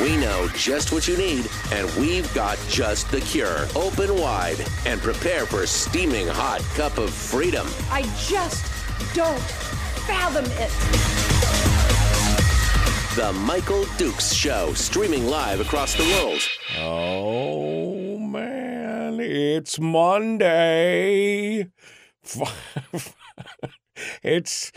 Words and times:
We 0.00 0.16
know 0.16 0.48
just 0.54 0.90
what 0.90 1.06
you 1.06 1.18
need, 1.18 1.50
and 1.70 1.88
we've 1.96 2.32
got 2.34 2.58
just 2.68 3.10
the 3.10 3.20
cure. 3.20 3.66
Open 3.76 4.16
wide 4.16 4.64
and 4.86 5.00
prepare 5.00 5.44
for 5.44 5.62
a 5.62 5.66
steaming 5.66 6.26
hot 6.26 6.62
cup 6.74 6.96
of 6.96 7.12
freedom. 7.12 7.66
I 7.90 8.02
just 8.26 8.64
don't 9.14 9.38
fathom 10.06 10.46
it. 10.46 10.70
The 13.16 13.34
Michael 13.34 13.84
Dukes 13.98 14.32
Show, 14.32 14.72
streaming 14.72 15.26
live 15.26 15.60
across 15.60 15.94
the 15.94 16.04
world. 16.04 16.40
Oh 16.78 18.16
man, 18.16 19.20
it's 19.20 19.78
Monday. 19.78 21.66
it's 24.22 24.72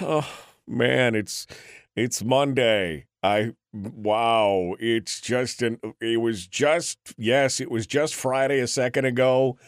oh 0.00 0.26
man, 0.66 1.14
it's 1.14 1.46
it's 1.94 2.24
Monday. 2.24 3.04
I 3.22 3.52
wow, 3.94 4.74
it's 4.78 5.20
just 5.20 5.62
an 5.62 5.78
it 6.00 6.20
was 6.20 6.46
just 6.46 6.98
yes, 7.16 7.60
it 7.60 7.70
was 7.70 7.86
just 7.86 8.14
Friday 8.14 8.60
a 8.60 8.66
second 8.66 9.04
ago 9.04 9.58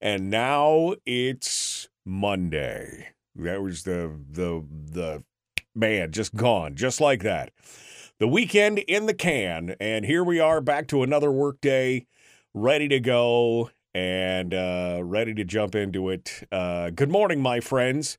and 0.00 0.30
now 0.30 0.94
it's 1.06 1.88
Monday. 2.04 3.08
That 3.36 3.62
was 3.62 3.84
the 3.84 4.18
the 4.30 4.64
the 4.70 5.24
man 5.74 6.12
just 6.12 6.34
gone 6.34 6.74
just 6.74 7.00
like 7.00 7.22
that. 7.22 7.52
The 8.18 8.28
weekend 8.28 8.78
in 8.80 9.06
the 9.06 9.14
can 9.14 9.76
and 9.80 10.04
here 10.04 10.24
we 10.24 10.40
are 10.40 10.60
back 10.60 10.88
to 10.88 11.02
another 11.02 11.30
workday 11.30 12.06
ready 12.54 12.88
to 12.88 13.00
go 13.00 13.70
and 13.94 14.54
uh, 14.54 15.00
ready 15.02 15.34
to 15.34 15.44
jump 15.44 15.74
into 15.74 16.08
it. 16.08 16.46
Uh, 16.50 16.90
good 16.90 17.10
morning, 17.10 17.40
my 17.40 17.60
friends. 17.60 18.18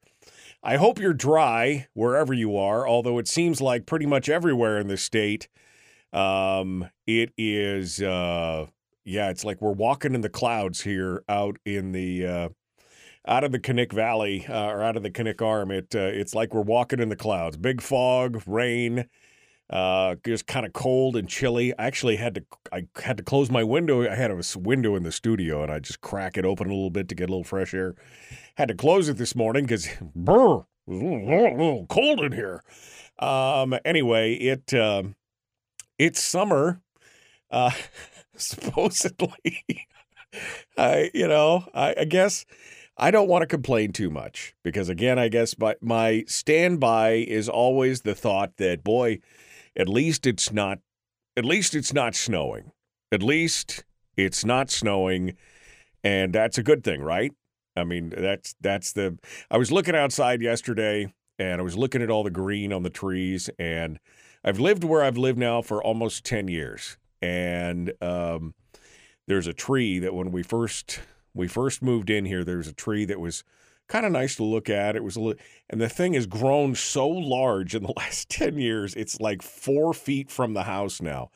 I 0.64 0.78
hope 0.78 0.97
you're 0.97 1.14
dry 1.14 1.88
wherever 1.94 2.33
you 2.33 2.56
are, 2.56 2.88
although 2.88 3.19
it 3.19 3.28
seems 3.28 3.59
like 3.59 3.86
pretty 3.86 4.06
much 4.06 4.30
everywhere 4.30 4.80
in 4.80 4.88
the 4.88 4.95
state, 4.95 5.50
um, 6.14 6.89
it 7.05 7.33
is, 7.38 8.02
uh, 8.02 8.67
yeah, 9.03 9.30
it's 9.30 9.44
like 9.44 9.61
we're 9.61 9.73
walking 9.73 10.16
in 10.16 10.22
the 10.22 10.30
clouds 10.30 10.81
here 10.81 11.23
out 11.28 11.58
in 11.66 11.92
the. 11.92 12.25
Uh, 12.25 12.50
out 13.25 13.45
of 13.45 13.53
the 13.53 13.59
Knik 13.59 13.94
Valley 13.94 14.45
uh, 14.50 14.66
or 14.66 14.83
out 14.83 14.97
of 14.97 15.03
the 15.03 15.09
Knik 15.09 15.42
Arm, 15.42 15.72
it 15.72 15.95
uh, 15.95 16.00
it's 16.00 16.36
like 16.36 16.53
we're 16.53 16.59
walking 16.61 17.00
in 17.00 17.08
the 17.08 17.16
clouds. 17.16 17.55
Big 17.55 17.81
fog, 17.81 18.44
rain, 18.45 19.05
uh, 19.70 20.16
just 20.25 20.45
kind 20.45 20.66
of 20.66 20.73
cold 20.73 21.16
and 21.16 21.30
chilly. 21.30 21.73
I 21.80 21.86
actually 21.86 22.17
had 22.17 22.36
to 22.36 22.44
I 22.73 22.88
had 23.02 23.16
to 23.17 23.23
close 23.23 23.50
my 23.50 23.64
window. 23.64 24.09
I 24.09 24.16
had 24.16 24.30
a 24.30 24.42
window 24.58 24.95
in 24.95 25.03
the 25.03 25.11
studio, 25.11 25.64
and 25.64 25.72
I 25.72 25.80
just 25.80 26.02
crack 26.02 26.38
it 26.38 26.44
open 26.44 26.67
a 26.67 26.73
little 26.73 26.89
bit 26.89 27.08
to 27.09 27.16
get 27.16 27.30
a 27.30 27.31
little 27.31 27.45
fresh 27.45 27.73
air. 27.73 27.95
Had 28.57 28.67
to 28.67 28.75
close 28.75 29.09
it 29.09 29.17
this 29.17 29.35
morning 29.35 29.63
because 29.63 29.89
brr, 30.15 30.35
a 30.35 30.65
little, 30.87 31.51
little 31.57 31.85
cold 31.87 32.19
in 32.21 32.31
here. 32.31 32.63
Um, 33.19 33.75
anyway, 33.85 34.33
it 34.33 34.73
uh, 34.73 35.03
it's 35.97 36.21
summer, 36.21 36.81
uh, 37.51 37.71
supposedly. 38.35 39.65
I 40.77 41.11
you 41.13 41.27
know 41.27 41.65
I, 41.73 41.95
I 41.99 42.05
guess. 42.05 42.45
I 42.95 43.09
don't 43.09 43.27
want 43.27 43.41
to 43.41 43.47
complain 43.47 43.91
too 43.91 44.11
much 44.11 44.53
because, 44.63 44.87
again, 44.87 45.17
I 45.17 45.27
guess 45.27 45.57
my, 45.57 45.75
my 45.81 46.25
standby 46.27 47.13
is 47.13 47.49
always 47.49 48.01
the 48.01 48.13
thought 48.13 48.57
that, 48.57 48.83
boy, 48.83 49.19
at 49.75 49.89
least 49.89 50.27
it's 50.27 50.52
not 50.52 50.77
at 51.36 51.43
least 51.43 51.73
it's 51.73 51.92
not 51.92 52.13
snowing. 52.13 52.71
At 53.11 53.23
least 53.23 53.83
it's 54.15 54.45
not 54.45 54.69
snowing 54.69 55.36
and 56.03 56.33
that's 56.33 56.58
a 56.58 56.63
good 56.63 56.83
thing, 56.83 57.02
right? 57.02 57.31
I 57.76 57.84
mean, 57.84 58.14
that's 58.16 58.56
that's 58.61 58.94
the 58.94 59.17
I 59.50 59.58
was 59.58 59.72
looking 59.72 59.95
outside 59.95 60.42
yesterday 60.42 61.14
and 61.39 61.60
I 61.60 61.64
was 61.64 61.78
looking 61.78 62.02
at 62.02 62.10
all 62.10 62.23
the 62.23 62.30
green 62.30 62.72
on 62.72 62.84
the 62.84 62.89
trees 62.89 63.50
and 63.58 64.00
I've 64.44 64.60
lived 64.60 64.84
where 64.84 65.04
I've 65.04 65.17
lived 65.17 65.39
now 65.39 65.61
for 65.61 65.82
almost 65.82 66.26
10 66.26 66.48
years. 66.48 66.98
And 67.22 67.94
um, 68.02 68.54
there's 69.28 69.48
a 69.48 69.54
tree 69.54 70.00
that 70.00 70.14
when 70.14 70.32
we 70.32 70.44
first 70.44 71.00
we 71.34 71.48
first 71.48 71.82
moved 71.82 72.10
in 72.10 72.26
here, 72.26 72.44
there 72.44 72.58
was 72.58 72.67
a 72.67 72.73
tree 72.73 73.06
that 73.06 73.20
was 73.20 73.44
kind 73.88 74.05
of 74.05 74.11
nice 74.11 74.36
to 74.36 74.44
look 74.44 74.70
at. 74.70 74.95
It 74.95 75.04
was 75.04 75.16
a 75.16 75.22
little, 75.22 75.42
and 75.70 75.82
the 75.82 75.90
thing 75.90 76.14
has 76.14 76.28
grown 76.28 76.76
so 76.76 77.08
large 77.08 77.73
in 77.73 77.84
the 77.84 77.94
last 77.98 78.30
10 78.30 78.58
years, 78.58 78.94
it's 78.95 79.20
like 79.20 79.42
four 79.42 79.94
feet 79.94 80.30
from 80.30 80.54
the 80.54 80.64
house 80.64 81.02
now. 81.02 81.32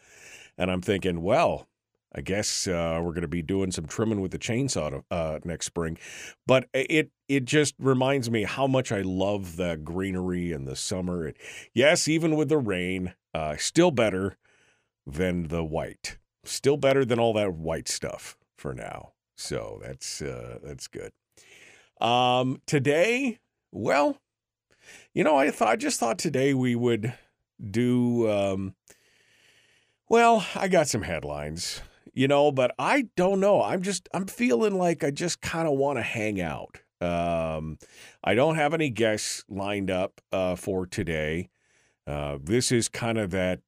And 0.57 0.69
I'm 0.69 0.81
thinking, 0.81 1.21
well, 1.21 1.67
I 2.17 2.21
guess 2.21 2.67
uh, 2.67 2.99
we're 3.03 3.11
going 3.11 3.21
to 3.21 3.27
be 3.27 3.43
doing 3.43 3.71
some 3.71 3.85
trimming 3.85 4.21
with 4.21 4.31
the 4.31 4.39
chainsaw 4.39 5.03
uh, 5.11 5.39
next 5.43 5.67
spring. 5.67 5.99
But 6.47 6.67
it 6.73 7.11
it 7.27 7.45
just 7.45 7.75
reminds 7.77 8.31
me 8.31 8.43
how 8.43 8.65
much 8.65 8.91
I 8.91 9.01
love 9.01 9.55
the 9.55 9.77
greenery 9.77 10.51
and 10.51 10.67
the 10.67 10.75
summer. 10.75 11.31
Yes, 11.75 12.07
even 12.07 12.35
with 12.35 12.49
the 12.49 12.57
rain, 12.57 13.13
uh, 13.35 13.57
still 13.57 13.91
better 13.91 14.37
than 15.05 15.49
the 15.49 15.63
white. 15.63 16.17
Still 16.43 16.77
better 16.77 17.05
than 17.05 17.19
all 17.19 17.33
that 17.33 17.53
white 17.53 17.87
stuff 17.87 18.35
for 18.57 18.73
now. 18.73 19.13
So 19.35 19.79
that's 19.83 20.21
uh, 20.21 20.57
that's 20.63 20.87
good. 20.87 21.11
Um, 22.01 22.61
today, 22.65 23.37
well, 23.71 24.17
you 25.13 25.23
know, 25.23 25.35
I 25.35 25.51
thought 25.51 25.69
I 25.69 25.75
just 25.75 25.99
thought 25.99 26.17
today 26.17 26.55
we 26.55 26.75
would 26.75 27.13
do. 27.63 28.29
Um, 28.29 28.75
well, 30.09 30.45
I 30.55 30.67
got 30.67 30.87
some 30.87 31.01
headlines, 31.01 31.81
you 32.17 32.27
know, 32.27 32.51
but 32.51 32.73
I 32.79 33.09
don't 33.15 33.39
know. 33.39 33.61
I'm 33.61 33.83
just 33.83 34.09
I'm 34.11 34.25
feeling 34.25 34.75
like 34.75 35.03
I 35.03 35.11
just 35.11 35.39
kind 35.39 35.67
of 35.67 35.77
want 35.77 35.99
to 35.99 36.01
hang 36.01 36.41
out. 36.41 36.79
Um, 36.99 37.77
I 38.23 38.33
don't 38.33 38.55
have 38.55 38.73
any 38.73 38.89
guests 38.89 39.45
lined 39.47 39.91
up 39.91 40.19
uh, 40.31 40.55
for 40.55 40.87
today. 40.87 41.49
Uh, 42.07 42.39
this 42.41 42.71
is 42.71 42.89
kind 42.89 43.19
of 43.19 43.29
that 43.31 43.59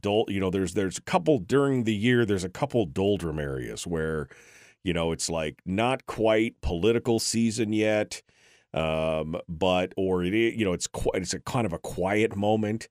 dull. 0.00 0.24
You 0.28 0.40
know, 0.40 0.48
there's 0.48 0.72
there's 0.72 0.96
a 0.96 1.02
couple 1.02 1.40
during 1.40 1.84
the 1.84 1.94
year. 1.94 2.24
There's 2.24 2.42
a 2.42 2.48
couple 2.48 2.86
doldrum 2.86 3.38
areas 3.38 3.86
where 3.86 4.28
you 4.82 4.94
know, 4.94 5.12
it's 5.12 5.28
like 5.28 5.60
not 5.66 6.06
quite 6.06 6.58
political 6.62 7.18
season 7.18 7.74
yet, 7.74 8.22
um, 8.72 9.36
but 9.46 9.92
or 9.98 10.24
it 10.24 10.32
you 10.32 10.64
know, 10.64 10.72
it's 10.72 10.86
quite 10.86 11.20
it's 11.20 11.34
a 11.34 11.40
kind 11.40 11.66
of 11.66 11.74
a 11.74 11.78
quiet 11.78 12.34
moment. 12.34 12.88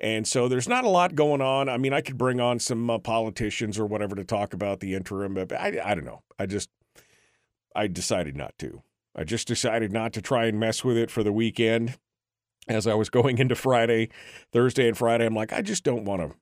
And 0.00 0.26
so 0.26 0.46
there's 0.46 0.68
not 0.68 0.84
a 0.84 0.88
lot 0.88 1.14
going 1.14 1.40
on. 1.40 1.68
I 1.68 1.76
mean, 1.76 1.92
I 1.92 2.00
could 2.00 2.16
bring 2.16 2.40
on 2.40 2.60
some 2.60 2.88
uh, 2.88 2.98
politicians 2.98 3.78
or 3.78 3.86
whatever 3.86 4.14
to 4.14 4.24
talk 4.24 4.54
about 4.54 4.80
the 4.80 4.94
interim, 4.94 5.34
but 5.34 5.52
I, 5.52 5.80
I 5.84 5.94
don't 5.94 6.04
know. 6.04 6.22
I 6.38 6.46
just, 6.46 6.70
I 7.74 7.88
decided 7.88 8.36
not 8.36 8.56
to. 8.58 8.82
I 9.16 9.24
just 9.24 9.48
decided 9.48 9.92
not 9.92 10.12
to 10.12 10.22
try 10.22 10.46
and 10.46 10.60
mess 10.60 10.84
with 10.84 10.96
it 10.96 11.10
for 11.10 11.24
the 11.24 11.32
weekend. 11.32 11.98
As 12.68 12.86
I 12.86 12.94
was 12.94 13.10
going 13.10 13.38
into 13.38 13.54
Friday, 13.54 14.10
Thursday 14.52 14.86
and 14.86 14.96
Friday, 14.96 15.26
I'm 15.26 15.34
like, 15.34 15.52
I 15.52 15.62
just 15.62 15.84
don't 15.84 16.04
want 16.04 16.22
to, 16.22 16.36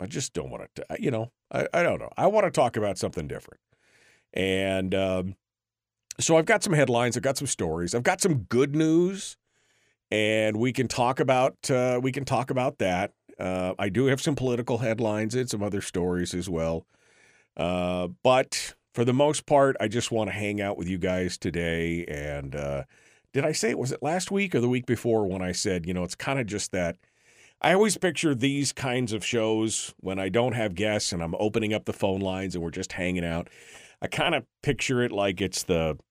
I 0.00 0.06
just 0.06 0.34
don't 0.34 0.50
want 0.50 0.68
to, 0.74 0.84
you 0.98 1.10
know, 1.10 1.30
I, 1.50 1.68
I 1.72 1.82
don't 1.82 2.00
know. 2.00 2.10
I 2.16 2.26
want 2.26 2.44
to 2.44 2.50
talk 2.50 2.76
about 2.76 2.98
something 2.98 3.28
different. 3.28 3.60
And 4.34 4.94
um, 4.94 5.36
so 6.18 6.36
I've 6.36 6.44
got 6.44 6.62
some 6.62 6.72
headlines, 6.72 7.16
I've 7.16 7.22
got 7.22 7.38
some 7.38 7.46
stories, 7.46 7.94
I've 7.94 8.02
got 8.02 8.20
some 8.20 8.40
good 8.48 8.74
news, 8.74 9.36
and 10.10 10.56
we 10.56 10.72
can 10.72 10.88
talk 10.88 11.20
about 11.20 11.70
uh, 11.70 12.00
we 12.02 12.12
can 12.12 12.24
talk 12.24 12.50
about 12.50 12.78
that. 12.78 13.12
Uh, 13.38 13.74
I 13.78 13.88
do 13.88 14.06
have 14.06 14.20
some 14.20 14.34
political 14.34 14.78
headlines 14.78 15.34
and 15.34 15.48
some 15.48 15.62
other 15.62 15.80
stories 15.80 16.34
as 16.34 16.48
well. 16.48 16.86
Uh, 17.56 18.08
but 18.22 18.74
for 18.94 19.04
the 19.04 19.12
most 19.12 19.46
part, 19.46 19.76
I 19.80 19.88
just 19.88 20.10
want 20.10 20.28
to 20.28 20.34
hang 20.34 20.60
out 20.60 20.76
with 20.76 20.88
you 20.88 20.98
guys 20.98 21.38
today. 21.38 22.04
And 22.06 22.54
uh, 22.54 22.84
did 23.32 23.44
I 23.44 23.52
say 23.52 23.70
it 23.70 23.78
was 23.78 23.92
it 23.92 24.02
last 24.02 24.30
week 24.30 24.54
or 24.54 24.60
the 24.60 24.68
week 24.68 24.86
before 24.86 25.26
when 25.26 25.42
I 25.42 25.52
said, 25.52 25.86
you 25.86 25.94
know, 25.94 26.04
it's 26.04 26.14
kind 26.14 26.38
of 26.38 26.46
just 26.46 26.72
that. 26.72 26.96
I 27.62 27.74
always 27.74 27.98
picture 27.98 28.34
these 28.34 28.72
kinds 28.72 29.12
of 29.12 29.24
shows 29.24 29.94
when 29.98 30.18
I 30.18 30.30
don't 30.30 30.54
have 30.54 30.74
guests 30.74 31.12
and 31.12 31.22
I'm 31.22 31.34
opening 31.38 31.74
up 31.74 31.84
the 31.84 31.92
phone 31.92 32.20
lines 32.20 32.54
and 32.54 32.64
we're 32.64 32.70
just 32.70 32.92
hanging 32.92 33.24
out. 33.24 33.48
I 34.00 34.06
kind 34.06 34.34
of 34.34 34.44
picture 34.62 35.02
it 35.02 35.12
like 35.12 35.42
it's 35.42 35.62
the, 35.64 35.98
the 35.98 36.09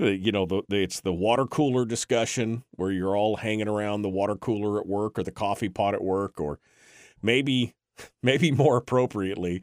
you 0.00 0.32
know, 0.32 0.46
the, 0.46 0.62
it's 0.70 1.00
the 1.00 1.12
water 1.12 1.46
cooler 1.46 1.84
discussion 1.84 2.64
where 2.72 2.90
you're 2.90 3.16
all 3.16 3.36
hanging 3.36 3.68
around 3.68 4.02
the 4.02 4.08
water 4.08 4.36
cooler 4.36 4.80
at 4.80 4.86
work 4.86 5.18
or 5.18 5.22
the 5.22 5.30
coffee 5.32 5.68
pot 5.68 5.94
at 5.94 6.02
work, 6.02 6.40
or 6.40 6.58
maybe 7.22 7.74
maybe 8.22 8.50
more 8.50 8.76
appropriately, 8.76 9.62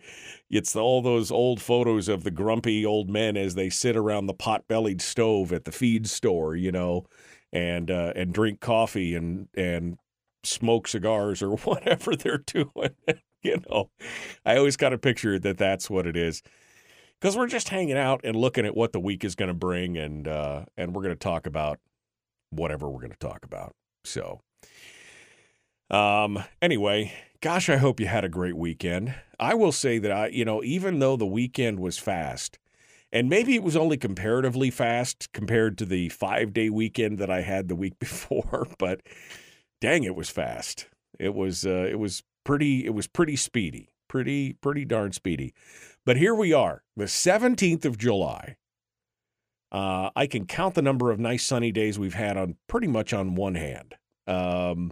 it's 0.50 0.76
all 0.76 1.02
those 1.02 1.32
old 1.32 1.62
photos 1.62 2.08
of 2.08 2.24
the 2.24 2.32
grumpy 2.32 2.86
old 2.86 3.10
men 3.10 3.38
as 3.38 3.56
they 3.56 3.70
sit 3.70 3.96
around 3.96 4.26
the 4.26 4.34
pot-bellied 4.34 5.02
stove 5.02 5.52
at 5.52 5.66
the 5.66 5.72
feed 5.72 6.08
store, 6.08 6.56
you 6.56 6.72
know, 6.72 7.06
and 7.52 7.92
uh, 7.92 8.14
and 8.16 8.34
drink 8.34 8.60
coffee 8.60 9.16
and 9.16 9.48
and 9.56 9.98
smoke 10.44 10.88
cigars 10.88 11.42
or 11.42 11.56
whatever 11.58 12.16
they're 12.16 12.38
doing. 12.46 12.96
you 13.44 13.62
know, 13.70 13.90
I 14.46 14.58
always 14.58 14.78
kind 14.78 14.94
of 14.94 15.02
picture 15.02 15.40
that 15.40 15.58
that's 15.58 15.90
what 15.90 16.08
it 16.08 16.16
is. 16.16 16.42
Because 17.22 17.38
we're 17.38 17.48
just 17.48 17.70
hanging 17.70 17.98
out 17.98 18.22
and 18.24 18.36
looking 18.36 18.66
at 18.66 18.76
what 18.76 18.94
the 18.94 19.00
week 19.00 19.24
is 19.24 19.36
going 19.36 19.48
to 19.48 19.54
bring, 19.54 19.98
and 19.98 20.28
uh, 20.28 20.66
and 20.76 20.96
we're 20.96 21.04
going 21.04 21.16
to 21.16 21.20
talk 21.20 21.46
about 21.46 21.80
whatever 22.50 22.90
we're 22.90 23.00
going 23.00 23.12
to 23.12 23.18
talk 23.18 23.46
about. 23.46 23.76
So, 24.04 24.42
um, 25.90 26.44
anyway, 26.62 27.14
gosh, 27.42 27.70
I 27.70 27.78
hope 27.78 28.00
you 28.00 28.08
had 28.08 28.26
a 28.26 28.30
great 28.30 28.58
weekend. 28.58 29.14
I 29.40 29.54
will 29.54 29.72
say 29.72 30.00
that 30.00 30.12
I, 30.12 30.28
you 30.28 30.46
know, 30.46 30.64
even 30.64 31.00
though 31.00 31.16
the 31.16 31.26
weekend 31.26 31.80
was 31.80 32.00
fast, 32.00 32.58
and 33.12 33.30
maybe 33.30 33.56
it 33.56 33.64
was 33.64 33.76
only 33.76 33.98
comparatively 33.98 34.72
fast 34.72 35.32
compared 35.32 35.78
to 35.78 35.86
the 35.86 36.10
five 36.10 36.54
day 36.54 36.70
weekend 36.70 37.20
that 37.20 37.30
I 37.30 37.42
had 37.42 37.68
the 37.68 37.76
week 37.76 37.94
before, 38.00 38.68
but 38.80 39.02
dang, 39.80 40.04
it 40.04 40.16
was 40.16 40.30
fast. 40.30 40.88
It 41.20 41.36
was, 41.36 41.66
uh, 41.66 41.88
it 41.90 42.00
was 42.00 42.24
pretty, 42.44 42.86
it 42.86 42.96
was 42.96 43.06
pretty 43.06 43.36
speedy, 43.36 43.90
pretty, 44.08 44.54
pretty 44.54 44.86
darn 44.86 45.12
speedy. 45.12 45.54
But 46.06 46.18
here 46.18 46.34
we 46.34 46.52
are, 46.52 46.84
the 46.96 47.06
17th 47.06 47.86
of 47.86 47.98
July. 47.98 48.58
Uh, 49.72 50.10
I 50.16 50.28
can 50.28 50.46
count 50.46 50.76
the 50.76 50.82
number 50.82 51.12
of 51.12 51.20
nice 51.20 51.44
sunny 51.44 51.72
days 51.72 51.98
we've 51.98 52.16
had 52.16 52.38
on 52.38 52.56
pretty 52.68 52.88
much 52.88 53.14
on 53.14 53.36
one 53.36 53.56
hand. 53.56 53.96
Um, 54.28 54.92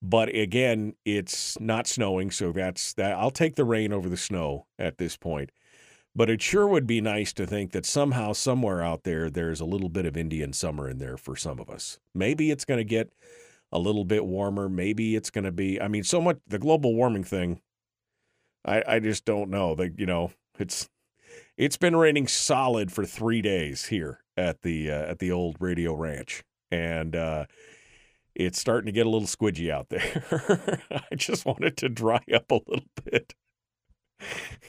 but 0.00 0.28
again, 0.34 0.94
it's 1.04 1.58
not 1.60 1.86
snowing, 1.86 2.30
so 2.30 2.52
that's 2.52 2.94
that. 2.94 3.14
I'll 3.14 3.32
take 3.32 3.56
the 3.56 3.64
rain 3.64 3.92
over 3.92 4.08
the 4.08 4.16
snow 4.16 4.66
at 4.78 4.98
this 4.98 5.16
point. 5.16 5.50
But 6.14 6.30
it 6.30 6.40
sure 6.40 6.66
would 6.66 6.86
be 6.86 7.00
nice 7.00 7.32
to 7.34 7.46
think 7.46 7.72
that 7.72 7.84
somehow, 7.84 8.32
somewhere 8.32 8.82
out 8.82 9.04
there, 9.04 9.28
there's 9.28 9.60
a 9.60 9.66
little 9.66 9.88
bit 9.88 10.06
of 10.06 10.16
Indian 10.16 10.52
summer 10.52 10.88
in 10.88 10.98
there 10.98 11.16
for 11.16 11.36
some 11.36 11.60
of 11.60 11.68
us. 11.68 11.98
Maybe 12.14 12.50
it's 12.50 12.64
going 12.64 12.78
to 12.78 12.84
get 12.84 13.12
a 13.70 13.78
little 13.78 14.04
bit 14.04 14.24
warmer. 14.24 14.68
Maybe 14.68 15.16
it's 15.16 15.30
going 15.30 15.44
to 15.44 15.52
be. 15.52 15.80
I 15.80 15.88
mean, 15.88 16.04
so 16.04 16.20
much 16.20 16.38
the 16.46 16.58
global 16.58 16.94
warming 16.94 17.24
thing. 17.24 17.60
I 18.68 18.82
I 18.86 18.98
just 19.00 19.24
don't 19.24 19.50
know. 19.50 19.74
That 19.74 19.98
you 19.98 20.06
know, 20.06 20.32
it's 20.58 20.88
it's 21.56 21.76
been 21.76 21.96
raining 21.96 22.28
solid 22.28 22.92
for 22.92 23.04
three 23.04 23.42
days 23.42 23.86
here 23.86 24.20
at 24.36 24.62
the 24.62 24.90
uh, 24.90 25.02
at 25.10 25.18
the 25.18 25.32
old 25.32 25.56
Radio 25.60 25.94
Ranch, 25.94 26.44
and 26.70 27.16
uh, 27.16 27.46
it's 28.34 28.60
starting 28.60 28.86
to 28.86 28.92
get 28.92 29.06
a 29.06 29.10
little 29.10 29.26
squidgy 29.28 29.70
out 29.70 29.88
there. 29.88 30.80
I 30.90 31.14
just 31.16 31.44
want 31.44 31.64
it 31.64 31.76
to 31.78 31.88
dry 31.88 32.20
up 32.32 32.50
a 32.50 32.60
little 32.66 32.88
bit. 33.04 33.34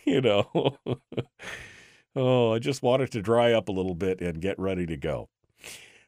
You 0.05 0.21
know, 0.21 0.77
oh, 2.15 2.53
I 2.53 2.59
just 2.59 2.81
want 2.81 3.01
it 3.01 3.11
to 3.11 3.21
dry 3.21 3.51
up 3.51 3.67
a 3.67 3.71
little 3.71 3.95
bit 3.95 4.21
and 4.21 4.41
get 4.41 4.57
ready 4.59 4.85
to 4.85 4.95
go. 4.95 5.29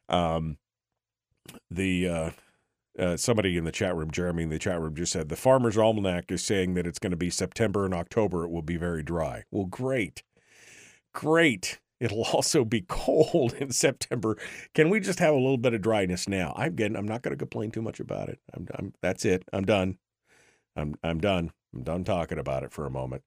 Um, 0.10 0.58
the 1.70 2.08
uh, 2.08 2.30
uh, 3.00 3.18
somebody 3.18 3.58
in 3.58 3.64
the 3.64 3.72
chat 3.72 3.96
room, 3.96 4.12
Jeremy 4.12 4.44
in 4.44 4.50
the 4.50 4.60
chat 4.60 4.80
room, 4.80 4.96
just 4.96 5.14
said 5.14 5.30
the 5.30 5.36
Farmer's 5.36 5.78
Almanac 5.78 6.32
is 6.32 6.44
saying 6.44 6.74
that 6.74 6.88
it's 6.88 7.00
going 7.00 7.12
to 7.12 7.18
be 7.18 7.30
September 7.30 7.86
and 7.86 7.94
October. 7.94 8.44
It 8.44 8.52
will 8.52 8.62
be 8.62 8.78
very 8.78 9.04
dry. 9.04 9.44
Well, 9.52 9.66
great, 9.66 10.24
great. 11.14 11.80
It'll 12.00 12.24
also 12.34 12.66
be 12.66 12.86
cold 12.88 13.54
in 13.54 13.72
September. 13.72 14.38
Can 14.74 14.90
we 14.90 15.00
just 15.00 15.20
have 15.20 15.34
a 15.34 15.38
little 15.38 15.58
bit 15.58 15.74
of 15.74 15.82
dryness 15.82 16.28
now? 16.28 16.54
I'm 16.58 16.76
getting. 16.76 16.98
I'm 16.98 17.08
not 17.08 17.22
going 17.22 17.34
to 17.34 17.40
complain 17.40 17.72
too 17.72 17.82
much 17.82 18.00
about 18.00 18.30
it. 18.30 18.40
I'm, 18.54 18.68
I'm. 18.76 18.94
That's 19.02 19.26
it. 19.26 19.44
I'm 19.54 19.66
done. 19.66 19.98
I'm. 20.76 20.96
I'm 21.04 21.20
done. 21.20 21.52
I'm 21.74 21.84
done 21.84 22.04
talking 22.04 22.40
about 22.40 22.64
it 22.64 22.74
for 22.74 22.86
a 22.86 22.92
moment. 22.92 23.24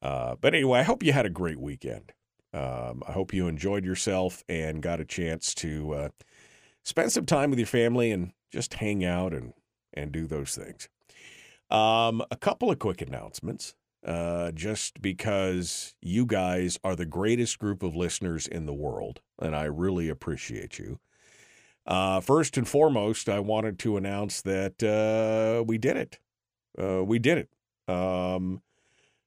Uh, 0.00 0.36
but 0.40 0.54
anyway, 0.54 0.80
I 0.80 0.84
hope 0.84 1.02
you 1.02 1.12
had 1.12 1.26
a 1.26 1.30
great 1.30 1.58
weekend. 1.58 2.12
Um, 2.52 3.02
I 3.06 3.12
hope 3.12 3.34
you 3.34 3.48
enjoyed 3.48 3.84
yourself 3.84 4.42
and 4.48 4.80
got 4.80 5.00
a 5.00 5.04
chance 5.04 5.52
to 5.56 5.92
uh, 5.92 6.08
spend 6.84 7.12
some 7.12 7.26
time 7.26 7.50
with 7.50 7.58
your 7.58 7.66
family 7.66 8.10
and 8.12 8.32
just 8.56 8.72
hang 8.74 9.04
out 9.04 9.34
and 9.34 9.52
and 9.92 10.12
do 10.12 10.26
those 10.26 10.54
things. 10.54 10.88
Um, 11.70 12.22
a 12.30 12.36
couple 12.36 12.70
of 12.70 12.78
quick 12.78 13.02
announcements 13.02 13.74
uh, 14.04 14.50
just 14.52 15.02
because 15.02 15.94
you 16.00 16.24
guys 16.24 16.78
are 16.82 16.96
the 16.96 17.04
greatest 17.04 17.58
group 17.58 17.82
of 17.82 17.94
listeners 17.94 18.46
in 18.46 18.64
the 18.64 18.72
world, 18.72 19.20
and 19.38 19.54
I 19.54 19.64
really 19.64 20.08
appreciate 20.08 20.78
you. 20.78 20.98
Uh, 21.86 22.20
first 22.20 22.56
and 22.56 22.66
foremost, 22.66 23.28
I 23.28 23.40
wanted 23.40 23.78
to 23.80 23.98
announce 23.98 24.40
that 24.42 24.82
uh, 24.82 25.62
we 25.64 25.76
did 25.76 25.98
it. 25.98 26.18
Uh, 26.78 27.04
we 27.04 27.18
did 27.18 27.38
it. 27.38 27.94
Um, 27.94 28.62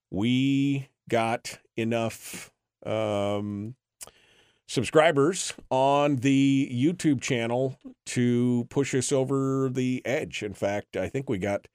we 0.09 0.89
got 1.07 1.59
enough 1.77 2.51
um, 2.83 3.75
subscribers 4.69 5.53
on 5.69 6.17
the 6.17 6.69
YouTube 6.71 7.21
channel 7.21 7.77
to 8.05 8.67
push 8.69 8.93
us 8.93 9.11
over 9.11 9.69
the 9.69 10.01
edge. 10.05 10.43
In 10.43 10.53
fact, 10.53 10.95
I 10.95 11.09
think 11.09 11.29
we 11.29 11.39
got, 11.39 11.67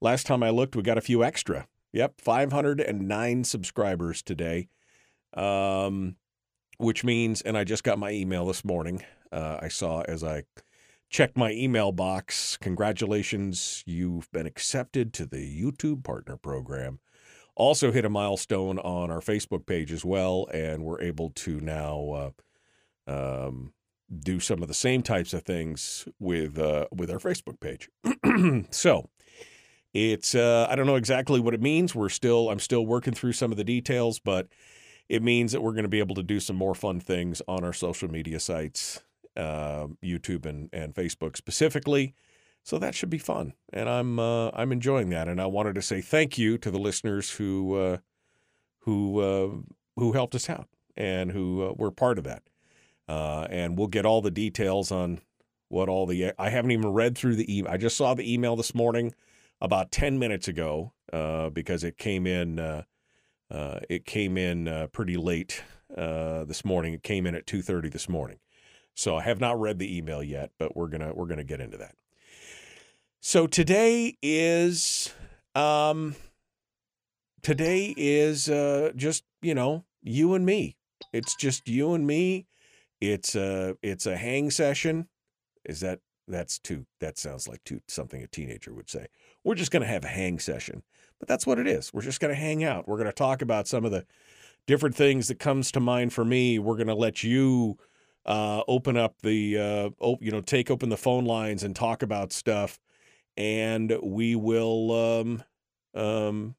last 0.00 0.26
time 0.26 0.42
I 0.42 0.50
looked, 0.50 0.76
we 0.76 0.82
got 0.82 0.98
a 0.98 1.02
few 1.02 1.24
extra 1.24 1.66
Yep, 1.96 2.20
509 2.20 3.44
subscribers 3.44 4.20
today, 4.20 4.68
um, 5.32 6.16
which 6.76 7.04
means, 7.04 7.40
and 7.40 7.56
I 7.56 7.64
just 7.64 7.84
got 7.84 7.98
my 7.98 8.10
email 8.10 8.44
this 8.44 8.66
morning. 8.66 9.02
Uh, 9.32 9.60
I 9.62 9.68
saw 9.68 10.02
as 10.02 10.22
I 10.22 10.42
checked 11.08 11.38
my 11.38 11.52
email 11.52 11.92
box, 11.92 12.58
congratulations, 12.58 13.82
you've 13.86 14.30
been 14.30 14.44
accepted 14.44 15.14
to 15.14 15.24
the 15.24 15.38
YouTube 15.38 16.04
Partner 16.04 16.36
Program. 16.36 16.98
Also 17.56 17.90
hit 17.90 18.04
a 18.04 18.10
milestone 18.10 18.78
on 18.78 19.10
our 19.10 19.20
Facebook 19.20 19.66
page 19.66 19.90
as 19.90 20.04
well, 20.04 20.46
and 20.52 20.84
we're 20.84 21.00
able 21.00 21.30
to 21.30 21.58
now 21.60 22.32
uh, 23.08 23.10
um, 23.46 23.72
do 24.20 24.38
some 24.40 24.62
of 24.62 24.68
the 24.68 24.74
same 24.74 25.02
types 25.02 25.32
of 25.32 25.42
things 25.42 26.06
with 26.18 26.58
uh, 26.58 26.86
with 26.94 27.10
our 27.10 27.18
Facebook 27.18 27.58
page. 27.60 27.88
so 28.70 29.08
it's 29.94 30.34
uh, 30.34 30.66
I 30.68 30.76
don't 30.76 30.86
know 30.86 30.96
exactly 30.96 31.40
what 31.40 31.54
it 31.54 31.62
means. 31.62 31.94
We're 31.94 32.10
still 32.10 32.50
I'm 32.50 32.58
still 32.58 32.84
working 32.84 33.14
through 33.14 33.32
some 33.32 33.50
of 33.50 33.56
the 33.56 33.64
details, 33.64 34.18
but 34.18 34.48
it 35.08 35.22
means 35.22 35.52
that 35.52 35.62
we're 35.62 35.72
going 35.72 35.84
to 35.84 35.88
be 35.88 36.00
able 36.00 36.16
to 36.16 36.22
do 36.22 36.40
some 36.40 36.56
more 36.56 36.74
fun 36.74 37.00
things 37.00 37.40
on 37.48 37.64
our 37.64 37.72
social 37.72 38.10
media 38.10 38.38
sites, 38.38 39.02
uh, 39.36 39.86
YouTube 40.04 40.44
and 40.44 40.68
and 40.72 40.94
Facebook 40.94 41.36
specifically. 41.36 42.14
So 42.66 42.78
that 42.78 42.96
should 42.96 43.10
be 43.10 43.18
fun, 43.18 43.52
and 43.72 43.88
I'm 43.88 44.18
uh, 44.18 44.50
I'm 44.52 44.72
enjoying 44.72 45.10
that. 45.10 45.28
And 45.28 45.40
I 45.40 45.46
wanted 45.46 45.76
to 45.76 45.82
say 45.82 46.00
thank 46.00 46.36
you 46.36 46.58
to 46.58 46.68
the 46.68 46.80
listeners 46.80 47.30
who 47.30 47.76
uh, 47.76 47.96
who 48.80 49.20
uh, 49.20 49.48
who 49.94 50.12
helped 50.12 50.34
us 50.34 50.50
out 50.50 50.68
and 50.96 51.30
who 51.30 51.62
uh, 51.62 51.74
were 51.76 51.92
part 51.92 52.18
of 52.18 52.24
that. 52.24 52.42
and 53.08 53.78
we'll 53.78 53.86
get 53.86 54.04
all 54.04 54.20
the 54.20 54.32
details 54.32 54.90
on 54.90 55.20
what 55.68 55.88
all 55.88 56.06
the 56.06 56.32
I 56.40 56.50
haven't 56.50 56.72
even 56.72 56.88
read 56.88 57.16
through 57.16 57.36
the 57.36 57.58
email. 57.58 57.72
I 57.72 57.76
just 57.76 57.96
saw 57.96 58.14
the 58.14 58.32
email 58.32 58.56
this 58.56 58.74
morning 58.74 59.14
about 59.60 59.92
10 59.92 60.18
minutes 60.18 60.48
ago 60.48 60.92
uh, 61.12 61.50
because 61.50 61.84
it 61.84 61.96
came 61.98 62.26
in 62.26 62.58
uh, 62.58 62.82
uh, 63.48 63.78
it 63.88 64.04
came 64.04 64.36
in 64.36 64.66
uh, 64.66 64.88
pretty 64.88 65.16
late 65.16 65.62
uh, 65.96 66.42
this 66.44 66.64
morning. 66.64 66.94
It 66.94 67.04
came 67.04 67.26
in 67.26 67.36
at 67.36 67.46
2:30 67.46 67.92
this 67.92 68.08
morning. 68.08 68.38
So 68.94 69.16
I 69.16 69.22
have 69.22 69.40
not 69.40 69.60
read 69.60 69.78
the 69.78 69.96
email 69.96 70.20
yet, 70.20 70.50
but 70.58 70.76
we're 70.76 70.88
to 70.88 71.12
we're 71.14 71.26
to 71.26 71.44
get 71.44 71.60
into 71.60 71.76
that. 71.76 71.94
So 73.28 73.48
today 73.48 74.16
is 74.22 75.12
um 75.56 76.14
today 77.42 77.92
is 77.96 78.48
uh, 78.48 78.92
just, 78.94 79.24
you 79.42 79.52
know, 79.52 79.84
you 80.00 80.34
and 80.34 80.46
me. 80.46 80.76
It's 81.12 81.34
just 81.34 81.66
you 81.66 81.94
and 81.94 82.06
me. 82.06 82.46
It's 83.00 83.34
a 83.34 83.76
it's 83.82 84.06
a 84.06 84.16
hang 84.16 84.52
session. 84.52 85.08
Is 85.64 85.80
that 85.80 85.98
that's 86.28 86.60
too 86.60 86.86
that 87.00 87.18
sounds 87.18 87.48
like 87.48 87.64
too 87.64 87.80
something 87.88 88.22
a 88.22 88.28
teenager 88.28 88.72
would 88.72 88.88
say. 88.88 89.08
We're 89.42 89.56
just 89.56 89.72
going 89.72 89.82
to 89.82 89.88
have 89.88 90.04
a 90.04 90.08
hang 90.08 90.38
session. 90.38 90.84
But 91.18 91.26
that's 91.26 91.48
what 91.48 91.58
it 91.58 91.66
is. 91.66 91.92
We're 91.92 92.02
just 92.02 92.20
going 92.20 92.32
to 92.32 92.40
hang 92.40 92.62
out. 92.62 92.86
We're 92.86 92.98
going 92.98 93.06
to 93.06 93.12
talk 93.12 93.42
about 93.42 93.66
some 93.66 93.84
of 93.84 93.90
the 93.90 94.06
different 94.68 94.94
things 94.94 95.26
that 95.26 95.40
comes 95.40 95.72
to 95.72 95.80
mind 95.80 96.12
for 96.12 96.24
me. 96.24 96.60
We're 96.60 96.76
going 96.76 96.86
to 96.86 96.94
let 96.94 97.24
you 97.24 97.76
uh, 98.24 98.62
open 98.68 98.96
up 98.96 99.16
the 99.22 99.58
uh, 99.58 99.90
op- 99.98 100.22
you 100.22 100.30
know 100.30 100.42
take 100.42 100.70
open 100.70 100.90
the 100.90 100.96
phone 100.96 101.24
lines 101.24 101.64
and 101.64 101.74
talk 101.74 102.04
about 102.04 102.32
stuff, 102.32 102.78
and 103.36 103.96
we 104.02 104.34
will 104.34 104.92
um, 104.92 105.42
um, 105.94 106.54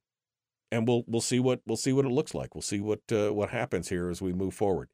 and 0.71 0.87
we'll 0.87 1.03
we'll 1.07 1.21
see 1.21 1.39
what 1.39 1.61
we'll 1.65 1.77
see 1.77 1.93
what 1.93 2.05
it 2.05 2.11
looks 2.11 2.33
like. 2.33 2.55
We'll 2.55 2.61
see 2.61 2.79
what 2.79 3.01
uh, 3.11 3.29
what 3.29 3.49
happens 3.49 3.89
here 3.89 4.09
as 4.09 4.21
we 4.21 4.33
move 4.33 4.53
forward. 4.53 4.89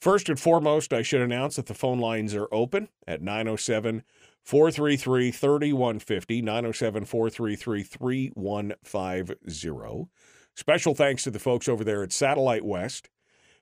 First 0.00 0.28
and 0.28 0.38
foremost, 0.38 0.92
I 0.92 1.02
should 1.02 1.22
announce 1.22 1.56
that 1.56 1.66
the 1.66 1.74
phone 1.74 1.98
lines 1.98 2.34
are 2.34 2.48
open 2.52 2.88
at 3.06 3.22
907 3.22 4.02
433 4.42 5.30
3150, 5.30 6.42
907 6.42 7.04
433 7.04 7.82
3150. 7.82 10.10
Special 10.54 10.94
thanks 10.94 11.24
to 11.24 11.30
the 11.30 11.38
folks 11.38 11.68
over 11.68 11.84
there 11.84 12.02
at 12.02 12.12
Satellite 12.12 12.64
West 12.64 13.08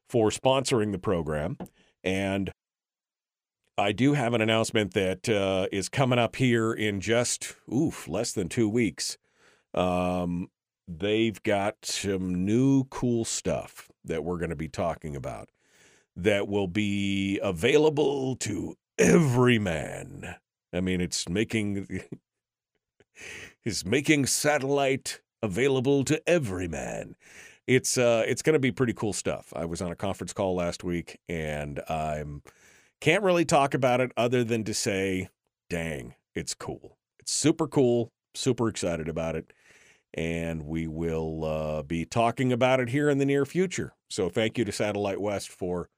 for 0.09 0.31
sponsoring 0.31 0.93
the 0.93 0.99
program. 0.99 1.57
And 2.03 2.53
I 3.77 3.93
do 3.93 4.13
have 4.13 4.35
an 4.35 4.41
announcement 4.41 4.95
that 4.95 5.29
uh, 5.29 5.67
is 5.73 5.89
coming 5.89 6.19
up 6.19 6.37
here 6.37 6.73
in 6.73 7.01
just, 7.01 7.57
oof, 7.73 8.07
less 8.07 8.33
than 8.33 8.49
two 8.49 8.69
weeks. 8.69 9.19
Um, 9.73 10.49
they've 10.87 11.43
got 11.43 11.85
some 11.85 12.45
new 12.45 12.85
cool 12.85 13.25
stuff 13.25 13.91
that 14.05 14.23
we're 14.23 14.39
going 14.39 14.51
to 14.51 14.57
be 14.57 14.69
talking 14.69 15.17
about 15.17 15.49
that 16.15 16.47
will 16.47 16.69
be 16.69 17.41
available 17.43 18.37
to 18.37 18.77
every 18.97 19.59
man. 19.59 20.37
I 20.73 20.81
mean, 20.81 21.01
it's 21.01 21.29
making 21.29 22.01
is 23.65 23.85
making 23.85 24.27
satellite 24.27 25.21
available 25.43 26.05
to 26.05 26.23
every 26.29 26.69
man. 26.69 27.17
it's 27.67 27.99
uh, 27.99 28.25
it's 28.27 28.43
going 28.43 28.55
to 28.55 28.61
be 28.61 28.71
pretty 28.71 28.93
cool 28.93 29.13
stuff. 29.13 29.53
I 29.57 29.65
was 29.65 29.83
on 29.83 29.91
a 29.91 29.97
conference 29.97 30.33
call 30.33 30.55
last 30.55 30.85
week, 30.85 31.19
and 31.29 31.81
I'm 31.89 32.43
can't 33.05 33.23
really 33.23 33.45
talk 33.45 33.75
about 33.75 34.01
it 34.01 34.11
other 34.17 34.43
than 34.43 34.65
to 34.65 34.73
say, 34.73 35.29
dang, 35.69 36.15
it's 36.35 36.55
cool. 36.55 36.97
It's 37.21 37.35
super 37.35 37.69
cool. 37.69 38.11
Super 38.35 38.67
excited 38.67 39.11
about 39.11 39.37
it. 39.37 39.53
And 40.15 40.63
we 40.63 40.87
will 40.87 41.45
uh, 41.45 41.83
be 41.83 42.07
talking 42.07 42.51
about 42.51 42.81
it 42.81 42.89
here 42.89 43.11
in 43.11 43.19
the 43.19 43.27
near 43.27 43.45
future. 43.45 43.93
So 44.09 44.31
thank 44.31 44.57
you 44.57 44.65
to 44.65 44.73
Satellite 44.73 45.21
West 45.21 45.51
for 45.51 45.91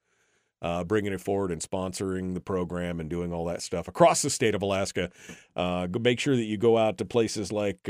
uh, 0.61 0.83
bringing 0.83 1.13
it 1.13 1.21
forward 1.21 1.53
and 1.53 1.63
sponsoring 1.63 2.35
the 2.35 2.41
program 2.41 2.99
and 2.99 3.09
doing 3.09 3.33
all 3.33 3.45
that 3.45 3.63
stuff 3.63 3.87
across 3.87 4.23
the 4.23 4.31
state 4.31 4.57
of 4.57 4.63
Alaska. 4.63 5.11
Uh, 5.55 5.87
make 6.01 6.19
sure 6.19 6.35
that 6.35 6.43
you 6.43 6.57
go 6.57 6.77
out 6.77 6.99
to 6.99 7.05
places 7.05 7.53
like 7.53 7.89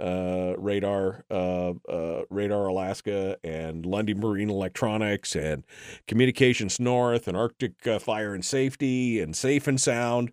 uh, 0.00 0.04
uh 0.04 0.54
Radar, 0.58 1.24
uh, 1.30 1.72
uh, 1.88 2.22
Radar 2.30 2.66
Alaska, 2.66 3.36
and 3.44 3.84
Lundy 3.84 4.14
Marine 4.14 4.50
Electronics, 4.50 5.34
and 5.36 5.64
Communications 6.06 6.80
North, 6.80 7.28
and 7.28 7.36
Arctic 7.36 7.74
Fire 8.00 8.34
and 8.34 8.44
Safety, 8.44 9.20
and 9.20 9.36
Safe 9.36 9.66
and 9.66 9.80
Sound, 9.80 10.32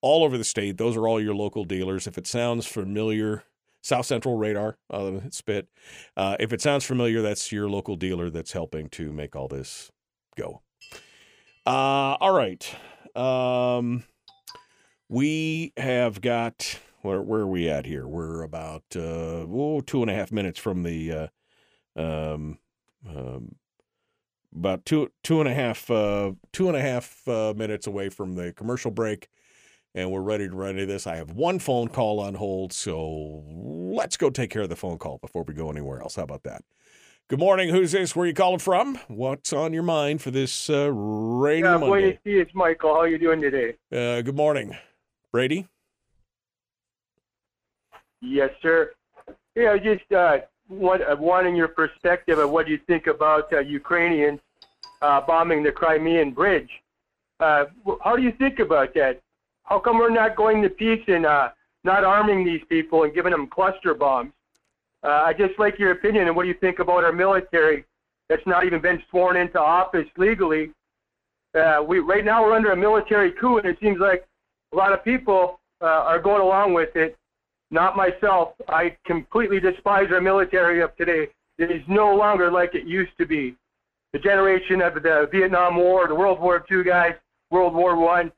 all 0.00 0.24
over 0.24 0.38
the 0.38 0.44
state. 0.44 0.78
Those 0.78 0.96
are 0.96 1.06
all 1.06 1.20
your 1.20 1.34
local 1.34 1.64
dealers. 1.64 2.06
If 2.06 2.18
it 2.18 2.26
sounds 2.26 2.66
familiar, 2.66 3.44
South 3.82 4.06
Central 4.06 4.36
Radar, 4.36 4.76
uh, 4.90 5.20
Spit. 5.30 5.68
Uh, 6.16 6.36
if 6.38 6.52
it 6.52 6.60
sounds 6.60 6.84
familiar, 6.84 7.22
that's 7.22 7.50
your 7.50 7.68
local 7.68 7.96
dealer 7.96 8.30
that's 8.30 8.52
helping 8.52 8.88
to 8.90 9.12
make 9.12 9.34
all 9.34 9.48
this 9.48 9.90
go. 10.36 10.62
Uh, 11.66 12.16
all 12.20 12.32
right. 12.32 12.74
Um, 13.16 14.04
we 15.08 15.72
have 15.76 16.20
got 16.20 16.78
where 17.02 17.22
where 17.22 17.42
are 17.42 17.46
we 17.46 17.68
at 17.68 17.86
here? 17.86 18.06
We're 18.06 18.42
about 18.42 18.84
uh, 18.94 19.46
oh, 19.50 19.82
two 19.84 20.02
and 20.02 20.10
a 20.10 20.14
half 20.14 20.32
minutes 20.32 20.58
from 20.58 20.82
the 20.82 21.12
uh, 21.12 21.26
um, 22.00 22.58
um, 23.08 23.56
about 24.54 24.84
two 24.84 25.10
two 25.22 25.40
and 25.40 25.48
a 25.48 25.54
half 25.54 25.90
uh, 25.90 26.32
two 26.52 26.68
and 26.68 26.76
a 26.76 26.80
half 26.80 27.26
uh, 27.28 27.54
minutes 27.56 27.86
away 27.86 28.08
from 28.08 28.34
the 28.34 28.52
commercial 28.52 28.90
break, 28.90 29.28
and 29.94 30.10
we're 30.10 30.20
ready 30.20 30.48
to 30.48 30.54
run 30.54 30.70
into 30.70 30.86
this. 30.86 31.06
I 31.06 31.16
have 31.16 31.32
one 31.32 31.58
phone 31.58 31.88
call 31.88 32.20
on 32.20 32.34
hold, 32.34 32.72
so 32.72 33.44
let's 33.46 34.16
go 34.16 34.30
take 34.30 34.50
care 34.50 34.62
of 34.62 34.68
the 34.68 34.76
phone 34.76 34.98
call 34.98 35.18
before 35.18 35.44
we 35.44 35.54
go 35.54 35.70
anywhere 35.70 36.00
else. 36.00 36.16
How 36.16 36.24
about 36.24 36.42
that? 36.44 36.62
Good 37.28 37.38
morning. 37.38 37.68
Who's 37.68 37.92
this? 37.92 38.16
Where 38.16 38.24
are 38.24 38.26
you 38.26 38.34
calling 38.34 38.58
from? 38.58 38.98
What's 39.06 39.52
on 39.52 39.72
your 39.72 39.84
mind 39.84 40.20
for 40.20 40.32
this 40.32 40.68
uh, 40.68 40.92
rainy 40.92 41.62
yeah, 41.62 41.76
Monday? 41.76 42.18
see, 42.24 42.32
it's 42.32 42.52
Michael. 42.54 42.92
How 42.92 43.02
are 43.02 43.08
you 43.08 43.18
doing 43.18 43.40
today? 43.40 43.76
Uh, 43.92 44.20
good 44.22 44.34
morning, 44.34 44.76
Brady. 45.30 45.68
Yes, 48.20 48.50
sir. 48.62 48.92
Yeah, 49.54 49.76
just 49.78 50.10
uh, 50.12 50.38
want, 50.68 51.02
uh, 51.02 51.16
wanting 51.18 51.56
your 51.56 51.68
perspective 51.68 52.38
of 52.38 52.50
what 52.50 52.68
you 52.68 52.78
think 52.86 53.06
about 53.06 53.52
uh, 53.52 53.60
Ukrainians 53.60 54.40
uh, 55.02 55.20
bombing 55.20 55.62
the 55.62 55.72
Crimean 55.72 56.32
Bridge. 56.32 56.70
Uh, 57.38 57.64
how 58.04 58.16
do 58.16 58.22
you 58.22 58.32
think 58.32 58.58
about 58.58 58.94
that? 58.94 59.20
How 59.64 59.78
come 59.78 59.98
we're 59.98 60.10
not 60.10 60.36
going 60.36 60.62
to 60.62 60.68
peace 60.68 61.02
and 61.06 61.24
uh, 61.24 61.50
not 61.84 62.04
arming 62.04 62.44
these 62.44 62.60
people 62.68 63.04
and 63.04 63.14
giving 63.14 63.32
them 63.32 63.46
cluster 63.46 63.94
bombs? 63.94 64.32
Uh, 65.02 65.22
I 65.24 65.32
just 65.32 65.58
like 65.58 65.78
your 65.78 65.92
opinion 65.92 66.26
and 66.26 66.36
what 66.36 66.42
do 66.42 66.48
you 66.48 66.54
think 66.60 66.78
about 66.78 67.04
our 67.04 67.12
military 67.12 67.84
that's 68.28 68.46
not 68.46 68.66
even 68.66 68.80
been 68.80 69.02
sworn 69.10 69.36
into 69.36 69.58
office 69.58 70.06
legally? 70.18 70.72
Uh, 71.54 71.82
we 71.86 71.98
right 71.98 72.24
now 72.24 72.42
we're 72.42 72.54
under 72.54 72.72
a 72.72 72.76
military 72.76 73.32
coup, 73.32 73.58
and 73.58 73.66
it 73.66 73.78
seems 73.80 73.98
like 73.98 74.26
a 74.72 74.76
lot 74.76 74.92
of 74.92 75.02
people 75.02 75.58
uh, 75.80 75.86
are 75.86 76.20
going 76.20 76.40
along 76.40 76.74
with 76.74 76.94
it. 76.94 77.16
Not 77.70 77.96
myself. 77.96 78.54
I 78.68 78.96
completely 79.06 79.60
despise 79.60 80.08
our 80.12 80.20
military 80.20 80.82
of 80.82 80.96
today. 80.96 81.28
It 81.58 81.70
is 81.70 81.82
no 81.88 82.14
longer 82.14 82.50
like 82.50 82.74
it 82.74 82.86
used 82.86 83.12
to 83.18 83.26
be. 83.26 83.56
The 84.12 84.18
generation 84.18 84.82
of 84.82 84.94
the 84.94 85.28
Vietnam 85.30 85.76
War, 85.76 86.08
the 86.08 86.14
World 86.14 86.40
War 86.40 86.64
II 86.70 86.84
guys, 86.84 87.14
World 87.50 87.74
War 87.74 87.96
One. 87.96 88.32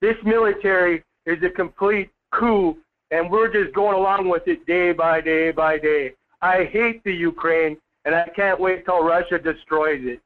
This 0.00 0.16
military 0.24 1.04
is 1.26 1.42
a 1.42 1.50
complete 1.50 2.10
coup 2.32 2.76
and 3.10 3.30
we're 3.30 3.52
just 3.52 3.74
going 3.74 3.96
along 3.96 4.28
with 4.28 4.42
it 4.46 4.64
day 4.66 4.92
by 4.92 5.20
day 5.20 5.50
by 5.50 5.78
day. 5.78 6.14
I 6.42 6.64
hate 6.64 7.02
the 7.04 7.12
Ukraine, 7.12 7.76
and 8.04 8.14
I 8.14 8.28
can't 8.36 8.60
wait 8.60 8.84
till 8.84 9.02
Russia 9.02 9.38
destroys 9.38 10.02
it. 10.04 10.20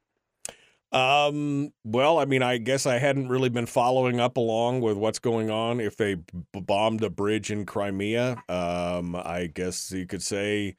Um, 0.92 1.72
well, 1.84 2.18
I 2.18 2.26
mean, 2.26 2.42
I 2.42 2.58
guess 2.58 2.84
I 2.84 2.98
hadn't 2.98 3.28
really 3.28 3.48
been 3.48 3.66
following 3.66 4.20
up 4.20 4.36
along 4.36 4.82
with 4.82 4.96
what's 4.96 5.18
going 5.18 5.50
on. 5.50 5.80
If 5.80 5.96
they 5.96 6.16
b- 6.16 6.24
bombed 6.52 7.02
a 7.02 7.08
bridge 7.08 7.50
in 7.50 7.64
Crimea, 7.64 8.42
um, 8.48 9.16
I 9.16 9.50
guess 9.52 9.90
you 9.90 10.06
could 10.06 10.22
say 10.22 10.76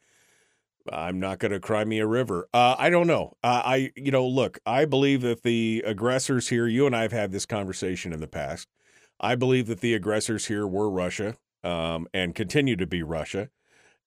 I'm 0.91 1.19
not 1.19 1.39
going 1.39 1.51
to 1.51 1.59
Crimea 1.59 2.05
River. 2.05 2.47
Uh, 2.53 2.75
I 2.77 2.89
don't 2.89 3.07
know. 3.07 3.37
Uh, 3.43 3.61
I, 3.65 3.91
you 3.95 4.11
know, 4.11 4.27
look, 4.27 4.59
I 4.65 4.85
believe 4.85 5.21
that 5.21 5.43
the 5.43 5.81
aggressors 5.85 6.49
here, 6.49 6.67
you 6.67 6.85
and 6.85 6.95
I 6.95 7.03
have 7.03 7.11
had 7.13 7.31
this 7.31 7.45
conversation 7.45 8.13
in 8.13 8.19
the 8.19 8.27
past. 8.27 8.67
I 9.19 9.35
believe 9.35 9.67
that 9.67 9.79
the 9.79 9.93
aggressors 9.93 10.47
here 10.47 10.67
were 10.67 10.89
Russia 10.89 11.37
um, 11.63 12.07
and 12.13 12.35
continue 12.35 12.75
to 12.75 12.85
be 12.85 13.01
Russia. 13.01 13.49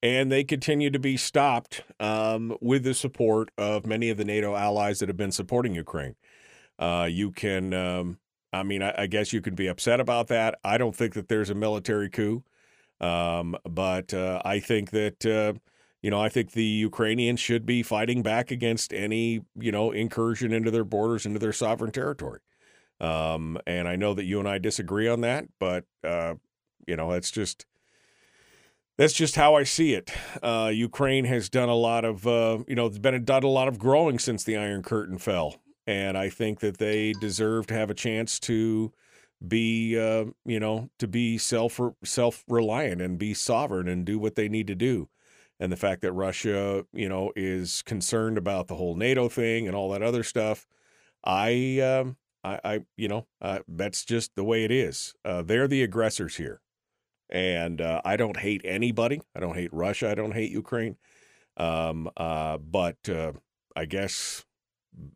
And 0.07 0.31
they 0.31 0.45
continue 0.45 0.89
to 0.91 1.01
be 1.01 1.17
stopped 1.17 1.83
um, 1.99 2.57
with 2.61 2.85
the 2.85 2.95
support 2.95 3.51
of 3.59 3.85
many 3.85 4.09
of 4.09 4.17
the 4.17 4.25
NATO 4.25 4.55
allies 4.55 5.01
that 5.01 5.09
have 5.09 5.17
been 5.17 5.33
supporting 5.33 5.75
Ukraine. 5.75 6.15
Uh, 6.79 7.09
you 7.11 7.33
can, 7.33 7.75
um, 7.75 8.19
I 8.53 8.63
mean, 8.63 8.85
I, 8.85 8.95
I, 8.97 9.07
guess 9.09 9.33
you 9.33 9.41
can 9.41 9.57
be 9.57 9.67
upset 9.67 9.99
about 9.99 10.29
that. 10.29 10.61
I 10.63 10.79
don't 10.79 10.95
think 10.95 11.15
that 11.15 11.27
there's 11.27 11.51
a 11.51 11.57
military 11.57 12.09
coup, 12.09 12.45
um, 13.01 13.57
but 13.69 14.15
uh, 14.15 14.41
I 14.45 14.61
think 14.61 14.91
that, 14.93 15.27
uh, 15.27 15.55
you 16.03 16.11
know, 16.13 16.21
I 16.21 16.29
think 16.29 16.53
the 16.53 16.63
Ukrainians 16.63 17.41
should 17.41 17.67
be 17.67 17.83
fighting 17.83 18.23
back 18.23 18.53
against 18.53 18.93
any, 18.93 19.41
you 19.59 19.73
know, 19.73 19.91
incursion 19.91 20.53
into 20.53 20.71
their 20.71 20.85
borders, 20.85 21.27
into 21.27 21.41
their 21.41 21.53
sovereign 21.53 21.91
territory. 21.91 22.39
Um, 23.01 23.59
and 23.67 23.89
I 23.89 23.97
know 23.97 24.15
that 24.15 24.25
you 24.25 24.39
and 24.39 24.49
I 24.49 24.59
disagree 24.59 25.09
on 25.09 25.23
that, 25.23 25.47
but 25.59 25.85
uh, 26.05 26.35
you 26.87 26.95
know, 26.95 27.11
that's 27.11 27.33
just 27.33 27.67
that's 28.99 29.13
just 29.13 29.37
how 29.37 29.55
I 29.55 29.65
see 29.65 29.95
it. 29.95 30.11
Uh, 30.43 30.71
Ukraine 30.73 31.25
has 31.27 31.49
done 31.49 31.69
a 31.69 31.75
lot 31.75 32.05
of, 32.05 32.27
uh, 32.27 32.59
you 32.67 32.75
know, 32.75 32.89
been 32.89 33.25
done 33.25 33.43
a 33.43 33.49
lot 33.49 33.69
of 33.69 33.79
growing 33.79 34.19
since 34.19 34.45
the 34.45 34.57
Iron 34.57 34.83
Curtain 34.83 35.19
fell, 35.19 35.57
and 35.87 36.17
I 36.17 36.31
think 36.31 36.61
that 36.61 36.79
they 36.79 37.13
deserve 37.13 37.67
to 37.69 37.75
have 37.75 37.91
a 37.91 37.95
chance 37.95 38.39
to 38.41 38.93
be, 39.47 39.99
uh, 39.99 40.27
you 40.45 40.59
know, 40.59 40.89
to 40.99 41.07
be 41.07 41.39
self 41.39 41.79
self 42.05 42.45
reliant 42.49 43.03
and 43.03 43.19
be 43.19 43.35
sovereign 43.35 43.89
and 43.89 44.05
do 44.05 44.19
what 44.19 44.35
they 44.35 44.49
need 44.49 44.67
to 44.69 44.75
do. 44.75 45.09
And 45.61 45.73
the 45.73 45.77
fact 45.77 46.03
that 46.03 46.13
Russia, 46.13 46.85
you 46.93 47.09
know, 47.09 47.33
is 47.37 47.83
concerned 47.83 48.39
about 48.39 48.69
the 48.69 48.75
whole 48.75 48.95
NATO 48.95 49.29
thing 49.29 49.67
and 49.67 49.75
all 49.77 49.91
that 49.91 50.03
other 50.03 50.23
stuff, 50.23 50.67
I, 51.25 51.81
um, 51.81 52.17
I, 52.45 52.61
I 52.65 52.81
you 52.97 53.09
know, 53.09 53.27
uh, 53.41 53.61
that's 53.69 54.05
just 54.05 54.35
the 54.37 54.45
way 54.45 54.65
it 54.65 54.71
is. 54.71 55.15
Uh, 55.25 55.43
they're 55.43 55.69
the 55.69 55.83
aggressors 55.83 56.37
here. 56.37 56.61
And 57.29 57.81
uh, 57.81 58.03
I 58.05 58.17
don't 58.17 58.39
hate 58.39 58.63
anybody. 58.65 59.21
I 59.35 59.41
don't 59.41 59.57
hate 59.57 59.73
Russia. 59.73 60.11
I 60.11 60.15
don't 60.15 60.33
hate 60.33 60.51
Ukraine. 60.53 60.97
Um, 61.57 62.09
uh, 62.17 62.59
but 62.59 63.09
uh, 63.09 63.33
I 63.75 63.87
guess, 63.87 64.45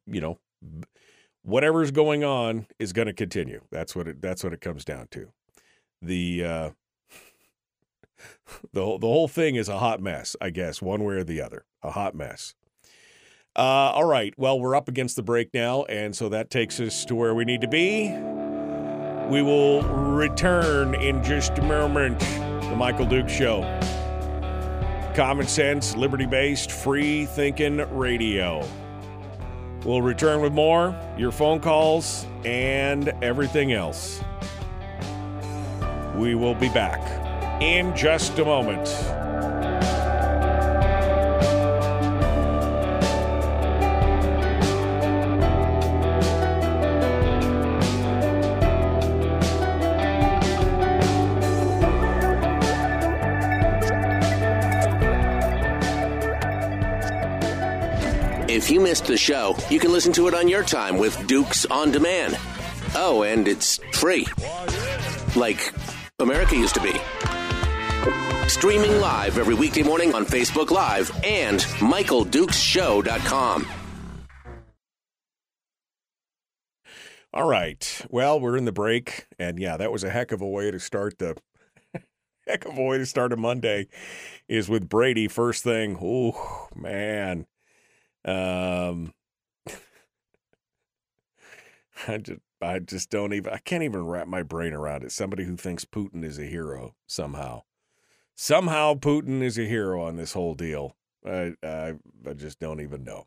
you 0.07 0.21
know, 0.21 0.39
whatever's 1.43 1.91
going 1.91 2.25
on 2.25 2.67
is 2.79 2.93
going 2.93 3.07
to 3.07 3.13
continue. 3.13 3.61
That's 3.71 3.95
what 3.95 4.09
it. 4.09 4.23
That's 4.23 4.43
what 4.43 4.53
it 4.53 4.61
comes 4.61 4.85
down 4.85 5.09
to. 5.13 5.29
The 6.03 6.45
uh, 6.45 6.71
the 8.73 8.99
the 8.99 9.07
whole 9.07 9.29
thing 9.29 9.57
is 9.57 9.69
a 9.69 9.79
hot 9.79 10.01
mess. 10.01 10.35
I 10.41 10.51
guess 10.51 10.83
one 10.83 11.05
way 11.05 11.15
or 11.15 11.25
the 11.25 11.41
other, 11.41 11.65
a 11.83 11.91
hot 11.91 12.15
mess. 12.15 12.55
Uh, 13.57 13.93
all 13.93 14.05
right. 14.05 14.33
Well, 14.37 14.61
we're 14.61 14.77
up 14.77 14.89
against 14.89 15.17
the 15.17 15.23
break 15.23 15.53
now, 15.53 15.83
and 15.85 16.15
so 16.15 16.29
that 16.29 16.51
takes 16.51 16.79
us 16.81 17.05
to 17.07 17.15
where 17.15 17.35
we 17.35 17.45
need 17.45 17.61
to 17.63 17.69
be. 17.69 18.40
We 19.31 19.43
will 19.43 19.83
return 19.83 20.97
in 20.97 21.23
just 21.23 21.57
a 21.57 21.63
moment. 21.63 22.19
The 22.19 22.75
Michael 22.75 23.07
Dukes 23.07 23.33
Show. 23.33 23.63
Common 25.15 25.47
sense, 25.47 25.95
liberty 25.95 26.27
based, 26.27 26.73
free 26.73 27.27
thinking 27.27 27.77
radio. 27.97 28.67
We'll 29.85 30.03
return 30.03 30.41
with 30.41 30.53
more, 30.53 30.99
your 31.17 31.31
phone 31.31 31.61
calls, 31.61 32.27
and 32.45 33.11
everything 33.23 33.73
else. 33.73 34.21
We 36.17 36.35
will 36.35 36.57
be 36.57 36.69
back 36.69 37.01
in 37.63 37.95
just 37.95 38.37
a 38.41 38.45
moment. 38.45 38.89
If 58.51 58.69
you 58.69 58.81
missed 58.81 59.05
the 59.05 59.17
show, 59.17 59.55
you 59.71 59.79
can 59.79 59.93
listen 59.93 60.13
to 60.15 60.27
it 60.27 60.35
on 60.35 60.49
your 60.49 60.65
time 60.65 60.99
with 60.99 61.25
Dukes 61.29 61.67
on 61.67 61.93
Demand. 61.93 62.37
Oh, 62.97 63.23
and 63.23 63.47
it's 63.47 63.79
free. 63.93 64.27
Like 65.37 65.73
America 66.19 66.57
used 66.57 66.75
to 66.75 66.81
be. 66.81 66.91
Streaming 68.49 69.01
live 69.01 69.39
every 69.39 69.55
weekday 69.55 69.85
morning 69.85 70.17
on 70.17 70.25
Facebook 70.25 70.73
Live 70.73 71.13
and 71.23 71.61
MichaelDukesShow.com. 71.61 73.69
All 77.33 77.49
right. 77.49 78.07
Well, 78.11 78.41
we're 78.41 78.57
in 78.57 78.65
the 78.65 78.73
break, 78.73 79.27
and 79.39 79.61
yeah, 79.61 79.77
that 79.77 79.93
was 79.93 80.03
a 80.03 80.11
heck 80.11 80.33
of 80.33 80.41
a 80.41 80.49
way 80.49 80.73
to 80.73 80.81
start 80.81 81.19
the 81.19 81.37
heck 82.49 82.65
of 82.65 82.77
a 82.77 82.83
way 82.83 82.99
to 82.99 83.07
start 83.07 83.33
a 83.33 83.37
Monday. 83.37 83.87
Is 84.49 84.69
with 84.69 84.89
Brady 84.89 85.29
first 85.29 85.63
thing. 85.63 85.97
Oh 86.03 86.67
man, 86.75 87.47
um, 88.25 89.13
I 92.09 92.19
just 92.19 92.41
I 92.63 92.79
just 92.79 93.11
don't 93.11 93.33
even 93.33 93.53
I 93.53 93.59
can't 93.59 93.83
even 93.83 94.07
wrap 94.07 94.27
my 94.27 94.43
brain 94.43 94.73
around 94.73 95.05
it. 95.05 95.13
Somebody 95.13 95.45
who 95.45 95.57
thinks 95.57 95.85
Putin 95.85 96.25
is 96.25 96.39
a 96.39 96.45
hero 96.45 96.95
somehow, 97.07 97.63
somehow 98.35 98.95
Putin 98.95 99.43
is 99.43 99.59
a 99.59 99.65
hero 99.65 100.03
on 100.03 100.17
this 100.17 100.33
whole 100.33 100.55
deal. 100.55 100.97
I 101.27 101.55
I, 101.63 101.95
I 102.27 102.33
just 102.35 102.59
don't 102.59 102.81
even 102.81 103.05
know. 103.05 103.27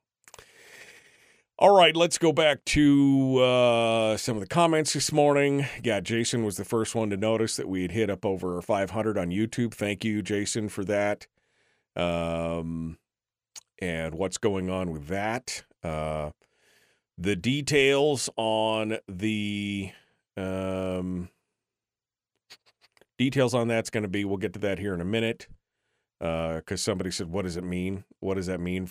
All 1.60 1.78
right, 1.78 1.96
let's 1.96 2.18
go 2.18 2.34
back 2.34 2.66
to 2.66 3.38
uh, 3.38 4.18
some 4.18 4.36
of 4.36 4.42
the 4.42 4.48
comments 4.48 4.94
this 4.94 5.12
morning. 5.12 5.66
Yeah, 5.84 6.00
Jason 6.00 6.44
was 6.44 6.58
the 6.58 6.66
first 6.66 6.96
one 6.96 7.12
to 7.12 7.16
notice 7.16 7.56
that 7.58 7.70
we 7.70 7.84
had 7.84 7.92
hit 7.92 8.10
up 8.10 8.26
over 8.26 8.60
500 8.60 9.18
on 9.20 9.30
YouTube. 9.30 9.74
Thank 9.74 10.04
you, 10.04 10.24
Jason, 10.24 10.68
for 10.68 10.84
that. 10.86 11.28
Um, 11.96 12.98
and 13.84 14.16
what's 14.16 14.38
going 14.38 14.70
on 14.70 14.92
with 14.92 15.08
that? 15.08 15.64
Uh, 15.84 16.32
the 17.18 17.36
details 17.36 18.30
on 18.38 18.98
the 19.10 19.92
um, 20.38 21.28
details 23.18 23.54
on 23.54 23.68
that's 23.68 23.90
going 23.90 24.04
to 24.04 24.08
be. 24.08 24.24
We'll 24.24 24.38
get 24.38 24.54
to 24.54 24.60
that 24.60 24.80
here 24.80 24.94
in 24.94 25.02
a 25.02 25.06
minute. 25.06 25.48
Because 26.20 26.64
uh, 26.72 26.78
somebody 26.78 27.12
said, 27.12 27.30
"What 27.30 27.42
does 27.42 27.58
it 27.58 27.64
mean? 27.66 28.06
What 28.22 28.36
does 28.36 28.48
that 28.48 28.62
mean? 28.62 28.90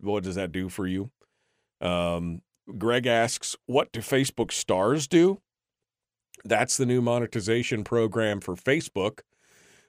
What 0.00 0.22
does 0.22 0.34
that 0.34 0.52
do 0.52 0.68
for 0.68 0.86
you?" 0.86 1.10
Um, 1.80 2.42
Greg 2.78 3.06
asks, 3.06 3.56
What 3.66 3.90
do 3.92 4.00
Facebook 4.00 4.52
stars 4.52 5.06
do? 5.06 5.40
That's 6.44 6.76
the 6.76 6.86
new 6.86 7.00
monetization 7.00 7.84
program 7.84 8.40
for 8.40 8.54
Facebook, 8.54 9.20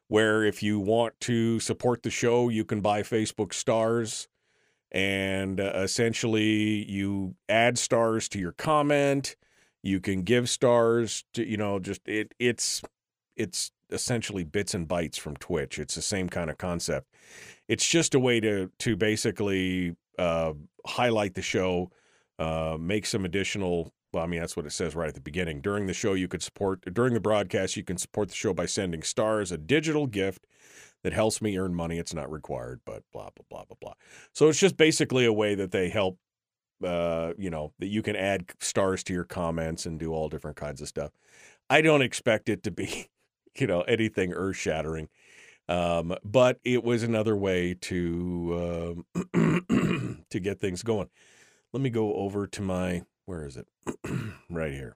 where 0.08 0.46
if 0.46 0.64
you 0.64 0.80
want 0.80 1.20
to 1.22 1.60
support 1.60 2.04
the 2.04 2.10
show, 2.10 2.50
you 2.50 2.64
can 2.64 2.82
buy 2.82 3.02
Facebook 3.02 3.54
stars. 3.54 4.28
And 4.92 5.60
uh, 5.60 5.74
essentially, 5.76 6.90
you 6.90 7.36
add 7.50 7.78
stars 7.78 8.30
to 8.30 8.40
your 8.40 8.54
comment. 8.54 9.36
You 9.84 10.00
can 10.00 10.24
give 10.24 10.50
stars 10.50 11.24
to, 11.34 11.46
you 11.46 11.58
know, 11.58 11.80
just 11.80 12.02
it. 12.08 12.34
It's 12.40 12.82
it's 13.36 13.72
essentially 13.90 14.44
bits 14.44 14.74
and 14.74 14.88
bytes 14.88 15.20
from 15.20 15.36
Twitch. 15.38 15.80
It's 15.80 15.96
the 15.96 16.02
same 16.02 16.30
kind 16.30 16.50
of 16.50 16.58
concept. 16.58 17.08
It's 17.68 17.88
just 17.88 18.16
a 18.16 18.20
way 18.20 18.40
to 18.40 18.72
to 18.80 18.96
basically 18.96 19.96
uh, 20.18 20.54
highlight 20.86 21.36
the 21.36 21.42
show, 21.42 21.92
uh, 22.40 22.78
make 22.80 23.06
some 23.06 23.26
additional. 23.26 23.94
Well, 24.14 24.24
I 24.24 24.28
mean, 24.28 24.40
that's 24.40 24.56
what 24.56 24.66
it 24.66 24.72
says 24.72 24.96
right 24.96 25.10
at 25.10 25.16
the 25.16 25.22
beginning. 25.22 25.60
During 25.60 25.86
the 25.86 25.94
show, 25.94 26.14
you 26.14 26.30
could 26.30 26.42
support, 26.42 26.82
during 26.94 27.14
the 27.14 27.20
broadcast, 27.20 27.76
you 27.76 27.84
can 27.84 27.98
support 27.98 28.30
the 28.30 28.36
show 28.36 28.54
by 28.54 28.66
sending 28.66 29.04
stars, 29.04 29.52
a 29.52 29.58
digital 29.58 30.08
gift 30.08 30.46
that 31.04 31.14
helps 31.14 31.42
me 31.42 31.58
earn 31.58 31.74
money. 31.74 31.98
It's 31.98 32.14
not 32.14 32.32
required, 32.32 32.82
but 32.86 33.04
blah, 33.12 33.30
blah, 33.36 33.46
blah, 33.50 33.66
blah, 33.66 33.78
blah. 33.80 33.94
So 34.34 34.50
it's 34.50 34.60
just 34.60 34.78
basically 34.78 35.26
a 35.26 35.34
way 35.34 35.56
that 35.56 35.72
they 35.72 35.90
help, 35.90 36.18
uh, 36.84 37.34
you 37.38 37.50
know, 37.50 37.74
that 37.80 37.88
you 37.88 38.02
can 38.02 38.16
add 38.16 38.52
stars 38.60 39.04
to 39.06 39.14
your 39.14 39.24
comments 39.24 39.86
and 39.86 40.00
do 40.00 40.14
all 40.14 40.30
different 40.30 40.58
kinds 40.58 40.82
of 40.82 40.88
stuff. 40.88 41.12
I 41.70 41.82
don't 41.82 42.02
expect 42.02 42.50
it 42.50 42.64
to 42.64 42.72
be, 42.72 43.10
you 43.58 43.68
know, 43.68 43.82
anything 43.82 44.34
earth 44.34 44.58
shattering. 44.58 45.10
Um, 45.70 46.16
but 46.24 46.60
it 46.64 46.84
was 46.84 47.04
another 47.04 47.36
way 47.36 47.76
to 47.82 49.04
um, 49.14 50.26
to 50.30 50.40
get 50.40 50.62
things 50.62 50.82
going. 50.82 51.10
Let 51.74 51.82
me 51.82 51.90
go 51.90 52.14
over 52.14 52.48
to 52.48 52.62
my 52.62 53.04
where 53.26 53.46
is 53.46 53.58
it? 53.58 53.68
right 54.50 54.72
here. 54.72 54.96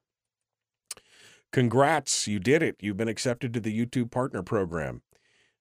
Congrats, 1.51 2.27
you 2.27 2.39
did 2.39 2.63
it. 2.63 2.77
You've 2.79 2.95
been 2.95 3.09
accepted 3.09 3.53
to 3.53 3.59
the 3.59 3.77
YouTube 3.77 4.09
Partner 4.09 4.41
Program. 4.41 5.01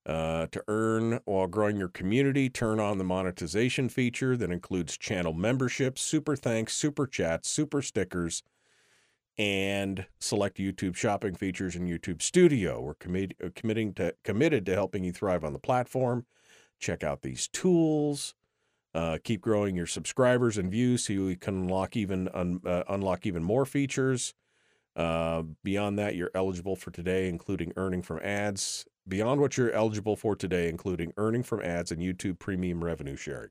Uh, 0.06 0.46
to 0.46 0.64
earn 0.66 1.20
while 1.26 1.46
growing 1.46 1.76
your 1.76 1.88
community, 1.88 2.48
turn 2.48 2.80
on 2.80 2.96
the 2.96 3.04
monetization 3.04 3.88
feature 3.88 4.34
that 4.34 4.50
includes 4.50 4.96
channel 4.96 5.34
memberships, 5.34 6.00
super 6.00 6.34
thanks, 6.34 6.74
super 6.74 7.06
chats, 7.06 7.50
super 7.50 7.82
stickers, 7.82 8.42
and 9.36 10.06
select 10.18 10.56
YouTube 10.56 10.96
shopping 10.96 11.34
features 11.34 11.76
in 11.76 11.86
YouTube 11.86 12.22
Studio. 12.22 12.80
We're 12.80 12.92
uh, 12.92 13.48
committing 13.54 13.92
to 13.94 14.14
committed 14.24 14.64
to 14.66 14.74
helping 14.74 15.04
you 15.04 15.12
thrive 15.12 15.44
on 15.44 15.52
the 15.52 15.58
platform. 15.58 16.24
Check 16.78 17.04
out 17.04 17.20
these 17.20 17.46
tools. 17.48 18.34
Uh, 18.94 19.18
keep 19.22 19.40
growing 19.40 19.76
your 19.76 19.86
subscribers 19.86 20.58
and 20.58 20.70
views 20.70 21.04
so 21.04 21.12
you 21.12 21.36
can 21.36 21.54
unlock 21.54 21.96
even 21.96 22.28
un- 22.34 22.60
uh, 22.66 22.84
unlock 22.88 23.26
even 23.26 23.42
more 23.42 23.66
features. 23.66 24.34
Uh, 24.96 25.42
beyond 25.62 25.98
that, 25.98 26.16
you're 26.16 26.32
eligible 26.34 26.74
for 26.74 26.90
today, 26.90 27.28
including 27.28 27.72
earning 27.76 28.02
from 28.02 28.18
ads. 28.22 28.84
Beyond 29.10 29.40
what 29.40 29.58
you're 29.58 29.72
eligible 29.72 30.14
for 30.14 30.36
today, 30.36 30.68
including 30.68 31.12
earning 31.16 31.42
from 31.42 31.60
ads 31.62 31.90
and 31.90 32.00
YouTube 32.00 32.38
Premium 32.38 32.84
revenue 32.84 33.16
sharing, 33.16 33.50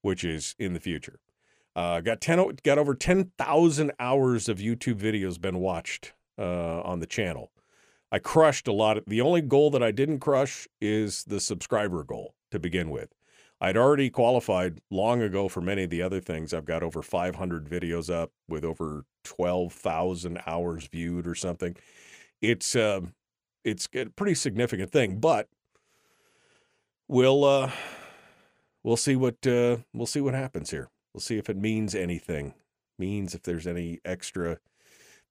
which 0.00 0.24
is 0.24 0.56
in 0.58 0.72
the 0.72 0.80
future. 0.80 1.20
Uh, 1.76 2.00
got 2.00 2.20
ten 2.20 2.44
got 2.64 2.78
over 2.78 2.94
ten 2.96 3.30
thousand 3.38 3.92
hours 4.00 4.48
of 4.48 4.58
YouTube 4.58 5.00
videos 5.00 5.40
been 5.40 5.60
watched 5.60 6.14
uh, 6.36 6.80
on 6.80 6.98
the 6.98 7.06
channel. 7.06 7.52
I 8.10 8.18
crushed 8.18 8.66
a 8.66 8.72
lot. 8.72 8.98
Of, 8.98 9.04
the 9.06 9.20
only 9.20 9.40
goal 9.40 9.70
that 9.70 9.84
I 9.84 9.92
didn't 9.92 10.18
crush 10.18 10.66
is 10.80 11.22
the 11.24 11.38
subscriber 11.38 12.02
goal 12.02 12.34
to 12.50 12.58
begin 12.58 12.90
with. 12.90 13.14
I'd 13.60 13.76
already 13.76 14.10
qualified 14.10 14.80
long 14.90 15.22
ago 15.22 15.48
for 15.48 15.60
many 15.60 15.84
of 15.84 15.90
the 15.90 16.02
other 16.02 16.20
things. 16.20 16.52
I've 16.52 16.64
got 16.64 16.82
over 16.82 17.02
500 17.02 17.70
videos 17.70 18.12
up 18.12 18.32
with 18.48 18.64
over 18.64 19.04
12,000 19.22 20.40
hours 20.44 20.88
viewed 20.88 21.28
or 21.28 21.36
something. 21.36 21.76
It's 22.40 22.74
uh, 22.74 23.02
it's 23.64 23.88
a 23.94 24.06
pretty 24.06 24.34
significant 24.34 24.90
thing, 24.90 25.18
but 25.18 25.48
we'll 27.08 27.44
uh, 27.44 27.70
we'll 28.82 28.96
see 28.96 29.16
what 29.16 29.46
uh, 29.46 29.78
we'll 29.92 30.06
see 30.06 30.20
what 30.20 30.34
happens 30.34 30.70
here. 30.70 30.90
We'll 31.12 31.20
see 31.20 31.38
if 31.38 31.48
it 31.48 31.56
means 31.56 31.94
anything. 31.94 32.54
Means 32.98 33.34
if 33.34 33.42
there's 33.42 33.66
any 33.66 34.00
extra, 34.04 34.58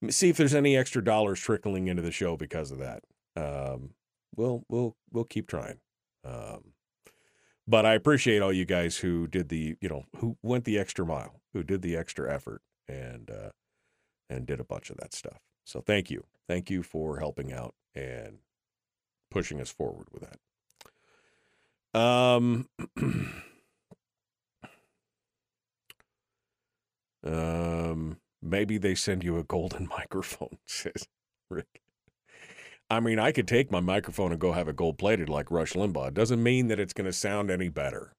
see 0.10 0.30
if 0.30 0.38
there's 0.38 0.56
any 0.56 0.76
extra 0.76 1.04
dollars 1.04 1.40
trickling 1.40 1.88
into 1.88 2.02
the 2.02 2.12
show 2.12 2.36
because 2.36 2.72
of 2.72 2.80
that. 2.80 3.04
Um, 3.36 3.92
we'll 4.36 4.64
we'll 4.70 4.96
we'll 5.12 5.26
keep 5.26 5.48
trying. 5.48 5.80
Um, 6.24 6.74
but 7.68 7.86
I 7.86 7.94
appreciate 7.94 8.42
all 8.42 8.52
you 8.52 8.66
guys 8.66 8.98
who 8.98 9.28
did 9.28 9.50
the 9.50 9.76
you 9.80 9.90
know 9.90 10.06
who 10.18 10.38
went 10.42 10.66
the 10.66 10.80
extra 10.80 11.06
mile, 11.06 11.42
who 11.54 11.64
did 11.64 11.82
the 11.82 11.96
extra 11.96 12.34
effort, 12.34 12.62
and 12.88 13.30
uh, 13.30 13.50
and 14.30 14.46
did 14.46 14.60
a 14.60 14.66
bunch 14.66 14.90
of 14.90 14.98
that 14.98 15.14
stuff. 15.14 15.40
So 15.64 15.82
thank 15.82 16.10
you, 16.10 16.26
thank 16.48 16.70
you 16.70 16.84
for 16.84 17.20
helping 17.20 17.54
out 17.54 17.76
and 17.96 18.40
pushing 19.30 19.62
us 19.62 19.72
forward 19.72 20.08
with 20.12 20.24
that. 21.94 22.00
Um. 22.00 22.70
Um, 27.24 28.18
maybe 28.42 28.78
they 28.78 28.96
send 28.96 29.24
you 29.24 29.38
a 29.38 29.44
golden 29.44 29.88
microphone, 29.98 30.58
says 30.66 31.08
Rick. 31.50 31.82
I 32.90 33.00
mean, 33.00 33.20
I 33.20 33.32
could 33.32 33.48
take 33.48 33.72
my 33.72 33.80
microphone 33.80 34.32
and 34.32 34.42
go 34.42 34.52
have 34.52 34.68
it 34.68 34.76
gold 34.76 34.98
plated 34.98 35.30
like 35.30 35.50
Rush 35.50 35.74
Limbaugh. 35.74 36.10
It 36.10 36.14
doesn't 36.14 36.44
mean 36.44 36.68
that 36.68 36.80
it's 36.80 36.94
going 36.94 37.06
to 37.06 37.14
sound 37.14 37.50
any 37.50 37.70
better. 37.70 38.16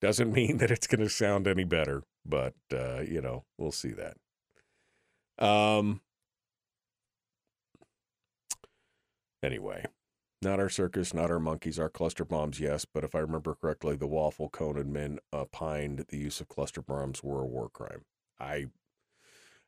Doesn't 0.00 0.32
mean 0.34 0.58
that 0.58 0.70
it's 0.70 0.86
going 0.86 1.00
to 1.00 1.08
sound 1.08 1.46
any 1.46 1.64
better, 1.64 2.02
but 2.24 2.54
uh, 2.72 3.00
you 3.00 3.20
know, 3.20 3.44
we'll 3.56 3.72
see 3.72 3.92
that. 3.92 4.16
Um. 5.44 6.00
Anyway, 9.42 9.84
not 10.42 10.58
our 10.60 10.68
circus, 10.68 11.14
not 11.14 11.30
our 11.30 11.38
monkeys, 11.38 11.78
our 11.78 11.88
cluster 11.88 12.24
bombs, 12.24 12.58
yes, 12.60 12.84
but 12.84 13.04
if 13.04 13.14
I 13.14 13.20
remember 13.20 13.54
correctly, 13.54 13.96
the 13.96 14.06
waffle 14.06 14.48
cone 14.48 14.74
admin 14.74 15.18
opined 15.32 16.06
the 16.08 16.18
use 16.18 16.40
of 16.40 16.48
cluster 16.48 16.82
bombs 16.82 17.22
were 17.22 17.42
a 17.42 17.46
war 17.46 17.68
crime. 17.68 18.04
I, 18.40 18.66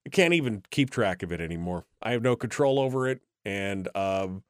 I 0.07 0.09
can't 0.11 0.35
even 0.35 0.63
keep 0.71 0.91
track 0.91 1.23
of 1.23 1.33
it 1.33 1.41
anymore. 1.41 1.87
I 2.03 2.13
have 2.13 2.23
no 2.23 2.35
control 2.35 2.79
over 2.79 3.09
it, 3.09 3.21
and 3.45 3.89
um, 3.97 4.43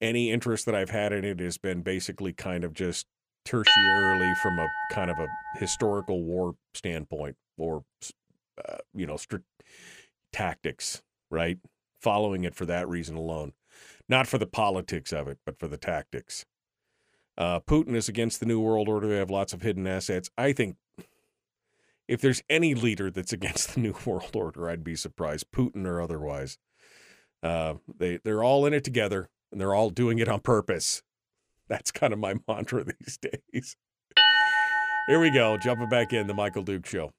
any 0.00 0.30
interest 0.30 0.66
that 0.66 0.74
I've 0.74 0.90
had 0.90 1.12
in 1.12 1.24
it 1.24 1.40
has 1.40 1.58
been 1.58 1.82
basically 1.82 2.32
kind 2.32 2.64
of 2.64 2.72
just 2.72 3.06
tertiarily 3.46 4.36
from 4.38 4.58
a 4.58 4.68
kind 4.90 5.10
of 5.10 5.18
a 5.18 5.28
historical 5.58 6.22
war 6.22 6.54
standpoint 6.74 7.36
or, 7.58 7.84
uh, 8.66 8.78
you 8.94 9.06
know, 9.06 9.16
strict 9.16 9.46
tactics, 10.32 11.02
right? 11.30 11.58
Following 12.00 12.44
it 12.44 12.54
for 12.54 12.66
that 12.66 12.88
reason 12.88 13.16
alone 13.16 13.52
not 14.12 14.26
for 14.26 14.36
the 14.36 14.46
politics 14.46 15.10
of 15.10 15.26
it, 15.26 15.38
but 15.46 15.58
for 15.58 15.66
the 15.66 15.78
tactics. 15.78 16.44
Uh, 17.38 17.60
Putin 17.60 17.94
is 17.96 18.10
against 18.10 18.40
the 18.40 18.46
New 18.46 18.60
World 18.60 18.86
Order. 18.86 19.08
They 19.08 19.16
have 19.16 19.30
lots 19.30 19.54
of 19.54 19.62
hidden 19.62 19.86
assets. 19.86 20.30
I 20.36 20.52
think 20.52 20.76
if 22.06 22.20
there's 22.20 22.42
any 22.50 22.74
leader 22.74 23.10
that's 23.10 23.32
against 23.38 23.74
the 23.74 23.80
New 23.80 23.94
World 24.04 24.36
Order, 24.36 24.68
I'd 24.68 24.84
be 24.84 24.96
surprised, 24.96 25.46
Putin 25.50 25.86
or 25.86 26.00
otherwise. 26.00 26.58
Uh, 27.42 27.76
they 27.98 28.18
they're 28.22 28.44
all 28.44 28.66
in 28.66 28.74
it 28.74 28.84
together, 28.84 29.30
and 29.50 29.58
they're 29.58 29.74
all 29.74 29.88
doing 29.88 30.18
it 30.18 30.28
on 30.28 30.40
purpose. 30.40 31.02
That's 31.68 31.90
kind 31.90 32.12
of 32.12 32.18
my 32.18 32.34
mantra 32.46 32.84
these 32.84 33.18
days. 33.18 33.76
Here 35.08 35.20
we 35.20 35.30
go, 35.30 35.56
jumping 35.56 35.88
back 35.88 36.12
in 36.12 36.26
the 36.26 36.34
Michael 36.34 36.62
Dukes 36.62 36.90
Show. 36.90 37.12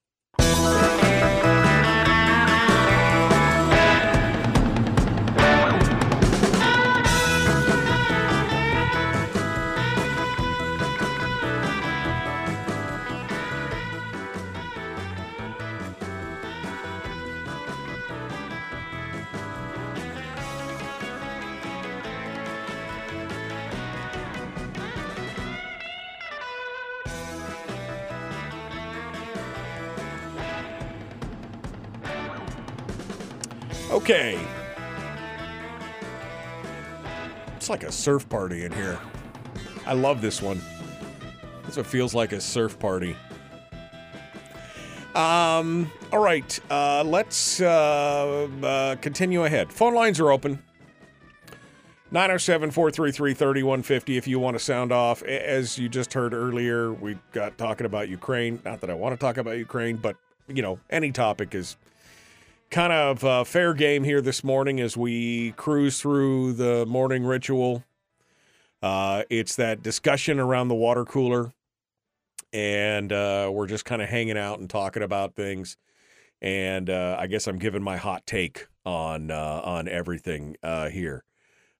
Okay. 34.04 34.38
It's 37.56 37.70
like 37.70 37.84
a 37.84 37.92
surf 37.94 38.28
party 38.28 38.66
in 38.66 38.74
here. 38.74 39.00
I 39.86 39.94
love 39.94 40.22
this 40.22 40.42
one. 40.42 40.62
This 41.66 41.78
one 41.78 41.86
feels 41.86 42.14
like 42.14 42.34
a 42.34 42.42
surf 42.42 42.78
party. 42.80 43.16
Um, 45.16 45.90
all 46.12 46.20
right, 46.20 46.60
uh, 46.70 47.06
let's 47.06 47.62
uh, 47.62 48.50
uh, 48.62 48.96
continue 48.98 49.46
ahead. 49.46 49.72
Phone 49.72 49.94
lines 49.94 50.20
are 50.20 50.34
open. 50.34 50.62
907 52.12 52.72
433 52.72 53.34
3150 53.34 54.18
if 54.18 54.28
you 54.28 54.38
want 54.38 54.56
to 54.58 54.60
sound 54.60 54.92
off. 54.92 55.24
As 55.24 55.80
you 55.80 55.88
just 55.88 56.12
heard 56.12 56.34
earlier, 56.34 56.92
we 56.92 57.18
got 57.32 57.58
talking 57.58 57.86
about 57.86 58.10
Ukraine. 58.10 58.60
Not 58.66 58.82
that 58.82 58.90
I 58.90 58.96
want 58.96 59.18
to 59.18 59.18
talk 59.18 59.38
about 59.38 59.58
Ukraine, 59.58 59.96
but, 59.96 60.18
you 60.50 60.62
know, 60.62 60.78
any 60.90 61.14
topic 61.14 61.56
is 61.56 61.78
kind 62.74 62.92
of 62.92 63.24
uh, 63.24 63.44
fair 63.44 63.76
game 63.76 64.04
here 64.04 64.20
this 64.20 64.44
morning 64.44 64.80
as 64.80 64.98
we 64.98 65.52
cruise 65.52 66.02
through 66.02 66.54
the 66.54 66.88
morning 66.88 67.24
ritual. 67.24 67.84
Uh, 68.82 69.22
it's 69.30 69.56
that 69.58 69.84
discussion 69.84 70.40
around 70.40 70.70
the 70.70 70.76
water 70.76 71.06
cooler, 71.06 71.54
and 72.52 73.14
uh, 73.14 73.48
we're 73.54 73.68
just 73.68 73.86
kind 73.86 74.02
of 74.02 74.10
hanging 74.10 74.40
out 74.40 74.58
and 74.58 74.72
talking 74.72 75.04
about 75.04 75.36
things. 75.36 75.78
And 76.42 76.90
uh, 76.90 77.16
I 77.20 77.28
guess 77.28 77.46
I'm 77.46 77.60
giving 77.60 77.84
my 77.84 77.98
hot 77.98 78.26
take 78.26 78.66
on 78.84 79.30
uh, 79.30 79.62
on 79.64 79.88
everything 79.88 80.56
here 80.64 81.24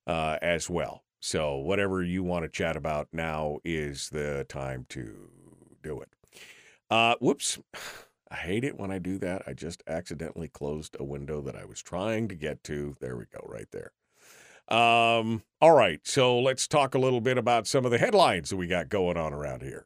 as 0.06 0.70
well. 0.70 1.04
So 1.20 1.56
whatever 1.56 2.04
you 2.04 2.22
want 2.22 2.44
to 2.44 2.50
chat 2.50 2.78
about 2.78 3.08
now 3.12 3.58
is 3.66 4.10
the 4.12 4.46
time 4.48 4.86
to 4.90 5.12
do 5.82 6.02
it. 6.02 7.18
whoops. 7.20 7.58
I 8.34 8.38
hate 8.38 8.64
it 8.64 8.80
when 8.80 8.90
I 8.90 8.98
do 8.98 9.20
that. 9.20 9.44
I 9.46 9.54
just 9.54 9.84
accidentally 9.86 10.48
closed 10.48 10.98
a 11.00 11.04
window 11.04 11.40
that 11.42 11.56
I 11.56 11.66
was 11.66 11.84
trying 11.84 12.28
to 12.30 12.36
get 12.36 12.64
to. 12.64 12.96
There 13.00 13.16
we 13.16 13.26
go, 13.26 13.46
right 13.48 13.68
there. 13.72 13.92
Um, 14.76 15.44
all 15.62 15.76
right, 15.76 16.00
so 16.04 16.40
let's 16.40 16.68
talk 16.68 16.96
a 16.96 17.00
little 17.00 17.22
bit 17.22 17.38
about 17.38 17.68
some 17.68 17.86
of 17.86 17.92
the 17.92 18.00
headlines 18.00 18.50
that 18.50 18.58
we 18.58 18.66
got 18.66 18.90
going 18.90 19.18
on 19.18 19.34
around 19.34 19.62
here. 19.62 19.86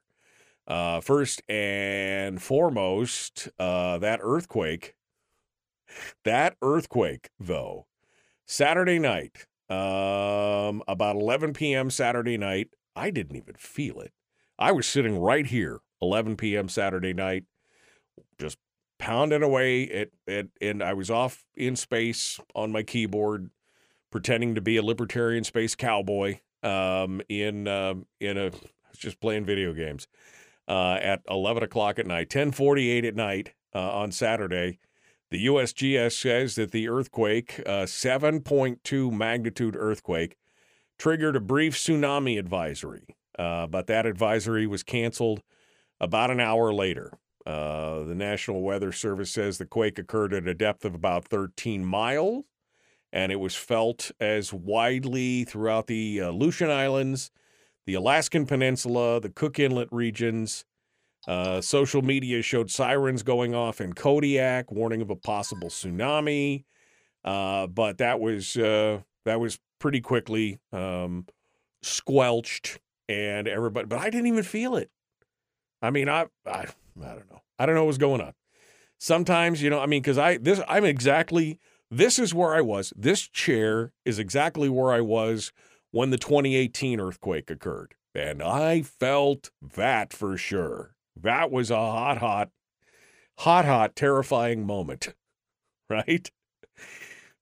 Uh, 0.66 1.02
first 1.02 1.42
and 1.50 2.42
foremost, 2.42 3.50
uh, 3.60 3.98
that 3.98 4.22
earthquake. 4.24 4.96
That 6.24 6.56
earthquake, 6.62 7.30
though, 7.38 7.88
Saturday 8.46 9.00
night, 9.00 9.46
um, 9.70 10.84
about 10.88 11.18
11 11.18 11.52
p.m. 11.52 11.90
Saturday 11.90 12.38
night, 12.38 12.70
I 12.96 13.10
didn't 13.10 13.36
even 13.36 13.56
feel 13.56 14.00
it. 14.00 14.14
I 14.58 14.72
was 14.72 14.88
sitting 14.88 15.20
right 15.20 15.46
here, 15.46 15.80
11 16.02 16.38
p.m. 16.38 16.70
Saturday 16.70 17.14
night 17.14 17.44
just 18.40 18.58
pounding 18.98 19.44
away 19.44 19.90
at, 19.90 20.10
at 20.28 20.48
and 20.62 20.82
I 20.82 20.94
was 20.94 21.10
off 21.10 21.46
in 21.56 21.76
space 21.76 22.40
on 22.56 22.72
my 22.72 22.84
keyboard, 22.84 23.50
pretending 24.12 24.56
to 24.56 24.62
be 24.62 24.78
a 24.78 24.84
libertarian 24.84 25.44
space 25.44 25.76
cowboy. 25.76 26.40
Um, 26.64 27.22
in 27.30 27.68
uh, 27.68 27.94
in 28.20 28.38
a 28.38 28.52
just 28.98 29.20
playing 29.20 29.46
video 29.46 29.74
games. 29.74 30.08
Uh, 30.68 30.98
at 31.02 31.22
11 31.30 31.64
o'clock 31.64 31.98
at 31.98 32.06
night, 32.06 32.30
10:48 32.30 33.06
at 33.06 33.16
night 33.16 33.54
uh, 33.74 33.92
on 33.92 34.12
Saturday, 34.12 34.80
the 35.30 35.46
USGS 35.46 36.14
says 36.14 36.56
that 36.56 36.72
the 36.72 36.90
earthquake, 36.90 37.62
uh, 37.66 37.86
7.2 37.86 39.12
magnitude 39.12 39.76
earthquake, 39.78 40.38
triggered 40.98 41.36
a 41.36 41.40
brief 41.40 41.76
tsunami 41.76 42.38
advisory, 42.40 43.16
uh, 43.38 43.68
but 43.68 43.88
that 43.88 44.06
advisory 44.06 44.68
was 44.68 44.84
canceled 44.84 45.42
about 46.00 46.32
an 46.32 46.40
hour 46.40 46.74
later. 46.74 47.12
Uh, 47.48 48.04
the 48.04 48.14
National 48.14 48.62
Weather 48.62 48.92
Service 48.92 49.32
says 49.32 49.58
the 49.58 49.66
quake 49.66 49.98
occurred 49.98 50.34
at 50.34 50.50
a 50.50 50.54
depth 50.54 50.84
of 50.84 50.94
about 50.94 51.30
13 51.30 51.86
miles, 51.86 52.44
and 53.14 53.32
it 53.32 53.38
was 53.38 53.56
felt 53.56 54.12
as 54.20 54.52
widely 54.52 55.46
throughout 55.46 55.88
the 55.88 56.20
uh, 56.20 56.30
Aleutian 56.30 56.70
Islands, 56.70 57.32
the 57.86 57.94
Alaskan 57.94 58.46
Peninsula, 58.48 59.22
the 59.22 59.30
Cook 59.30 59.60
Inlet 59.60 59.88
regions. 59.92 60.66
Uh, 61.26 61.62
social 61.62 62.02
media 62.02 62.42
showed 62.42 62.70
sirens 62.70 63.24
going 63.24 63.56
off 63.56 63.80
in 63.80 63.94
Kodiak, 63.94 64.70
warning 64.70 65.02
of 65.02 65.10
a 65.10 65.16
possible 65.16 65.70
tsunami. 65.70 66.66
Uh, 67.24 67.68
but 67.68 67.98
that 68.00 68.20
was 68.20 68.58
uh, 68.58 69.00
that 69.24 69.40
was 69.40 69.58
pretty 69.80 70.02
quickly 70.02 70.60
um, 70.74 71.26
squelched, 71.82 72.80
and 73.08 73.48
everybody. 73.48 73.88
But 73.88 74.00
I 74.00 74.10
didn't 74.10 74.28
even 74.28 74.44
feel 74.44 74.76
it. 74.76 74.90
I 75.82 75.92
mean, 75.92 76.10
I, 76.10 76.26
I 76.46 76.66
I 77.04 77.10
don't 77.10 77.30
know. 77.30 77.42
I 77.60 77.66
don't 77.66 77.76
know 77.76 77.86
what's 77.86 77.98
going 77.98 78.22
on. 78.22 78.34
Sometimes, 79.00 79.62
you 79.62 79.70
know, 79.70 79.80
I 79.80 79.86
mean, 79.86 80.02
because 80.02 80.18
I 80.18 80.38
this 80.38 80.62
I'm 80.68 80.86
exactly 80.86 81.60
this 81.90 82.20
is 82.20 82.34
where 82.34 82.54
I 82.54 82.62
was. 82.62 82.94
This 82.96 83.28
chair 83.28 83.94
is 84.06 84.20
exactly 84.20 84.70
where 84.70 84.92
I 84.92 85.02
was 85.02 85.52
when 85.92 86.10
the 86.10 86.18
2018 86.18 87.00
earthquake 87.00 87.50
occurred. 87.50 87.96
And 88.14 88.42
I 88.42 88.82
felt 88.82 89.52
that 89.62 90.12
for 90.12 90.38
sure. 90.38 90.96
That 91.16 91.52
was 91.52 91.72
a 91.72 91.76
hot, 91.76 92.18
hot, 92.18 92.50
hot, 93.40 93.66
hot, 93.66 93.96
terrifying 93.96 94.66
moment. 94.66 95.14
Right? 95.90 96.30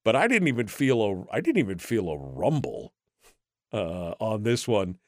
But 0.03 0.15
I 0.15 0.27
didn't 0.27 0.49
even 0.49 0.67
feel 0.67 1.01
a 1.01 1.35
I 1.35 1.41
didn't 1.41 1.57
even 1.57 1.79
feel 1.79 2.09
a 2.09 2.15
rumble 2.15 2.93
uh, 3.73 4.13
on 4.19 4.43
this 4.43 4.67
one 4.67 4.99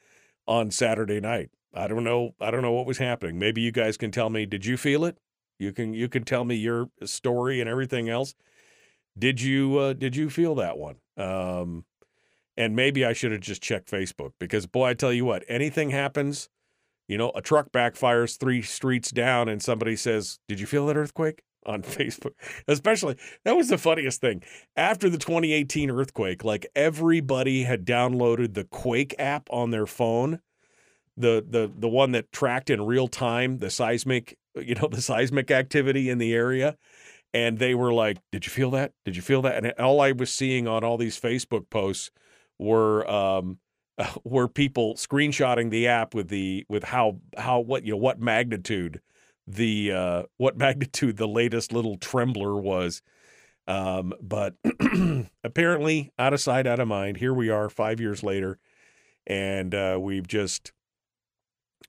on 0.48 0.72
Saturday 0.72 1.20
night. 1.20 1.50
I 1.78 1.86
don't 1.86 2.04
know. 2.04 2.34
I 2.40 2.50
don't 2.50 2.62
know 2.62 2.72
what 2.72 2.86
was 2.86 2.98
happening. 2.98 3.38
Maybe 3.38 3.60
you 3.60 3.70
guys 3.70 3.96
can 3.96 4.10
tell 4.10 4.30
me. 4.30 4.46
Did 4.46 4.66
you 4.66 4.76
feel 4.76 5.04
it? 5.04 5.18
You 5.58 5.72
can 5.72 5.94
you 5.94 6.08
can 6.08 6.24
tell 6.24 6.44
me 6.44 6.56
your 6.56 6.90
story 7.04 7.60
and 7.60 7.68
everything 7.68 8.08
else. 8.08 8.34
Did 9.18 9.40
you 9.40 9.78
uh, 9.78 9.92
did 9.92 10.16
you 10.16 10.28
feel 10.30 10.54
that 10.56 10.76
one? 10.76 10.96
Um, 11.16 11.84
and 12.56 12.74
maybe 12.74 13.04
I 13.04 13.12
should 13.12 13.32
have 13.32 13.40
just 13.40 13.62
checked 13.62 13.90
Facebook 13.90 14.32
because 14.40 14.66
boy, 14.66 14.88
I 14.88 14.94
tell 14.94 15.12
you 15.12 15.24
what, 15.24 15.44
anything 15.48 15.90
happens, 15.90 16.48
you 17.06 17.16
know, 17.16 17.30
a 17.34 17.42
truck 17.42 17.70
backfires 17.70 18.38
three 18.38 18.62
streets 18.62 19.10
down 19.10 19.48
and 19.48 19.62
somebody 19.62 19.96
says, 19.96 20.40
"Did 20.48 20.60
you 20.60 20.66
feel 20.66 20.86
that 20.86 20.96
earthquake?" 20.96 21.42
on 21.66 21.82
Facebook. 21.82 22.32
Especially 22.66 23.16
that 23.44 23.56
was 23.56 23.68
the 23.68 23.78
funniest 23.78 24.20
thing. 24.20 24.42
After 24.76 25.08
the 25.08 25.18
2018 25.18 25.90
earthquake, 25.90 26.42
like 26.42 26.66
everybody 26.74 27.64
had 27.64 27.84
downloaded 27.84 28.54
the 28.54 28.64
Quake 28.64 29.14
app 29.18 29.48
on 29.50 29.70
their 29.70 29.86
phone 29.86 30.40
the 31.18 31.44
the 31.48 31.70
the 31.76 31.88
one 31.88 32.12
that 32.12 32.32
tracked 32.32 32.70
in 32.70 32.80
real 32.84 33.08
time 33.08 33.58
the 33.58 33.70
seismic 33.70 34.38
you 34.56 34.74
know 34.74 34.88
the 34.88 35.02
seismic 35.02 35.50
activity 35.50 36.10
in 36.10 36.18
the 36.18 36.32
area. 36.32 36.76
And 37.34 37.58
they 37.58 37.74
were 37.74 37.92
like 37.92 38.18
did 38.32 38.46
you 38.46 38.50
feel 38.50 38.70
that? 38.72 38.92
Did 39.04 39.16
you 39.16 39.22
feel 39.22 39.42
that? 39.42 39.64
And 39.64 39.72
all 39.78 40.00
i 40.00 40.12
was 40.12 40.32
seeing 40.32 40.66
on 40.66 40.84
all 40.84 40.96
these 40.96 41.20
facebook 41.20 41.68
posts 41.70 42.10
were 42.58 43.08
um 43.10 43.58
were 44.24 44.48
people 44.48 44.94
screenshotting 44.94 45.70
the 45.70 45.86
app 45.88 46.14
with 46.14 46.28
the 46.28 46.64
with 46.68 46.84
how 46.84 47.18
how 47.36 47.60
what 47.60 47.84
you 47.84 47.92
know 47.92 47.98
what 47.98 48.20
magnitude 48.20 49.00
the 49.46 49.92
uh 49.92 50.22
what 50.36 50.56
magnitude 50.64 51.16
the 51.16 51.28
latest 51.28 51.72
little 51.72 51.96
trembler 51.96 52.56
was. 52.56 53.02
Um 53.66 54.14
but 54.22 54.54
apparently 55.44 56.12
out 56.18 56.32
of 56.32 56.40
sight 56.40 56.66
out 56.66 56.80
of 56.80 56.88
mind 56.88 57.18
here 57.18 57.34
we 57.34 57.50
are 57.50 57.68
5 57.68 58.00
years 58.00 58.22
later 58.22 58.58
and 59.26 59.74
uh 59.74 59.98
we've 60.00 60.26
just 60.26 60.72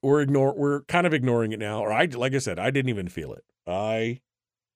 we're 0.01 0.21
ignore 0.21 0.53
we're 0.55 0.81
kind 0.83 1.05
of 1.07 1.13
ignoring 1.13 1.51
it 1.51 1.59
now. 1.59 1.81
Or 1.81 1.91
I 1.91 2.05
like 2.05 2.33
I 2.33 2.39
said, 2.39 2.59
I 2.59 2.71
didn't 2.71 2.89
even 2.89 3.07
feel 3.07 3.33
it. 3.33 3.43
I 3.67 4.21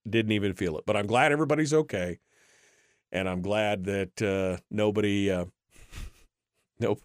didn't 0.07 0.33
even 0.33 0.53
feel 0.53 0.77
it. 0.77 0.85
But 0.85 0.97
I'm 0.97 1.07
glad 1.07 1.31
everybody's 1.31 1.73
okay. 1.73 2.19
And 3.11 3.29
I'm 3.29 3.41
glad 3.41 3.85
that 3.85 4.21
uh, 4.21 4.61
nobody 4.71 5.31
uh, 5.31 5.45
nope. 6.79 7.01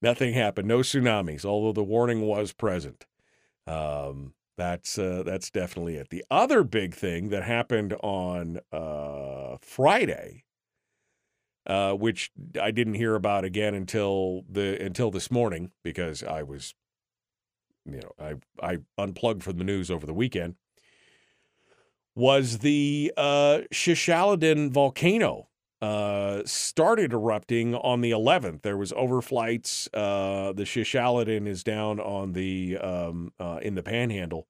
Nothing 0.00 0.32
happened. 0.34 0.68
No 0.68 0.78
tsunamis, 0.78 1.44
although 1.44 1.72
the 1.72 1.82
warning 1.82 2.22
was 2.22 2.52
present. 2.52 3.06
Um, 3.66 4.34
that's 4.56 4.98
uh, 4.98 5.22
that's 5.24 5.50
definitely 5.50 5.96
it. 5.96 6.10
The 6.10 6.24
other 6.30 6.64
big 6.64 6.94
thing 6.94 7.30
that 7.30 7.42
happened 7.42 7.94
on 8.02 8.60
uh, 8.72 9.56
Friday 9.60 10.44
uh, 11.68 11.92
which 11.92 12.30
I 12.60 12.70
didn't 12.70 12.94
hear 12.94 13.14
about 13.14 13.44
again 13.44 13.74
until 13.74 14.44
the 14.50 14.82
until 14.82 15.10
this 15.10 15.30
morning 15.30 15.70
because 15.84 16.22
I 16.22 16.42
was, 16.42 16.74
you 17.92 18.00
know, 18.00 18.12
I 18.18 18.34
I 18.60 18.78
unplugged 18.96 19.42
from 19.42 19.58
the 19.58 19.64
news 19.64 19.90
over 19.90 20.06
the 20.06 20.14
weekend. 20.14 20.56
Was 22.14 22.58
the 22.58 23.12
uh, 23.16 23.60
Shishaldin 23.72 24.70
volcano 24.70 25.48
uh, 25.80 26.42
started 26.44 27.12
erupting 27.12 27.76
on 27.76 28.00
the 28.00 28.10
11th? 28.10 28.62
There 28.62 28.76
was 28.76 28.90
overflights. 28.92 29.88
Uh, 29.94 30.52
the 30.52 30.64
Shishaldin 30.64 31.46
is 31.46 31.62
down 31.62 32.00
on 32.00 32.32
the 32.32 32.76
um, 32.78 33.32
uh, 33.38 33.60
in 33.62 33.76
the 33.76 33.84
Panhandle. 33.84 34.48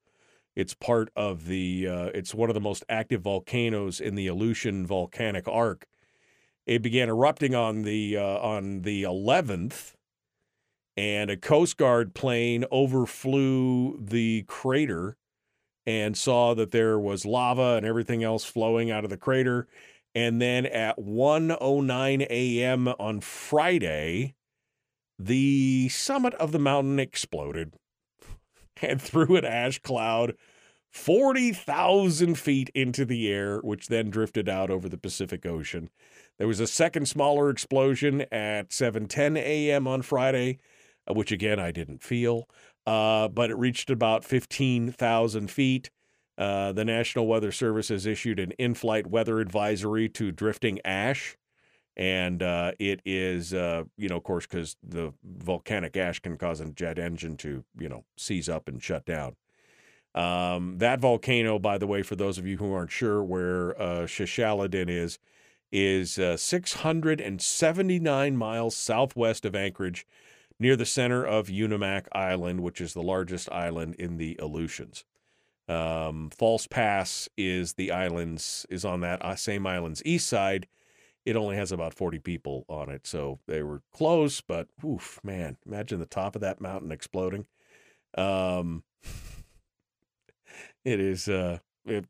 It's 0.57 0.75
part 0.75 1.11
of 1.15 1.47
the. 1.47 1.87
Uh, 1.87 2.07
it's 2.15 2.35
one 2.35 2.49
of 2.49 2.55
the 2.55 2.61
most 2.61 2.85
active 2.89 3.23
volcanoes 3.23 4.01
in 4.01 4.15
the 4.15 4.27
Aleutian 4.27 4.87
volcanic 4.87 5.47
arc 5.47 5.87
it 6.69 6.83
began 6.83 7.09
erupting 7.09 7.55
on 7.55 7.83
the 7.83 8.19
uh, 8.19 8.23
on 8.23 8.83
the 8.83 9.03
11th, 9.03 9.95
and 10.99 11.31
a 11.31 11.37
Coast 11.37 11.77
Guard 11.77 12.13
plane 12.13 12.65
overflew 12.73 14.05
the 14.05 14.43
crater 14.49 15.17
and 15.87 16.17
saw 16.17 16.55
that 16.55 16.73
there 16.73 16.99
was 16.99 17.25
lava 17.25 17.77
and 17.77 17.87
everything 17.87 18.25
else 18.25 18.45
flowing 18.45 18.91
out 18.91 19.05
of 19.05 19.11
the 19.11 19.17
crater. 19.17 19.69
And 20.13 20.43
then 20.43 20.67
at 20.67 20.99
1:09 20.99 22.27
a.m. 22.29 22.89
on 22.99 23.21
Friday, 23.21 24.35
the 25.21 25.89
summit 25.89 26.35
of 26.35 26.51
the 26.51 26.59
mountain 26.59 26.99
exploded 26.99 27.75
and 28.83 29.01
threw 29.01 29.37
an 29.37 29.45
ash 29.45 29.79
cloud 29.79 30.35
40,000 30.91 32.35
feet 32.35 32.71
into 32.75 33.05
the 33.05 33.31
air, 33.31 33.59
which 33.59 33.87
then 33.87 34.11
drifted 34.11 34.49
out 34.49 34.69
over 34.69 34.89
the 34.89 34.99
Pacific 34.99 35.47
Ocean. 35.47 35.91
There 36.39 36.49
was 36.49 36.59
a 36.59 36.67
second 36.67 37.07
smaller 37.07 37.51
explosion 37.51 38.23
at 38.33 38.71
7:10 38.71 39.37
a.m. 39.39 39.87
on 39.87 40.03
Friday, 40.03 40.59
which 41.13 41.33
again 41.33 41.59
I 41.59 41.71
didn't 41.71 42.03
feel, 42.03 42.49
uh, 42.87 43.29
but 43.29 43.51
it 43.51 43.57
reached 43.57 43.91
about 43.91 44.25
15,000 44.25 45.51
feet. 45.51 45.91
Uh, 46.37 46.73
the 46.73 46.85
National 46.85 47.27
Weather 47.27 47.51
Service 47.51 47.89
has 47.89 48.07
issued 48.07 48.39
an 48.39 48.53
in-flight 48.53 49.09
weather 49.09 49.41
advisory 49.41 50.09
to 50.11 50.31
drifting 50.31 50.79
ash, 50.85 51.37
and 51.97 52.43
uh, 52.43 52.73
it 52.79 53.01
is, 53.05 53.53
uh, 53.53 53.83
you 53.97 54.09
know, 54.09 54.19
of 54.19 54.23
course, 54.23 54.47
because 54.47 54.77
the 54.83 55.13
volcanic 55.25 55.97
ash 55.97 56.21
can 56.21 56.39
cause 56.39 56.61
a 56.61 56.67
jet 56.67 56.99
engine 56.99 57.37
to, 57.39 57.65
you 57.77 57.89
know, 57.89 58.05
seize 58.17 58.49
up 58.49 58.69
and 58.69 58.83
shut 58.83 59.05
down. 59.05 59.35
Um, 60.15 60.79
that 60.79 61.01
volcano, 61.01 61.59
by 61.59 61.79
the 61.79 61.87
way, 61.87 62.03
for 62.03 62.17
those 62.17 62.39
of 62.39 62.47
you 62.47 62.57
who 62.57 62.73
aren't 62.73 62.91
sure 62.91 63.23
where 63.23 63.81
uh, 63.81 64.07
is, 64.07 65.19
is 65.71 66.19
uh, 66.19 66.37
679 66.37 68.37
miles 68.37 68.77
southwest 68.77 69.45
of 69.45 69.55
Anchorage, 69.55 70.07
near 70.61 70.77
the 70.77 70.87
center 70.87 71.25
of 71.25 71.49
Unimak 71.49 72.07
Island, 72.13 72.61
which 72.61 72.81
is 72.81 72.95
the 72.95 73.03
largest 73.03 73.51
island 73.53 73.95
in 73.97 74.17
the 74.17 74.37
Aleutians. 74.41 75.05
Um, 75.69 76.31
False 76.31 76.67
Pass 76.67 77.29
is 77.37 77.75
the 77.75 77.91
islands 77.91 78.67
is 78.71 78.85
on 78.85 79.01
that 79.01 79.23
uh, 79.23 79.37
same 79.37 79.67
island's 79.67 80.03
east 80.05 80.27
side. 80.27 80.67
It 81.27 81.37
only 81.37 81.57
has 81.57 81.73
about 81.73 81.93
40 81.93 82.21
people 82.21 82.65
on 82.69 82.89
it, 82.89 83.07
so 83.07 83.39
they 83.47 83.63
were 83.63 83.83
close. 83.93 84.41
But 84.41 84.69
oof, 84.85 85.21
man, 85.23 85.59
imagine 85.67 86.01
the 86.01 86.07
top 86.07 86.35
of 86.35 86.41
that 86.41 86.61
mountain 86.61 86.91
exploding. 86.91 87.47
Um, 88.17 88.83
it 90.85 91.01
is 91.01 91.29
uh, 91.29 91.59
it, 91.85 92.07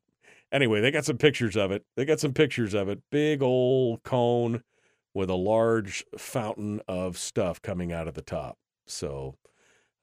Anyway, 0.51 0.81
they 0.81 0.89
got 0.91 1.05
some 1.05 1.17
pictures 1.17 1.55
of 1.55 1.71
it. 1.71 1.85
They 1.95 2.05
got 2.05 2.19
some 2.19 2.33
pictures 2.33 2.73
of 2.73 2.89
it. 2.89 3.01
Big 3.11 3.43
old 3.43 4.03
cone 4.03 4.63
with 5.13 5.29
a 5.29 5.35
large 5.35 6.03
fountain 6.17 6.81
of 6.87 7.17
stuff 7.17 7.61
coming 7.61 7.91
out 7.91 8.07
of 8.07 8.13
the 8.13 8.21
top. 8.21 8.57
So, 8.85 9.35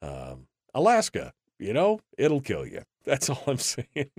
um, 0.02 0.46
Alaska, 0.74 1.32
you 1.58 1.72
know, 1.72 2.00
it'll 2.18 2.40
kill 2.40 2.66
you. 2.66 2.82
That's 3.04 3.30
all 3.30 3.42
I'm 3.46 3.58
saying. 3.58 4.10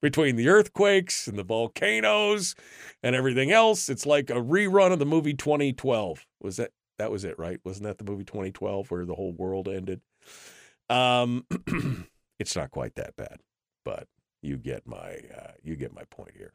Between 0.00 0.36
the 0.36 0.48
earthquakes 0.48 1.26
and 1.26 1.36
the 1.36 1.42
volcanoes 1.42 2.54
and 3.02 3.16
everything 3.16 3.50
else, 3.50 3.88
it's 3.88 4.06
like 4.06 4.30
a 4.30 4.34
rerun 4.34 4.92
of 4.92 5.00
the 5.00 5.06
movie 5.06 5.34
2012. 5.34 6.24
Was 6.40 6.56
that 6.58 6.70
that 6.98 7.10
was 7.10 7.24
it, 7.24 7.38
right? 7.38 7.58
Wasn't 7.64 7.84
that 7.84 7.98
the 7.98 8.04
movie 8.04 8.24
2012 8.24 8.90
where 8.90 9.04
the 9.04 9.14
whole 9.14 9.32
world 9.32 9.68
ended? 9.68 10.00
Um, 10.88 11.46
it's 12.38 12.54
not 12.54 12.70
quite 12.70 12.94
that 12.94 13.16
bad, 13.16 13.40
but 13.84 14.06
you 14.40 14.56
get 14.56 14.86
my 14.86 15.18
uh, 15.36 15.52
you 15.62 15.74
get 15.76 15.92
my 15.92 16.04
point 16.10 16.32
here. 16.36 16.52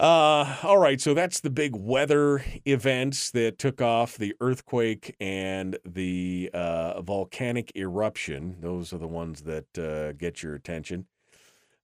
Uh, 0.00 0.56
all 0.62 0.78
right, 0.78 0.98
so 0.98 1.12
that's 1.12 1.40
the 1.40 1.50
big 1.50 1.76
weather 1.76 2.42
events 2.64 3.30
that 3.32 3.58
took 3.58 3.82
off 3.82 4.16
the 4.16 4.34
earthquake 4.40 5.14
and 5.20 5.78
the 5.84 6.48
uh, 6.54 7.02
volcanic 7.02 7.70
eruption. 7.76 8.56
Those 8.60 8.94
are 8.94 8.98
the 8.98 9.06
ones 9.06 9.42
that 9.42 9.78
uh, 9.78 10.12
get 10.12 10.42
your 10.42 10.54
attention. 10.54 11.04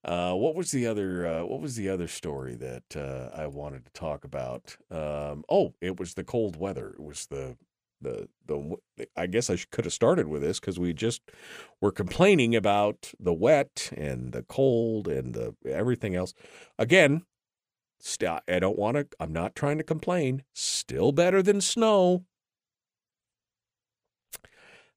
Uh, 0.02 0.32
what 0.32 0.54
was 0.54 0.70
the 0.70 0.86
other? 0.86 1.26
Uh, 1.26 1.44
what 1.44 1.60
was 1.60 1.76
the 1.76 1.90
other 1.90 2.08
story 2.08 2.54
that 2.54 2.96
uh, 2.96 3.36
I 3.38 3.48
wanted 3.48 3.84
to 3.84 3.92
talk 3.92 4.24
about? 4.24 4.78
Um, 4.90 5.44
oh, 5.50 5.74
it 5.82 6.00
was 6.00 6.14
the 6.14 6.24
cold 6.24 6.56
weather. 6.56 6.94
It 6.98 7.02
was 7.02 7.26
the 7.26 7.58
the 8.00 8.28
the 8.46 8.76
I 9.14 9.26
guess 9.26 9.50
I 9.50 9.58
could 9.70 9.84
have 9.84 9.92
started 9.92 10.28
with 10.28 10.40
this 10.40 10.58
because 10.58 10.78
we 10.78 10.94
just 10.94 11.20
were 11.82 11.92
complaining 11.92 12.56
about 12.56 13.12
the 13.20 13.34
wet 13.34 13.92
and 13.94 14.32
the 14.32 14.42
cold 14.44 15.06
and 15.06 15.34
the 15.34 15.54
everything 15.66 16.14
else. 16.16 16.32
Again, 16.78 17.22
st- 17.98 18.42
I 18.48 18.58
don't 18.58 18.78
want 18.78 18.96
to. 18.96 19.06
I'm 19.20 19.32
not 19.32 19.54
trying 19.54 19.78
to 19.78 19.84
complain. 19.84 20.42
Still 20.52 21.12
better 21.12 21.42
than 21.42 21.60
snow. 21.60 22.24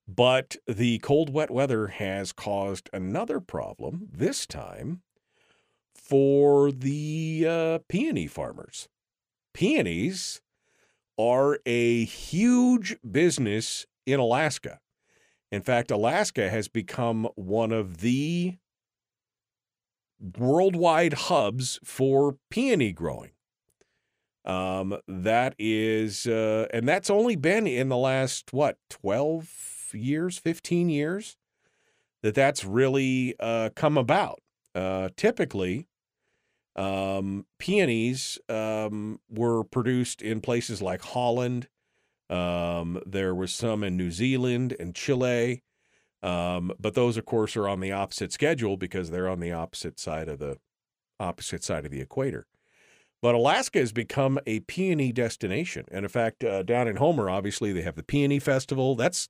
But 0.06 0.56
the 0.66 0.98
cold, 0.98 1.32
wet 1.32 1.50
weather 1.50 1.86
has 1.88 2.32
caused 2.32 2.90
another 2.92 3.38
problem, 3.38 4.08
this 4.10 4.44
time 4.44 5.02
for 5.94 6.72
the 6.72 7.46
uh, 7.48 7.78
peony 7.88 8.26
farmers. 8.26 8.88
Peonies 9.54 10.40
are 11.16 11.58
a 11.64 12.04
huge 12.04 12.96
business 13.08 13.86
in 14.06 14.18
Alaska. 14.18 14.80
In 15.52 15.62
fact, 15.62 15.90
Alaska 15.90 16.48
has 16.50 16.66
become 16.66 17.28
one 17.36 17.70
of 17.70 17.98
the 17.98 18.56
worldwide 20.20 21.14
hubs 21.14 21.78
for 21.84 22.36
peony 22.50 22.92
growing. 22.92 23.30
Um, 24.44 24.96
that 25.06 25.54
is, 25.58 26.26
uh, 26.26 26.66
and 26.72 26.88
that's 26.88 27.10
only 27.10 27.36
been 27.36 27.66
in 27.66 27.88
the 27.88 27.96
last, 27.96 28.52
what, 28.52 28.78
12 28.88 29.90
years, 29.92 30.38
15 30.38 30.88
years 30.88 31.36
that 32.22 32.34
that's 32.34 32.64
really 32.64 33.34
uh, 33.40 33.70
come 33.74 33.96
about. 33.96 34.40
Uh, 34.74 35.08
typically, 35.16 35.88
um, 36.76 37.46
peonies 37.58 38.38
um, 38.48 39.20
were 39.28 39.64
produced 39.64 40.22
in 40.22 40.40
places 40.40 40.80
like 40.80 41.02
Holland. 41.02 41.68
Um, 42.28 43.02
there 43.04 43.34
was 43.34 43.52
some 43.52 43.82
in 43.82 43.96
New 43.96 44.10
Zealand 44.10 44.76
and 44.78 44.94
Chile. 44.94 45.62
Um, 46.22 46.72
but 46.78 46.94
those, 46.94 47.16
of 47.16 47.24
course, 47.24 47.56
are 47.56 47.68
on 47.68 47.80
the 47.80 47.92
opposite 47.92 48.32
schedule 48.32 48.76
because 48.76 49.10
they're 49.10 49.28
on 49.28 49.40
the 49.40 49.52
opposite 49.52 49.98
side 49.98 50.28
of 50.28 50.38
the 50.38 50.58
opposite 51.18 51.64
side 51.64 51.84
of 51.84 51.90
the 51.90 52.00
equator. 52.00 52.46
But 53.22 53.34
Alaska 53.34 53.78
has 53.78 53.92
become 53.92 54.38
a 54.46 54.60
peony 54.60 55.12
destination. 55.12 55.84
And 55.90 56.04
in 56.04 56.08
fact, 56.08 56.42
uh, 56.42 56.62
down 56.62 56.88
in 56.88 56.96
Homer, 56.96 57.28
obviously, 57.28 57.72
they 57.72 57.82
have 57.82 57.96
the 57.96 58.02
Peony 58.02 58.38
Festival. 58.38 58.96
That's 58.96 59.28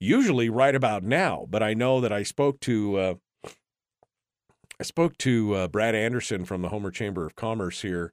usually 0.00 0.48
right 0.48 0.74
about 0.74 1.04
now. 1.04 1.46
But 1.48 1.62
I 1.62 1.74
know 1.74 2.00
that 2.00 2.12
I 2.12 2.24
spoke 2.24 2.58
to 2.60 2.96
uh, 2.96 3.14
I 4.80 4.84
spoke 4.84 5.16
to 5.18 5.54
uh, 5.54 5.68
Brad 5.68 5.94
Anderson 5.94 6.44
from 6.44 6.62
the 6.62 6.68
Homer 6.70 6.90
Chamber 6.90 7.24
of 7.24 7.36
Commerce 7.36 7.82
here, 7.82 8.12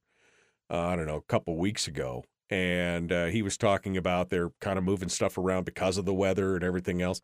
uh, 0.70 0.80
I 0.80 0.96
don't 0.96 1.08
know, 1.08 1.16
a 1.16 1.22
couple 1.22 1.58
weeks 1.58 1.88
ago. 1.88 2.24
And 2.52 3.12
uh, 3.12 3.26
he 3.26 3.42
was 3.42 3.58
talking 3.58 3.98
about 3.98 4.30
they're 4.30 4.52
kind 4.62 4.78
of 4.78 4.84
moving 4.84 5.10
stuff 5.10 5.40
around 5.40 5.64
because 5.64 5.98
of 5.98 6.06
the 6.06 6.14
weather 6.14 6.54
and 6.54 6.64
everything 6.64 7.02
else. 7.02 7.22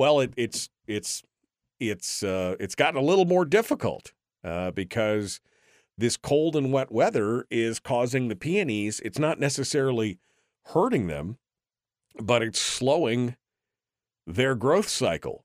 Well, 0.00 0.20
it, 0.20 0.32
it's 0.34 0.70
it's 0.86 1.22
it's 1.78 2.22
uh, 2.22 2.56
it's 2.58 2.74
gotten 2.74 2.98
a 2.98 3.04
little 3.04 3.26
more 3.26 3.44
difficult 3.44 4.14
uh, 4.42 4.70
because 4.70 5.42
this 5.98 6.16
cold 6.16 6.56
and 6.56 6.72
wet 6.72 6.90
weather 6.90 7.44
is 7.50 7.80
causing 7.80 8.28
the 8.28 8.34
peonies. 8.34 9.00
It's 9.04 9.18
not 9.18 9.38
necessarily 9.38 10.18
hurting 10.68 11.08
them, 11.08 11.36
but 12.18 12.42
it's 12.42 12.58
slowing 12.58 13.36
their 14.26 14.54
growth 14.54 14.88
cycle. 14.88 15.44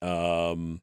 Um, 0.00 0.80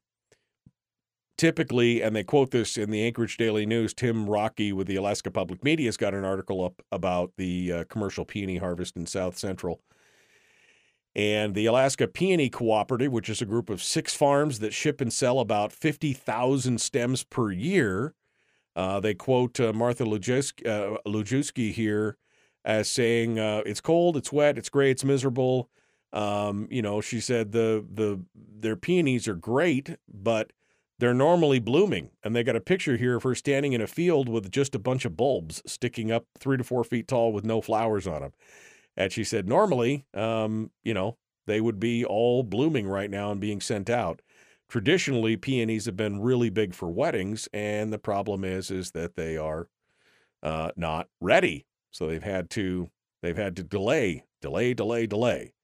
typically, 1.36 2.00
and 2.00 2.14
they 2.14 2.22
quote 2.22 2.52
this 2.52 2.76
in 2.76 2.92
the 2.92 3.04
Anchorage 3.04 3.36
Daily 3.36 3.66
News, 3.66 3.92
Tim 3.92 4.30
Rockey 4.30 4.72
with 4.72 4.86
the 4.86 4.94
Alaska 4.94 5.32
Public 5.32 5.64
Media 5.64 5.88
has 5.88 5.96
got 5.96 6.14
an 6.14 6.24
article 6.24 6.64
up 6.64 6.82
about 6.92 7.32
the 7.36 7.72
uh, 7.72 7.84
commercial 7.88 8.24
peony 8.24 8.58
harvest 8.58 8.96
in 8.96 9.06
South 9.06 9.36
Central. 9.36 9.80
And 11.18 11.54
the 11.56 11.66
Alaska 11.66 12.08
Peony 12.08 12.50
Cooperative, 12.50 13.12
which 13.12 13.30
is 13.30 13.42
a 13.42 13.46
group 13.46 13.70
of 13.70 13.82
six 13.82 14.14
farms 14.16 14.60
that 14.60 14.74
ship 14.74 15.02
and 15.02 15.12
sell 15.12 15.40
about 15.40 15.72
50,000 15.72 16.80
stems 16.80 17.24
per 17.24 17.52
year, 17.52 18.14
Uh, 18.76 19.00
they 19.00 19.14
quote 19.14 19.60
uh, 19.60 19.72
Martha 19.72 20.04
Lujewski, 20.04 20.66
uh, 20.66 21.72
here 21.72 22.16
as 22.64 22.88
saying, 22.90 23.38
uh, 23.38 23.62
"It's 23.66 23.80
cold, 23.82 24.16
it's 24.16 24.32
wet, 24.32 24.58
it's 24.58 24.70
gray, 24.70 24.90
it's 24.92 25.04
miserable." 25.04 25.70
Um, 26.12 26.68
you 26.70 26.82
know, 26.82 27.00
she 27.02 27.20
said 27.20 27.52
the 27.52 27.84
the 27.92 28.24
their 28.34 28.76
peonies 28.76 29.28
are 29.28 29.34
great, 29.36 29.96
but 30.08 30.52
they're 30.98 31.14
normally 31.14 31.60
blooming. 31.60 32.10
And 32.24 32.36
they 32.36 32.44
got 32.44 32.56
a 32.56 32.60
picture 32.60 32.96
here 32.98 33.16
of 33.16 33.24
her 33.24 33.34
standing 33.34 33.74
in 33.74 33.82
a 33.82 33.88
field 33.88 34.28
with 34.28 34.50
just 34.52 34.74
a 34.74 34.80
bunch 34.80 35.04
of 35.06 35.16
bulbs 35.16 35.62
sticking 35.66 36.12
up 36.12 36.26
three 36.38 36.56
to 36.58 36.64
four 36.64 36.84
feet 36.84 37.08
tall 37.08 37.32
with 37.32 37.44
no 37.44 37.60
flowers 37.62 38.06
on 38.06 38.22
them. 38.22 38.32
And 38.98 39.12
she 39.12 39.22
said, 39.22 39.48
normally, 39.48 40.04
um, 40.12 40.72
you 40.82 40.92
know, 40.92 41.16
they 41.46 41.60
would 41.60 41.78
be 41.78 42.04
all 42.04 42.42
blooming 42.42 42.88
right 42.88 43.08
now 43.08 43.30
and 43.30 43.40
being 43.40 43.60
sent 43.60 43.88
out. 43.88 44.20
Traditionally, 44.68 45.36
peonies 45.36 45.86
have 45.86 45.96
been 45.96 46.20
really 46.20 46.50
big 46.50 46.74
for 46.74 46.90
weddings, 46.90 47.48
and 47.54 47.92
the 47.92 47.98
problem 47.98 48.44
is 48.44 48.70
is 48.70 48.90
that 48.90 49.14
they 49.14 49.36
are 49.36 49.68
uh, 50.42 50.72
not 50.76 51.06
ready. 51.20 51.64
So 51.92 52.08
they've 52.08 52.22
had 52.22 52.50
to 52.50 52.90
they've 53.22 53.36
had 53.36 53.56
to 53.56 53.62
delay, 53.62 54.24
delay, 54.42 54.74
delay, 54.74 55.06
delay. 55.06 55.54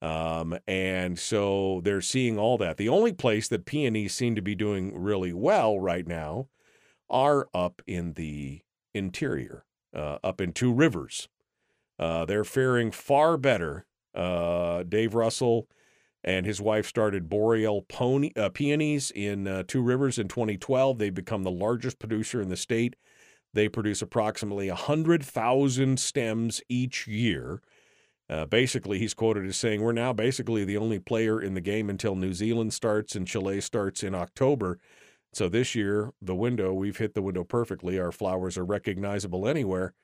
Um, 0.00 0.58
and 0.66 1.18
so 1.18 1.82
they're 1.84 2.00
seeing 2.00 2.38
all 2.38 2.58
that. 2.58 2.78
The 2.78 2.88
only 2.88 3.12
place 3.12 3.46
that 3.48 3.66
peonies 3.66 4.14
seem 4.14 4.34
to 4.34 4.42
be 4.42 4.56
doing 4.56 4.98
really 5.00 5.32
well 5.32 5.78
right 5.78 6.06
now 6.06 6.48
are 7.08 7.48
up 7.54 7.82
in 7.86 8.14
the 8.14 8.62
interior, 8.94 9.64
uh, 9.94 10.18
up 10.24 10.40
in 10.40 10.52
Two 10.52 10.72
Rivers. 10.72 11.28
Uh, 11.98 12.24
they're 12.24 12.44
faring 12.44 12.90
far 12.90 13.36
better. 13.36 13.86
Uh, 14.14 14.82
Dave 14.82 15.14
Russell 15.14 15.68
and 16.24 16.46
his 16.46 16.60
wife 16.60 16.86
started 16.86 17.28
Boreal 17.28 17.82
pony, 17.82 18.30
uh, 18.36 18.48
Peonies 18.48 19.10
in 19.10 19.48
uh, 19.48 19.64
Two 19.66 19.82
Rivers 19.82 20.18
in 20.18 20.28
2012. 20.28 20.98
They've 20.98 21.14
become 21.14 21.42
the 21.42 21.50
largest 21.50 21.98
producer 21.98 22.40
in 22.40 22.48
the 22.48 22.56
state. 22.56 22.96
They 23.54 23.68
produce 23.68 24.00
approximately 24.02 24.68
100,000 24.68 25.98
stems 25.98 26.60
each 26.68 27.06
year. 27.06 27.60
Uh, 28.30 28.46
basically, 28.46 28.98
he's 28.98 29.14
quoted 29.14 29.46
as 29.46 29.56
saying, 29.56 29.82
We're 29.82 29.92
now 29.92 30.12
basically 30.12 30.64
the 30.64 30.76
only 30.76 30.98
player 30.98 31.40
in 31.40 31.54
the 31.54 31.60
game 31.60 31.90
until 31.90 32.14
New 32.14 32.32
Zealand 32.32 32.72
starts 32.72 33.14
and 33.14 33.26
Chile 33.26 33.60
starts 33.60 34.02
in 34.02 34.14
October. 34.14 34.78
So 35.34 35.48
this 35.48 35.74
year, 35.74 36.12
the 36.20 36.34
window, 36.34 36.72
we've 36.72 36.96
hit 36.96 37.14
the 37.14 37.22
window 37.22 37.44
perfectly. 37.44 37.98
Our 37.98 38.12
flowers 38.12 38.56
are 38.56 38.64
recognizable 38.64 39.48
anywhere 39.48 39.94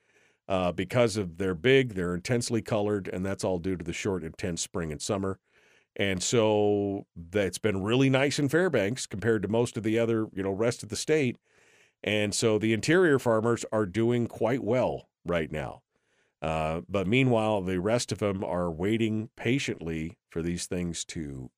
uh, 0.48 0.72
because 0.72 1.16
of 1.16 1.36
they're 1.38 1.54
big, 1.54 1.94
they're 1.94 2.14
intensely 2.14 2.62
colored, 2.62 3.08
and 3.08 3.24
that's 3.24 3.44
all 3.44 3.58
due 3.58 3.76
to 3.76 3.84
the 3.84 3.92
short, 3.92 4.24
intense 4.24 4.62
spring 4.62 4.90
and 4.90 5.02
summer. 5.02 5.38
And 5.96 6.22
so 6.22 7.06
that's 7.16 7.58
been 7.58 7.82
really 7.82 8.08
nice 8.08 8.38
in 8.38 8.48
Fairbanks 8.48 9.06
compared 9.06 9.42
to 9.42 9.48
most 9.48 9.76
of 9.76 9.82
the 9.82 9.98
other, 9.98 10.28
you 10.32 10.42
know, 10.42 10.52
rest 10.52 10.82
of 10.82 10.88
the 10.88 10.96
state. 10.96 11.36
And 12.04 12.34
so 12.34 12.58
the 12.58 12.72
interior 12.72 13.18
farmers 13.18 13.64
are 13.72 13.86
doing 13.86 14.28
quite 14.28 14.62
well 14.62 15.08
right 15.24 15.50
now. 15.50 15.82
Uh, 16.40 16.82
but 16.88 17.08
meanwhile, 17.08 17.62
the 17.62 17.80
rest 17.80 18.12
of 18.12 18.18
them 18.18 18.44
are 18.44 18.70
waiting 18.70 19.28
patiently 19.36 20.16
for 20.30 20.40
these 20.40 20.66
things 20.66 21.04
to 21.06 21.50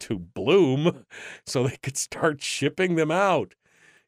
to 0.00 0.18
bloom 0.18 1.06
so 1.46 1.62
they 1.66 1.76
could 1.76 1.96
start 1.96 2.42
shipping 2.42 2.96
them 2.96 3.10
out. 3.10 3.54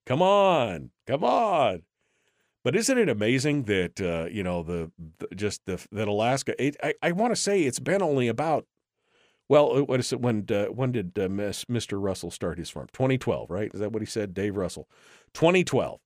Come 0.05 0.21
on, 0.21 0.91
come 1.07 1.23
on. 1.23 1.83
But 2.65 2.77
isn't 2.77 2.97
it 2.97 3.09
amazing 3.09 3.65
that 3.65 4.01
uh, 4.01 4.29
you 4.31 4.43
know 4.43 4.63
the, 4.63 4.91
the 5.19 5.35
just 5.35 5.63
the, 5.67 5.85
that 5.93 6.09
Alaska? 6.09 6.55
It, 6.63 6.77
I 6.83 6.95
I 7.03 7.13
want 7.13 7.35
to 7.35 7.41
say 7.41 7.63
it's 7.63 7.81
been 7.81 8.03
only 8.03 8.29
about 8.29 8.67
well, 9.49 9.77
uh, 9.77 9.83
what 9.83 10.01
is 10.01 10.13
it? 10.13 10.21
When 10.21 10.47
uh, 10.51 10.67
when 10.67 10.93
did 10.93 11.19
uh, 11.19 11.29
Mr. 11.29 12.03
Russell 12.03 12.31
start 12.31 12.59
his 12.59 12.71
farm? 12.71 12.89
2012, 12.93 13.51
right? 13.51 13.71
Is 13.75 13.81
that 13.81 13.93
what 13.93 14.03
he 14.03 14.07
said, 14.07 14.35
Dave 14.35 14.57
Russell? 14.57 14.89
2012. 15.35 16.01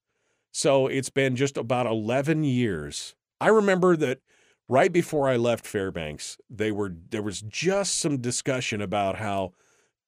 So 0.53 0.87
it's 0.87 1.11
been 1.11 1.37
just 1.37 1.59
about 1.59 1.85
11 1.87 2.43
years 2.45 3.15
I 3.41 3.49
remember 3.49 3.97
that 3.97 4.21
right 4.69 4.93
before 4.93 5.29
I 5.29 5.37
left 5.37 5.67
Fairbanks, 5.67 6.39
they 6.49 6.73
were 6.73 6.93
there 7.11 7.23
was 7.23 7.43
just 7.43 7.99
some 7.99 8.19
discussion 8.19 8.81
about 8.81 9.17
how 9.17 9.53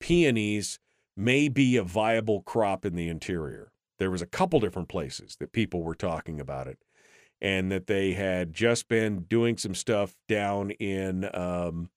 peonies 0.01 0.79
may 1.17 1.49
be 1.49 1.77
a 1.77 1.83
viable 1.83 2.43
crop 2.43 2.87
in 2.87 2.95
the 2.95 3.09
interior. 3.09 3.73
There 3.99 4.11
was 4.11 4.23
a 4.23 4.27
couple 4.27 4.61
different 4.61 4.89
places 4.89 5.37
that 5.41 5.53
people 5.53 5.83
were 5.83 5.95
talking 5.95 6.41
about 6.41 6.67
it, 6.67 6.79
and 7.41 7.71
that 7.71 7.87
they 7.87 8.13
had 8.13 8.53
just 8.53 8.89
been 8.89 9.25
doing 9.29 9.57
some 9.57 9.75
stuff 9.75 10.15
down 10.29 10.71
in 10.73 11.29
um, 11.35 11.91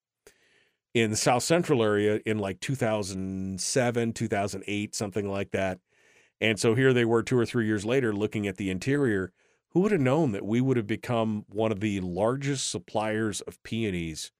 in 0.94 1.12
the 1.12 1.18
South 1.18 1.44
Central 1.44 1.84
area 1.84 2.20
in 2.26 2.38
like 2.38 2.60
2007, 2.60 4.14
2008, 4.14 4.96
something 4.96 5.30
like 5.30 5.52
that. 5.52 5.80
And 6.42 6.60
so 6.60 6.76
here 6.76 6.92
they 6.92 7.06
were 7.06 7.24
two 7.24 7.38
or 7.38 7.46
three 7.46 7.66
years 7.66 7.86
later 7.86 8.14
looking 8.14 8.48
at 8.48 8.58
the 8.58 8.70
interior 8.70 9.32
who 9.70 9.80
would 9.82 9.92
have 9.92 10.02
known 10.02 10.34
that 10.34 10.46
we 10.46 10.60
would 10.60 10.76
have 10.76 10.88
become 10.88 11.46
one 11.48 11.72
of 11.72 11.80
the 11.80 12.02
largest 12.02 12.70
suppliers 12.70 13.40
of 13.42 13.62
peonies 13.64 14.32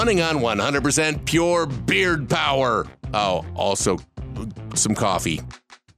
Running 0.00 0.22
on 0.22 0.36
100% 0.36 1.26
pure 1.26 1.66
beard 1.66 2.26
power. 2.30 2.86
Oh, 3.12 3.44
also 3.54 3.98
some 4.74 4.94
coffee. 4.94 5.42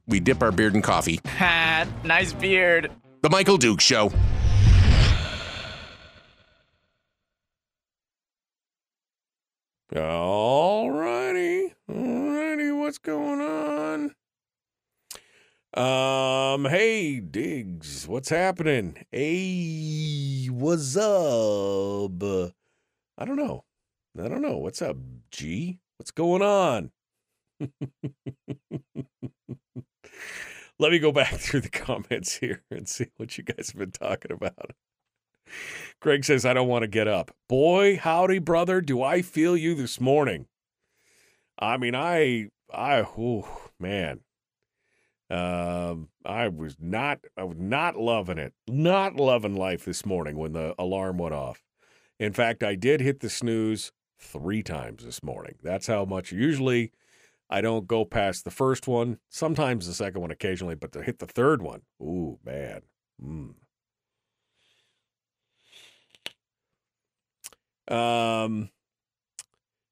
We 0.07 0.19
dip 0.19 0.41
our 0.41 0.51
beard 0.51 0.75
in 0.75 0.81
coffee. 0.81 1.21
Ha, 1.25 1.87
nice 2.03 2.33
beard. 2.33 2.91
The 3.21 3.29
Michael 3.29 3.55
Dukes 3.55 3.85
Show. 3.85 4.11
All 9.95 10.91
righty. 10.91 11.73
All 11.87 12.29
righty. 12.29 12.71
What's 12.71 12.97
going 12.97 13.39
on? 13.39 14.15
Um, 15.81 16.65
hey, 16.65 17.21
Diggs, 17.21 18.05
what's 18.05 18.27
happening? 18.27 18.97
Hey, 19.13 20.47
what's 20.47 20.97
up? 20.97 22.21
I 23.17 23.23
don't 23.23 23.37
know. 23.37 23.63
I 24.19 24.27
don't 24.27 24.41
know. 24.43 24.57
What's 24.57 24.81
up, 24.81 24.97
G? 25.31 25.79
What's 25.97 26.11
going 26.11 26.43
on? 26.43 26.91
Let 30.79 30.91
me 30.91 30.99
go 30.99 31.11
back 31.11 31.33
through 31.39 31.61
the 31.61 31.69
comments 31.69 32.35
here 32.35 32.63
and 32.69 32.87
see 32.87 33.07
what 33.17 33.35
you 33.37 33.43
guys 33.43 33.69
have 33.69 33.79
been 33.79 33.91
talking 33.91 34.31
about. 34.31 34.71
Greg 35.99 36.23
says, 36.25 36.45
I 36.45 36.53
don't 36.53 36.67
want 36.67 36.83
to 36.83 36.87
get 36.87 37.07
up. 37.07 37.31
Boy, 37.49 37.97
howdy, 37.97 38.37
brother. 38.37 38.81
Do 38.81 39.01
I 39.01 39.23
feel 39.23 39.57
you 39.57 39.73
this 39.73 39.99
morning? 39.99 40.45
I 41.57 41.77
mean, 41.77 41.95
I, 41.95 42.49
I, 42.71 42.99
oh, 43.17 43.71
man. 43.79 44.19
Um, 45.29 46.09
I 46.23 46.49
was 46.49 46.75
not, 46.79 47.19
I 47.35 47.45
was 47.45 47.57
not 47.57 47.95
loving 47.95 48.37
it, 48.37 48.53
not 48.67 49.15
loving 49.15 49.55
life 49.55 49.85
this 49.85 50.05
morning 50.05 50.37
when 50.37 50.53
the 50.53 50.75
alarm 50.77 51.17
went 51.17 51.33
off. 51.33 51.63
In 52.19 52.31
fact, 52.31 52.61
I 52.61 52.75
did 52.75 53.01
hit 53.01 53.21
the 53.21 53.29
snooze 53.29 53.91
three 54.23 54.63
times 54.63 55.03
this 55.03 55.21
morning. 55.21 55.55
That's 55.61 55.87
how 55.87 56.05
much 56.05 56.31
usually 56.31 56.91
I 57.49 57.61
don't 57.61 57.87
go 57.87 58.05
past 58.05 58.45
the 58.45 58.51
first 58.51 58.87
one, 58.87 59.19
sometimes 59.29 59.85
the 59.85 59.93
second 59.93 60.21
one 60.21 60.31
occasionally, 60.31 60.75
but 60.75 60.91
to 60.93 61.03
hit 61.03 61.19
the 61.19 61.27
third 61.27 61.61
one, 61.61 61.81
ooh, 62.01 62.39
man. 62.43 62.81
Mm. 63.21 63.53
Um, 67.93 68.69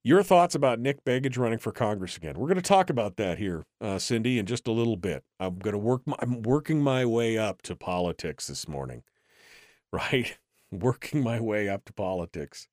your 0.04 0.24
thoughts 0.24 0.56
about 0.56 0.80
Nick 0.80 1.04
Begich 1.04 1.38
running 1.38 1.60
for 1.60 1.72
Congress 1.72 2.18
again? 2.18 2.40
We're 2.40 2.48
going 2.48 2.56
to 2.56 2.62
talk 2.62 2.90
about 2.90 3.18
that 3.18 3.38
here, 3.38 3.66
uh, 3.82 4.00
Cindy, 4.00 4.40
in 4.40 4.46
just 4.46 4.68
a 4.68 4.72
little 4.72 4.96
bit. 4.96 5.24
I'm 5.40 5.60
going 5.60 5.74
to 5.74 5.78
work. 5.78 6.02
My, 6.06 6.16
I'm 6.20 6.42
working 6.42 6.82
my 6.82 7.06
way 7.06 7.38
up 7.38 7.62
to 7.64 7.76
politics 7.76 8.48
this 8.48 8.68
morning, 8.68 9.04
right? 9.92 10.38
working 10.72 11.22
my 11.22 11.40
way 11.40 11.70
up 11.70 11.86
to 11.86 11.94
politics. 11.94 12.68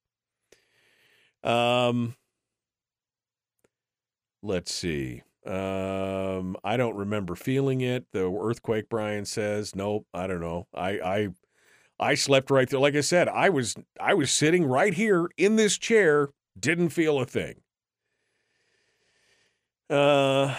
Um, 1.45 2.14
let's 4.43 4.72
see. 4.72 5.22
Um, 5.47 6.57
I 6.62 6.76
don't 6.76 6.97
remember 6.97 7.34
feeling 7.34 7.80
it. 7.80 8.07
The 8.12 8.30
earthquake, 8.30 8.89
Brian 8.89 9.24
says. 9.24 9.74
Nope, 9.74 10.07
I 10.12 10.26
don't 10.26 10.41
know. 10.41 10.66
I 10.74 10.91
I 11.01 11.28
I 11.99 12.14
slept 12.14 12.51
right 12.51 12.68
there. 12.68 12.80
Like 12.80 12.95
I 12.95 13.01
said, 13.01 13.28
I 13.28 13.49
was 13.49 13.74
I 14.01 14.14
was 14.14 14.30
sitting 14.30 14.64
right 14.64 14.93
here 14.95 15.28
in 15.36 15.57
this 15.57 15.78
chair, 15.78 16.30
didn't 16.59 16.91
feel 16.91 17.18
a 17.18 17.24
thing. 17.24 17.62
Uh 19.89 20.55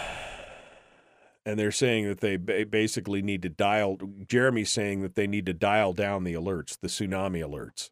and 1.46 1.58
they're 1.58 1.72
saying 1.72 2.06
that 2.06 2.20
they 2.20 2.36
basically 2.36 3.22
need 3.22 3.42
to 3.42 3.48
dial 3.48 3.98
Jeremy's 4.26 4.70
saying 4.70 5.02
that 5.02 5.14
they 5.14 5.26
need 5.26 5.46
to 5.46 5.54
dial 5.54 5.92
down 5.92 6.24
the 6.24 6.34
alerts, 6.34 6.78
the 6.80 6.88
tsunami 6.88 7.42
alerts. 7.46 7.90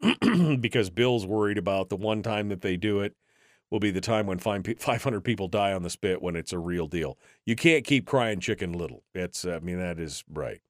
because 0.60 0.90
Bill's 0.90 1.26
worried 1.26 1.58
about 1.58 1.88
the 1.88 1.96
one 1.96 2.22
time 2.22 2.48
that 2.48 2.60
they 2.60 2.76
do 2.76 3.00
it 3.00 3.14
will 3.70 3.80
be 3.80 3.90
the 3.90 4.00
time 4.00 4.26
when 4.26 4.38
500 4.78 5.20
people 5.22 5.48
die 5.48 5.72
on 5.72 5.82
the 5.82 5.90
spit 5.90 6.22
when 6.22 6.36
it's 6.36 6.52
a 6.52 6.58
real 6.58 6.86
deal. 6.86 7.18
You 7.44 7.56
can't 7.56 7.84
keep 7.84 8.06
crying 8.06 8.40
chicken 8.40 8.72
little. 8.72 9.02
It's 9.14 9.44
I 9.44 9.58
mean 9.60 9.78
that 9.78 9.98
is 9.98 10.24
right. 10.28 10.60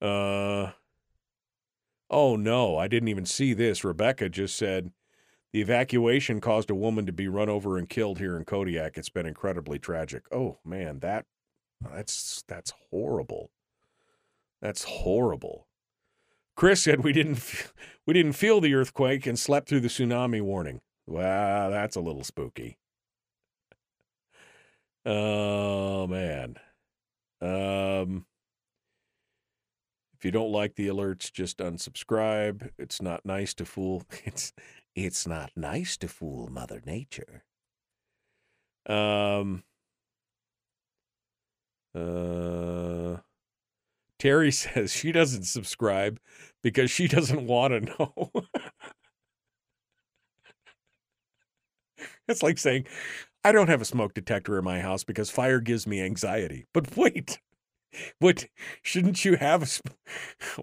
Uh 0.00 0.72
Oh 2.08 2.36
no, 2.36 2.76
I 2.76 2.86
didn't 2.88 3.08
even 3.08 3.26
see 3.26 3.52
this. 3.52 3.84
Rebecca 3.84 4.28
just 4.28 4.56
said 4.56 4.92
the 5.52 5.60
evacuation 5.60 6.40
caused 6.40 6.70
a 6.70 6.74
woman 6.74 7.06
to 7.06 7.12
be 7.12 7.28
run 7.28 7.48
over 7.48 7.78
and 7.78 7.88
killed 7.88 8.18
here 8.18 8.36
in 8.36 8.44
Kodiak. 8.44 8.96
It's 8.96 9.08
been 9.08 9.26
incredibly 9.26 9.78
tragic. 9.78 10.24
Oh 10.32 10.58
man, 10.64 11.00
that 11.00 11.26
that's 11.80 12.44
that's 12.46 12.72
horrible. 12.90 13.50
That's 14.60 14.84
horrible. 14.84 15.66
Chris 16.56 16.82
said 16.82 17.04
we 17.04 17.12
didn't 17.12 17.70
we 18.06 18.14
didn't 18.14 18.32
feel 18.32 18.60
the 18.60 18.74
earthquake 18.74 19.26
and 19.26 19.38
slept 19.38 19.68
through 19.68 19.80
the 19.80 19.88
tsunami 19.88 20.40
warning. 20.42 20.80
Wow, 21.06 21.70
that's 21.70 21.96
a 21.96 22.00
little 22.00 22.24
spooky. 22.24 22.78
Oh 25.04 26.06
man. 26.06 26.56
Um 27.40 28.26
if 30.18 30.24
you 30.24 30.30
don't 30.30 30.50
like 30.50 30.76
the 30.76 30.88
alerts, 30.88 31.30
just 31.30 31.58
unsubscribe. 31.58 32.70
It's 32.78 33.02
not 33.02 33.24
nice 33.24 33.52
to 33.54 33.64
fool. 33.64 34.04
It's 34.24 34.52
it's 34.94 35.26
not 35.26 35.50
nice 35.54 35.98
to 35.98 36.08
fool 36.08 36.48
Mother 36.50 36.82
Nature. 36.86 37.44
Um. 38.86 39.64
Uh. 41.94 43.16
Terry 44.18 44.50
says 44.52 44.92
she 44.92 45.12
doesn't 45.12 45.44
subscribe 45.44 46.18
because 46.62 46.90
she 46.90 47.08
doesn't 47.08 47.46
want 47.46 47.72
to 47.72 47.80
know. 47.98 48.30
it's 52.28 52.42
like 52.42 52.58
saying, 52.58 52.86
I 53.44 53.52
don't 53.52 53.68
have 53.68 53.80
a 53.80 53.86
smoke 53.86 54.14
detector 54.14 54.58
in 54.58 54.64
my 54.64 54.80
house 54.80 55.04
because 55.04 55.30
fire 55.30 55.60
gives 55.60 55.86
me 55.86 56.02
anxiety. 56.02 56.66
But 56.72 56.96
wait, 56.96 57.38
what 58.18 58.46
shouldn't 58.82 59.24
you 59.24 59.36
have 59.36 59.62
a 59.62 59.66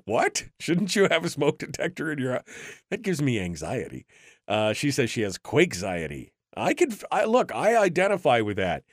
what 0.05 0.45
shouldn't 0.59 0.95
you 0.95 1.07
have 1.09 1.25
a 1.25 1.29
smoke 1.29 1.57
detector 1.57 2.11
in 2.11 2.19
your 2.19 2.33
house? 2.33 2.43
that 2.89 3.01
gives 3.01 3.21
me 3.21 3.39
anxiety 3.39 4.05
uh, 4.47 4.73
she 4.73 4.91
says 4.91 5.09
she 5.09 5.21
has 5.21 5.37
quake 5.37 5.73
anxiety 5.73 6.33
i 6.55 6.73
could 6.73 6.93
i 7.11 7.25
look 7.25 7.53
i 7.53 7.75
identify 7.75 8.41
with 8.41 8.57
that 8.57 8.83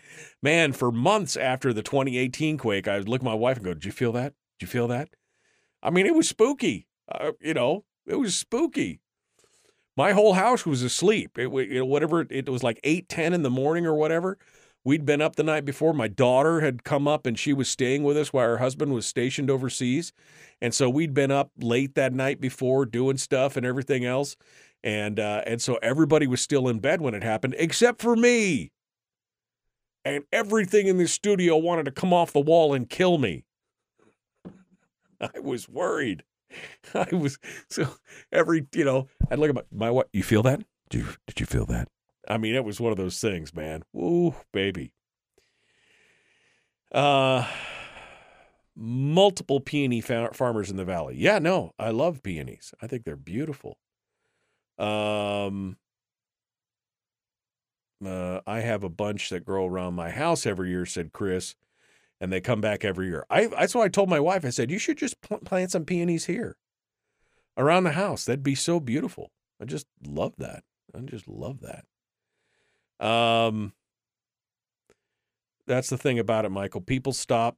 man 0.42 0.72
for 0.72 0.90
months 0.90 1.36
after 1.36 1.72
the 1.72 1.82
2018 1.82 2.58
quake 2.58 2.88
i 2.88 2.98
would 2.98 3.08
look 3.08 3.20
at 3.20 3.24
my 3.24 3.34
wife 3.34 3.56
and 3.56 3.64
go 3.64 3.74
did 3.74 3.84
you 3.84 3.92
feel 3.92 4.12
that 4.12 4.32
you 4.60 4.66
feel 4.66 4.88
that 4.88 5.08
i 5.82 5.90
mean 5.90 6.06
it 6.06 6.14
was 6.14 6.28
spooky 6.28 6.86
uh, 7.12 7.32
you 7.40 7.54
know 7.54 7.84
it 8.06 8.16
was 8.16 8.36
spooky 8.36 9.00
my 9.96 10.12
whole 10.12 10.34
house 10.34 10.64
was 10.64 10.82
asleep 10.82 11.38
it 11.38 11.50
you 11.52 11.78
know 11.78 11.84
whatever 11.84 12.26
it 12.30 12.48
was 12.48 12.62
like 12.62 12.80
8 12.84 13.08
10 13.08 13.32
in 13.32 13.42
the 13.42 13.50
morning 13.50 13.86
or 13.86 13.94
whatever 13.94 14.38
We'd 14.82 15.04
been 15.04 15.20
up 15.20 15.36
the 15.36 15.42
night 15.42 15.66
before. 15.66 15.92
My 15.92 16.08
daughter 16.08 16.60
had 16.60 16.84
come 16.84 17.06
up 17.06 17.26
and 17.26 17.38
she 17.38 17.52
was 17.52 17.68
staying 17.68 18.02
with 18.02 18.16
us 18.16 18.32
while 18.32 18.46
her 18.46 18.58
husband 18.58 18.94
was 18.94 19.06
stationed 19.06 19.50
overseas. 19.50 20.12
And 20.62 20.72
so 20.72 20.88
we'd 20.88 21.12
been 21.12 21.30
up 21.30 21.50
late 21.58 21.94
that 21.96 22.14
night 22.14 22.40
before 22.40 22.86
doing 22.86 23.18
stuff 23.18 23.56
and 23.56 23.66
everything 23.66 24.06
else. 24.06 24.36
And 24.82 25.20
uh, 25.20 25.42
and 25.46 25.60
so 25.60 25.78
everybody 25.82 26.26
was 26.26 26.40
still 26.40 26.66
in 26.66 26.78
bed 26.78 27.02
when 27.02 27.12
it 27.12 27.22
happened, 27.22 27.54
except 27.58 28.00
for 28.00 28.16
me. 28.16 28.72
And 30.02 30.24
everything 30.32 30.86
in 30.86 30.96
the 30.96 31.06
studio 31.06 31.58
wanted 31.58 31.84
to 31.84 31.90
come 31.90 32.14
off 32.14 32.32
the 32.32 32.40
wall 32.40 32.72
and 32.72 32.88
kill 32.88 33.18
me. 33.18 33.44
I 35.34 35.38
was 35.40 35.68
worried. 35.68 36.24
I 36.94 37.06
was 37.14 37.38
so 37.68 37.88
every 38.32 38.66
you 38.74 38.84
know 38.84 39.08
I'd 39.30 39.38
look 39.38 39.50
at 39.50 39.54
my, 39.54 39.62
my 39.72 39.90
what 39.90 40.08
you 40.12 40.22
feel 40.22 40.42
that? 40.44 40.62
Did 40.88 41.02
you 41.02 41.06
did 41.26 41.40
you 41.40 41.46
feel 41.46 41.66
that? 41.66 41.88
I 42.28 42.38
mean, 42.38 42.54
it 42.54 42.64
was 42.64 42.80
one 42.80 42.92
of 42.92 42.98
those 42.98 43.20
things, 43.20 43.54
man. 43.54 43.82
Ooh, 43.96 44.34
baby. 44.52 44.92
Uh, 46.92 47.46
multiple 48.76 49.60
peony 49.60 50.00
fa- 50.00 50.30
farmers 50.32 50.70
in 50.70 50.76
the 50.76 50.84
valley. 50.84 51.16
Yeah, 51.16 51.38
no, 51.38 51.72
I 51.78 51.90
love 51.90 52.22
peonies. 52.22 52.74
I 52.82 52.86
think 52.86 53.04
they're 53.04 53.16
beautiful. 53.16 53.78
Um, 54.78 55.76
uh, 58.04 58.40
I 58.46 58.60
have 58.60 58.82
a 58.82 58.88
bunch 58.88 59.30
that 59.30 59.44
grow 59.44 59.66
around 59.66 59.94
my 59.94 60.10
house 60.10 60.46
every 60.46 60.70
year," 60.70 60.86
said 60.86 61.12
Chris, 61.12 61.54
and 62.20 62.32
they 62.32 62.40
come 62.40 62.60
back 62.60 62.84
every 62.84 63.06
year. 63.06 63.24
I 63.30 63.46
that's 63.46 63.74
why 63.74 63.84
I 63.84 63.88
told 63.88 64.08
my 64.08 64.20
wife. 64.20 64.44
I 64.44 64.50
said, 64.50 64.70
"You 64.70 64.78
should 64.78 64.98
just 64.98 65.20
pl- 65.20 65.38
plant 65.38 65.72
some 65.72 65.84
peonies 65.84 66.26
here, 66.26 66.56
around 67.56 67.84
the 67.84 67.92
house. 67.92 68.24
That'd 68.24 68.42
be 68.42 68.54
so 68.54 68.80
beautiful." 68.80 69.30
I 69.60 69.64
just 69.64 69.86
love 70.06 70.34
that. 70.38 70.64
I 70.94 71.00
just 71.00 71.28
love 71.28 71.60
that. 71.60 71.84
Um, 73.04 73.72
that's 75.66 75.90
the 75.90 75.98
thing 75.98 76.18
about 76.18 76.44
it, 76.44 76.50
Michael. 76.50 76.80
People 76.80 77.12
stop 77.12 77.56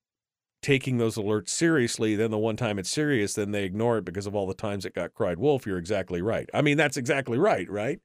taking 0.61 0.99
those 0.99 1.17
alerts 1.17 1.49
seriously. 1.49 2.15
Then 2.15 2.31
the 2.31 2.39
one 2.39 2.57
time 2.57 2.79
it's 2.79 2.91
serious, 2.91 3.35
then 3.35 3.51
they 3.51 3.65
ignore 3.65 3.99
it 3.99 4.05
because 4.05 4.27
of 4.27 4.35
all 4.35 4.47
the 4.47 4.55
times 4.55 4.85
it 4.85 4.95
got 4.95 5.15
cried 5.15 5.39
wolf. 5.39 5.67
You're 5.67 5.79
exactly 5.79 6.23
right. 6.23 6.49
I 6.55 6.63
mean, 6.63 6.77
that's 6.77 6.97
exactly 6.97 7.39
right, 7.39 7.69
right? 7.71 8.01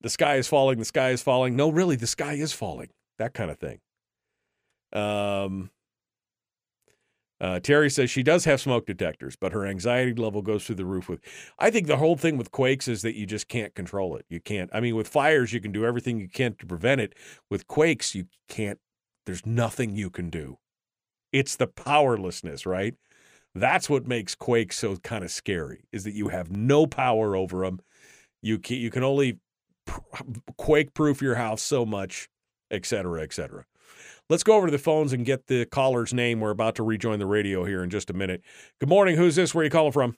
The 0.00 0.10
sky 0.10 0.36
is 0.36 0.48
falling. 0.48 0.78
The 0.78 0.84
sky 0.84 1.10
is 1.10 1.22
falling. 1.22 1.56
No, 1.56 1.70
really, 1.70 1.96
the 1.96 2.06
sky 2.06 2.34
is 2.34 2.52
falling. 2.52 2.88
That 3.18 3.34
kind 3.34 3.50
of 3.50 3.58
thing. 3.58 3.80
Um, 4.92 5.70
uh, 7.40 7.58
Terry 7.60 7.88
says 7.88 8.10
she 8.10 8.22
does 8.22 8.44
have 8.44 8.60
smoke 8.60 8.86
detectors, 8.86 9.34
but 9.34 9.52
her 9.52 9.64
anxiety 9.64 10.12
level 10.14 10.42
goes 10.42 10.66
through 10.66 10.76
the 10.76 10.84
roof. 10.84 11.08
With, 11.08 11.20
I 11.58 11.70
think 11.70 11.86
the 11.86 11.96
whole 11.96 12.16
thing 12.16 12.36
with 12.36 12.50
quakes 12.50 12.86
is 12.86 13.00
that 13.02 13.16
you 13.16 13.24
just 13.24 13.48
can't 13.48 13.74
control 13.74 14.16
it. 14.16 14.26
You 14.28 14.40
can't. 14.40 14.68
I 14.74 14.80
mean, 14.80 14.94
with 14.94 15.08
fires, 15.08 15.52
you 15.52 15.60
can 15.60 15.72
do 15.72 15.86
everything 15.86 16.20
you 16.20 16.28
can 16.28 16.54
to 16.56 16.66
prevent 16.66 17.00
it. 17.00 17.14
With 17.50 17.66
quakes, 17.66 18.14
you 18.14 18.26
can't. 18.48 18.78
There's 19.24 19.46
nothing 19.46 19.96
you 19.96 20.10
can 20.10 20.28
do. 20.28 20.58
It's 21.32 21.56
the 21.56 21.66
powerlessness, 21.66 22.66
right? 22.66 22.94
That's 23.54 23.88
what 23.88 24.06
makes 24.06 24.34
quakes 24.34 24.78
so 24.78 24.96
kind 24.96 25.24
of 25.24 25.30
scary. 25.30 25.84
Is 25.92 26.04
that 26.04 26.14
you 26.14 26.28
have 26.28 26.50
no 26.50 26.86
power 26.86 27.34
over 27.34 27.64
them. 27.64 27.80
You 28.42 28.58
can 28.58 28.76
you 28.76 28.90
can 28.90 29.02
only 29.02 29.38
quake 30.56 30.94
proof 30.94 31.22
your 31.22 31.36
house 31.36 31.62
so 31.62 31.86
much, 31.86 32.28
et 32.70 32.84
cetera, 32.84 33.22
et 33.22 33.32
cetera. 33.32 33.64
Let's 34.30 34.44
go 34.44 34.54
over 34.54 34.68
to 34.68 34.70
the 34.70 34.78
phones 34.78 35.12
and 35.12 35.26
get 35.26 35.48
the 35.48 35.66
caller's 35.66 36.14
name. 36.14 36.38
We're 36.38 36.50
about 36.50 36.76
to 36.76 36.84
rejoin 36.84 37.18
the 37.18 37.26
radio 37.26 37.64
here 37.64 37.82
in 37.82 37.90
just 37.90 38.10
a 38.10 38.12
minute. 38.12 38.42
Good 38.78 38.88
morning. 38.88 39.16
Who's 39.16 39.34
this? 39.34 39.52
Where 39.52 39.62
are 39.62 39.64
you 39.64 39.70
calling 39.70 39.90
from? 39.90 40.14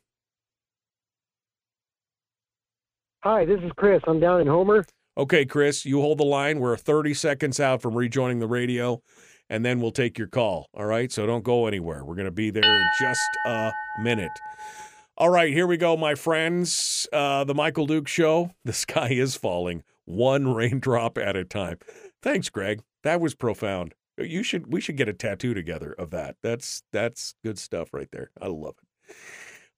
Hi, 3.25 3.47
this 3.47 3.61
is 3.63 3.71
Chris. 3.77 4.03
I'm 4.07 4.21
down 4.21 4.43
in 4.43 4.47
Homer. 4.47 4.85
Okay, 5.17 5.47
Chris, 5.47 5.87
you 5.87 6.03
hold 6.03 6.19
the 6.19 6.25
line. 6.25 6.61
We're 6.61 6.77
30 6.77 7.15
seconds 7.15 7.59
out 7.59 7.81
from 7.81 7.95
rejoining 7.95 8.39
the 8.39 8.47
radio, 8.47 9.01
and 9.49 9.65
then 9.65 9.81
we'll 9.81 9.91
take 9.91 10.19
your 10.19 10.29
call. 10.29 10.69
All 10.75 10.85
right, 10.85 11.11
so 11.11 11.25
don't 11.25 11.45
go 11.45 11.67
anywhere. 11.67 12.05
We're 12.05 12.15
going 12.15 12.27
to 12.27 12.31
be 12.31 12.51
there 12.51 12.63
in 12.65 12.91
just 13.01 13.23
a 13.47 13.73
minute. 14.03 14.33
All 15.17 15.31
right, 15.31 15.55
here 15.55 15.67
we 15.67 15.79
go, 15.79 15.97
my 15.97 16.17
friends. 16.17 17.09
Uh, 17.15 17.45
the 17.45 17.55
Michael 17.55 17.87
Dukes 17.87 18.13
Show. 18.13 18.51
The 18.65 18.75
sky 18.75 19.09
is 19.09 19.37
falling, 19.37 19.85
one 20.05 20.53
raindrop 20.53 21.17
at 21.17 21.35
a 21.35 21.45
time. 21.45 21.79
Thanks, 22.21 22.51
Greg. 22.51 22.83
That 23.05 23.19
was 23.19 23.35
profound. 23.35 23.95
You 24.19 24.43
should. 24.43 24.73
We 24.73 24.81
should 24.81 24.97
get 24.97 25.09
a 25.09 25.13
tattoo 25.13 25.55
together 25.55 25.95
of 25.99 26.11
that. 26.11 26.37
That's 26.43 26.83
that's 26.93 27.35
good 27.45 27.59
stuff 27.59 27.93
right 27.93 28.09
there. 28.13 28.31
I 28.41 28.49
love 28.49 28.75
it. 28.83 29.17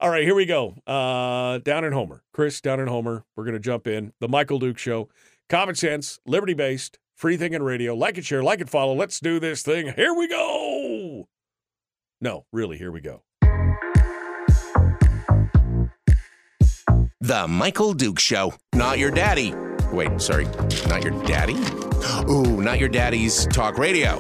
All 0.01 0.11
right, 0.11 0.24
here 0.24 0.35
we 0.35 0.45
go. 0.45 0.74
Uh, 0.87 1.59
down 1.59 1.85
in 1.85 1.93
Homer, 1.93 2.22
Chris 2.32 2.61
down 2.61 2.80
in 2.80 2.89
Homer. 2.89 3.24
We're 3.37 3.45
gonna 3.45 3.61
jump 3.61 3.87
in 3.87 4.12
the 4.20 4.28
Michael 4.28 4.59
Dukes 4.59 4.82
Show. 4.82 5.09
Common 5.49 5.74
sense, 5.76 6.18
liberty 6.26 6.55
based, 6.55 6.99
free 7.14 7.37
thinking 7.37 7.62
radio. 7.62 7.95
Like 7.95 8.18
it, 8.18 8.24
share, 8.24 8.43
like 8.43 8.61
it, 8.61 8.68
follow. 8.68 8.95
Let's 8.95 9.20
do 9.20 9.39
this 9.39 9.62
thing. 9.62 9.93
Here 9.95 10.12
we 10.12 10.28
go. 10.28 11.28
No, 12.20 12.45
really, 12.53 12.76
here 12.76 12.91
we 12.91 13.01
go. 13.01 13.22
The 17.20 17.47
Michael 17.49 17.95
Dukes 17.95 18.22
Show. 18.22 18.55
Not 18.74 18.99
your 18.99 19.11
daddy. 19.11 19.55
Wait, 19.93 20.20
sorry. 20.20 20.45
Not 20.89 21.05
your 21.05 21.22
daddy? 21.24 21.55
Ooh, 22.28 22.61
not 22.61 22.78
your 22.78 22.88
daddy's 22.88 23.46
talk 23.46 23.78
radio. 23.78 24.18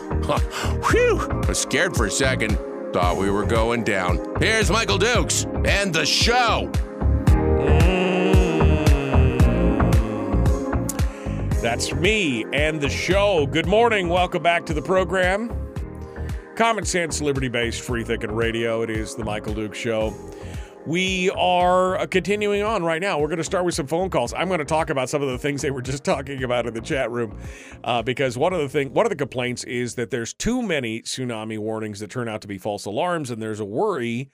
Whew. 0.90 1.20
I 1.20 1.46
was 1.48 1.58
scared 1.58 1.96
for 1.96 2.06
a 2.06 2.10
second. 2.10 2.58
Thought 2.92 3.16
we 3.16 3.30
were 3.30 3.44
going 3.44 3.84
down. 3.84 4.36
Here's 4.38 4.70
Michael 4.70 4.98
Dukes 4.98 5.46
and 5.64 5.92
the 5.92 6.06
show. 6.06 6.70
Mm. 7.26 8.04
That's 11.60 11.94
me 11.94 12.44
and 12.52 12.80
the 12.80 12.90
show. 12.90 13.46
Good 13.46 13.66
morning. 13.66 14.08
Welcome 14.08 14.42
back 14.42 14.66
to 14.66 14.74
the 14.74 14.82
program. 14.82 15.50
Common 16.56 16.84
sense, 16.84 17.20
liberty 17.20 17.48
based, 17.48 17.80
free 17.80 18.04
thinking 18.04 18.32
radio. 18.32 18.82
It 18.82 18.90
is 18.90 19.14
the 19.14 19.24
Michael 19.24 19.54
Dukes 19.54 19.78
Show. 19.78 20.14
We 20.86 21.30
are 21.30 21.98
uh, 21.98 22.06
continuing 22.06 22.62
on 22.62 22.82
right 22.82 23.00
now. 23.00 23.18
We're 23.18 23.28
going 23.28 23.38
to 23.38 23.44
start 23.44 23.64
with 23.64 23.74
some 23.74 23.86
phone 23.86 24.10
calls. 24.10 24.34
I'm 24.34 24.48
going 24.48 24.58
to 24.58 24.66
talk 24.66 24.90
about 24.90 25.08
some 25.08 25.22
of 25.22 25.30
the 25.30 25.38
things 25.38 25.62
they 25.62 25.70
were 25.70 25.80
just 25.80 26.04
talking 26.04 26.44
about 26.44 26.66
in 26.66 26.74
the 26.74 26.82
chat 26.82 27.10
room, 27.10 27.38
uh, 27.84 28.02
because 28.02 28.36
one 28.36 28.52
of 28.52 28.60
the 28.60 28.68
thing, 28.68 28.92
one 28.92 29.06
of 29.06 29.10
the 29.10 29.16
complaints 29.16 29.64
is 29.64 29.94
that 29.94 30.10
there's 30.10 30.34
too 30.34 30.60
many 30.60 31.00
tsunami 31.00 31.58
warnings 31.58 32.00
that 32.00 32.10
turn 32.10 32.28
out 32.28 32.42
to 32.42 32.48
be 32.48 32.58
false 32.58 32.84
alarms, 32.84 33.30
and 33.30 33.40
there's 33.40 33.60
a 33.60 33.64
worry 33.64 34.28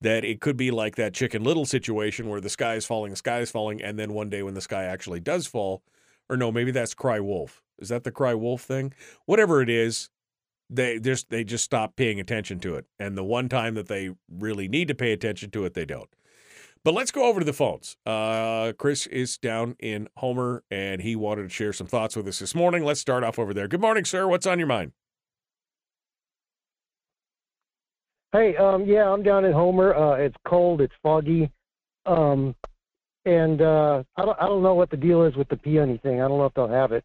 that 0.00 0.24
it 0.24 0.40
could 0.40 0.56
be 0.56 0.70
like 0.70 0.94
that 0.94 1.12
Chicken 1.12 1.42
Little 1.42 1.66
situation 1.66 2.28
where 2.28 2.40
the 2.40 2.50
sky 2.50 2.74
is 2.74 2.86
falling, 2.86 3.10
the 3.10 3.16
sky 3.16 3.40
is 3.40 3.50
falling, 3.50 3.82
and 3.82 3.98
then 3.98 4.12
one 4.12 4.30
day 4.30 4.44
when 4.44 4.54
the 4.54 4.60
sky 4.60 4.84
actually 4.84 5.18
does 5.18 5.48
fall, 5.48 5.82
or 6.30 6.36
no, 6.36 6.52
maybe 6.52 6.70
that's 6.70 6.94
Cry 6.94 7.18
Wolf. 7.18 7.64
Is 7.80 7.88
that 7.88 8.04
the 8.04 8.12
Cry 8.12 8.34
Wolf 8.34 8.62
thing? 8.62 8.94
Whatever 9.24 9.60
it 9.60 9.68
is, 9.68 10.10
they 10.68 10.98
just 10.98 11.30
they 11.30 11.44
just 11.44 11.64
stop 11.64 11.96
paying 11.96 12.20
attention 12.20 12.58
to 12.60 12.76
it. 12.76 12.86
And 12.98 13.16
the 13.16 13.24
one 13.24 13.48
time 13.48 13.74
that 13.74 13.88
they 13.88 14.10
really 14.28 14.68
need 14.68 14.88
to 14.88 14.94
pay 14.94 15.12
attention 15.12 15.50
to 15.50 15.64
it, 15.64 15.74
they 15.74 15.84
don't. 15.84 16.08
But 16.84 16.94
let's 16.94 17.10
go 17.10 17.24
over 17.24 17.40
to 17.40 17.46
the 17.46 17.52
phones. 17.52 17.96
Uh, 18.06 18.72
Chris 18.78 19.06
is 19.08 19.38
down 19.38 19.74
in 19.80 20.08
Homer, 20.18 20.62
and 20.70 21.02
he 21.02 21.16
wanted 21.16 21.42
to 21.42 21.48
share 21.48 21.72
some 21.72 21.88
thoughts 21.88 22.14
with 22.14 22.28
us 22.28 22.38
this 22.38 22.54
morning. 22.54 22.84
Let's 22.84 23.00
start 23.00 23.24
off 23.24 23.40
over 23.40 23.52
there. 23.52 23.66
Good 23.66 23.80
morning, 23.80 24.04
sir. 24.04 24.28
What's 24.28 24.46
on 24.46 24.58
your 24.60 24.68
mind? 24.68 24.92
Hey, 28.32 28.56
um, 28.56 28.84
yeah, 28.84 29.08
I'm 29.10 29.22
down 29.22 29.44
in 29.44 29.52
Homer. 29.52 29.94
Uh, 29.94 30.14
it's 30.16 30.36
cold. 30.46 30.80
It's 30.80 30.92
foggy. 31.02 31.50
Um, 32.04 32.54
and 33.24 33.60
uh, 33.60 34.04
I 34.16 34.24
don't 34.24 34.38
I 34.40 34.46
don't 34.46 34.62
know 34.62 34.74
what 34.74 34.90
the 34.90 34.96
deal 34.96 35.24
is 35.24 35.34
with 35.34 35.48
the 35.48 35.56
peony 35.56 35.98
thing. 35.98 36.20
I 36.20 36.28
don't 36.28 36.38
know 36.38 36.46
if 36.46 36.54
they'll 36.54 36.68
have 36.68 36.92
it. 36.92 37.04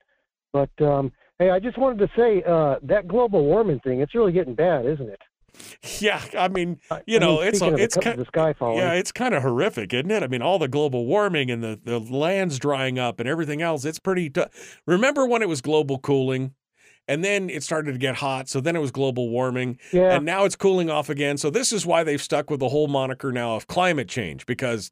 But 0.53 0.69
um, 0.79 1.11
hey, 1.41 1.49
I 1.49 1.59
just 1.59 1.77
wanted 1.77 1.97
to 1.99 2.09
say 2.15 2.43
uh, 2.47 2.75
that 2.83 3.07
global 3.07 3.43
warming 3.43 3.79
thing. 3.79 3.99
It's 3.99 4.13
really 4.13 4.31
getting 4.31 4.53
bad, 4.53 4.85
isn't 4.85 5.09
it? 5.09 5.21
Yeah, 5.99 6.23
I 6.37 6.47
mean, 6.47 6.79
you 7.05 7.17
I 7.17 7.19
know, 7.19 7.39
mean, 7.39 7.47
it's 7.47 7.61
of 7.61 7.73
the 7.73 7.83
it's 7.83 7.97
kind 7.97 8.17
the 8.17 8.25
sky 8.25 8.53
falling. 8.53 8.77
Yeah, 8.77 8.93
it's 8.93 9.11
kind 9.11 9.33
of 9.33 9.41
horrific, 9.41 9.93
isn't 9.93 10.09
it? 10.09 10.23
I 10.23 10.27
mean, 10.27 10.41
all 10.41 10.59
the 10.59 10.67
global 10.67 11.05
warming 11.05 11.51
and 11.51 11.61
the 11.61 11.79
the 11.83 11.99
land's 11.99 12.57
drying 12.57 12.97
up 12.97 13.19
and 13.19 13.27
everything 13.27 13.61
else. 13.61 13.83
It's 13.83 13.99
pretty. 13.99 14.29
T- 14.29 14.45
Remember 14.85 15.25
when 15.25 15.41
it 15.41 15.49
was 15.49 15.59
global 15.61 15.99
cooling, 15.99 16.53
and 17.07 17.23
then 17.23 17.49
it 17.49 17.63
started 17.63 17.91
to 17.91 17.97
get 17.97 18.15
hot. 18.15 18.47
So 18.47 18.61
then 18.61 18.75
it 18.77 18.79
was 18.79 18.91
global 18.91 19.29
warming, 19.29 19.77
yeah. 19.91 20.15
and 20.15 20.25
now 20.25 20.45
it's 20.45 20.55
cooling 20.55 20.89
off 20.89 21.09
again. 21.09 21.37
So 21.37 21.49
this 21.49 21.73
is 21.73 21.85
why 21.85 22.03
they've 22.03 22.21
stuck 22.21 22.49
with 22.49 22.61
the 22.61 22.69
whole 22.69 22.87
moniker 22.87 23.31
now 23.31 23.55
of 23.55 23.67
climate 23.67 24.07
change 24.07 24.45
because 24.45 24.91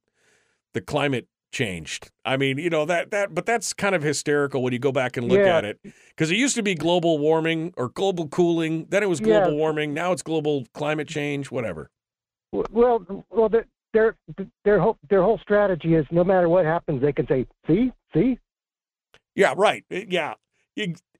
the 0.74 0.82
climate 0.82 1.28
changed. 1.52 2.12
I 2.26 2.38
mean, 2.38 2.58
you 2.58 2.70
know 2.70 2.86
that 2.86 3.12
that, 3.12 3.34
but 3.34 3.46
that's 3.46 3.74
kind 3.74 3.96
of 3.96 4.04
hysterical 4.04 4.62
when 4.62 4.74
you 4.74 4.80
go 4.80 4.92
back 4.92 5.18
and 5.18 5.28
look 5.28 5.40
Yeah. 5.40 5.58
at 5.58 5.66
it 5.66 5.80
because 6.10 6.32
it 6.32 6.38
used 6.38 6.56
to 6.56 6.64
be 6.64 6.76
global 6.76 7.18
warming 7.18 7.74
or 7.78 7.90
global 7.90 8.28
cooling. 8.28 8.86
Then 8.90 9.04
it 9.04 9.10
was 9.10 9.20
global 9.20 9.52
Yeah. 9.52 9.56
warming. 9.58 9.94
Now 9.94 10.12
it's 10.12 10.22
global 10.22 10.66
climate 10.74 11.08
change. 11.08 11.52
Whatever. 11.52 11.90
Well, 12.52 13.06
well, 13.30 13.50
their 13.50 13.66
their 13.94 14.16
their 14.64 14.80
whole 14.80 14.98
their 15.10 15.22
whole 15.24 15.40
strategy 15.40 15.96
is 15.96 16.06
no 16.12 16.24
matter 16.24 16.50
what 16.50 16.66
happens, 16.66 17.02
they 17.02 17.14
can 17.14 17.28
say, 17.28 17.46
"See, 17.68 17.92
see." 18.14 18.40
Yeah, 19.36 19.54
right. 19.56 19.84
Uh, 19.92 20.02
Yeah, 20.08 20.34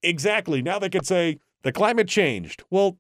exactly. 0.04 0.62
Now 0.62 0.80
they 0.80 0.90
can 0.90 1.04
say 1.04 1.40
the 1.64 1.72
climate 1.72 2.08
changed. 2.08 2.64
Well, 2.70 2.98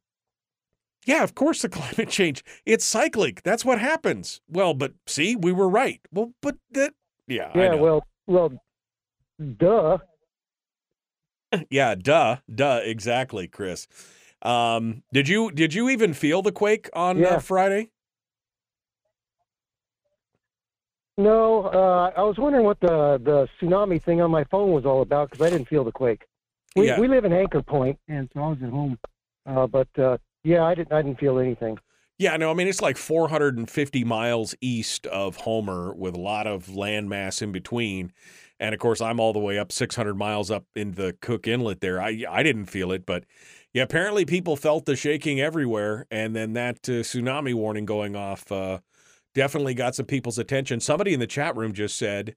yeah, 1.05 1.23
of 1.23 1.33
course 1.35 1.61
the 1.61 1.69
climate 1.79 2.09
changed. 2.09 2.43
It's 2.65 2.85
cyclic. 2.85 3.41
That's 3.43 3.65
what 3.65 3.79
happens. 3.79 4.41
Well, 4.47 4.73
but 4.73 4.93
see, 5.07 5.35
we 5.35 5.51
were 5.51 5.69
right. 5.69 6.01
Well, 6.11 6.33
but 6.41 6.57
that, 6.71 6.93
yeah, 7.29 7.51
I 7.53 7.57
Yeah. 7.57 7.75
Well, 7.75 8.03
well, 8.27 8.51
duh. 9.57 9.97
yeah, 11.69 11.95
duh, 11.95 12.37
duh, 12.53 12.81
exactly, 12.83 13.47
Chris. 13.47 13.87
Um, 14.41 15.03
did 15.11 15.27
you 15.27 15.51
did 15.51 15.73
you 15.73 15.89
even 15.89 16.13
feel 16.13 16.41
the 16.41 16.51
quake 16.51 16.89
on 16.93 17.23
uh, 17.23 17.39
Friday? 17.39 17.91
No, 21.17 21.65
uh, 21.65 22.11
I 22.15 22.23
was 22.23 22.37
wondering 22.37 22.65
what 22.65 22.79
the 22.79 23.19
the 23.21 23.47
tsunami 23.59 24.01
thing 24.01 24.21
on 24.21 24.31
my 24.31 24.45
phone 24.45 24.71
was 24.71 24.85
all 24.85 25.01
about 25.01 25.29
because 25.29 25.45
I 25.45 25.49
didn't 25.49 25.67
feel 25.67 25.83
the 25.83 25.91
quake. 25.91 26.25
We 26.75 26.87
Yeah. 26.87 26.99
we 26.99 27.09
live 27.09 27.25
in 27.25 27.33
Anchor 27.33 27.61
Point, 27.61 27.99
and 28.07 28.29
so 28.33 28.41
I 28.41 28.47
was 28.49 28.63
at 28.63 28.69
home. 28.69 28.97
Uh, 29.45 29.67
but 29.67 29.89
uh, 29.99 30.17
yeah, 30.43 30.63
I 30.63 30.75
didn't 30.75 30.93
I 30.93 31.01
didn't 31.01 31.19
feel 31.19 31.39
anything. 31.39 31.77
Yeah, 32.19 32.35
no, 32.37 32.51
I 32.51 32.53
mean 32.53 32.67
it's 32.67 32.81
like 32.81 32.97
450 32.97 34.03
miles 34.03 34.53
east 34.61 35.07
of 35.07 35.37
Homer 35.37 35.93
with 35.93 36.15
a 36.15 36.19
lot 36.19 36.47
of 36.47 36.65
landmass 36.67 37.41
in 37.41 37.51
between. 37.53 38.11
And 38.59 38.75
of 38.75 38.79
course, 38.81 38.99
I'm 38.99 39.21
all 39.21 39.31
the 39.33 39.39
way 39.39 39.57
up 39.57 39.71
600 39.71 40.15
miles 40.15 40.51
up 40.51 40.65
in 40.75 40.91
the 40.91 41.15
Cook 41.21 41.47
Inlet 41.47 41.79
there. 41.81 42.01
I 42.01 42.25
I 42.29 42.43
didn't 42.43 42.65
feel 42.65 42.91
it, 42.91 43.05
but 43.05 43.23
yeah, 43.73 43.83
apparently 43.83 44.25
people 44.25 44.57
felt 44.57 44.85
the 44.85 44.97
shaking 44.97 45.39
everywhere 45.39 46.05
and 46.11 46.35
then 46.35 46.53
that 46.53 46.77
uh, 46.89 47.03
tsunami 47.03 47.53
warning 47.53 47.85
going 47.85 48.15
off 48.17 48.51
uh, 48.51 48.79
definitely 49.33 49.73
got 49.73 49.95
some 49.95 50.05
people's 50.05 50.39
attention. 50.39 50.81
Somebody 50.81 51.13
in 51.13 51.21
the 51.21 51.27
chat 51.27 51.55
room 51.55 51.73
just 51.73 51.97
said 51.97 52.35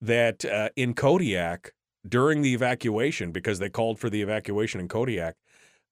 that 0.00 0.44
uh, 0.44 0.70
in 0.76 0.94
Kodiak 0.94 1.72
during 2.08 2.42
the 2.42 2.54
evacuation 2.54 3.32
because 3.32 3.58
they 3.58 3.70
called 3.70 3.98
for 3.98 4.10
the 4.10 4.22
evacuation 4.22 4.80
in 4.80 4.88
Kodiak, 4.88 5.36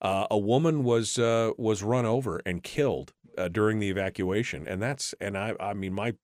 uh, 0.03 0.27
a 0.31 0.39
woman 0.39 0.83
was 0.83 1.19
uh, 1.19 1.51
was 1.59 1.83
run 1.83 2.07
over 2.07 2.41
and 2.47 2.63
killed 2.63 3.13
uh, 3.37 3.49
during 3.49 3.79
the 3.79 3.91
evacuation, 3.91 4.67
and 4.67 4.81
that's 4.81 5.15
and 5.21 5.37
I 5.37 5.55
I 5.61 5.75
mean 5.75 5.93
my 5.93 6.15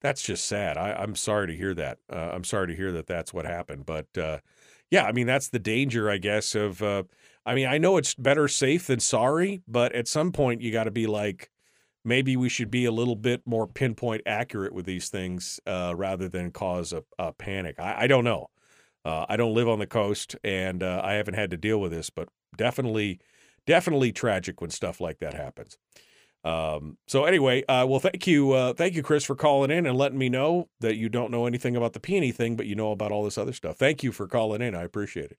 that's 0.00 0.22
just 0.22 0.46
sad. 0.46 0.76
I, 0.76 0.92
I'm 0.92 1.14
sorry 1.14 1.48
to 1.48 1.56
hear 1.56 1.74
that. 1.74 1.98
Uh, 2.10 2.30
I'm 2.32 2.44
sorry 2.44 2.68
to 2.68 2.74
hear 2.74 2.92
that 2.92 3.06
that's 3.06 3.32
what 3.32 3.44
happened, 3.46 3.86
but 3.86 4.06
uh, 4.16 4.38
yeah, 4.90 5.04
I 5.04 5.12
mean 5.12 5.26
that's 5.26 5.48
the 5.48 5.58
danger, 5.58 6.10
I 6.10 6.18
guess. 6.18 6.54
Of 6.54 6.82
uh, 6.82 7.04
I 7.44 7.54
mean 7.54 7.66
I 7.66 7.78
know 7.78 7.98
it's 7.98 8.14
better 8.14 8.48
safe 8.48 8.86
than 8.86 9.00
sorry, 9.00 9.62
but 9.68 9.94
at 9.94 10.08
some 10.08 10.32
point 10.32 10.62
you 10.62 10.72
got 10.72 10.84
to 10.84 10.90
be 10.90 11.06
like. 11.06 11.50
Maybe 12.06 12.36
we 12.36 12.50
should 12.50 12.70
be 12.70 12.84
a 12.84 12.92
little 12.92 13.16
bit 13.16 13.40
more 13.46 13.66
pinpoint 13.66 14.20
accurate 14.26 14.74
with 14.74 14.84
these 14.84 15.08
things 15.08 15.58
rather 15.66 16.28
than 16.28 16.50
cause 16.50 16.92
a, 16.92 17.02
a 17.18 17.32
panic. 17.32 17.80
I, 17.80 18.02
I 18.02 18.06
don't 18.08 18.24
know. 18.24 18.50
I 19.06 19.38
don't 19.38 19.54
live 19.54 19.70
on 19.70 19.78
the 19.78 19.86
coast, 19.86 20.36
and 20.44 20.82
I 20.82 21.14
haven't 21.14 21.32
had 21.32 21.50
to 21.52 21.56
deal 21.56 21.80
with 21.80 21.92
this, 21.92 22.10
but 22.10 22.28
definitely, 22.56 23.18
definitely 23.66 24.12
tragic 24.12 24.60
when 24.60 24.70
stuff 24.70 25.00
like 25.00 25.18
that 25.18 25.34
happens. 25.34 25.76
Um, 26.44 26.98
so 27.06 27.24
anyway, 27.24 27.64
uh, 27.64 27.86
well, 27.88 28.00
thank 28.00 28.26
you, 28.26 28.52
uh, 28.52 28.74
thank 28.74 28.94
you, 28.94 29.02
Chris, 29.02 29.24
for 29.24 29.34
calling 29.34 29.70
in 29.70 29.86
and 29.86 29.96
letting 29.96 30.18
me 30.18 30.28
know 30.28 30.68
that 30.80 30.96
you 30.96 31.08
don't 31.08 31.30
know 31.30 31.46
anything 31.46 31.74
about 31.74 31.94
the 31.94 32.00
peony 32.00 32.32
thing, 32.32 32.54
but 32.54 32.66
you 32.66 32.74
know 32.74 32.92
about 32.92 33.12
all 33.12 33.24
this 33.24 33.38
other 33.38 33.54
stuff. 33.54 33.78
Thank 33.78 34.02
you 34.02 34.12
for 34.12 34.28
calling 34.28 34.60
in. 34.60 34.74
I 34.74 34.82
appreciate 34.82 35.32
it. 35.32 35.38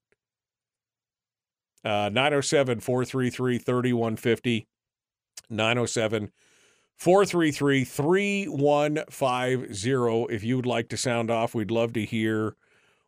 Uh, 1.83 2.09
907 2.09 2.79
433 2.79 3.59
3150. 3.59 4.67
907 5.49 6.31
433 6.97 7.83
3150. 7.83 10.33
If 10.33 10.43
you 10.43 10.55
would 10.55 10.65
like 10.65 10.89
to 10.89 10.97
sound 10.97 11.29
off, 11.29 11.53
we'd 11.53 11.69
love 11.69 11.93
to 11.93 12.03
hear 12.03 12.55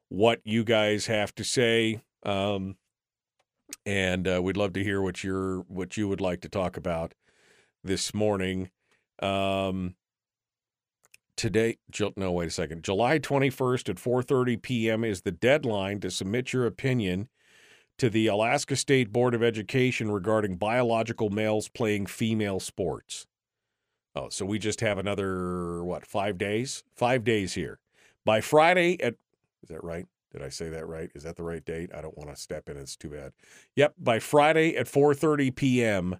what 0.10 0.41
you 0.43 0.64
guys 0.64 1.08
have 1.08 1.34
to 1.36 1.43
say. 1.43 2.01
Um, 2.24 2.76
and 3.86 4.28
uh, 4.28 4.41
we'd 4.41 4.57
love 4.57 4.74
to 4.74 4.84
hear 4.84 5.01
what 5.01 5.24
you're 5.24 5.59
what 5.61 5.97
you 5.97 6.07
would 6.07 6.22
like 6.22 6.41
to 6.41 6.49
talk 6.49 6.78
about 6.78 7.13
this 7.84 8.13
morning. 8.13 8.70
Um, 9.22 9.95
today, 11.36 11.78
no, 12.15 12.32
wait 12.32 12.47
a 12.47 12.51
second. 12.51 12.84
July 12.84 13.20
21st 13.20 13.89
at 13.89 13.95
4:30 13.95 14.61
p.m. 14.61 15.03
is 15.03 15.22
the 15.22 15.32
deadline 15.32 15.99
to 16.01 16.11
submit 16.11 16.53
your 16.53 16.65
opinion 16.65 17.30
to 17.97 18.09
the 18.09 18.28
Alaska 18.28 18.76
State 18.76 19.11
Board 19.11 19.34
of 19.34 19.41
Education 19.41 20.11
regarding 20.11 20.57
biological 20.57 21.30
males 21.30 21.68
playing 21.68 22.05
female 22.05 22.59
sports. 22.59 23.26
Oh, 24.15 24.30
so 24.30 24.45
we 24.45 24.59
just 24.59 24.82
have 24.82 24.97
another 24.97 25.84
what, 25.84 26.05
5 26.05 26.38
days? 26.38 26.84
5 26.95 27.24
days 27.24 27.53
here. 27.53 27.80
By 28.26 28.41
Friday 28.41 29.01
at 29.01 29.15
Is 29.63 29.70
that 29.70 29.84
right? 29.84 30.05
Did 30.32 30.44
I 30.44 30.50
say 30.50 30.70
that 30.70 30.88
right? 30.88 31.10
Is 31.16 31.24
that 31.24 31.36
the 31.36 31.44
right 31.44 31.64
date? 31.64 31.92
I 31.96 32.02
don't 32.02 32.18
want 32.18 32.30
to 32.30 32.36
step 32.36 32.70
in. 32.70 32.78
It's 32.78 32.96
too 32.96 33.10
bad. 33.10 33.32
Yep, 33.76 33.96
by 33.98 34.20
Friday 34.20 34.76
at 34.76 34.88
4:30 34.88 35.56
p.m. 35.56 36.20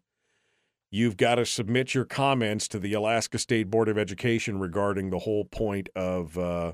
You've 0.89 1.18
got 1.18 1.36
to 1.36 1.45
submit 1.45 1.93
your 1.93 2.05
comments 2.05 2.68
to 2.70 2.80
the 2.80 2.93
Alaska 2.93 3.38
State 3.38 3.70
Board 3.70 3.89
of 3.89 3.97
Education 3.97 4.60
regarding 4.60 5.10
the 5.10 5.20
whole 5.20 5.43
point 5.43 5.89
of 5.95 6.38
uh, 6.38 6.72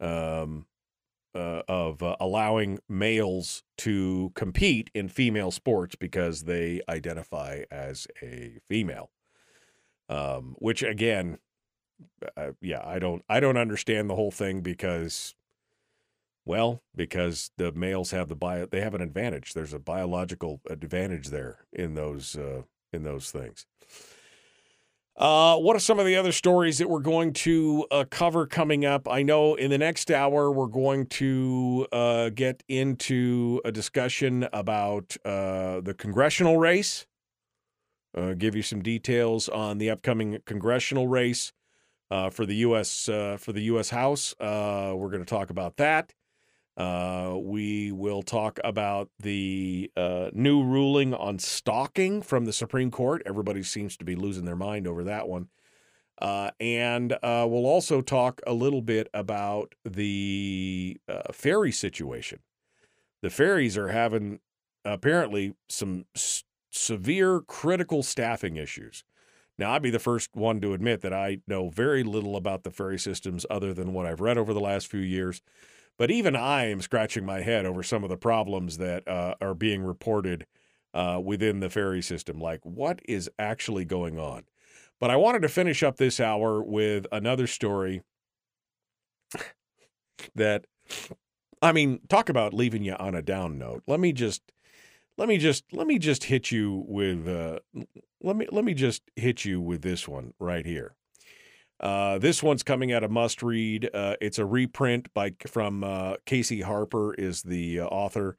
um, 0.00 0.66
uh, 1.36 1.62
of 1.68 2.02
uh, 2.02 2.16
allowing 2.18 2.78
males 2.88 3.62
to 3.76 4.32
compete 4.34 4.90
in 4.94 5.08
female 5.08 5.50
sports 5.50 5.94
because 5.94 6.44
they 6.44 6.80
identify 6.88 7.62
as 7.70 8.06
a 8.22 8.58
female. 8.68 9.10
Um, 10.08 10.54
which 10.58 10.82
again, 10.82 11.38
uh, 12.36 12.52
yeah, 12.62 12.80
I 12.84 12.98
don't 12.98 13.22
I 13.28 13.40
don't 13.40 13.56
understand 13.56 14.08
the 14.08 14.14
whole 14.14 14.30
thing 14.30 14.62
because, 14.62 15.34
well, 16.46 16.80
because 16.94 17.50
the 17.58 17.72
males 17.72 18.12
have 18.12 18.28
the 18.28 18.36
bio 18.36 18.64
they 18.66 18.80
have 18.80 18.94
an 18.94 19.02
advantage. 19.02 19.52
There's 19.52 19.74
a 19.74 19.78
biological 19.78 20.60
advantage 20.70 21.28
there 21.28 21.66
in 21.72 21.94
those 21.94 22.36
uh, 22.36 22.62
in 22.92 23.02
those 23.02 23.30
things. 23.30 23.66
Uh, 25.18 25.56
what 25.56 25.74
are 25.74 25.80
some 25.80 25.98
of 25.98 26.04
the 26.04 26.14
other 26.14 26.30
stories 26.30 26.76
that 26.76 26.90
we're 26.90 27.00
going 27.00 27.32
to 27.32 27.86
uh, 27.90 28.04
cover 28.10 28.46
coming 28.46 28.84
up? 28.84 29.08
I 29.08 29.22
know 29.22 29.54
in 29.54 29.70
the 29.70 29.78
next 29.78 30.10
hour 30.10 30.52
we're 30.52 30.66
going 30.66 31.06
to 31.06 31.86
uh, 31.90 32.28
get 32.28 32.62
into 32.68 33.62
a 33.64 33.72
discussion 33.72 34.46
about 34.52 35.16
uh, 35.24 35.80
the 35.80 35.94
congressional 35.96 36.58
race. 36.58 37.06
Uh, 38.14 38.34
give 38.34 38.54
you 38.54 38.62
some 38.62 38.82
details 38.82 39.48
on 39.48 39.78
the 39.78 39.88
upcoming 39.90 40.38
congressional 40.44 41.08
race 41.08 41.52
uh, 42.10 42.28
for 42.28 42.44
the 42.44 42.56
U.S. 42.56 43.06
for 43.06 43.52
the 43.52 43.62
U.S. 43.62 43.90
House. 43.90 44.34
we're 44.38 45.10
going 45.10 45.20
to 45.20 45.24
talk 45.24 45.48
about 45.48 45.78
that. 45.78 46.12
Uh, 46.76 47.36
we 47.40 47.90
will 47.90 48.22
talk 48.22 48.60
about 48.62 49.08
the 49.18 49.90
uh, 49.96 50.28
new 50.32 50.62
ruling 50.62 51.14
on 51.14 51.38
stalking 51.38 52.20
from 52.20 52.44
the 52.44 52.52
Supreme 52.52 52.90
Court. 52.90 53.22
Everybody 53.24 53.62
seems 53.62 53.96
to 53.96 54.04
be 54.04 54.14
losing 54.14 54.44
their 54.44 54.56
mind 54.56 54.86
over 54.86 55.04
that 55.04 55.26
one. 55.28 55.48
Uh, 56.20 56.50
and 56.60 57.12
uh, 57.12 57.46
we'll 57.48 57.66
also 57.66 58.00
talk 58.00 58.40
a 58.46 58.52
little 58.52 58.82
bit 58.82 59.08
about 59.14 59.74
the 59.84 60.98
uh, 61.08 61.32
ferry 61.32 61.72
situation. 61.72 62.40
The 63.22 63.30
ferries 63.30 63.76
are 63.76 63.88
having 63.88 64.40
apparently 64.84 65.54
some 65.68 66.04
s- 66.14 66.44
severe 66.70 67.40
critical 67.40 68.02
staffing 68.02 68.56
issues. 68.56 69.04
Now, 69.58 69.72
I'd 69.72 69.82
be 69.82 69.90
the 69.90 69.98
first 69.98 70.30
one 70.34 70.60
to 70.60 70.74
admit 70.74 71.00
that 71.00 71.14
I 71.14 71.38
know 71.46 71.70
very 71.70 72.02
little 72.02 72.36
about 72.36 72.62
the 72.62 72.70
ferry 72.70 72.98
systems 72.98 73.46
other 73.48 73.72
than 73.72 73.94
what 73.94 74.04
I've 74.06 74.20
read 74.20 74.36
over 74.36 74.52
the 74.52 74.60
last 74.60 74.86
few 74.86 75.00
years. 75.00 75.40
But 75.98 76.10
even 76.10 76.36
I 76.36 76.70
am 76.70 76.80
scratching 76.80 77.24
my 77.24 77.40
head 77.40 77.64
over 77.64 77.82
some 77.82 78.04
of 78.04 78.10
the 78.10 78.16
problems 78.16 78.78
that 78.78 79.06
uh, 79.08 79.34
are 79.40 79.54
being 79.54 79.82
reported 79.82 80.46
uh, 80.92 81.20
within 81.24 81.60
the 81.60 81.70
ferry 81.70 82.02
system. 82.02 82.38
Like, 82.38 82.60
what 82.64 83.00
is 83.06 83.30
actually 83.38 83.84
going 83.84 84.18
on? 84.18 84.44
But 85.00 85.10
I 85.10 85.16
wanted 85.16 85.42
to 85.42 85.48
finish 85.48 85.82
up 85.82 85.96
this 85.96 86.20
hour 86.20 86.62
with 86.62 87.06
another 87.12 87.46
story 87.46 88.02
that, 90.34 90.66
I 91.62 91.72
mean, 91.72 92.00
talk 92.08 92.28
about 92.28 92.54
leaving 92.54 92.82
you 92.82 92.94
on 92.94 93.14
a 93.14 93.22
down 93.22 93.58
note. 93.58 93.82
Let 93.86 94.00
me 94.00 94.12
just. 94.12 94.42
Let 95.18 95.28
me 95.28 95.38
just 95.38 95.64
let 95.72 95.86
me 95.86 95.98
just 95.98 96.24
hit 96.24 96.52
you 96.52 96.84
with 96.86 97.26
uh, 97.26 97.60
let 98.22 98.36
me 98.36 98.46
let 98.52 98.66
me 98.66 98.74
just 98.74 99.02
hit 99.16 99.46
you 99.46 99.62
with 99.62 99.80
this 99.80 100.06
one 100.06 100.34
right 100.38 100.66
here. 100.66 100.94
Uh, 101.78 102.18
this 102.18 102.42
one's 102.42 102.62
coming 102.62 102.92
out 102.92 103.04
of 103.04 103.10
Must 103.10 103.42
Read. 103.42 103.90
Uh, 103.92 104.16
it's 104.20 104.38
a 104.38 104.46
reprint 104.46 105.12
by 105.12 105.34
from 105.46 105.84
uh, 105.84 106.14
Casey 106.24 106.62
Harper 106.62 107.14
is 107.14 107.42
the 107.42 107.80
uh, 107.80 107.86
author 107.86 108.36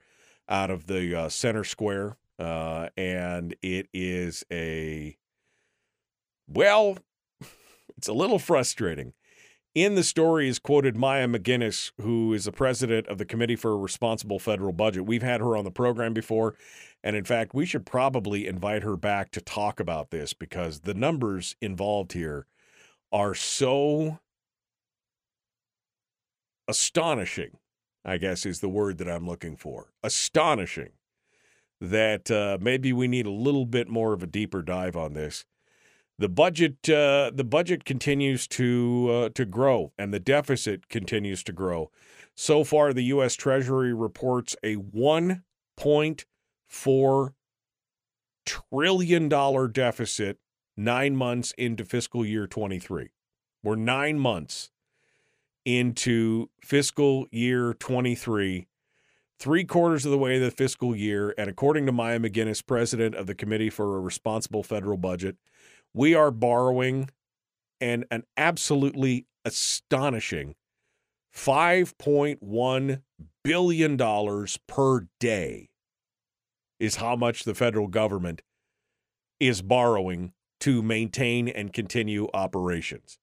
out 0.49 0.71
of 0.71 0.87
the 0.87 1.15
uh, 1.15 1.29
Center 1.29 1.63
Square, 1.63 2.17
uh, 2.39 2.89
and 2.97 3.55
it 3.61 3.87
is 3.93 4.43
a 4.51 5.17
well, 6.47 6.97
it's 7.97 8.07
a 8.07 8.13
little 8.13 8.39
frustrating. 8.39 9.13
In 9.75 9.93
the 9.93 10.03
story 10.03 10.49
is 10.49 10.57
quoted 10.57 10.97
Maya 10.97 11.27
MacGuineas, 11.27 11.91
who 12.01 12.33
is 12.33 12.45
the 12.45 12.51
president 12.51 13.07
of 13.07 13.19
the 13.19 13.25
Committee 13.25 13.55
for 13.55 13.73
a 13.73 13.77
Responsible 13.77 14.39
Federal 14.39 14.73
Budget. 14.73 15.05
We've 15.05 15.21
had 15.21 15.39
her 15.39 15.55
on 15.55 15.65
the 15.65 15.71
program 15.71 16.15
before, 16.15 16.55
and 17.03 17.15
in 17.15 17.25
fact, 17.25 17.53
we 17.53 17.67
should 17.67 17.85
probably 17.85 18.47
invite 18.47 18.81
her 18.81 18.97
back 18.97 19.29
to 19.33 19.41
talk 19.41 19.79
about 19.79 20.09
this 20.09 20.33
because 20.33 20.79
the 20.79 20.95
numbers 20.95 21.55
involved 21.61 22.13
here 22.13 22.47
are 23.11 23.33
so 23.33 24.19
astonishing, 26.67 27.57
I 28.03 28.17
guess 28.17 28.45
is 28.45 28.59
the 28.59 28.69
word 28.69 28.97
that 28.97 29.09
I'm 29.09 29.25
looking 29.25 29.55
for. 29.55 29.93
Astonishing 30.03 30.91
that 31.79 32.31
uh, 32.31 32.57
maybe 32.59 32.91
we 32.91 33.07
need 33.07 33.25
a 33.25 33.31
little 33.31 33.65
bit 33.65 33.87
more 33.87 34.13
of 34.13 34.23
a 34.23 34.27
deeper 34.27 34.61
dive 34.61 34.95
on 34.95 35.13
this. 35.13 35.45
The 36.19 36.29
budget, 36.29 36.89
uh, 36.89 37.31
the 37.33 37.43
budget 37.43 37.85
continues 37.85 38.47
to 38.47 39.09
uh, 39.11 39.29
to 39.35 39.45
grow, 39.45 39.93
and 39.99 40.11
the 40.11 40.19
deficit 40.19 40.89
continues 40.89 41.43
to 41.43 41.51
grow. 41.51 41.91
So 42.35 42.63
far, 42.63 42.91
the 42.91 43.03
U.S. 43.03 43.35
Treasury 43.35 43.93
reports 43.93 44.55
a 44.63 44.77
1.4 44.77 47.33
trillion 48.45 49.29
dollar 49.29 49.67
deficit 49.67 50.39
nine 50.77 51.15
months 51.15 51.53
into 51.57 51.83
fiscal 51.83 52.25
year 52.25 52.47
23. 52.47 53.09
We're 53.63 53.75
nine 53.75 54.19
months 54.19 54.69
into 55.65 56.49
fiscal 56.61 57.27
year 57.31 57.73
23, 57.73 58.67
three 59.39 59.63
quarters 59.65 60.05
of 60.05 60.11
the 60.11 60.17
way 60.17 60.35
of 60.37 60.41
the 60.41 60.51
fiscal 60.51 60.95
year. 60.95 61.33
And 61.37 61.49
according 61.49 61.87
to 61.87 61.91
Maya 61.91 62.19
MacGuineas, 62.19 62.65
president 62.65 63.15
of 63.15 63.27
the 63.27 63.35
Committee 63.35 63.69
for 63.69 63.97
a 63.97 63.99
Responsible 63.99 64.63
Federal 64.63 64.97
Budget, 64.97 65.35
we 65.93 66.13
are 66.13 66.31
borrowing 66.31 67.09
an, 67.81 68.05
an 68.11 68.23
absolutely 68.37 69.25
astonishing 69.43 70.55
$5.1 71.35 73.01
billion 73.43 74.47
per 74.67 75.07
day 75.19 75.69
is 76.79 76.95
how 76.97 77.15
much 77.15 77.43
the 77.43 77.55
federal 77.55 77.87
government 77.87 78.41
is 79.39 79.61
borrowing 79.61 80.33
to 80.61 80.81
maintain 80.81 81.47
and 81.47 81.73
continue 81.73 82.27
operations. 82.33 83.19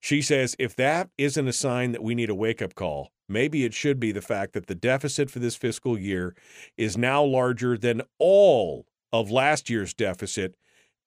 She 0.00 0.22
says 0.22 0.54
if 0.58 0.76
that 0.76 1.10
isn't 1.18 1.48
a 1.48 1.52
sign 1.52 1.92
that 1.92 2.02
we 2.02 2.14
need 2.14 2.30
a 2.30 2.34
wake 2.34 2.62
up 2.62 2.74
call, 2.74 3.10
maybe 3.28 3.64
it 3.64 3.74
should 3.74 3.98
be 3.98 4.12
the 4.12 4.22
fact 4.22 4.52
that 4.52 4.66
the 4.66 4.74
deficit 4.74 5.30
for 5.30 5.38
this 5.38 5.56
fiscal 5.56 5.98
year 5.98 6.34
is 6.76 6.96
now 6.96 7.24
larger 7.24 7.76
than 7.76 8.02
all 8.18 8.86
of 9.12 9.30
last 9.30 9.70
year's 9.70 9.94
deficit 9.94 10.54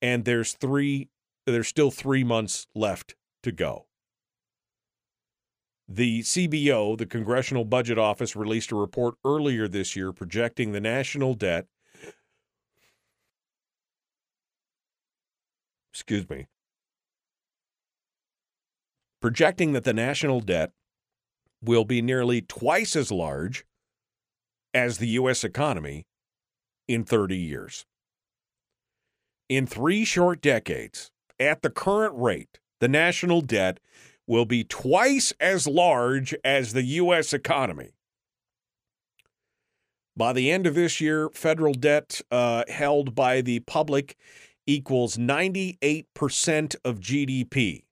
and 0.02 0.26
there's 0.26 0.54
3 0.54 1.10
there's 1.46 1.68
still 1.68 1.92
3 1.92 2.24
months 2.24 2.68
left 2.76 3.16
to 3.44 3.52
go. 3.52 3.86
The 5.88 6.22
CBO, 6.22 6.98
the 6.98 7.08
Congressional 7.08 7.66
Budget 7.66 7.98
Office, 7.98 8.36
released 8.36 8.72
a 8.72 8.76
report 8.76 9.16
earlier 9.26 9.68
this 9.68 9.96
year 9.96 10.12
projecting 10.12 10.72
the 10.72 10.80
national 10.80 11.34
debt 11.34 11.66
excuse 16.00 16.30
me, 16.30 16.48
projecting 19.22 19.74
that 19.74 19.84
the 19.84 19.94
national 19.94 20.40
debt 20.40 20.72
will 21.62 21.84
be 21.84 22.02
nearly 22.02 22.42
twice 22.42 22.96
as 22.96 23.12
large 23.12 23.66
as 24.74 24.98
the 24.98 25.08
U.S. 25.08 25.44
economy 25.44 26.08
in 26.88 27.04
30 27.04 27.36
years. 27.36 27.86
In 29.50 29.68
three 29.68 30.06
short 30.06 30.42
decades, 30.42 31.12
at 31.38 31.64
the 31.64 31.70
current 31.70 32.14
rate, 32.16 32.60
the 32.80 32.88
national 32.88 33.42
debt 33.42 33.82
will 34.26 34.46
be 34.46 34.64
twice 34.64 35.34
as 35.42 35.68
large 35.68 36.34
as 36.46 36.72
the 36.72 36.84
U.S. 36.84 37.34
economy. 37.34 37.92
By 40.16 40.32
the 40.32 40.50
end 40.50 40.66
of 40.66 40.76
this 40.76 41.02
year, 41.02 41.30
federal 41.34 41.74
debt 41.74 42.22
uh, 42.32 42.64
held 42.70 43.16
by 43.16 43.42
the 43.42 43.60
public 43.60 44.16
equals 44.70 45.18
98% 45.18 46.76
of 46.86 47.00
GDP. 47.00 47.86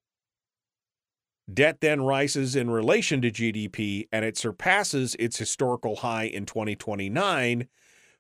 Debt 1.51 1.77
then 1.81 2.01
rises 2.01 2.55
in 2.55 2.69
relation 2.69 3.19
to 3.21 3.31
GDP 3.31 4.07
and 4.11 4.23
it 4.23 4.37
surpasses 4.37 5.15
its 5.17 5.37
historical 5.37 5.97
high 5.97 6.25
in 6.25 6.45
2029 6.45 7.67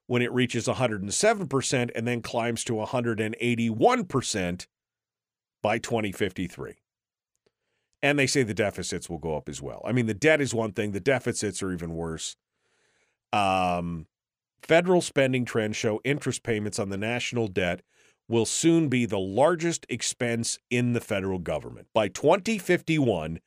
when 0.07 0.21
it 0.21 0.31
reaches 0.31 0.67
107% 0.67 1.91
and 1.93 2.07
then 2.07 2.21
climbs 2.21 2.63
to 2.63 2.73
181% 2.73 4.67
by 5.61 5.77
2053. 5.77 6.75
And 8.01 8.17
they 8.17 8.27
say 8.27 8.41
the 8.43 8.53
deficits 8.53 9.09
will 9.09 9.17
go 9.19 9.35
up 9.35 9.49
as 9.49 9.61
well. 9.61 9.81
I 9.85 9.91
mean, 9.91 10.07
the 10.07 10.13
debt 10.13 10.41
is 10.41 10.53
one 10.53 10.71
thing, 10.71 10.93
the 10.93 10.99
deficits 10.99 11.61
are 11.61 11.73
even 11.73 11.93
worse. 11.93 12.37
Um, 13.33 14.07
federal 14.63 15.01
spending 15.01 15.45
trends 15.45 15.75
show 15.75 15.99
interest 16.03 16.41
payments 16.41 16.79
on 16.79 16.89
the 16.89 16.97
national 16.97 17.49
debt 17.49 17.81
will 18.27 18.45
soon 18.45 18.89
be 18.89 19.05
the 19.05 19.19
largest 19.19 19.85
expense 19.89 20.59
in 20.69 20.93
the 20.93 21.01
federal 21.01 21.39
government. 21.39 21.87
By 21.93 22.09
2051, 22.09 23.39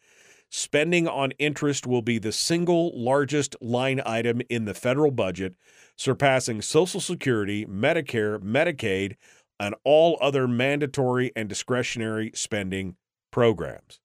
spending 0.51 1.07
on 1.07 1.33
interest 1.33 1.87
will 1.87 2.03
be 2.03 2.19
the 2.19 2.33
single 2.33 2.93
largest 2.95 3.57
line 3.61 4.01
item 4.05 4.41
in 4.49 4.65
the 4.65 4.75
federal 4.75 5.11
budget, 5.11 5.55
surpassing 5.97 6.63
Social 6.63 7.01
Security, 7.01 7.67
Medicare, 7.67 8.39
Medicaid, 8.41 9.17
and 9.59 9.75
all 9.85 10.19
other 10.21 10.49
mandatory 10.49 11.31
and 11.37 11.49
discretionary 11.49 12.31
spending 12.35 12.97
programs. 13.31 14.01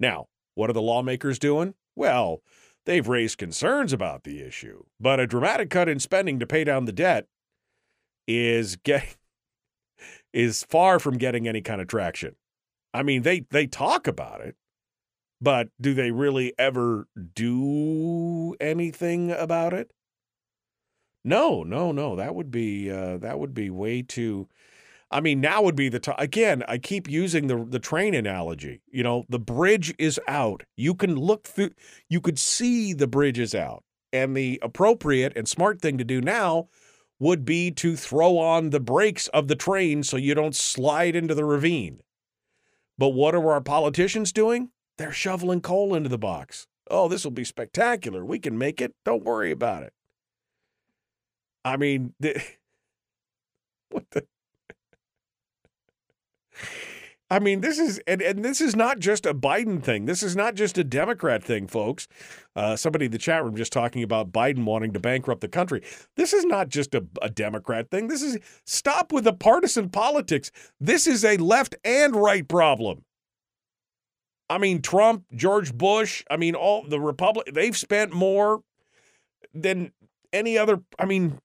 Now, 0.00 0.26
what 0.54 0.68
are 0.68 0.74
the 0.74 0.82
lawmakers 0.82 1.38
doing? 1.38 1.74
Well, 1.94 2.42
they've 2.84 3.06
raised 3.06 3.38
concerns 3.38 3.92
about 3.92 4.24
the 4.24 4.42
issue, 4.42 4.84
but 4.98 5.20
a 5.20 5.26
dramatic 5.26 5.70
cut 5.70 5.88
in 5.88 6.00
spending 6.00 6.40
to 6.40 6.46
pay 6.46 6.64
down 6.64 6.84
the 6.84 6.92
debt 6.92 7.26
is 8.26 8.76
getting 8.84 9.14
is 10.32 10.64
far 10.68 10.98
from 10.98 11.18
getting 11.18 11.48
any 11.48 11.60
kind 11.60 11.80
of 11.80 11.88
traction. 11.88 12.36
I 12.92 13.02
mean, 13.02 13.22
they 13.22 13.40
they 13.50 13.66
talk 13.66 14.06
about 14.06 14.40
it, 14.40 14.56
but 15.40 15.68
do 15.80 15.94
they 15.94 16.10
really 16.10 16.54
ever 16.58 17.08
do 17.34 18.54
anything 18.60 19.30
about 19.30 19.72
it? 19.74 19.90
No, 21.24 21.62
no, 21.62 21.92
no. 21.92 22.16
That 22.16 22.34
would 22.34 22.50
be 22.50 22.90
uh, 22.90 23.18
that 23.18 23.38
would 23.38 23.52
be 23.52 23.68
way 23.68 24.02
too. 24.02 24.48
I 25.10 25.20
mean, 25.20 25.40
now 25.40 25.62
would 25.62 25.76
be 25.76 25.88
the 25.88 26.00
time. 26.00 26.16
Again, 26.18 26.62
I 26.68 26.78
keep 26.78 27.08
using 27.08 27.48
the 27.48 27.64
the 27.64 27.78
train 27.78 28.14
analogy. 28.14 28.80
You 28.90 29.02
know, 29.02 29.24
the 29.28 29.38
bridge 29.38 29.94
is 29.98 30.20
out. 30.28 30.62
You 30.76 30.94
can 30.94 31.16
look 31.16 31.44
through. 31.44 31.70
You 32.08 32.20
could 32.20 32.38
see 32.38 32.92
the 32.92 33.06
bridge 33.06 33.38
is 33.38 33.54
out, 33.54 33.84
and 34.12 34.36
the 34.36 34.58
appropriate 34.62 35.32
and 35.36 35.48
smart 35.48 35.80
thing 35.80 35.98
to 35.98 36.04
do 36.04 36.20
now 36.20 36.68
would 37.18 37.44
be 37.44 37.70
to 37.70 37.96
throw 37.96 38.38
on 38.38 38.70
the 38.70 38.80
brakes 38.80 39.28
of 39.28 39.48
the 39.48 39.56
train 39.56 40.02
so 40.02 40.16
you 40.16 40.34
don't 40.34 40.54
slide 40.54 41.16
into 41.16 41.34
the 41.34 41.44
ravine. 41.44 42.00
But 42.98 43.10
what 43.10 43.34
are 43.34 43.52
our 43.52 43.60
politicians 43.60 44.32
doing? 44.32 44.70
They're 44.98 45.12
shoveling 45.12 45.60
coal 45.60 45.94
into 45.94 46.08
the 46.08 46.18
box. 46.18 46.66
Oh, 46.90 47.08
this 47.08 47.24
will 47.24 47.30
be 47.32 47.44
spectacular. 47.44 48.24
We 48.24 48.38
can 48.38 48.56
make 48.56 48.80
it. 48.80 48.94
Don't 49.04 49.24
worry 49.24 49.50
about 49.50 49.82
it. 49.82 49.92
I 51.64 51.76
mean, 51.76 52.14
what 53.90 54.04
the 54.10 54.26
I 57.28 57.40
mean, 57.40 57.60
this 57.60 57.78
is 57.78 58.00
and, 58.06 58.22
and 58.22 58.44
this 58.44 58.60
is 58.60 58.76
not 58.76 59.00
just 59.00 59.26
a 59.26 59.34
Biden 59.34 59.82
thing. 59.82 60.06
This 60.06 60.22
is 60.22 60.36
not 60.36 60.54
just 60.54 60.78
a 60.78 60.84
Democrat 60.84 61.42
thing, 61.42 61.66
folks. 61.66 62.06
Uh, 62.54 62.76
somebody 62.76 63.06
in 63.06 63.10
the 63.10 63.18
chat 63.18 63.42
room 63.42 63.56
just 63.56 63.72
talking 63.72 64.04
about 64.04 64.30
Biden 64.30 64.64
wanting 64.64 64.92
to 64.92 65.00
bankrupt 65.00 65.40
the 65.40 65.48
country. 65.48 65.82
This 66.14 66.32
is 66.32 66.44
not 66.44 66.68
just 66.68 66.94
a, 66.94 67.04
a 67.20 67.28
Democrat 67.28 67.90
thing. 67.90 68.06
This 68.06 68.22
is 68.22 68.38
stop 68.64 69.12
with 69.12 69.24
the 69.24 69.32
partisan 69.32 69.90
politics. 69.90 70.52
This 70.80 71.08
is 71.08 71.24
a 71.24 71.36
left 71.38 71.74
and 71.84 72.14
right 72.14 72.46
problem. 72.46 73.04
I 74.48 74.58
mean, 74.58 74.80
Trump, 74.80 75.24
George 75.34 75.74
Bush. 75.74 76.22
I 76.30 76.36
mean, 76.36 76.54
all 76.54 76.84
the 76.86 77.00
Republic. 77.00 77.48
They've 77.52 77.76
spent 77.76 78.12
more 78.12 78.60
than 79.52 79.90
any 80.32 80.56
other. 80.56 80.80
I 80.96 81.06
mean, 81.06 81.40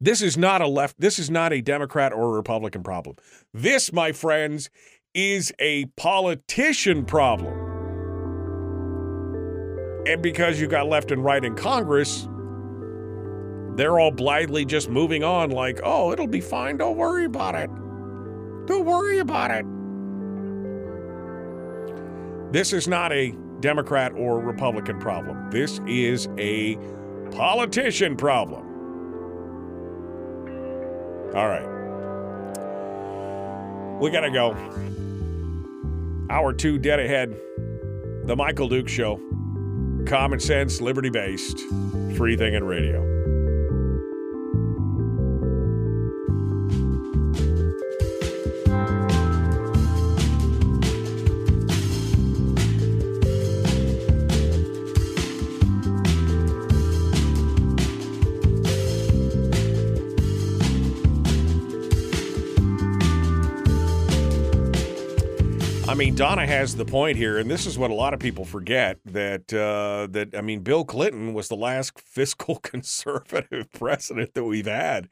this 0.00 0.22
is 0.22 0.36
not 0.36 0.60
a 0.60 0.66
left, 0.66 1.00
this 1.00 1.18
is 1.18 1.30
not 1.30 1.52
a 1.52 1.60
Democrat 1.60 2.12
or 2.12 2.24
a 2.24 2.36
Republican 2.36 2.82
problem. 2.82 3.16
This, 3.52 3.92
my 3.92 4.12
friends, 4.12 4.70
is 5.14 5.52
a 5.58 5.86
politician 5.96 7.04
problem. 7.04 7.54
And 10.06 10.22
because 10.22 10.60
you 10.60 10.66
got 10.66 10.88
left 10.88 11.10
and 11.10 11.24
right 11.24 11.42
in 11.42 11.54
Congress, 11.54 12.28
they're 13.76 13.98
all 13.98 14.10
blithely 14.10 14.64
just 14.64 14.88
moving 14.88 15.24
on, 15.24 15.50
like, 15.50 15.80
oh, 15.82 16.12
it'll 16.12 16.26
be 16.26 16.40
fine. 16.40 16.76
Don't 16.76 16.96
worry 16.96 17.24
about 17.24 17.54
it. 17.54 17.70
Don't 18.66 18.84
worry 18.84 19.18
about 19.18 19.50
it. 19.50 19.64
This 22.52 22.72
is 22.72 22.86
not 22.86 23.12
a 23.12 23.34
Democrat 23.60 24.12
or 24.12 24.38
Republican 24.38 25.00
problem. 25.00 25.50
This 25.50 25.80
is 25.86 26.28
a 26.38 26.76
politician 27.30 28.16
problem. 28.16 28.63
All 31.34 31.48
right. 31.48 31.66
We 34.00 34.10
got 34.10 34.20
to 34.20 34.30
go. 34.30 34.56
Hour 36.30 36.52
two 36.52 36.78
dead 36.78 37.00
ahead. 37.00 37.36
The 38.24 38.36
Michael 38.36 38.68
Dukes 38.68 38.92
Show. 38.92 39.20
Common 40.06 40.38
sense, 40.40 40.80
liberty 40.80 41.10
based, 41.10 41.60
free 42.16 42.36
thinking 42.36 42.64
radio. 42.64 43.13
I 65.94 65.96
mean, 65.96 66.16
Donna 66.16 66.44
has 66.44 66.74
the 66.74 66.84
point 66.84 67.16
here, 67.16 67.38
and 67.38 67.48
this 67.48 67.66
is 67.66 67.78
what 67.78 67.92
a 67.92 67.94
lot 67.94 68.14
of 68.14 68.18
people 68.18 68.44
forget 68.44 68.98
that 69.04 69.54
uh, 69.54 70.08
that 70.10 70.34
I 70.36 70.40
mean, 70.40 70.58
Bill 70.58 70.84
Clinton 70.84 71.34
was 71.34 71.46
the 71.46 71.54
last 71.54 72.00
fiscal 72.04 72.56
conservative 72.56 73.70
president 73.78 74.34
that 74.34 74.42
we've 74.42 74.66
had 74.66 75.08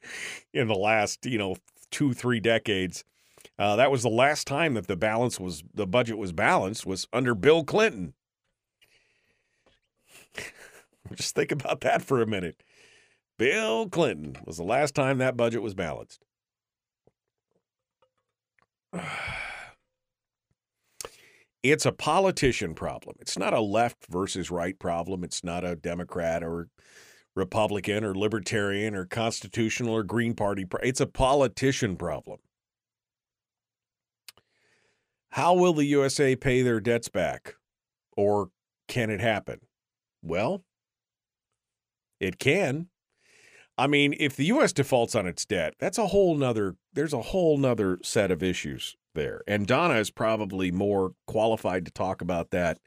in 0.53 0.67
the 0.67 0.75
last 0.75 1.25
you 1.25 1.39
know 1.39 1.55
two 1.93 2.13
three 2.13 2.41
decades. 2.41 3.05
Uh, 3.61 3.77
that 3.77 3.93
was 3.93 4.03
the 4.03 4.09
last 4.09 4.49
time 4.49 4.75
that 4.75 4.89
the 4.89 4.97
balance 4.97 5.39
was 5.39 5.63
the 5.73 5.87
budget 5.87 6.19
was 6.19 6.33
balanced 6.33 6.85
was 6.85 7.07
under 7.13 7.37
Bill 7.37 7.63
Clinton. 7.63 8.15
Just 11.15 11.37
think 11.37 11.53
about 11.53 11.83
that 11.83 12.03
for 12.03 12.21
a 12.21 12.27
minute. 12.27 12.61
Bill 13.39 13.89
Clinton 13.89 14.37
was 14.45 14.57
the 14.57 14.65
last 14.65 14.97
time 14.97 15.19
that 15.19 15.37
budget 15.37 15.63
was 15.63 15.75
balanced. 15.75 16.25
it's 21.63 21.87
a 21.87 21.93
politician 21.93 22.75
problem. 22.75 23.17
It's 23.21 23.39
not 23.39 23.55
a 23.55 23.61
left 23.61 24.07
versus 24.11 24.51
right 24.51 24.79
problem. 24.79 25.23
It's 25.23 25.45
not 25.45 25.65
a 25.65 25.77
Democrat 25.77 26.43
or 26.43 26.69
Republican 27.35 28.05
or 28.05 28.15
Libertarian 28.15 28.95
or 28.95 29.07
Constitutional 29.07 29.95
or 29.95 30.03
Green 30.03 30.35
Party. 30.35 30.67
It's 30.83 31.01
a 31.01 31.07
politician 31.07 31.97
problem. 31.97 32.39
How 35.31 35.55
will 35.55 35.73
the 35.73 35.87
USA 35.87 36.37
pay 36.37 36.63
their 36.63 36.81
debts 36.81 37.09
back? 37.09 37.55
Or 38.17 38.51
can 38.89 39.09
it 39.09 39.21
happen? 39.21 39.61
Well, 40.21 40.65
it 42.21 42.39
can. 42.39 42.89
I 43.79 43.87
mean, 43.87 44.15
if 44.19 44.37
the 44.37 44.45
U.S. 44.47 44.73
defaults 44.75 45.15
on 45.15 45.27
its 45.27 45.47
debt, 45.47 45.75
that's 45.79 45.97
a 45.97 46.09
whole 46.09 46.37
nother, 46.37 46.77
there's 46.93 47.15
a 47.15 47.23
whole 47.23 47.57
nother 47.57 47.99
set 48.03 48.31
of 48.31 48.43
issues 48.43 48.97
there. 49.15 49.43
And 49.47 49.67
Donna 49.67 49.95
is 49.95 50.11
probably 50.11 50.71
more 50.71 51.13
qualified 51.27 51.85
to 51.87 51.93
talk 51.93 52.21
about 52.21 52.51
that, 52.51 52.79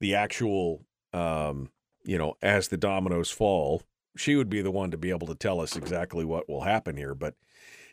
the 0.00 0.14
actual, 0.14 0.84
um, 1.12 1.70
you 2.04 2.18
know, 2.18 2.34
as 2.42 2.68
the 2.68 2.76
dominoes 2.76 3.30
fall. 3.30 3.82
She 4.16 4.36
would 4.36 4.48
be 4.50 4.62
the 4.62 4.70
one 4.70 4.90
to 4.90 4.98
be 4.98 5.10
able 5.10 5.28
to 5.28 5.34
tell 5.34 5.60
us 5.60 5.76
exactly 5.76 6.24
what 6.24 6.48
will 6.48 6.62
happen 6.62 6.96
here. 6.96 7.14
But 7.14 7.34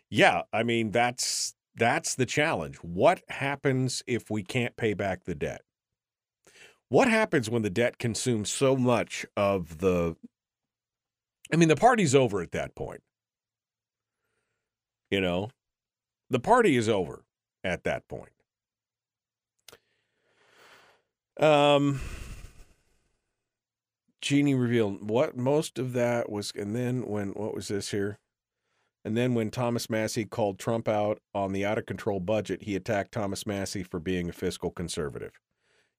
yeah, 0.09 0.43
I 0.53 0.63
mean, 0.63 0.91
that's 0.91 1.53
that's 1.75 2.15
the 2.15 2.25
challenge. 2.25 2.77
What 2.77 3.21
happens 3.29 4.01
if 4.07 4.31
we 4.31 4.43
can't 4.43 4.77
pay 4.77 4.93
back 4.93 5.25
the 5.25 5.35
debt? 5.35 5.61
What 6.89 7.09
happens 7.09 7.49
when 7.49 7.63
the 7.63 7.69
debt 7.69 7.97
consumes 7.99 8.49
so 8.49 8.75
much 8.75 9.25
of 9.35 9.79
the 9.79 10.15
I 11.53 11.57
mean, 11.57 11.69
the 11.69 11.75
party's 11.75 12.15
over 12.15 12.41
at 12.41 12.51
that 12.53 12.75
point. 12.75 13.01
You 15.11 15.21
know, 15.21 15.49
the 16.29 16.39
party 16.39 16.75
is 16.75 16.89
over 16.89 17.24
at 17.65 17.83
that 17.83 18.07
point. 18.07 18.31
Um, 21.37 21.99
Jeannie 24.21 24.55
revealed 24.55 25.09
what 25.09 25.35
most 25.35 25.77
of 25.77 25.91
that 25.93 26.31
was, 26.31 26.53
and 26.55 26.73
then 26.73 27.05
when 27.05 27.29
what 27.29 27.53
was 27.53 27.67
this 27.67 27.91
here? 27.91 28.19
And 29.03 29.17
then 29.17 29.35
when 29.35 29.51
Thomas 29.51 29.89
Massie 29.89 30.25
called 30.25 30.57
Trump 30.57 30.87
out 30.87 31.19
on 31.33 31.51
the 31.51 31.65
out 31.65 31.77
of 31.77 31.85
control 31.85 32.19
budget, 32.19 32.63
he 32.63 32.75
attacked 32.75 33.11
Thomas 33.11 33.45
Massie 33.45 33.83
for 33.83 33.99
being 33.99 34.29
a 34.29 34.33
fiscal 34.33 34.71
conservative. 34.71 35.39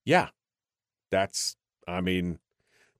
Yeah, 0.04 0.30
that's, 1.12 1.56
I 1.86 2.00
mean, 2.00 2.40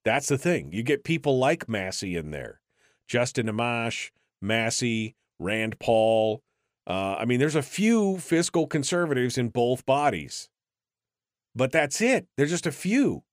that's 0.05 0.29
the 0.29 0.39
thing. 0.39 0.71
You 0.73 0.85
get 0.85 1.03
people 1.03 1.39
like 1.39 1.69
Massie 1.69 2.17
in 2.17 2.31
there 2.31 2.61
Justin 3.09 3.47
Amash, 3.47 4.11
Massie, 4.41 5.17
Rand 5.39 5.79
Paul. 5.81 6.43
Uh, 6.87 7.17
I 7.19 7.25
mean, 7.25 7.41
there's 7.41 7.57
a 7.57 7.63
few 7.63 8.19
fiscal 8.19 8.67
conservatives 8.67 9.37
in 9.37 9.49
both 9.49 9.85
bodies, 9.87 10.49
but 11.55 11.73
that's 11.73 12.01
it. 12.01 12.29
There's 12.37 12.51
just 12.51 12.67
a 12.67 12.73
few. 12.73 13.25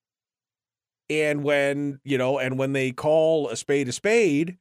And 1.09 1.43
when, 1.43 1.99
you 2.03 2.17
know, 2.17 2.39
and 2.39 2.57
when 2.57 2.73
they 2.73 2.91
call 2.91 3.49
a 3.49 3.55
spade 3.55 3.87
a 3.87 3.91
spade, 3.91 4.57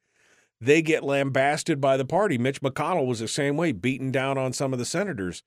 they 0.60 0.82
get 0.82 1.02
lambasted 1.02 1.80
by 1.80 1.96
the 1.96 2.04
party. 2.04 2.36
Mitch 2.36 2.60
McConnell 2.60 3.06
was 3.06 3.20
the 3.20 3.28
same 3.28 3.56
way, 3.56 3.72
beaten 3.72 4.10
down 4.10 4.36
on 4.36 4.52
some 4.52 4.72
of 4.72 4.78
the 4.78 4.84
senators 4.84 5.42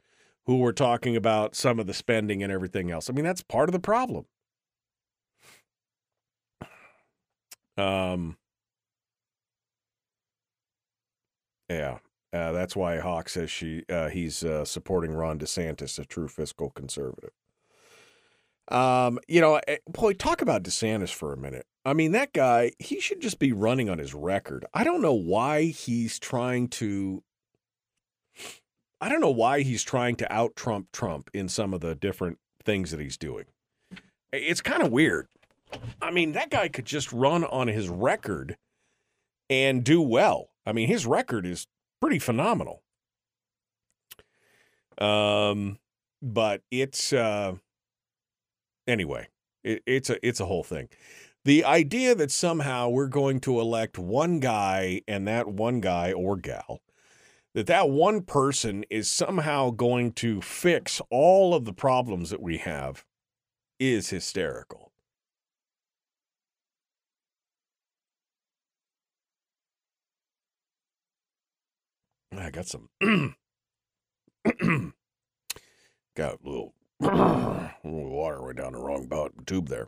who 0.46 0.58
were 0.58 0.74
talking 0.74 1.16
about 1.16 1.56
some 1.56 1.80
of 1.80 1.88
the 1.88 1.94
spending 1.94 2.44
and 2.44 2.52
everything 2.52 2.92
else. 2.92 3.10
I 3.10 3.14
mean, 3.14 3.26
that's 3.26 3.42
part 3.44 3.70
of 3.70 3.74
the 3.74 3.80
problem. 3.80 4.26
Um, 7.78 8.38
yeah, 11.70 11.98
uh, 12.36 12.52
that's 12.52 12.76
why 12.76 13.00
Hawk 13.00 13.30
says 13.30 13.50
she 13.50 13.84
uh, 13.90 14.10
he's 14.10 14.44
uh, 14.44 14.66
supporting 14.66 15.14
Ron 15.14 15.40
DeSantis, 15.40 15.98
a 15.98 16.06
true 16.06 16.28
fiscal 16.28 16.70
conservative. 16.70 17.32
Um, 18.68 19.20
you 19.28 19.42
know, 19.42 19.62
eh, 19.68 19.78
boy, 19.88 20.14
talk 20.14 20.42
about 20.42 20.64
DeSantis 20.64 21.14
for 21.14 21.32
a 21.32 21.38
minute. 21.38 21.66
I 21.86 21.94
mean, 21.94 22.14
that 22.14 22.34
guy, 22.34 22.72
he 22.80 23.00
should 23.00 23.22
just 23.22 23.38
be 23.38 23.52
running 23.52 23.90
on 23.90 24.00
his 24.00 24.14
record. 24.14 24.66
I 24.74 24.84
don't 24.84 25.02
know 25.02 25.14
why 25.14 25.66
he's 25.66 26.18
trying 26.18 26.68
to 26.70 27.24
I 29.02 29.10
don't 29.10 29.22
know 29.22 29.30
why 29.30 29.62
he's 29.62 29.84
trying 29.84 30.16
to 30.18 30.34
out 30.34 30.56
Trump 30.56 30.92
Trump 30.92 31.30
in 31.34 31.48
some 31.48 31.74
of 31.74 31.82
the 31.82 31.96
different 31.96 32.40
things 32.64 32.92
that 32.92 33.00
he's 33.00 33.18
doing. 33.18 33.46
It's 34.32 34.62
kind 34.62 34.82
of 34.82 34.92
weird. 34.92 35.28
I 36.02 36.12
mean, 36.12 36.32
that 36.34 36.50
guy 36.50 36.70
could 36.70 36.86
just 36.86 37.12
run 37.12 37.44
on 37.44 37.68
his 37.68 37.90
record 37.90 38.58
and 39.50 39.84
do 39.84 40.02
well. 40.02 40.50
I 40.66 40.72
mean, 40.72 40.88
his 40.88 41.06
record 41.06 41.46
is 41.46 41.68
pretty 42.06 42.20
phenomenal. 42.20 42.84
Um, 45.00 45.80
but 46.22 46.62
it's 46.70 47.12
uh, 47.12 47.56
anyway, 48.86 49.28
it, 49.64 49.82
it's 49.88 50.12
a 50.12 50.24
it's 50.26 50.40
a 50.40 50.46
whole 50.46 50.64
thing. 50.64 50.90
The 51.46 51.66
idea 51.66 52.14
that 52.14 52.30
somehow 52.30 52.90
we're 52.90 53.08
going 53.08 53.40
to 53.42 53.60
elect 53.60 53.98
one 53.98 54.40
guy 54.40 55.02
and 55.08 55.28
that 55.28 55.48
one 55.48 55.82
guy 55.82 56.12
or 56.12 56.38
gal 56.38 56.82
that 57.56 57.66
that 57.66 57.90
one 57.90 58.22
person 58.22 58.86
is 58.92 59.10
somehow 59.10 59.72
going 59.72 60.12
to 60.14 60.42
fix 60.42 61.02
all 61.10 61.56
of 61.56 61.66
the 61.66 61.74
problems 61.74 62.30
that 62.30 62.42
we 62.42 62.60
have 62.60 63.04
is 63.80 64.12
hysterical. 64.12 64.92
I 72.40 72.52
got 72.52 72.68
some 72.68 72.90
got 76.16 76.34
a 76.34 76.38
little, 76.44 76.74
little 77.00 77.72
water 77.84 78.42
right 78.42 78.56
down 78.56 78.74
the 78.74 78.80
wrong 78.80 79.08
tube 79.46 79.70
there. 79.70 79.88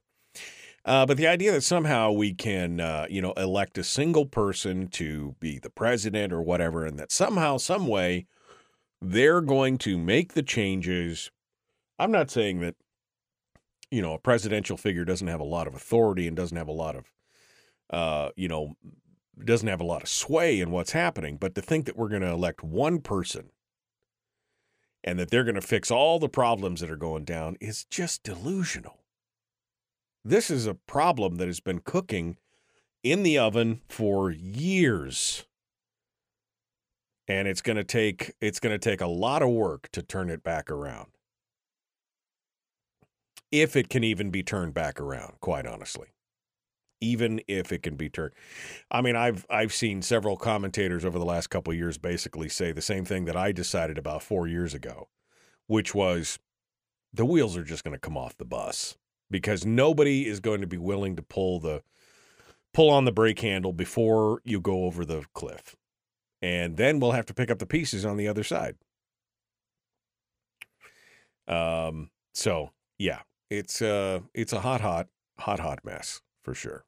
Uh, 0.85 1.05
but 1.05 1.17
the 1.17 1.27
idea 1.27 1.51
that 1.51 1.63
somehow 1.63 2.11
we 2.11 2.33
can, 2.33 2.79
uh, 2.79 3.05
you 3.09 3.21
know, 3.21 3.33
elect 3.33 3.77
a 3.77 3.83
single 3.83 4.25
person 4.25 4.87
to 4.87 5.35
be 5.39 5.59
the 5.59 5.69
president 5.69 6.31
or 6.31 6.41
whatever, 6.41 6.85
and 6.85 6.97
that 6.97 7.11
somehow, 7.11 7.57
some 7.57 7.87
way, 7.87 8.25
they're 9.01 9.41
going 9.41 9.77
to 9.77 9.97
make 9.97 10.33
the 10.33 10.43
changes. 10.43 11.29
I'm 11.99 12.11
not 12.11 12.31
saying 12.31 12.61
that, 12.61 12.75
you 13.91 14.01
know, 14.01 14.13
a 14.13 14.19
presidential 14.19 14.77
figure 14.77 15.03
doesn't 15.03 15.27
have 15.27 15.41
a 15.41 15.45
lot 15.45 15.67
of 15.67 15.75
authority 15.75 16.25
and 16.25 16.37
doesn't 16.37 16.57
have 16.57 16.69
a 16.69 16.71
lot 16.71 16.95
of, 16.95 17.11
uh, 17.89 18.29
you 18.37 18.47
know, 18.47 18.75
doesn't 19.45 19.67
have 19.67 19.81
a 19.81 19.85
lot 19.85 20.03
of 20.03 20.09
sway 20.09 20.59
in 20.59 20.71
what's 20.71 20.91
happening, 20.91 21.37
but 21.37 21.55
to 21.55 21.61
think 21.61 21.85
that 21.85 21.97
we're 21.97 22.09
going 22.09 22.21
to 22.21 22.31
elect 22.31 22.63
one 22.63 22.99
person 22.99 23.51
and 25.03 25.17
that 25.19 25.29
they're 25.29 25.43
going 25.43 25.55
to 25.55 25.61
fix 25.61 25.89
all 25.89 26.19
the 26.19 26.29
problems 26.29 26.81
that 26.81 26.91
are 26.91 26.97
going 26.97 27.23
down 27.23 27.55
is 27.61 27.85
just 27.85 28.23
delusional. 28.23 28.99
This 30.25 30.49
is 30.49 30.65
a 30.65 30.73
problem 30.73 31.35
that 31.35 31.47
has 31.47 31.61
been 31.61 31.79
cooking 31.79 32.37
in 33.03 33.23
the 33.23 33.37
oven 33.37 33.81
for 33.87 34.31
years. 34.31 35.45
And 37.27 37.47
it's 37.47 37.61
going 37.61 37.77
to 37.77 37.83
take 37.83 38.33
it's 38.41 38.59
going 38.59 38.77
to 38.77 38.89
take 38.89 39.01
a 39.01 39.07
lot 39.07 39.41
of 39.41 39.49
work 39.49 39.89
to 39.93 40.01
turn 40.01 40.29
it 40.29 40.43
back 40.43 40.69
around. 40.69 41.07
If 43.51 43.75
it 43.75 43.89
can 43.89 44.03
even 44.03 44.29
be 44.29 44.43
turned 44.43 44.73
back 44.73 44.99
around, 44.99 45.35
quite 45.39 45.65
honestly. 45.65 46.07
Even 46.99 47.41
if 47.47 47.71
it 47.71 47.83
can 47.83 47.95
be 47.95 48.09
turned. 48.09 48.33
I 48.89 49.01
mean, 49.01 49.15
I've 49.15 49.45
I've 49.49 49.73
seen 49.73 50.01
several 50.01 50.37
commentators 50.37 51.05
over 51.05 51.19
the 51.19 51.25
last 51.25 51.47
couple 51.47 51.73
years 51.73 51.97
basically 51.97 52.49
say 52.49 52.71
the 52.71 52.81
same 52.81 53.05
thing 53.05 53.25
that 53.25 53.35
I 53.37 53.51
decided 53.51 53.97
about 53.97 54.23
4 54.23 54.47
years 54.47 54.73
ago, 54.73 55.09
which 55.67 55.93
was 55.93 56.39
the 57.13 57.25
wheels 57.25 57.55
are 57.57 57.63
just 57.63 57.83
going 57.83 57.93
to 57.93 57.99
come 57.99 58.17
off 58.17 58.37
the 58.37 58.45
bus 58.45 58.97
because 59.29 59.65
nobody 59.65 60.27
is 60.27 60.39
going 60.39 60.61
to 60.61 60.67
be 60.67 60.77
willing 60.77 61.15
to 61.15 61.21
pull 61.21 61.59
the 61.59 61.83
pull 62.73 62.89
on 62.89 63.05
the 63.05 63.11
brake 63.11 63.39
handle 63.39 63.73
before 63.73 64.41
you 64.43 64.59
go 64.59 64.85
over 64.85 65.05
the 65.05 65.23
cliff. 65.33 65.75
And 66.41 66.77
then 66.77 66.99
we'll 66.99 67.13
have 67.13 67.25
to 67.27 67.33
pick 67.33 67.49
up 67.51 67.59
the 67.59 67.65
pieces 67.65 68.05
on 68.05 68.17
the 68.17 68.27
other 68.27 68.43
side. 68.43 68.75
Um 71.47 72.11
so 72.33 72.71
yeah, 72.97 73.21
it's 73.49 73.81
uh 73.81 74.21
it's 74.33 74.53
a 74.53 74.59
hot 74.61 74.81
hot 74.81 75.07
hot 75.39 75.59
hot 75.59 75.85
mess 75.85 76.21
for 76.43 76.53
sure. 76.53 76.86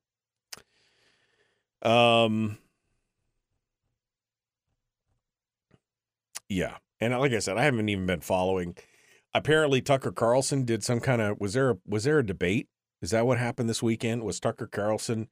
Um 1.81 2.57
yeah. 6.47 6.77
And 6.99 7.17
like 7.17 7.31
I 7.31 7.39
said, 7.39 7.57
I 7.57 7.63
haven't 7.63 7.89
even 7.89 8.05
been 8.05 8.21
following 8.21 8.75
apparently 9.33 9.81
Tucker 9.81 10.11
Carlson 10.11 10.65
did 10.65 10.83
some 10.83 10.99
kind 10.99 11.21
of 11.21 11.39
was 11.39 11.53
there 11.53 11.71
a, 11.71 11.77
was 11.85 12.03
there 12.03 12.19
a 12.19 12.25
debate? 12.25 12.67
Is 13.01 13.11
that 13.11 13.25
what 13.25 13.37
happened 13.37 13.69
this 13.69 13.83
weekend? 13.83 14.23
Was 14.23 14.39
Tucker 14.39 14.67
Carlson? 14.67 15.29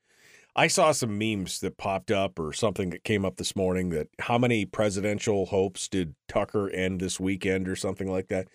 I 0.56 0.68
saw 0.68 0.92
some 0.92 1.18
memes 1.18 1.60
that 1.60 1.78
popped 1.78 2.10
up 2.10 2.40
or 2.40 2.52
something 2.52 2.90
that 2.90 3.04
came 3.04 3.26
up 3.26 3.38
this 3.38 3.56
morning 3.56 3.90
that 3.90 4.08
how 4.20 4.38
many 4.40 4.66
presidential 4.66 5.48
hopes 5.48 5.88
did 5.88 6.16
Tucker 6.28 6.70
end 6.70 7.00
this 7.00 7.20
weekend 7.20 7.68
or 7.68 7.76
something 7.76 8.10
like 8.10 8.30
that. 8.30 8.48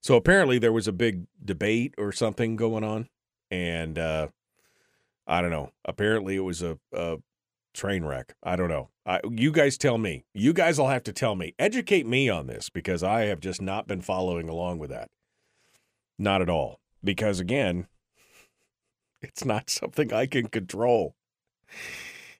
So 0.00 0.16
apparently 0.16 0.58
there 0.58 0.72
was 0.72 0.88
a 0.88 0.92
big 0.92 1.26
debate 1.44 1.94
or 1.98 2.10
something 2.10 2.56
going 2.56 2.82
on, 2.82 3.08
and 3.50 3.98
uh, 3.98 4.28
I 5.30 5.40
don't 5.40 5.52
know. 5.52 5.70
Apparently 5.84 6.34
it 6.34 6.40
was 6.40 6.60
a, 6.60 6.76
a 6.92 7.18
train 7.72 8.04
wreck. 8.04 8.34
I 8.42 8.56
don't 8.56 8.68
know. 8.68 8.90
I, 9.06 9.20
you 9.30 9.52
guys 9.52 9.78
tell 9.78 9.96
me. 9.96 10.24
You 10.34 10.52
guys 10.52 10.76
will 10.76 10.88
have 10.88 11.04
to 11.04 11.12
tell 11.12 11.36
me. 11.36 11.54
Educate 11.56 12.04
me 12.04 12.28
on 12.28 12.48
this 12.48 12.68
because 12.68 13.04
I 13.04 13.22
have 13.26 13.38
just 13.38 13.62
not 13.62 13.86
been 13.86 14.00
following 14.00 14.48
along 14.48 14.80
with 14.80 14.90
that. 14.90 15.08
Not 16.18 16.42
at 16.42 16.50
all. 16.50 16.80
Because 17.02 17.38
again, 17.38 17.86
it's 19.22 19.44
not 19.44 19.70
something 19.70 20.12
I 20.12 20.26
can 20.26 20.48
control. 20.48 21.14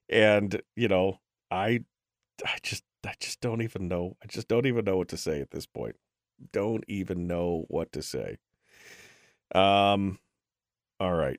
And, 0.08 0.60
you 0.74 0.88
know, 0.88 1.20
I 1.48 1.84
I 2.44 2.56
just 2.64 2.82
I 3.06 3.14
just 3.20 3.40
don't 3.40 3.62
even 3.62 3.86
know. 3.86 4.16
I 4.20 4.26
just 4.26 4.48
don't 4.48 4.66
even 4.66 4.84
know 4.84 4.96
what 4.96 5.08
to 5.10 5.16
say 5.16 5.40
at 5.40 5.52
this 5.52 5.66
point. 5.66 5.94
Don't 6.52 6.84
even 6.88 7.28
know 7.28 7.66
what 7.68 7.92
to 7.92 8.02
say. 8.02 8.38
Um 9.54 10.18
all 10.98 11.14
right. 11.14 11.38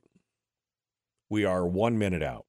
We 1.32 1.46
are 1.46 1.66
1 1.66 1.96
minute 1.96 2.22
out 2.22 2.44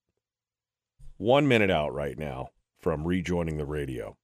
one 1.15 1.47
minute 1.47 1.71
out 1.71 1.93
right 1.93 2.19
now 2.19 2.49
from 2.81 3.07
rejoining 3.07 3.55
the 3.55 3.65
radio. 3.65 4.17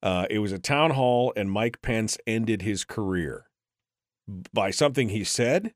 Uh, 0.00 0.26
it 0.30 0.38
was 0.38 0.52
a 0.52 0.60
town 0.60 0.92
hall, 0.92 1.32
and 1.34 1.50
Mike 1.50 1.82
Pence 1.82 2.18
ended 2.24 2.62
his 2.62 2.84
career 2.84 3.46
by 4.52 4.70
something 4.70 5.08
he 5.08 5.24
said, 5.24 5.74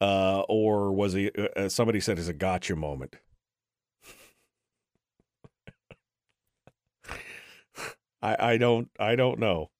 uh, 0.00 0.42
or 0.48 0.92
was 0.92 1.14
he? 1.14 1.32
Uh, 1.36 1.48
uh 1.56 1.68
somebody 1.68 1.98
said 1.98 2.20
it's 2.20 2.28
a 2.28 2.32
gotcha 2.32 2.76
moment. 2.76 3.16
I 8.22 8.52
I 8.52 8.58
don't 8.58 8.90
I 8.96 9.16
don't 9.16 9.40
know, 9.40 9.72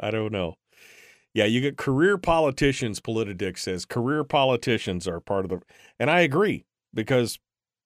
I 0.00 0.10
don't 0.10 0.32
know. 0.32 0.56
Yeah, 1.38 1.44
you 1.44 1.60
get 1.60 1.76
career 1.76 2.18
politicians. 2.18 2.98
Politidic 2.98 3.58
says 3.58 3.84
career 3.84 4.24
politicians 4.24 5.06
are 5.06 5.20
part 5.20 5.44
of 5.44 5.50
the, 5.50 5.60
and 5.96 6.10
I 6.10 6.22
agree 6.22 6.64
because 6.92 7.38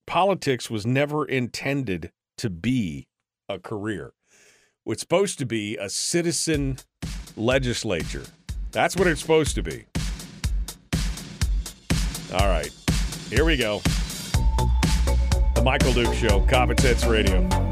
politics 0.07 0.71
was 0.71 0.87
never 0.87 1.27
intended 1.27 2.13
to 2.39 2.49
be 2.49 3.09
a 3.51 3.59
career. 3.59 4.15
It's 4.87 5.03
supposed 5.03 5.39
to 5.39 5.45
be 5.45 5.77
a 5.77 5.91
citizen 5.91 6.79
legislature. 7.37 8.25
That's 8.71 8.97
what 8.97 9.07
it's 9.07 9.21
supposed 9.21 9.55
to 9.57 9.63
be. 9.63 9.85
All 12.33 12.49
right, 12.49 12.73
here 13.29 13.45
we 13.45 13.59
go. 13.59 13.83
The 15.57 15.61
Michael 15.63 15.93
Dukes 15.93 16.17
Show, 16.17 16.41
Common 16.47 16.79
Sense 16.79 17.05
Radio. 17.05 17.72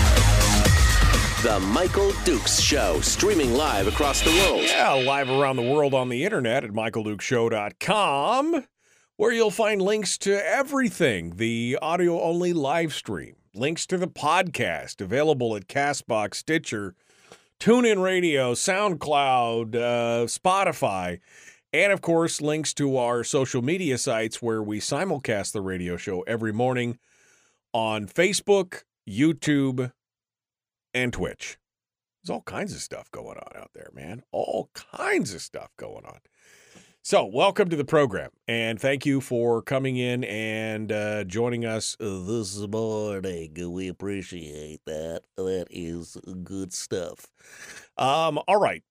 The 1.43 1.59
Michael 1.59 2.11
Dukes 2.23 2.59
Show, 2.59 3.01
streaming 3.01 3.53
live 3.53 3.87
across 3.87 4.21
the 4.21 4.29
world. 4.29 4.61
Yeah, 4.61 4.91
live 4.93 5.27
around 5.27 5.55
the 5.55 5.63
world 5.63 5.95
on 5.95 6.09
the 6.09 6.23
internet 6.23 6.63
at 6.63 6.69
michaeldukeshow.com, 6.69 8.65
where 9.17 9.31
you'll 9.31 9.49
find 9.49 9.81
links 9.81 10.17
to 10.19 10.33
everything 10.45 11.37
the 11.37 11.79
audio 11.81 12.21
only 12.21 12.53
live 12.53 12.93
stream, 12.93 13.37
links 13.55 13.87
to 13.87 13.97
the 13.97 14.07
podcast 14.07 15.01
available 15.01 15.55
at 15.55 15.67
Castbox, 15.67 16.35
Stitcher, 16.35 16.93
TuneIn 17.59 18.03
Radio, 18.03 18.53
SoundCloud, 18.53 19.75
uh, 19.75 20.25
Spotify, 20.27 21.19
and 21.73 21.91
of 21.91 22.01
course, 22.01 22.39
links 22.41 22.73
to 22.75 22.97
our 22.97 23.23
social 23.23 23.61
media 23.61 23.97
sites 23.97 24.41
where 24.41 24.61
we 24.61 24.79
simulcast 24.79 25.53
the 25.53 25.61
radio 25.61 25.97
show 25.97 26.21
every 26.21 26.53
morning 26.53 26.99
on 27.73 28.07
Facebook, 28.07 28.83
YouTube, 29.09 29.91
and 30.93 31.13
Twitch. 31.13 31.57
There's 32.23 32.33
all 32.33 32.43
kinds 32.43 32.73
of 32.73 32.81
stuff 32.81 33.09
going 33.11 33.37
on 33.37 33.61
out 33.61 33.71
there, 33.73 33.89
man. 33.93 34.23
All 34.31 34.69
kinds 34.73 35.33
of 35.33 35.41
stuff 35.41 35.71
going 35.77 36.05
on. 36.05 36.19
So, 37.03 37.25
welcome 37.25 37.67
to 37.69 37.75
the 37.75 37.83
program, 37.83 38.29
and 38.47 38.79
thank 38.79 39.07
you 39.07 39.21
for 39.21 39.63
coming 39.63 39.97
in 39.97 40.23
and 40.23 40.91
uh, 40.91 41.23
joining 41.23 41.65
us 41.65 41.97
this 41.99 42.59
morning. 42.59 43.55
We 43.73 43.87
appreciate 43.87 44.81
that. 44.85 45.23
That 45.35 45.65
is 45.71 46.15
good 46.43 46.73
stuff. 46.73 47.25
Um, 47.97 48.39
all 48.47 48.59
right. 48.59 48.83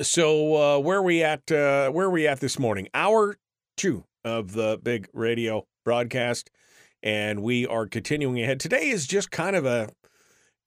So, 0.00 0.54
uh, 0.54 0.78
where 0.78 1.00
are 1.00 1.02
we 1.02 1.22
at? 1.22 1.52
Uh, 1.52 1.90
where 1.90 2.06
are 2.06 2.10
we 2.10 2.26
at 2.26 2.40
this 2.40 2.58
morning? 2.58 2.88
Hour 2.94 3.36
two 3.76 4.04
of 4.24 4.52
the 4.52 4.80
big 4.82 5.08
radio 5.12 5.66
broadcast, 5.84 6.50
and 7.02 7.42
we 7.42 7.66
are 7.66 7.86
continuing 7.86 8.40
ahead. 8.40 8.58
Today 8.58 8.88
is 8.88 9.06
just 9.06 9.30
kind 9.30 9.54
of 9.54 9.66
a 9.66 9.90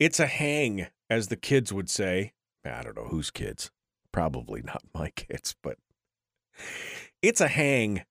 it's 0.01 0.19
a 0.19 0.25
hang, 0.25 0.87
as 1.11 1.27
the 1.27 1.35
kids 1.35 1.71
would 1.71 1.87
say. 1.87 2.33
I 2.65 2.81
don't 2.81 2.97
know 2.97 3.05
whose 3.09 3.29
kids. 3.29 3.69
Probably 4.11 4.63
not 4.63 4.81
my 4.95 5.09
kids, 5.15 5.55
but 5.61 5.77
it's 7.21 7.39
a 7.39 7.47
hang. 7.47 8.01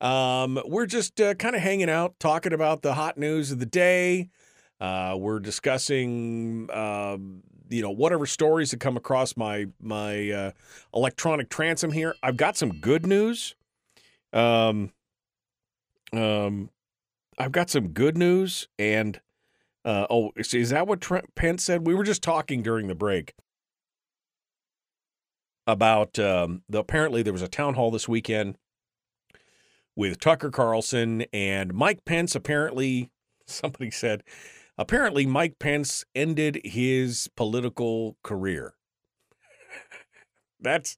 Um, 0.00 0.58
we're 0.64 0.86
just 0.86 1.20
uh, 1.20 1.34
kind 1.34 1.54
of 1.54 1.60
hanging 1.60 1.90
out, 1.90 2.14
talking 2.18 2.54
about 2.54 2.80
the 2.80 2.94
hot 2.94 3.18
news 3.18 3.52
of 3.52 3.58
the 3.58 3.66
day. 3.66 4.30
Uh, 4.80 5.14
we're 5.18 5.38
discussing, 5.38 6.70
um, 6.72 7.42
you 7.68 7.82
know, 7.82 7.90
whatever 7.90 8.24
stories 8.24 8.70
that 8.70 8.80
come 8.80 8.96
across 8.96 9.36
my 9.36 9.66
my 9.82 10.30
uh, 10.30 10.50
electronic 10.94 11.50
transom 11.50 11.92
here. 11.92 12.14
I've 12.22 12.38
got 12.38 12.56
some 12.56 12.80
good 12.80 13.04
news. 13.04 13.54
Um, 14.32 14.92
um, 16.14 16.70
I've 17.36 17.52
got 17.52 17.68
some 17.68 17.88
good 17.88 18.16
news 18.16 18.66
and 18.78 19.20
uh, 19.84 20.06
oh, 20.08 20.30
is, 20.36 20.70
that 20.70 20.86
what 20.86 21.00
Trent 21.00 21.34
Pence 21.34 21.64
said? 21.64 21.86
We 21.86 21.94
were 21.94 22.04
just 22.04 22.22
talking 22.22 22.62
during 22.62 22.86
the 22.86 22.94
break 22.94 23.34
about 25.66 26.18
um, 26.18 26.62
the 26.68 26.78
apparently 26.78 27.22
there 27.22 27.32
was 27.32 27.42
a 27.42 27.48
town 27.48 27.74
hall 27.74 27.90
this 27.90 28.08
weekend 28.08 28.56
with 29.96 30.20
Tucker 30.20 30.50
Carlson 30.50 31.24
and 31.32 31.74
Mike 31.74 32.04
Pence. 32.04 32.34
Apparently, 32.34 33.10
somebody 33.46 33.90
said, 33.90 34.22
apparently 34.78 35.26
Mike 35.26 35.58
Pence 35.58 36.04
ended 36.14 36.60
his 36.64 37.28
political 37.36 38.16
career. 38.22 38.74
That's 40.60 40.96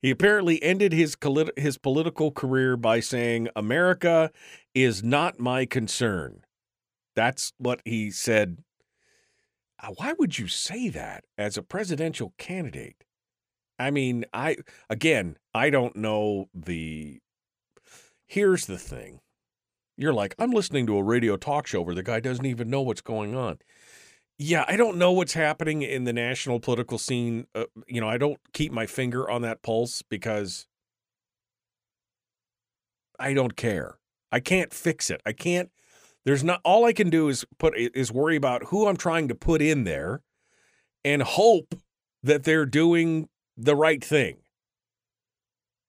he 0.00 0.10
apparently 0.10 0.62
ended 0.62 0.92
his 0.92 1.16
his 1.56 1.78
political 1.78 2.30
career 2.30 2.76
by 2.76 3.00
saying 3.00 3.48
America 3.56 4.30
is 4.74 5.02
not 5.02 5.40
my 5.40 5.64
concern. 5.64 6.42
That's 7.16 7.52
what 7.58 7.82
he 7.84 8.10
said. 8.12 8.58
Uh, 9.82 9.92
why 9.96 10.14
would 10.18 10.38
you 10.38 10.46
say 10.46 10.88
that 10.90 11.24
as 11.36 11.56
a 11.56 11.62
presidential 11.62 12.32
candidate? 12.38 13.04
I 13.78 13.90
mean, 13.90 14.24
I 14.32 14.58
again, 14.88 15.36
I 15.54 15.70
don't 15.70 15.96
know 15.96 16.48
the 16.54 17.20
Here's 18.26 18.66
the 18.66 18.78
thing. 18.78 19.20
You're 19.96 20.12
like, 20.12 20.34
I'm 20.38 20.50
listening 20.50 20.86
to 20.86 20.98
a 20.98 21.02
radio 21.02 21.36
talk 21.36 21.66
show 21.66 21.80
where 21.80 21.94
the 21.94 22.02
guy 22.02 22.20
doesn't 22.20 22.44
even 22.44 22.68
know 22.68 22.82
what's 22.82 23.00
going 23.00 23.34
on. 23.34 23.58
Yeah, 24.38 24.64
I 24.68 24.76
don't 24.76 24.98
know 24.98 25.12
what's 25.12 25.32
happening 25.32 25.80
in 25.82 26.04
the 26.04 26.12
national 26.12 26.60
political 26.60 26.98
scene. 26.98 27.46
Uh, 27.54 27.64
you 27.86 28.00
know, 28.00 28.08
I 28.08 28.18
don't 28.18 28.38
keep 28.52 28.72
my 28.72 28.84
finger 28.84 29.30
on 29.30 29.42
that 29.42 29.62
pulse 29.62 30.02
because 30.02 30.66
I 33.18 33.32
don't 33.32 33.56
care. 33.56 33.98
I 34.30 34.40
can't 34.40 34.74
fix 34.74 35.08
it. 35.08 35.22
I 35.24 35.32
can't 35.32 35.70
there's 36.26 36.44
not 36.44 36.60
all 36.64 36.84
I 36.84 36.92
can 36.92 37.08
do 37.08 37.28
is 37.28 37.46
put 37.56 37.74
is 37.78 38.12
worry 38.12 38.36
about 38.36 38.64
who 38.64 38.88
I'm 38.88 38.96
trying 38.96 39.28
to 39.28 39.34
put 39.34 39.62
in 39.62 39.84
there 39.84 40.22
and 41.04 41.22
hope 41.22 41.74
that 42.24 42.42
they're 42.42 42.66
doing 42.66 43.28
the 43.56 43.76
right 43.76 44.04
thing. 44.04 44.38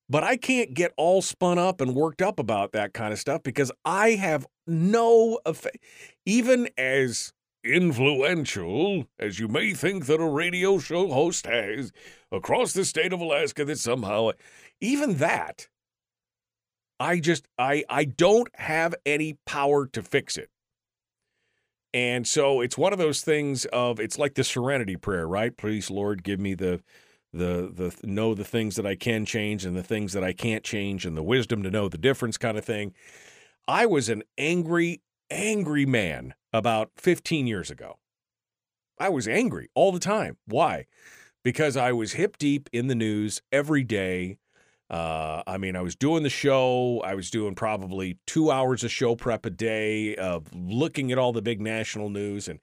But 0.08 0.24
I 0.24 0.38
can't 0.38 0.76
get 0.76 0.94
all 0.96 1.24
spun 1.24 1.58
up 1.58 1.82
and 1.82 1.96
worked 1.96 2.22
up 2.22 2.40
about 2.40 2.72
that 2.72 2.94
kind 2.94 3.12
of 3.12 3.20
stuff 3.20 3.42
because 3.42 3.72
I 3.84 4.12
have 4.12 4.46
no 4.68 5.40
effect. 5.44 5.80
Even 6.26 6.70
as 6.78 7.34
influential 7.64 9.06
as 9.20 9.40
you 9.40 9.48
may 9.48 9.74
think 9.74 10.06
that 10.06 10.22
a 10.22 10.30
radio 10.30 10.78
show 10.78 11.08
host 11.08 11.48
has 11.48 11.92
across 12.32 12.74
the 12.74 12.86
state 12.86 13.12
of 13.12 13.20
Alaska, 13.20 13.66
that 13.66 13.80
somehow, 13.80 14.32
even 14.80 15.16
that 15.16 15.68
I 17.00 17.20
just 17.20 17.48
I 17.58 17.84
I 17.90 18.06
don't 18.06 18.50
have 18.56 18.96
any 19.06 19.38
power 19.46 19.88
to 19.88 20.02
fix 20.02 20.38
it. 20.38 20.50
And 21.94 22.28
so 22.28 22.62
it's 22.62 22.78
one 22.78 22.94
of 22.94 23.00
those 23.00 23.22
things 23.22 23.66
of 23.66 24.00
it's 24.00 24.20
like 24.20 24.36
the 24.36 24.44
serenity 24.44 24.98
prayer, 24.98 25.28
right? 25.28 25.56
Please 25.56 25.90
Lord, 25.90 26.24
give 26.24 26.40
me 26.40 26.54
the 26.54 26.82
the 27.34 27.72
the 27.74 27.96
know 28.04 28.34
the 28.34 28.44
things 28.44 28.76
that 28.76 28.86
I 28.86 28.96
can 28.96 29.26
change 29.26 29.66
and 29.66 29.76
the 29.76 29.84
things 29.84 30.14
that 30.14 30.24
I 30.24 30.34
can't 30.34 30.64
change 30.64 31.06
and 31.06 31.16
the 31.16 31.24
wisdom 31.24 31.64
to 31.64 31.72
know 31.72 31.88
the 31.88 31.98
difference 31.98 32.38
kind 32.38 32.58
of 32.58 32.66
thing. 32.66 32.94
I 33.68 33.86
was 33.86 34.10
an 34.10 34.24
angry 34.38 35.02
angry 35.30 35.86
man 35.86 36.34
about 36.54 36.92
15 36.98 37.48
years 37.48 37.70
ago. 37.70 38.00
I 39.00 39.10
was 39.10 39.28
angry 39.28 39.70
all 39.76 39.92
the 39.92 40.00
time. 40.00 40.38
Why? 40.46 40.86
Because 41.44 41.78
I 41.78 41.92
was 41.92 42.14
hip 42.14 42.38
deep 42.38 42.70
in 42.74 42.88
the 42.88 42.96
news 42.96 43.42
every 43.52 43.84
day 43.84 44.40
uh, 44.90 45.44
I 45.46 45.58
mean, 45.58 45.76
I 45.76 45.82
was 45.82 45.96
doing 45.96 46.24
the 46.24 46.30
show. 46.30 47.02
I 47.04 47.14
was 47.16 47.30
doing 47.30 47.56
probably 47.56 48.20
two 48.26 48.52
hours 48.52 48.84
of 48.84 48.92
show 48.92 49.16
prep 49.16 49.46
a 49.46 49.50
day 49.50 50.16
of 50.16 50.48
looking 50.54 51.12
at 51.12 51.18
all 51.18 51.34
the 51.34 51.42
big 51.42 51.60
national 51.60 52.10
news 52.10 52.48
and 52.48 52.60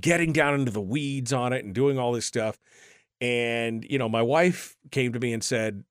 getting 0.00 0.32
down 0.32 0.54
into 0.54 0.70
the 0.70 0.80
weeds 0.80 1.32
on 1.32 1.52
it 1.52 1.64
and 1.64 1.74
doing 1.74 1.98
all 1.98 2.12
this 2.12 2.26
stuff. 2.26 2.58
And 3.20 3.84
you 3.88 3.98
know, 3.98 4.08
my 4.08 4.22
wife 4.22 4.76
came 4.92 5.12
to 5.14 5.20
me 5.20 5.32
and 5.32 5.42
said, 5.42 5.84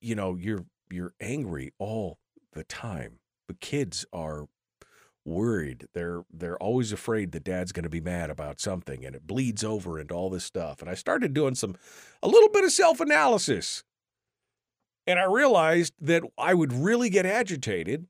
"You 0.00 0.14
know, 0.14 0.36
you're 0.36 0.64
you're 0.90 1.14
angry 1.20 1.72
all 1.78 2.18
the 2.52 2.64
time. 2.64 3.18
The 3.46 3.54
kids 3.54 4.06
are 4.10 4.48
worried. 5.26 5.88
They're 5.92 6.22
they're 6.32 6.56
always 6.62 6.92
afraid 6.92 7.32
that 7.32 7.44
dad's 7.44 7.72
going 7.72 7.82
to 7.82 7.90
be 7.90 8.00
mad 8.00 8.30
about 8.30 8.58
something 8.58 9.04
and 9.04 9.14
it 9.14 9.26
bleeds 9.26 9.62
over 9.62 10.00
into 10.00 10.14
all 10.14 10.30
this 10.30 10.44
stuff." 10.44 10.80
And 10.80 10.88
I 10.88 10.94
started 10.94 11.34
doing 11.34 11.54
some 11.54 11.76
a 12.22 12.28
little 12.28 12.48
bit 12.48 12.64
of 12.64 12.72
self-analysis 12.72 13.84
and 15.08 15.18
I 15.18 15.24
realized 15.24 15.94
that 16.02 16.22
I 16.36 16.52
would 16.52 16.72
really 16.72 17.08
get 17.08 17.24
agitated 17.26 18.06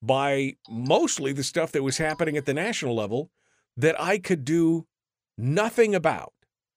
by 0.00 0.54
mostly 0.70 1.32
the 1.32 1.42
stuff 1.42 1.72
that 1.72 1.82
was 1.82 1.98
happening 1.98 2.36
at 2.36 2.46
the 2.46 2.54
national 2.54 2.94
level 2.94 3.30
that 3.76 4.00
I 4.00 4.18
could 4.18 4.44
do 4.44 4.86
nothing 5.36 5.96
about. 5.96 6.32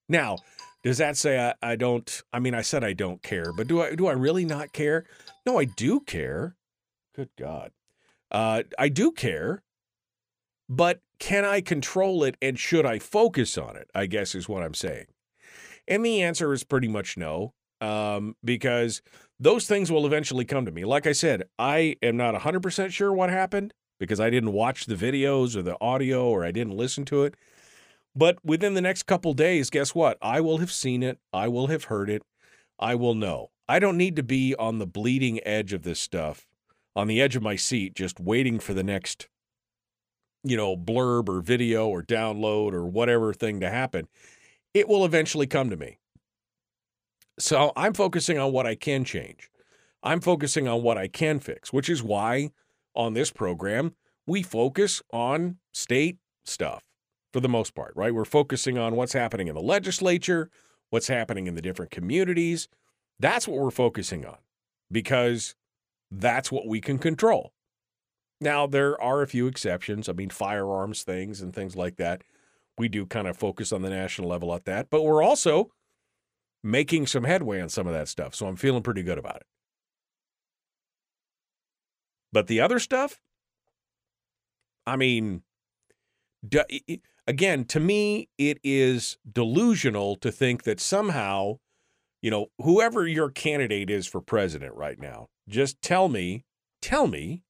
Now, 0.09 0.37
Does 0.83 0.97
that 0.97 1.15
say 1.15 1.39
I, 1.39 1.53
I 1.61 1.75
don't? 1.75 2.23
I 2.33 2.39
mean, 2.39 2.55
I 2.55 2.61
said 2.61 2.83
I 2.83 2.93
don't 2.93 3.21
care, 3.21 3.53
but 3.55 3.67
do 3.67 3.81
I 3.81 3.95
do 3.95 4.07
I 4.07 4.13
really 4.13 4.45
not 4.45 4.73
care? 4.73 5.05
No, 5.45 5.59
I 5.59 5.65
do 5.65 5.99
care. 5.99 6.55
Good 7.15 7.29
God, 7.37 7.71
uh, 8.31 8.63
I 8.79 8.89
do 8.89 9.11
care, 9.11 9.61
but 10.67 11.01
can 11.19 11.45
I 11.45 11.61
control 11.61 12.23
it 12.23 12.35
and 12.41 12.57
should 12.57 12.85
I 12.85 12.97
focus 12.97 13.57
on 13.57 13.75
it? 13.75 13.89
I 13.93 14.07
guess 14.07 14.33
is 14.33 14.49
what 14.49 14.63
I'm 14.63 14.73
saying. 14.73 15.05
And 15.87 16.03
the 16.03 16.23
answer 16.23 16.51
is 16.53 16.63
pretty 16.63 16.87
much 16.87 17.15
no, 17.17 17.53
um, 17.81 18.35
because 18.43 19.01
those 19.39 19.65
things 19.65 19.91
will 19.91 20.05
eventually 20.05 20.45
come 20.45 20.65
to 20.65 20.71
me. 20.71 20.85
Like 20.85 21.07
I 21.07 21.11
said, 21.11 21.43
I 21.57 21.97
am 22.01 22.15
not 22.15 22.35
100% 22.35 22.91
sure 22.91 23.11
what 23.11 23.29
happened 23.29 23.73
because 23.99 24.19
I 24.19 24.29
didn't 24.29 24.53
watch 24.53 24.85
the 24.85 24.95
videos 24.95 25.55
or 25.55 25.63
the 25.63 25.77
audio 25.81 26.27
or 26.29 26.45
I 26.45 26.51
didn't 26.51 26.77
listen 26.77 27.05
to 27.05 27.23
it. 27.23 27.35
But 28.15 28.43
within 28.43 28.73
the 28.73 28.81
next 28.81 29.03
couple 29.03 29.33
days, 29.33 29.69
guess 29.69 29.95
what? 29.95 30.17
I 30.21 30.41
will 30.41 30.57
have 30.59 30.71
seen 30.71 31.01
it. 31.01 31.19
I 31.33 31.47
will 31.47 31.67
have 31.67 31.85
heard 31.85 32.09
it. 32.09 32.23
I 32.79 32.95
will 32.95 33.15
know. 33.15 33.49
I 33.69 33.79
don't 33.79 33.97
need 33.97 34.15
to 34.17 34.23
be 34.23 34.53
on 34.55 34.79
the 34.79 34.87
bleeding 34.87 35.39
edge 35.45 35.71
of 35.71 35.83
this 35.83 35.99
stuff, 35.99 36.45
on 36.95 37.07
the 37.07 37.21
edge 37.21 37.35
of 37.35 37.43
my 37.43 37.55
seat, 37.55 37.95
just 37.95 38.19
waiting 38.19 38.59
for 38.59 38.73
the 38.73 38.83
next, 38.83 39.29
you 40.43 40.57
know, 40.57 40.75
blurb 40.75 41.29
or 41.29 41.39
video 41.41 41.87
or 41.87 42.03
download 42.03 42.73
or 42.73 42.85
whatever 42.85 43.33
thing 43.33 43.61
to 43.61 43.69
happen. 43.69 44.07
It 44.73 44.89
will 44.89 45.05
eventually 45.05 45.47
come 45.47 45.69
to 45.69 45.77
me. 45.77 45.99
So 47.39 47.71
I'm 47.75 47.93
focusing 47.93 48.37
on 48.37 48.51
what 48.51 48.67
I 48.67 48.75
can 48.75 49.03
change. 49.03 49.49
I'm 50.03 50.21
focusing 50.21 50.67
on 50.67 50.81
what 50.81 50.97
I 50.97 51.07
can 51.07 51.39
fix, 51.39 51.71
which 51.71 51.89
is 51.89 52.03
why 52.03 52.51
on 52.95 53.13
this 53.13 53.31
program 53.31 53.95
we 54.25 54.43
focus 54.43 55.01
on 55.11 55.57
state 55.73 56.17
stuff 56.45 56.83
for 57.31 57.39
the 57.39 57.49
most 57.49 57.75
part, 57.75 57.93
right? 57.95 58.13
We're 58.13 58.25
focusing 58.25 58.77
on 58.77 58.95
what's 58.95 59.13
happening 59.13 59.47
in 59.47 59.55
the 59.55 59.61
legislature, 59.61 60.49
what's 60.89 61.07
happening 61.07 61.47
in 61.47 61.55
the 61.55 61.61
different 61.61 61.91
communities. 61.91 62.67
That's 63.19 63.47
what 63.47 63.59
we're 63.59 63.71
focusing 63.71 64.25
on 64.25 64.37
because 64.91 65.55
that's 66.09 66.51
what 66.51 66.67
we 66.67 66.81
can 66.81 66.97
control. 66.97 67.53
Now, 68.41 68.65
there 68.65 68.99
are 69.01 69.21
a 69.21 69.27
few 69.27 69.47
exceptions. 69.47 70.09
I 70.09 70.13
mean, 70.13 70.31
firearms 70.31 71.03
things 71.03 71.41
and 71.41 71.53
things 71.53 71.75
like 71.75 71.97
that. 71.97 72.23
We 72.77 72.89
do 72.89 73.05
kind 73.05 73.27
of 73.27 73.37
focus 73.37 73.71
on 73.71 73.83
the 73.83 73.89
national 73.89 74.27
level 74.27 74.53
at 74.53 74.65
that, 74.65 74.89
but 74.89 75.03
we're 75.03 75.23
also 75.23 75.71
making 76.63 77.07
some 77.07 77.23
headway 77.23 77.61
on 77.61 77.69
some 77.69 77.87
of 77.87 77.93
that 77.93 78.07
stuff. 78.07 78.35
So 78.35 78.47
I'm 78.47 78.55
feeling 78.55 78.83
pretty 78.83 79.03
good 79.03 79.17
about 79.17 79.37
it. 79.37 79.45
But 82.31 82.47
the 82.47 82.61
other 82.61 82.79
stuff, 82.79 83.19
I 84.85 84.95
mean, 84.95 85.43
again, 87.27 87.65
to 87.65 87.79
me, 87.79 88.29
it 88.37 88.59
is 88.63 89.17
delusional 89.29 90.15
to 90.17 90.31
think 90.31 90.63
that 90.63 90.79
somehow, 90.79 91.57
you 92.21 92.31
know, 92.31 92.47
whoever 92.59 93.07
your 93.07 93.29
candidate 93.29 93.89
is 93.89 94.07
for 94.07 94.21
president 94.21 94.75
right 94.75 94.99
now, 94.99 95.27
just 95.49 95.81
tell 95.81 96.07
me, 96.07 96.45
tell 96.81 97.07
me 97.07 97.43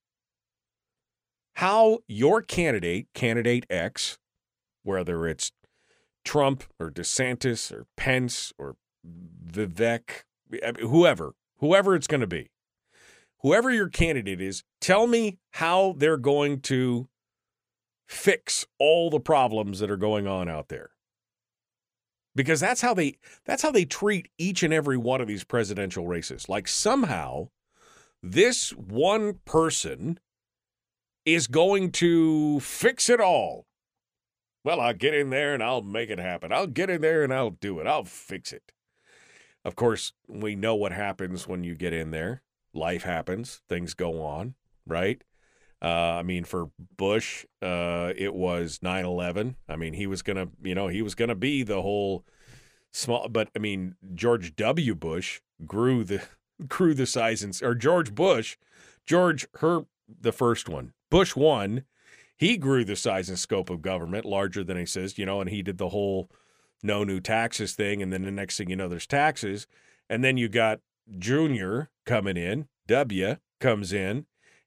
how 1.54 1.98
your 2.08 2.42
candidate, 2.42 3.06
candidate 3.14 3.66
X, 3.70 4.18
whether 4.82 5.26
it's 5.26 5.52
Trump 6.24 6.64
or 6.80 6.90
DeSantis 6.90 7.70
or 7.70 7.86
Pence 7.96 8.52
or 8.58 8.76
Vivek, 9.06 10.24
whoever, 10.80 11.34
whoever 11.58 11.94
it's 11.94 12.06
going 12.06 12.20
to 12.20 12.26
be, 12.26 12.50
whoever 13.40 13.70
your 13.70 13.88
candidate 13.88 14.40
is, 14.40 14.62
tell 14.80 15.06
me 15.06 15.38
how 15.52 15.94
they're 15.96 16.16
going 16.16 16.60
to 16.60 17.08
fix 18.06 18.66
all 18.78 19.10
the 19.10 19.20
problems 19.20 19.78
that 19.78 19.90
are 19.90 19.96
going 19.96 20.26
on 20.26 20.48
out 20.48 20.68
there. 20.68 20.90
Because 22.34 22.60
that's 22.60 22.80
how 22.80 22.94
they 22.94 23.18
that's 23.44 23.62
how 23.62 23.70
they 23.70 23.84
treat 23.84 24.28
each 24.38 24.62
and 24.62 24.72
every 24.72 24.96
one 24.96 25.20
of 25.20 25.26
these 25.26 25.44
presidential 25.44 26.06
races. 26.06 26.48
Like 26.48 26.66
somehow 26.66 27.48
this 28.22 28.70
one 28.70 29.40
person 29.44 30.18
is 31.26 31.46
going 31.46 31.92
to 31.92 32.60
fix 32.60 33.10
it 33.10 33.20
all. 33.20 33.66
Well, 34.64 34.80
I'll 34.80 34.94
get 34.94 35.14
in 35.14 35.30
there 35.30 35.54
and 35.54 35.62
I'll 35.62 35.82
make 35.82 36.08
it 36.08 36.18
happen. 36.18 36.52
I'll 36.52 36.66
get 36.66 36.88
in 36.88 37.00
there 37.00 37.24
and 37.24 37.34
I'll 37.34 37.50
do 37.50 37.80
it. 37.80 37.86
I'll 37.86 38.04
fix 38.04 38.52
it. 38.52 38.72
Of 39.64 39.76
course, 39.76 40.12
we 40.28 40.56
know 40.56 40.74
what 40.74 40.92
happens 40.92 41.46
when 41.46 41.64
you 41.64 41.74
get 41.74 41.92
in 41.92 42.10
there. 42.10 42.42
Life 42.74 43.02
happens, 43.04 43.60
things 43.68 43.94
go 43.94 44.22
on, 44.22 44.54
right? 44.86 45.22
Uh, 45.80 46.18
I 46.18 46.22
mean, 46.22 46.44
for 46.44 46.70
Bush, 46.96 47.44
uh, 47.60 48.12
it 48.16 48.34
was 48.34 48.78
9 48.82 49.04
11. 49.04 49.56
I 49.68 49.76
mean, 49.76 49.94
he 49.94 50.06
was 50.06 50.22
going 50.22 50.36
to, 50.36 50.48
you 50.62 50.74
know, 50.74 50.88
he 50.88 51.02
was 51.02 51.14
going 51.14 51.28
to 51.28 51.34
be 51.34 51.62
the 51.62 51.82
whole 51.82 52.24
small, 52.92 53.28
but 53.28 53.50
I 53.54 53.58
mean, 53.58 53.96
George 54.14 54.54
W. 54.56 54.94
Bush 54.94 55.40
grew 55.66 56.04
the, 56.04 56.22
grew 56.68 56.94
the 56.94 57.06
size 57.06 57.42
and, 57.42 57.58
or 57.62 57.74
George 57.74 58.14
Bush, 58.14 58.56
George, 59.06 59.46
her, 59.56 59.82
the 60.08 60.32
first 60.32 60.68
one, 60.68 60.92
Bush 61.10 61.34
one, 61.34 61.84
he 62.36 62.56
grew 62.56 62.84
the 62.84 62.96
size 62.96 63.28
and 63.28 63.38
scope 63.38 63.70
of 63.70 63.82
government 63.82 64.24
larger 64.24 64.64
than 64.64 64.76
he 64.76 64.86
says, 64.86 65.18
you 65.18 65.26
know, 65.26 65.40
and 65.40 65.50
he 65.50 65.62
did 65.62 65.78
the 65.78 65.90
whole 65.90 66.30
no 66.82 67.04
new 67.04 67.20
taxes 67.20 67.74
thing. 67.74 68.02
And 68.02 68.12
then 68.12 68.22
the 68.22 68.30
next 68.30 68.58
thing 68.58 68.70
you 68.70 68.76
know, 68.76 68.88
there's 68.88 69.06
taxes. 69.06 69.66
And 70.08 70.22
then 70.22 70.36
you 70.36 70.48
got 70.48 70.80
Junior 71.18 71.90
coming 72.06 72.36
in, 72.36 72.68
W 72.86 73.36
comes 73.60 73.92
in 73.92 74.26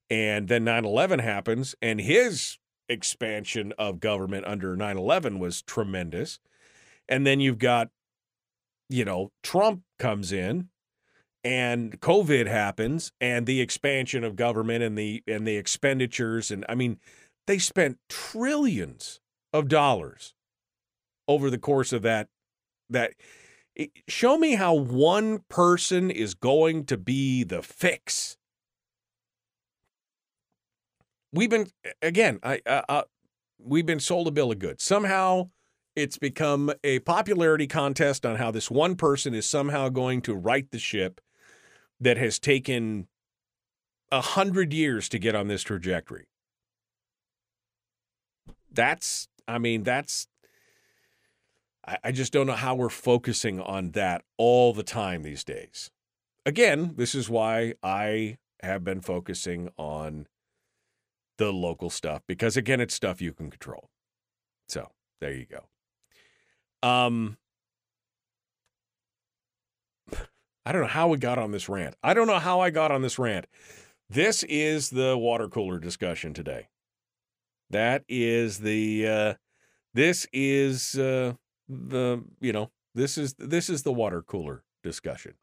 and 0.09 0.47
then 0.47 0.63
9 0.63 0.86
11 0.86 1.20
happens, 1.20 1.76
and 1.82 1.99
his 1.99 2.57
expansion 2.88 3.74
of 3.78 3.99
government 3.99 4.45
under 4.45 4.76
9 4.76 4.97
11 4.97 5.39
was 5.39 5.61
tremendous. 5.61 6.39
And 7.07 7.26
then 7.26 7.39
you've 7.39 7.59
got, 7.59 7.89
you 8.89 9.05
know, 9.05 9.32
Trump 9.43 9.82
comes 9.99 10.32
in 10.32 10.70
and 11.43 11.99
COVID 12.01 12.47
happens 12.47 13.11
and 13.22 13.45
the 13.45 13.61
expansion 13.61 14.24
of 14.24 14.36
government 14.36 14.84
and 14.84 14.97
the 14.97 15.24
and 15.28 15.47
the 15.47 15.57
expenditures 15.57 16.49
and 16.49 16.66
I 16.68 16.74
mean 16.74 16.97
they 17.45 17.59
spent 17.59 17.99
trillions 18.09 19.20
of 19.53 19.68
dollars 19.68 20.34
over 21.28 21.50
the 21.50 21.58
course 21.58 21.92
of 21.94 22.02
that 22.04 22.28
that 22.90 23.14
show 24.08 24.38
me 24.38 24.56
how 24.56 24.74
one 24.74 25.40
person 25.50 26.10
is 26.10 26.34
going 26.34 26.86
to 26.86 26.98
be 26.98 27.44
the 27.44 27.62
fix 27.62 28.38
we've 31.36 31.50
been 31.50 31.68
again, 32.02 32.40
I 32.42 32.62
uh, 32.66 32.82
uh, 32.88 33.04
we've 33.60 33.86
been 33.86 34.00
sold 34.00 34.28
a 34.28 34.32
bill 34.32 34.52
of 34.52 34.60
goods. 34.60 34.84
Somehow 34.84 35.50
it's 35.96 36.18
become 36.18 36.72
a 36.84 37.00
popularity 37.00 37.68
contest 37.68 38.26
on 38.26 38.38
how 38.38 38.52
this 38.52 38.72
one 38.72 38.96
person 38.96 39.34
is 39.34 39.48
somehow 39.48 39.90
going 39.90 40.22
to 40.24 40.34
right 40.34 40.70
the 40.72 40.80
ship 40.80 41.22
that 42.00 42.18
has 42.18 42.40
taken 42.40 43.08
a 44.12 44.22
hundred 44.22 44.74
years 44.74 45.08
to 45.10 45.20
get 45.20 45.36
on 45.36 45.48
this 45.48 45.64
trajectory. 45.64 46.28
That's, 48.72 49.30
I 49.47 49.58
mean, 49.58 49.84
that's, 49.84 50.28
I, 51.87 51.97
I 52.05 52.12
just 52.12 52.33
don't 52.33 52.47
know 52.47 52.53
how 52.53 52.75
we're 52.75 52.89
focusing 52.89 53.59
on 53.59 53.91
that 53.91 54.24
all 54.37 54.74
the 54.74 54.83
time 54.83 55.24
these 55.24 55.43
days. 55.43 55.91
Again, 56.45 56.93
this 56.95 57.16
is 57.16 57.29
why 57.29 57.74
I 57.82 58.37
have 58.62 58.83
been 58.83 59.01
focusing 59.01 59.70
on 59.78 60.28
the 61.37 61.51
local 61.51 61.89
stuff 61.89 62.21
because 62.28 62.55
again 62.55 62.79
it's 62.79 62.93
stuff 62.93 63.21
you 63.21 63.33
can 63.33 63.49
control. 63.49 63.89
So, 64.67 64.89
there 65.20 65.33
you 65.33 65.45
go. 65.45 66.87
Um 66.87 67.37
I 70.66 70.71
don't 70.71 70.82
know 70.82 70.87
how 70.87 71.09
we 71.09 71.17
got 71.17 71.37
on 71.37 71.51
this 71.51 71.70
rant. 71.70 71.95
I 72.01 72.13
don't 72.13 72.28
know 72.28 72.39
how 72.39 72.59
I 72.59 72.71
got 72.71 72.91
on 72.91 73.01
this 73.01 73.20
rant. 73.20 73.45
This 74.09 74.43
is 74.43 74.89
the 74.89 75.17
water 75.17 75.47
cooler 75.47 75.78
discussion 75.78 76.33
today. 76.33 76.70
That 77.70 78.03
is 78.07 78.59
the 78.59 79.07
uh 79.07 79.33
this 79.93 80.28
is 80.32 80.97
uh 80.97 81.33
the 81.67 82.24
you 82.39 82.54
know, 82.54 82.71
this 82.93 83.17
is 83.17 83.33
this 83.36 83.70
is 83.70 83.83
the 83.83 83.93
water 83.93 84.21
cooler 84.21 84.63
discussion. 84.83 85.33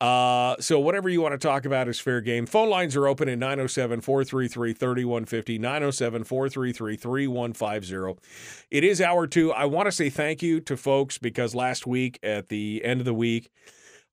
Uh, 0.00 0.56
so 0.60 0.78
whatever 0.78 1.08
you 1.08 1.20
want 1.22 1.32
to 1.32 1.38
talk 1.38 1.64
about 1.64 1.88
is 1.88 2.00
fair 2.00 2.20
game. 2.20 2.46
Phone 2.46 2.68
lines 2.68 2.96
are 2.96 3.06
open 3.06 3.28
at 3.28 3.38
907 3.38 4.00
433 4.00 4.72
3150, 4.74 5.58
907 5.58 6.24
433 6.24 6.96
3150. 6.96 8.20
It 8.70 8.84
is 8.84 9.00
hour 9.00 9.26
two. 9.26 9.52
I 9.52 9.64
want 9.64 9.86
to 9.86 9.92
say 9.92 10.10
thank 10.10 10.42
you 10.42 10.60
to 10.60 10.76
folks 10.76 11.16
because 11.16 11.54
last 11.54 11.86
week 11.86 12.18
at 12.22 12.48
the 12.48 12.84
end 12.84 13.00
of 13.00 13.06
the 13.06 13.14
week, 13.14 13.50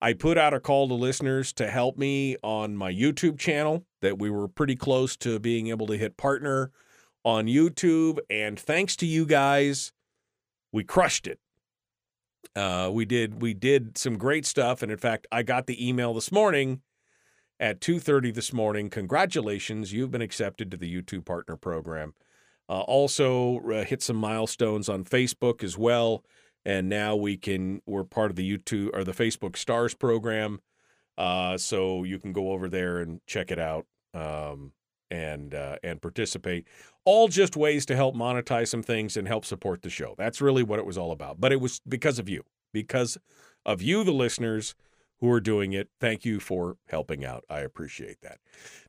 I 0.02 0.14
put 0.14 0.38
out 0.38 0.54
a 0.54 0.60
call 0.60 0.88
to 0.88 0.94
listeners 0.94 1.52
to 1.54 1.68
help 1.68 1.98
me 1.98 2.38
on 2.42 2.78
my 2.78 2.92
YouTube 2.92 3.38
channel 3.38 3.86
that 4.02 4.18
we 4.18 4.30
were 4.30 4.48
pretty 4.48 4.76
close 4.76 5.16
to 5.18 5.40
being 5.40 5.68
able 5.68 5.88
to 5.88 5.98
hit 5.98 6.16
partner 6.16 6.72
on 7.26 7.46
YouTube. 7.46 8.20
And 8.30 8.60
thanks 8.60 8.96
to 8.98 9.06
you 9.06 9.26
guys, 9.26 9.92
we 10.72 10.84
crushed 10.84 11.28
it. 11.28 11.40
Uh, 12.56 12.90
we 12.92 13.06
did 13.06 13.42
we 13.42 13.54
did 13.54 13.98
some 13.98 14.18
great 14.18 14.46
stuff, 14.46 14.82
and 14.82 14.92
in 14.92 14.98
fact, 14.98 15.28
I 15.32 15.44
got 15.44 15.68
the 15.68 15.88
email 15.88 16.14
this 16.14 16.32
morning 16.32 16.82
at 17.60 17.80
2:30 17.80 18.32
this 18.34 18.52
morning. 18.54 18.90
Congratulations, 18.90 19.94
you've 19.94 20.12
been 20.12 20.22
accepted 20.22 20.72
to 20.72 20.78
the 20.78 20.94
YouTube 20.94 21.26
Partner 21.26 21.56
Program. 21.56 22.14
Uh, 22.70 22.82
also, 22.82 23.60
uh, 23.70 23.84
hit 23.84 24.02
some 24.02 24.16
milestones 24.18 24.90
on 24.90 25.04
Facebook 25.04 25.64
as 25.64 25.78
well. 25.78 26.24
and 26.66 26.88
now 26.90 27.16
we 27.16 27.38
can 27.38 27.82
we're 27.88 28.04
part 28.04 28.30
of 28.32 28.36
the 28.38 28.58
YouTube 28.58 28.90
or 28.94 29.04
the 29.04 29.14
Facebook 29.14 29.58
Stars 29.58 29.94
program. 29.96 30.60
Uh, 31.18 31.58
so 31.58 32.04
you 32.04 32.20
can 32.20 32.34
go 32.34 32.52
over 32.52 32.70
there 32.70 33.00
and 33.00 33.22
check 33.28 33.52
it 33.52 33.60
out 33.60 33.86
um, 34.14 34.72
and 35.12 35.54
uh, 35.54 35.76
and 35.84 36.02
participate. 36.02 36.66
All 37.06 37.28
just 37.28 37.56
ways 37.56 37.86
to 37.88 37.96
help 37.96 38.16
monetize 38.16 38.70
some 38.70 38.82
things 38.82 39.18
and 39.18 39.28
help 39.28 39.46
support 39.46 39.82
the 39.82 39.90
show. 39.90 40.16
That's 40.18 40.42
really 40.42 40.64
what 40.64 40.80
it 40.80 40.86
was 40.86 40.98
all 40.98 41.12
about. 41.12 41.40
But 41.40 41.52
it 41.52 41.60
was 41.60 41.82
because 41.88 42.18
of 42.18 42.30
you, 42.30 42.44
because 42.74 43.18
of 43.66 43.82
you, 43.82 44.04
the 44.04 44.12
listeners 44.12 44.74
who 45.20 45.30
are 45.30 45.40
doing 45.40 45.72
it. 45.74 45.90
Thank 46.00 46.26
you 46.26 46.40
for 46.40 46.78
helping 46.90 47.24
out. 47.24 47.44
I 47.50 47.60
appreciate 47.60 48.22
that. 48.22 48.40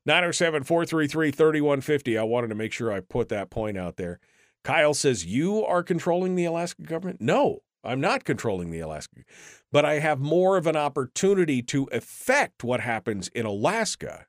907 0.06 0.64
433 0.64 1.30
3150. 1.30 2.18
I 2.18 2.22
wanted 2.22 2.48
to 2.48 2.54
make 2.54 2.72
sure 2.72 2.90
I 2.90 3.00
put 3.00 3.28
that 3.28 3.50
point 3.50 3.76
out 3.76 3.96
there. 3.96 4.18
Kyle 4.64 4.94
says, 4.94 5.26
You 5.26 5.64
are 5.64 5.82
controlling 5.82 6.34
the 6.34 6.46
Alaska 6.46 6.82
government? 6.82 7.20
No, 7.20 7.60
I'm 7.84 8.00
not 8.00 8.24
controlling 8.24 8.70
the 8.70 8.80
Alaska, 8.80 9.22
but 9.70 9.84
I 9.84 9.98
have 9.98 10.20
more 10.20 10.56
of 10.56 10.66
an 10.66 10.76
opportunity 10.76 11.62
to 11.62 11.88
affect 11.92 12.64
what 12.64 12.80
happens 12.80 13.28
in 13.28 13.44
Alaska 13.44 14.26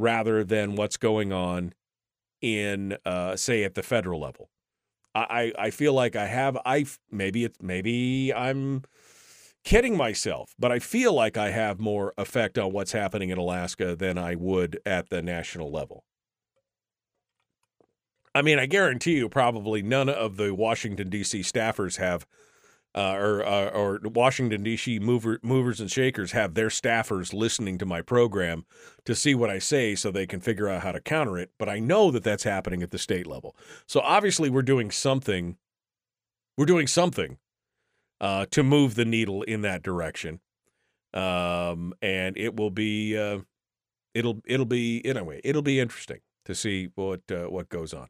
rather 0.00 0.42
than 0.42 0.76
what's 0.76 0.96
going 0.96 1.32
on 1.32 1.74
in, 2.40 2.96
uh, 3.04 3.36
say, 3.36 3.64
at 3.64 3.74
the 3.74 3.82
federal 3.82 4.20
level. 4.20 4.50
I, 5.14 5.52
I 5.58 5.70
feel 5.70 5.92
like 5.92 6.14
I 6.14 6.26
have 6.26 6.56
I 6.64 6.86
maybe 7.10 7.44
it's 7.44 7.58
maybe 7.60 8.32
I'm 8.32 8.84
kidding 9.64 9.96
myself, 9.96 10.54
but 10.56 10.70
I 10.70 10.78
feel 10.78 11.12
like 11.12 11.36
I 11.36 11.50
have 11.50 11.80
more 11.80 12.14
effect 12.16 12.56
on 12.58 12.72
what's 12.72 12.92
happening 12.92 13.30
in 13.30 13.36
Alaska 13.36 13.96
than 13.96 14.18
I 14.18 14.36
would 14.36 14.78
at 14.86 15.10
the 15.10 15.20
national 15.20 15.72
level. 15.72 16.04
I 18.34 18.42
mean, 18.42 18.60
I 18.60 18.66
guarantee 18.66 19.16
you, 19.16 19.28
probably 19.28 19.82
none 19.82 20.08
of 20.08 20.36
the 20.36 20.54
Washington 20.54 21.10
D.C. 21.10 21.40
staffers 21.40 21.96
have, 21.96 22.24
uh, 22.94 23.14
or 23.14 23.44
uh, 23.44 23.68
or 23.70 24.00
Washington 24.02 24.62
D.C. 24.62 24.98
Mover, 24.98 25.38
movers 25.42 25.80
and 25.80 25.90
shakers 25.90 26.32
have 26.32 26.54
their 26.54 26.68
staffers 26.68 27.32
listening 27.32 27.78
to 27.78 27.86
my 27.86 28.02
program 28.02 28.64
to 29.04 29.14
see 29.14 29.34
what 29.34 29.50
I 29.50 29.58
say, 29.58 29.94
so 29.94 30.10
they 30.10 30.26
can 30.26 30.40
figure 30.40 30.68
out 30.68 30.82
how 30.82 30.92
to 30.92 31.00
counter 31.00 31.38
it. 31.38 31.50
But 31.58 31.68
I 31.68 31.78
know 31.78 32.10
that 32.10 32.24
that's 32.24 32.44
happening 32.44 32.82
at 32.82 32.90
the 32.90 32.98
state 32.98 33.26
level. 33.26 33.54
So 33.86 34.00
obviously, 34.00 34.50
we're 34.50 34.62
doing 34.62 34.90
something. 34.90 35.56
We're 36.56 36.66
doing 36.66 36.88
something 36.88 37.38
uh, 38.20 38.46
to 38.50 38.62
move 38.62 38.96
the 38.96 39.04
needle 39.04 39.42
in 39.42 39.62
that 39.62 39.82
direction, 39.82 40.40
um, 41.14 41.94
and 42.02 42.36
it 42.36 42.56
will 42.56 42.70
be 42.70 43.16
uh, 43.16 43.38
it'll 44.14 44.40
it'll 44.44 44.66
be 44.66 45.04
anyway 45.06 45.40
it'll 45.44 45.62
be 45.62 45.78
interesting 45.78 46.20
to 46.44 46.54
see 46.54 46.90
what 46.96 47.20
uh, 47.30 47.44
what 47.44 47.68
goes 47.68 47.94
on. 47.94 48.08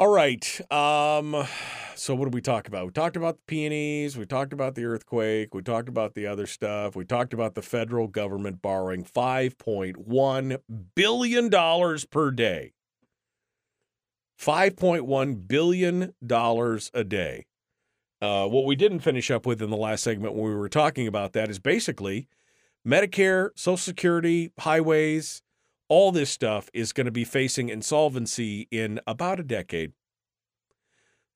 All 0.00 0.08
right. 0.08 0.72
Um, 0.72 1.46
so 1.94 2.14
what 2.14 2.24
did 2.24 2.32
we 2.32 2.40
talk 2.40 2.66
about? 2.68 2.86
We 2.86 2.92
talked 2.92 3.18
about 3.18 3.36
the 3.36 3.42
peonies. 3.46 4.16
We 4.16 4.24
talked 4.24 4.54
about 4.54 4.74
the 4.74 4.86
earthquake. 4.86 5.54
We 5.54 5.60
talked 5.60 5.90
about 5.90 6.14
the 6.14 6.26
other 6.26 6.46
stuff. 6.46 6.96
We 6.96 7.04
talked 7.04 7.34
about 7.34 7.54
the 7.54 7.60
federal 7.60 8.06
government 8.06 8.62
borrowing 8.62 9.04
five 9.04 9.58
point 9.58 9.98
one 9.98 10.56
billion 10.94 11.50
dollars 11.50 12.06
per 12.06 12.30
day. 12.30 12.72
Five 14.38 14.74
point 14.74 15.04
one 15.04 15.34
billion 15.34 16.14
dollars 16.26 16.90
a 16.94 17.04
day. 17.04 17.44
Uh, 18.22 18.46
what 18.46 18.64
we 18.64 18.76
didn't 18.76 19.00
finish 19.00 19.30
up 19.30 19.44
with 19.44 19.60
in 19.60 19.68
the 19.68 19.76
last 19.76 20.02
segment 20.02 20.32
when 20.32 20.44
we 20.44 20.54
were 20.54 20.70
talking 20.70 21.08
about 21.08 21.34
that 21.34 21.50
is 21.50 21.58
basically 21.58 22.26
Medicare, 22.88 23.50
Social 23.54 23.76
Security, 23.76 24.50
highways, 24.60 25.42
all 25.90 26.10
this 26.12 26.30
stuff 26.30 26.70
is 26.72 26.94
going 26.94 27.04
to 27.06 27.10
be 27.10 27.24
facing 27.24 27.68
insolvency 27.68 28.68
in 28.70 29.00
about 29.08 29.40
a 29.40 29.42
decade. 29.42 29.92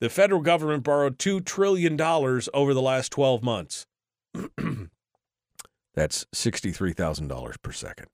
The 0.00 0.08
federal 0.08 0.42
government 0.42 0.84
borrowed 0.84 1.18
$2 1.18 1.44
trillion 1.44 2.00
over 2.00 2.72
the 2.72 2.80
last 2.80 3.10
12 3.10 3.42
months. 3.42 3.84
That's 5.94 6.24
$63,000 6.34 7.62
per 7.62 7.72
second. 7.72 8.08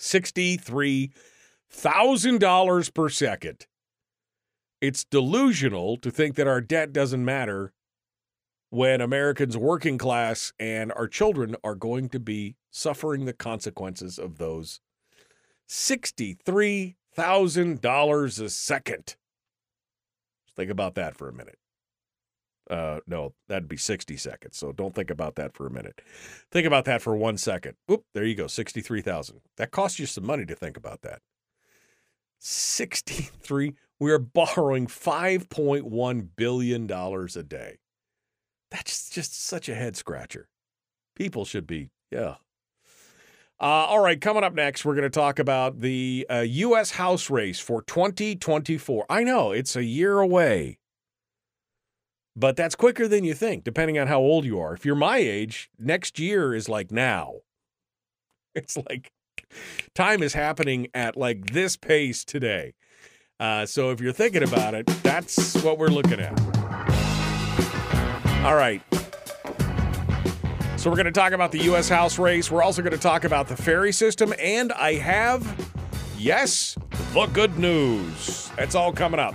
$63,000 0.00 2.94
per 2.94 3.08
second. 3.08 3.66
It's 4.80 5.04
delusional 5.04 5.96
to 5.96 6.10
think 6.10 6.34
that 6.36 6.46
our 6.46 6.60
debt 6.60 6.92
doesn't 6.92 7.24
matter 7.24 7.72
when 8.70 9.00
Americans 9.00 9.56
working 9.56 9.98
class 9.98 10.52
and 10.60 10.92
our 10.92 11.08
children 11.08 11.56
are 11.64 11.74
going 11.74 12.08
to 12.10 12.20
be 12.20 12.54
suffering 12.74 13.24
the 13.24 13.32
consequences 13.32 14.18
of 14.18 14.38
those 14.38 14.80
$63,000 15.68 18.40
a 18.40 18.50
second. 18.50 19.16
think 20.56 20.70
about 20.70 20.94
that 20.94 21.16
for 21.16 21.28
a 21.28 21.32
minute. 21.32 21.58
Uh, 22.70 23.00
no, 23.06 23.34
that'd 23.48 23.68
be 23.68 23.76
60 23.76 24.16
seconds. 24.16 24.56
So 24.56 24.72
don't 24.72 24.94
think 24.94 25.10
about 25.10 25.34
that 25.36 25.54
for 25.54 25.66
a 25.66 25.70
minute. 25.70 26.00
Think 26.50 26.66
about 26.66 26.86
that 26.86 27.02
for 27.02 27.14
one 27.14 27.36
second. 27.36 27.74
Oop, 27.90 28.04
there 28.14 28.24
you 28.24 28.34
go, 28.34 28.46
63,000. 28.46 29.40
That 29.56 29.70
costs 29.70 29.98
you 29.98 30.06
some 30.06 30.26
money 30.26 30.46
to 30.46 30.54
think 30.54 30.76
about 30.76 31.02
that. 31.02 31.20
63 32.40 33.74
we 34.00 34.10
are 34.10 34.18
borrowing 34.18 34.86
5.1 34.86 36.28
billion 36.36 36.86
dollars 36.86 37.36
a 37.36 37.42
day. 37.42 37.78
That's 38.70 39.08
just 39.08 39.40
such 39.40 39.68
a 39.68 39.74
head 39.74 39.96
scratcher. 39.96 40.48
People 41.14 41.44
should 41.44 41.66
be, 41.66 41.90
yeah. 42.10 42.36
Uh, 43.60 43.86
all 43.86 44.00
right, 44.00 44.20
coming 44.20 44.42
up 44.42 44.52
next, 44.52 44.84
we're 44.84 44.94
going 44.94 45.04
to 45.04 45.10
talk 45.10 45.38
about 45.38 45.80
the 45.80 46.26
uh, 46.28 46.40
U.S. 46.40 46.92
House 46.92 47.30
race 47.30 47.60
for 47.60 47.82
2024. 47.82 49.06
I 49.08 49.22
know 49.22 49.52
it's 49.52 49.76
a 49.76 49.84
year 49.84 50.18
away, 50.18 50.78
but 52.34 52.56
that's 52.56 52.74
quicker 52.74 53.06
than 53.06 53.22
you 53.22 53.32
think, 53.32 53.62
depending 53.62 53.98
on 53.98 54.08
how 54.08 54.18
old 54.18 54.44
you 54.44 54.58
are. 54.58 54.74
If 54.74 54.84
you're 54.84 54.96
my 54.96 55.18
age, 55.18 55.70
next 55.78 56.18
year 56.18 56.54
is 56.54 56.68
like 56.68 56.90
now. 56.90 57.34
It's 58.56 58.76
like 58.76 59.10
time 59.96 60.22
is 60.22 60.32
happening 60.32 60.86
at 60.94 61.16
like 61.16 61.46
this 61.46 61.76
pace 61.76 62.24
today. 62.24 62.74
Uh, 63.40 63.66
so 63.66 63.90
if 63.90 64.00
you're 64.00 64.12
thinking 64.12 64.44
about 64.44 64.74
it, 64.74 64.86
that's 65.02 65.60
what 65.64 65.76
we're 65.76 65.88
looking 65.88 66.20
at. 66.20 66.40
All 68.44 68.54
right. 68.54 68.80
So 70.84 70.90
we're 70.90 70.96
going 70.96 71.06
to 71.06 71.12
talk 71.12 71.32
about 71.32 71.50
the 71.50 71.60
U.S. 71.60 71.88
House 71.88 72.18
race. 72.18 72.50
We're 72.50 72.62
also 72.62 72.82
going 72.82 72.92
to 72.92 72.98
talk 72.98 73.24
about 73.24 73.48
the 73.48 73.56
ferry 73.56 73.90
system, 73.90 74.34
and 74.38 74.70
I 74.70 74.96
have, 74.96 75.42
yes, 76.18 76.76
the 77.14 77.24
good 77.32 77.58
news. 77.58 78.50
That's 78.58 78.74
all 78.74 78.92
coming 78.92 79.18
up. 79.18 79.34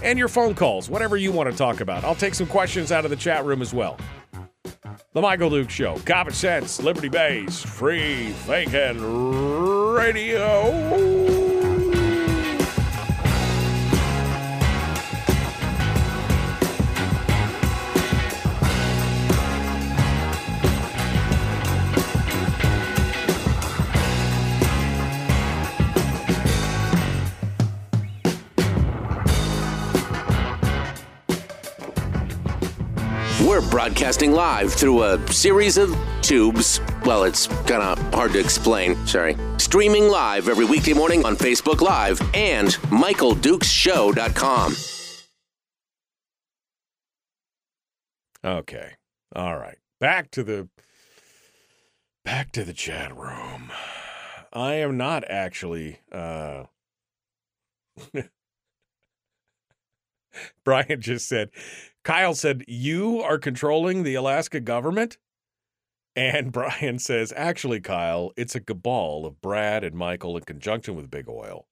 And 0.00 0.16
your 0.16 0.28
phone 0.28 0.54
calls, 0.54 0.88
whatever 0.88 1.16
you 1.16 1.32
want 1.32 1.50
to 1.50 1.56
talk 1.56 1.80
about. 1.80 2.04
I'll 2.04 2.14
take 2.14 2.36
some 2.36 2.46
questions 2.46 2.92
out 2.92 3.04
of 3.04 3.10
the 3.10 3.16
chat 3.16 3.44
room 3.44 3.62
as 3.62 3.74
well. 3.74 3.98
The 5.12 5.20
Michael 5.20 5.50
Dukes 5.50 5.74
Show, 5.74 5.98
Common 6.06 6.32
Sense, 6.32 6.80
Liberty 6.80 7.08
Based, 7.08 7.66
Free 7.66 8.28
Thinking 8.44 9.00
Radio. 9.92 11.33
Broadcasting 33.84 34.32
live 34.32 34.72
through 34.72 35.02
a 35.02 35.20
series 35.30 35.76
of 35.76 35.94
tubes. 36.22 36.80
Well, 37.04 37.24
it's 37.24 37.48
kind 37.66 37.82
of 37.82 37.98
hard 38.14 38.32
to 38.32 38.40
explain. 38.40 38.96
Sorry. 39.06 39.36
Streaming 39.58 40.08
live 40.08 40.48
every 40.48 40.64
weekday 40.64 40.94
morning 40.94 41.26
on 41.26 41.36
Facebook 41.36 41.82
Live 41.82 42.18
and 42.32 42.68
MichaelDukesShow.com. 42.68 44.74
Okay. 48.42 48.92
All 49.36 49.58
right. 49.58 49.76
Back 50.00 50.30
to 50.30 50.42
the 50.42 50.70
back 52.24 52.52
to 52.52 52.64
the 52.64 52.72
chat 52.72 53.14
room. 53.14 53.70
I 54.50 54.76
am 54.76 54.96
not 54.96 55.24
actually 55.28 55.98
uh 56.10 56.64
Brian 60.64 61.02
just 61.02 61.28
said 61.28 61.50
Kyle 62.04 62.34
said, 62.34 62.64
You 62.68 63.20
are 63.22 63.38
controlling 63.38 64.02
the 64.02 64.14
Alaska 64.14 64.60
government? 64.60 65.16
And 66.14 66.52
Brian 66.52 66.98
says, 66.98 67.32
Actually, 67.34 67.80
Kyle, 67.80 68.32
it's 68.36 68.54
a 68.54 68.60
cabal 68.60 69.26
of 69.26 69.40
Brad 69.40 69.82
and 69.84 69.96
Michael 69.96 70.36
in 70.36 70.44
conjunction 70.44 70.94
with 70.94 71.10
Big 71.10 71.28
Oil. 71.28 71.66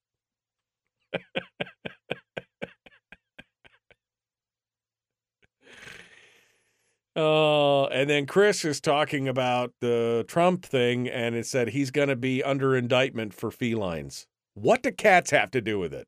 Oh, 7.15 7.85
and 7.91 8.09
then 8.09 8.25
Chris 8.25 8.65
is 8.65 8.81
talking 8.81 9.27
about 9.27 9.73
the 9.81 10.25
Trump 10.27 10.65
thing, 10.65 11.07
and 11.07 11.35
it 11.35 11.45
said 11.45 11.69
he's 11.69 11.91
going 11.91 12.09
to 12.09 12.15
be 12.15 12.43
under 12.43 12.75
indictment 12.75 13.33
for 13.35 13.51
felines. 13.51 14.25
What 14.55 14.81
do 14.81 14.91
cats 14.91 15.29
have 15.31 15.51
to 15.51 15.61
do 15.61 15.77
with 15.77 15.93
it? 15.93 16.07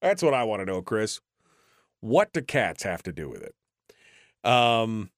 That's 0.00 0.22
what 0.22 0.34
I 0.34 0.42
want 0.42 0.60
to 0.60 0.66
know, 0.66 0.82
Chris. 0.82 1.20
What 2.02 2.32
do 2.32 2.42
cats 2.42 2.82
have 2.82 3.02
to 3.04 3.12
do 3.12 3.28
with 3.30 3.42
it? 3.42 3.54
Um, 4.44 5.10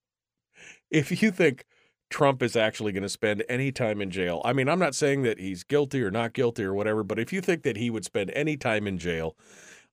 if 0.90 1.22
you 1.22 1.30
think 1.30 1.64
Trump 2.10 2.42
is 2.42 2.56
actually 2.56 2.92
going 2.92 3.04
to 3.04 3.08
spend 3.08 3.44
any 3.48 3.70
time 3.70 4.02
in 4.02 4.10
jail, 4.10 4.42
I 4.44 4.52
mean, 4.52 4.68
I'm 4.68 4.80
not 4.80 4.96
saying 4.96 5.22
that 5.22 5.38
he's 5.38 5.62
guilty 5.62 6.02
or 6.02 6.10
not 6.10 6.32
guilty 6.32 6.64
or 6.64 6.74
whatever, 6.74 7.04
but 7.04 7.20
if 7.20 7.32
you 7.32 7.40
think 7.40 7.62
that 7.62 7.76
he 7.76 7.88
would 7.88 8.04
spend 8.04 8.32
any 8.34 8.56
time 8.56 8.88
in 8.88 8.98
jail, 8.98 9.36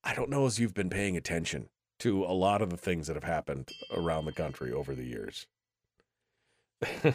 I 0.04 0.16
don't 0.16 0.32
know 0.32 0.48
as 0.48 0.60
you've 0.60 0.74
been 0.74 0.90
paying 0.90 1.16
attention 1.16 1.70
to 2.00 2.26
a 2.26 2.34
lot 2.34 2.64
of 2.64 2.72
the 2.72 2.78
things 2.78 3.06
that 3.06 3.16
have 3.16 3.24
happened 3.24 3.70
around 3.92 4.26
the 4.26 4.34
country 4.34 4.74
over 4.74 4.96
the 4.96 5.06
years. 5.06 5.46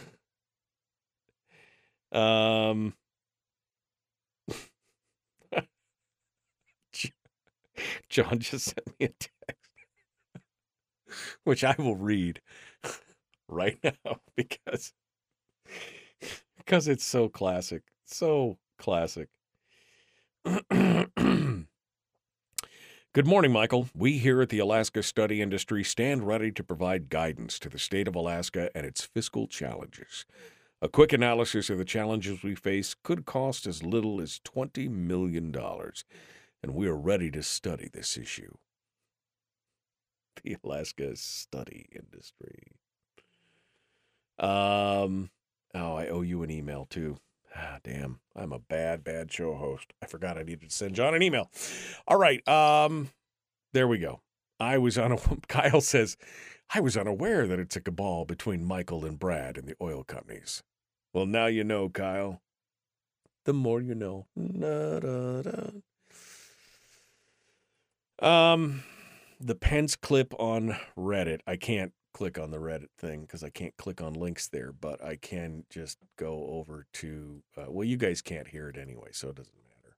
um, 2.13 2.93
John 8.09 8.39
just 8.39 8.65
sent 8.65 8.87
me 8.99 9.07
a 9.07 9.09
text, 9.09 9.69
which 11.43 11.63
I 11.63 11.75
will 11.77 11.95
read 11.95 12.41
right 13.47 13.77
now 13.83 14.19
because 14.35 14.93
because 16.57 16.87
it's 16.87 17.05
so 17.05 17.29
classic, 17.29 17.83
so 18.05 18.57
classic. 18.77 19.29
Good 23.11 23.25
morning, 23.25 23.51
Michael. 23.51 23.89
We 23.95 24.19
here 24.19 24.41
at 24.41 24.49
the 24.49 24.59
Alaska 24.59 25.01
Study 25.01 25.41
Industry 25.41 25.83
stand 25.83 26.27
ready 26.27 26.51
to 26.51 26.63
provide 26.63 27.09
guidance 27.09 27.57
to 27.59 27.69
the 27.69 27.79
state 27.79 28.07
of 28.07 28.15
Alaska 28.15 28.69
and 28.75 28.85
its 28.85 29.03
fiscal 29.03 29.47
challenges. 29.47 30.25
A 30.81 30.87
quick 30.87 31.11
analysis 31.11 31.69
of 31.69 31.77
the 31.77 31.85
challenges 31.85 32.43
we 32.43 32.55
face 32.55 32.95
could 33.03 33.25
cost 33.25 33.65
as 33.67 33.83
little 33.83 34.21
as 34.21 34.39
$20 34.45 34.89
million, 34.89 35.53
and 36.61 36.73
we 36.73 36.87
are 36.87 36.95
ready 36.95 37.31
to 37.31 37.43
study 37.43 37.89
this 37.91 38.17
issue. 38.17 38.53
The 40.41 40.55
Alaska 40.63 41.17
Study 41.17 41.89
Industry. 41.91 42.77
Um, 44.39 45.31
oh, 45.75 45.95
I 45.95 46.07
owe 46.07 46.21
you 46.21 46.43
an 46.43 46.49
email 46.49 46.87
too. 46.89 47.17
Ah, 47.53 47.79
damn, 47.83 48.21
I'm 48.37 48.53
a 48.53 48.59
bad, 48.59 49.03
bad 49.03 49.33
show 49.33 49.55
host. 49.55 49.91
I 50.01 50.05
forgot 50.05 50.37
I 50.37 50.43
needed 50.43 50.69
to 50.69 50.75
send 50.75 50.95
John 50.95 51.13
an 51.13 51.21
email. 51.21 51.49
All 52.07 52.17
right, 52.17 52.47
um, 52.47 53.09
there 53.73 53.87
we 53.87 53.97
go. 53.97 54.21
I 54.61 54.77
was 54.77 54.97
on 54.99 55.11
a. 55.11 55.17
Kyle 55.47 55.81
says, 55.81 56.15
I 56.73 56.79
was 56.79 56.95
unaware 56.95 57.47
that 57.47 57.59
it's 57.59 57.75
a 57.75 57.81
cabal 57.81 58.23
between 58.25 58.63
Michael 58.63 59.03
and 59.03 59.19
Brad 59.19 59.57
and 59.57 59.67
the 59.67 59.75
oil 59.81 60.03
companies. 60.03 60.63
Well, 61.13 61.25
now 61.25 61.47
you 61.47 61.63
know, 61.63 61.89
Kyle. 61.89 62.41
The 63.45 63.53
more 63.53 63.81
you 63.81 63.95
know. 63.95 64.27
Da, 64.37 64.99
da. 64.99 65.41
Um, 68.21 68.83
the 69.39 69.55
Pence 69.55 69.95
clip 69.95 70.33
on 70.39 70.75
Reddit. 70.97 71.39
I 71.47 71.55
can't 71.55 71.93
click 72.13 72.37
on 72.37 72.51
the 72.51 72.57
Reddit 72.57 72.89
thing 72.97 73.21
because 73.21 73.43
I 73.43 73.49
can't 73.49 73.75
click 73.77 74.01
on 74.01 74.13
links 74.13 74.47
there, 74.47 74.71
but 74.73 75.03
I 75.03 75.15
can 75.15 75.63
just 75.69 75.97
go 76.17 76.47
over 76.49 76.85
to. 76.93 77.43
Uh, 77.57 77.65
well, 77.69 77.85
you 77.85 77.97
guys 77.97 78.21
can't 78.21 78.47
hear 78.47 78.69
it 78.69 78.77
anyway, 78.77 79.09
so 79.11 79.29
it 79.29 79.35
doesn't 79.35 79.53
matter. 79.55 79.95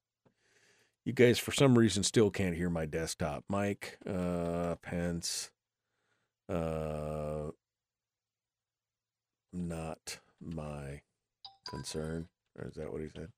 You 1.04 1.14
guys, 1.14 1.40
for 1.40 1.52
some 1.52 1.78
reason, 1.78 2.04
still 2.04 2.30
can't 2.30 2.56
hear 2.56 2.70
my 2.70 2.86
desktop. 2.86 3.44
Mike 3.50 3.98
uh, 4.08 4.76
Pence, 4.84 5.52
uh, 6.48 7.50
not 9.52 10.20
my 10.40 11.02
concern. 11.68 12.28
Or 12.60 12.68
is 12.68 12.76
that 12.76 12.92
what 12.92 13.02
he 13.02 13.08
said? 13.16 13.30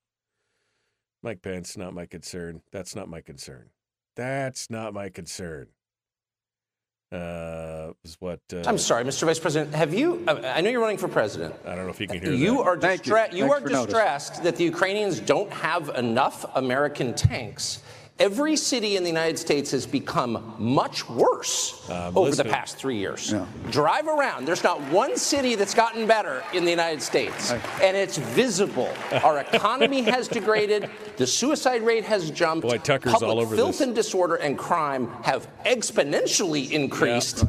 Mike 1.22 1.41
Pence, 1.41 1.77
not 1.77 1.93
my 1.93 2.05
concern. 2.05 2.61
That's 2.72 2.95
not 2.95 3.07
my 3.07 3.22
concern. 3.22 3.69
That's 4.15 4.69
not 4.69 4.94
my 4.94 5.10
concern 5.10 5.68
uh, 7.14 7.94
is 8.03 8.18
what. 8.19 8.40
Uh, 8.52 8.64
I'm 8.65 8.77
sorry, 8.77 9.03
Mr. 9.03 9.26
Vice 9.26 9.40
President. 9.40 9.73
Have 9.76 9.94
you? 9.94 10.23
I 10.27 10.61
know 10.61 10.69
you're 10.69 10.81
running 10.81 10.98
for 10.98 11.07
president. 11.07 11.53
I 11.65 11.76
don't 11.76 11.85
know 11.85 11.91
if 11.91 12.02
you 12.02 12.07
can 12.07 12.19
hear. 12.19 12.31
You 12.31 12.57
that. 12.57 12.64
are 12.64 12.77
distra- 12.77 13.31
you. 13.31 13.45
you 13.45 13.52
are 13.52 13.60
distressed 13.60 14.34
notice. 14.34 14.44
that 14.44 14.56
the 14.56 14.64
Ukrainians 14.64 15.19
don't 15.19 15.52
have 15.52 15.90
enough 15.90 16.45
American 16.56 17.14
tanks. 17.14 17.84
Every 18.19 18.56
city 18.56 18.95
in 18.95 19.02
the 19.03 19.10
United 19.10 19.40
States 19.40 19.72
has 19.72 19.88
become 19.88 20.53
much 20.60 21.10
worse 21.10 21.81
Um, 21.90 22.15
over 22.15 22.30
the 22.35 22.44
past 22.45 22.77
three 22.77 22.98
years. 22.98 23.31
Yeah. 23.31 23.45
Drive 23.72 24.07
around. 24.07 24.45
There's 24.45 24.64
not 24.64 24.80
one 24.91 25.18
city 25.18 25.56
that's 25.56 25.73
gotten 25.73 26.06
better 26.06 26.44
in 26.53 26.64
the 26.64 26.69
United 26.69 27.02
States. 27.02 27.52
And 27.81 27.98
it's 27.98 28.18
visible. 28.18 28.90
Our 29.23 29.40
economy 29.40 30.03
has 30.03 30.27
degraded. 30.27 30.91
The 31.18 31.26
suicide 31.26 31.81
rate 31.81 32.06
has 32.06 32.30
jumped. 32.30 32.68
Boy, 32.68 32.77
Tucker's 32.77 33.14
Public 33.14 33.30
all 33.31 33.40
over 33.40 33.56
filth 33.56 33.80
this. 33.80 33.81
and 33.81 33.95
disorder 33.95 34.35
and 34.35 34.60
crime 34.60 35.10
have 35.23 35.48
exponentially 35.65 36.69
increased. 36.69 37.45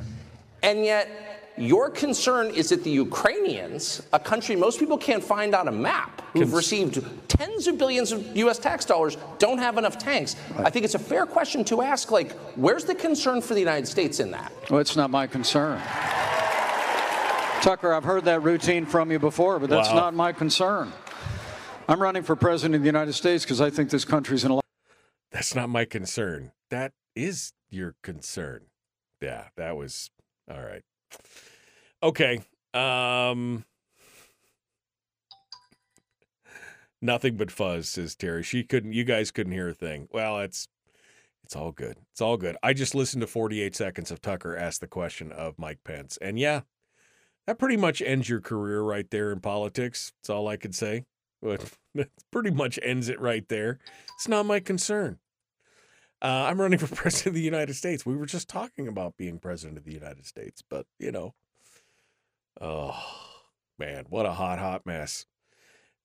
And 0.63 0.83
yet, 0.83 1.09
your 1.57 1.89
concern 1.91 2.49
is 2.51 2.69
that 2.71 2.83
the 2.85 2.91
Ukrainians, 2.91 4.03
a 4.13 4.19
country 4.19 4.57
most 4.57 4.79
people 4.79 4.99
can't 4.99 5.23
find 5.23 5.55
on 5.55 5.69
a 5.69 5.73
map, 5.73 6.23
who've 6.33 6.43
Cons- 6.43 6.55
received 6.55 7.29
tens 7.29 7.67
of 7.69 7.79
billions 7.79 8.11
of 8.13 8.37
U.S. 8.39 8.59
tax 8.59 8.85
dollars, 8.85 9.17
don't 9.39 9.59
have 9.59 9.79
enough 9.79 9.97
tanks. 9.99 10.35
I 10.59 10.71
think 10.71 10.85
it's 10.85 10.95
a 10.97 10.99
fair 10.99 11.27
question 11.27 11.65
to 11.67 11.83
ask, 11.83 12.11
like, 12.11 12.33
where's 12.57 12.85
the 12.85 12.95
concern 12.95 13.41
for 13.41 13.55
the 13.55 13.61
United 13.61 13.87
States 13.87 14.19
in 14.21 14.31
that? 14.33 14.53
Well, 14.71 14.81
it's 14.81 14.97
not 14.97 15.11
my 15.11 15.27
concern. 15.27 15.81
Tucker, 17.63 17.95
I've 17.95 18.05
heard 18.05 18.25
that 18.27 18.43
routine 18.43 18.85
from 18.85 19.11
you 19.11 19.19
before, 19.19 19.59
but 19.59 19.71
that's 19.71 19.89
Wow. 19.89 19.95
not 19.95 20.15
my 20.15 20.33
concern. 20.33 20.93
I'm 21.89 22.01
running 22.01 22.23
for 22.23 22.37
president 22.37 22.75
of 22.77 22.81
the 22.83 22.87
United 22.87 23.15
States 23.15 23.45
because 23.45 23.61
I 23.61 23.71
think 23.71 23.91
this 23.91 24.05
country's 24.05 24.45
in 24.45 24.51
a 24.51 24.55
lot. 24.57 24.65
That's 25.31 25.55
not 25.55 25.69
my 25.69 25.85
concern. 25.85 26.53
That 26.71 26.93
is 27.15 27.53
your 27.71 27.95
concern. 28.03 28.67
Yeah, 29.23 29.49
that 29.57 29.77
was 29.77 30.11
all 30.51 30.61
right. 30.61 30.83
Okay. 32.03 32.41
Um 32.73 33.65
Nothing 37.01 37.37
but 37.37 37.51
fuzz, 37.51 37.89
says 37.91 38.15
Terry. 38.15 38.43
She 38.43 38.65
couldn't 38.65 38.93
you 38.93 39.05
guys 39.05 39.31
couldn't 39.31 39.53
hear 39.53 39.69
a 39.69 39.75
thing. 39.75 40.09
Well, 40.11 40.41
it's 40.41 40.69
it's 41.45 41.55
all 41.55 41.73
good. 41.73 41.99
It's 42.13 42.23
all 42.23 42.39
good. 42.39 42.57
I 42.63 42.73
just 42.73 42.95
listened 42.95 43.21
to 43.21 43.27
48 43.27 43.77
seconds 43.77 44.11
of 44.11 44.23
Tucker 44.23 44.57
ask 44.57 44.81
the 44.81 44.87
question 44.87 45.31
of 45.31 45.59
Mike 45.59 45.81
Pence. 45.85 46.17
And 46.23 46.39
yeah, 46.39 46.63
that 47.47 47.59
pretty 47.59 47.77
much 47.77 48.01
ends 48.01 48.29
your 48.29 48.41
career 48.41 48.81
right 48.81 49.09
there 49.11 49.31
in 49.31 49.41
politics. 49.41 50.13
That's 50.23 50.31
all 50.31 50.49
I 50.49 50.57
could 50.57 50.75
say. 50.75 51.05
But 51.43 51.71
that 51.95 52.09
pretty 52.31 52.51
much 52.51 52.79
ends 52.83 53.09
it 53.09 53.21
right 53.21 53.47
there. 53.49 53.79
It's 54.15 54.29
not 54.29 54.47
my 54.47 54.61
concern. 54.61 55.19
Uh, 56.25 56.47
I'm 56.49 56.59
running 56.59 56.79
for 56.79 56.87
president 56.95 57.29
of 57.29 57.35
the 57.35 57.43
United 57.43 57.75
States. 57.75 58.07
We 58.07 58.17
were 58.17 58.25
just 58.25 58.49
talking 58.49 58.89
about 58.89 59.19
being 59.19 59.39
president 59.39 59.77
of 59.77 59.85
the 59.85 59.93
United 59.93 60.25
States, 60.25 60.63
but 60.69 60.87
you 60.99 61.13
know, 61.13 61.35
oh 62.61 62.99
man, 63.79 64.07
what 64.09 64.25
a 64.25 64.33
hot, 64.33 64.59
hot 64.59 64.87
mess. 64.87 65.27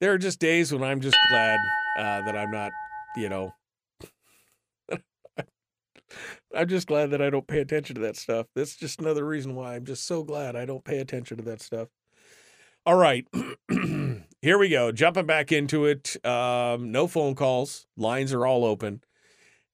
There 0.01 0.11
are 0.11 0.17
just 0.17 0.39
days 0.39 0.73
when 0.73 0.83
I'm 0.83 0.99
just 0.99 1.15
glad 1.29 1.57
uh, 1.97 2.21
that 2.25 2.35
I'm 2.35 2.51
not, 2.51 2.71
you 3.15 3.29
know, 3.29 3.53
I'm 6.55 6.67
just 6.67 6.87
glad 6.87 7.11
that 7.11 7.21
I 7.21 7.29
don't 7.29 7.47
pay 7.47 7.59
attention 7.59 7.95
to 7.95 8.01
that 8.01 8.17
stuff. 8.17 8.47
That's 8.55 8.75
just 8.75 8.99
another 8.99 9.25
reason 9.25 9.55
why 9.55 9.75
I'm 9.75 9.85
just 9.85 10.05
so 10.05 10.23
glad 10.23 10.57
I 10.57 10.65
don't 10.65 10.83
pay 10.83 10.99
attention 10.99 11.37
to 11.37 11.43
that 11.43 11.61
stuff. 11.61 11.87
All 12.85 12.95
right. 12.95 13.25
Here 14.41 14.57
we 14.57 14.69
go. 14.69 14.91
Jumping 14.91 15.25
back 15.25 15.51
into 15.51 15.85
it. 15.85 16.15
Um, 16.25 16.91
no 16.91 17.07
phone 17.07 17.35
calls. 17.35 17.87
Lines 17.97 18.33
are 18.33 18.45
all 18.45 18.65
open. 18.65 19.01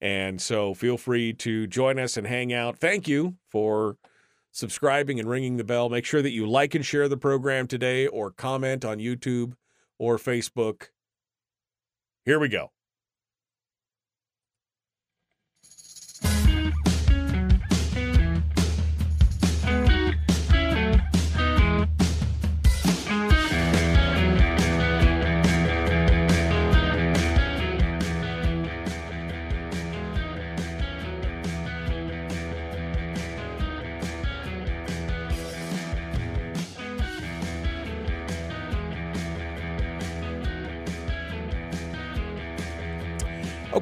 And 0.05 0.39
so 0.39 0.75
feel 0.75 0.99
free 0.99 1.33
to 1.33 1.65
join 1.65 1.97
us 1.97 2.15
and 2.15 2.27
hang 2.27 2.53
out. 2.53 2.77
Thank 2.77 3.07
you 3.07 3.37
for 3.49 3.97
subscribing 4.51 5.19
and 5.19 5.27
ringing 5.27 5.57
the 5.57 5.63
bell. 5.63 5.89
Make 5.89 6.05
sure 6.05 6.21
that 6.21 6.29
you 6.29 6.47
like 6.47 6.75
and 6.75 6.85
share 6.85 7.09
the 7.09 7.17
program 7.17 7.65
today 7.65 8.05
or 8.05 8.29
comment 8.29 8.85
on 8.85 8.99
YouTube 8.99 9.53
or 9.97 10.17
Facebook. 10.17 10.89
Here 12.23 12.37
we 12.37 12.49
go. 12.49 12.74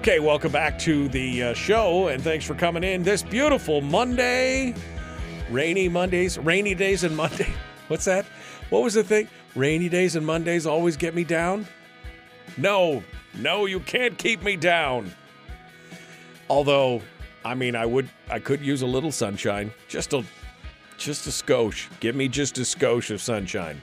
Okay, 0.04 0.20
welcome 0.20 0.52
back 0.52 0.78
to 0.80 1.08
the 1.08 1.44
uh, 1.44 1.54
show, 1.54 2.10
and 2.10 2.22
thanks 2.22 2.44
for 2.44 2.56
coming 2.56 2.84
in 2.84 3.04
this 3.04 3.24
beautiful 3.24 3.80
Monday. 3.80 4.76
Rainy 5.50 5.88
Mondays, 5.88 6.38
rainy 6.38 6.76
days 6.76 7.06
and 7.06 7.16
Monday. 7.16 7.48
What's 7.88 8.04
that? 8.04 8.26
What 8.70 8.84
was 8.84 8.96
the 8.96 9.04
thing? 9.06 9.30
Rainy 9.56 9.88
days 9.88 10.18
and 10.18 10.26
Mondays 10.26 10.66
always 10.66 10.98
get 10.98 11.16
me 11.16 11.24
down? 11.24 11.66
No, 12.58 13.02
no, 13.36 13.66
you 13.66 13.80
can't 13.80 14.18
keep 14.18 14.44
me 14.44 14.58
down. 14.58 15.10
Although, 16.50 17.02
I 17.46 17.56
mean, 17.56 17.74
I 17.74 17.86
would, 17.86 18.10
I 18.30 18.40
could 18.40 18.60
use 18.60 18.82
a 18.82 18.88
little 18.88 19.14
sunshine, 19.14 19.72
just 19.88 20.12
a, 20.12 20.26
just 20.98 21.28
a 21.28 21.30
skosh. 21.30 21.88
Give 22.02 22.14
me 22.14 22.28
just 22.28 22.58
a 22.58 22.64
skosh 22.64 23.10
of 23.10 23.22
sunshine. 23.22 23.82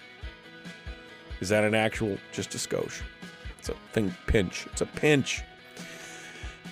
Is 1.40 1.48
that 1.48 1.64
an 1.64 1.74
actual, 1.74 2.18
just 2.30 2.54
a 2.54 2.58
skosh? 2.58 3.00
It's 3.58 3.70
a 3.70 3.74
thing, 3.94 4.14
pinch. 4.26 4.66
It's 4.66 4.82
a 4.82 4.86
pinch. 4.86 5.44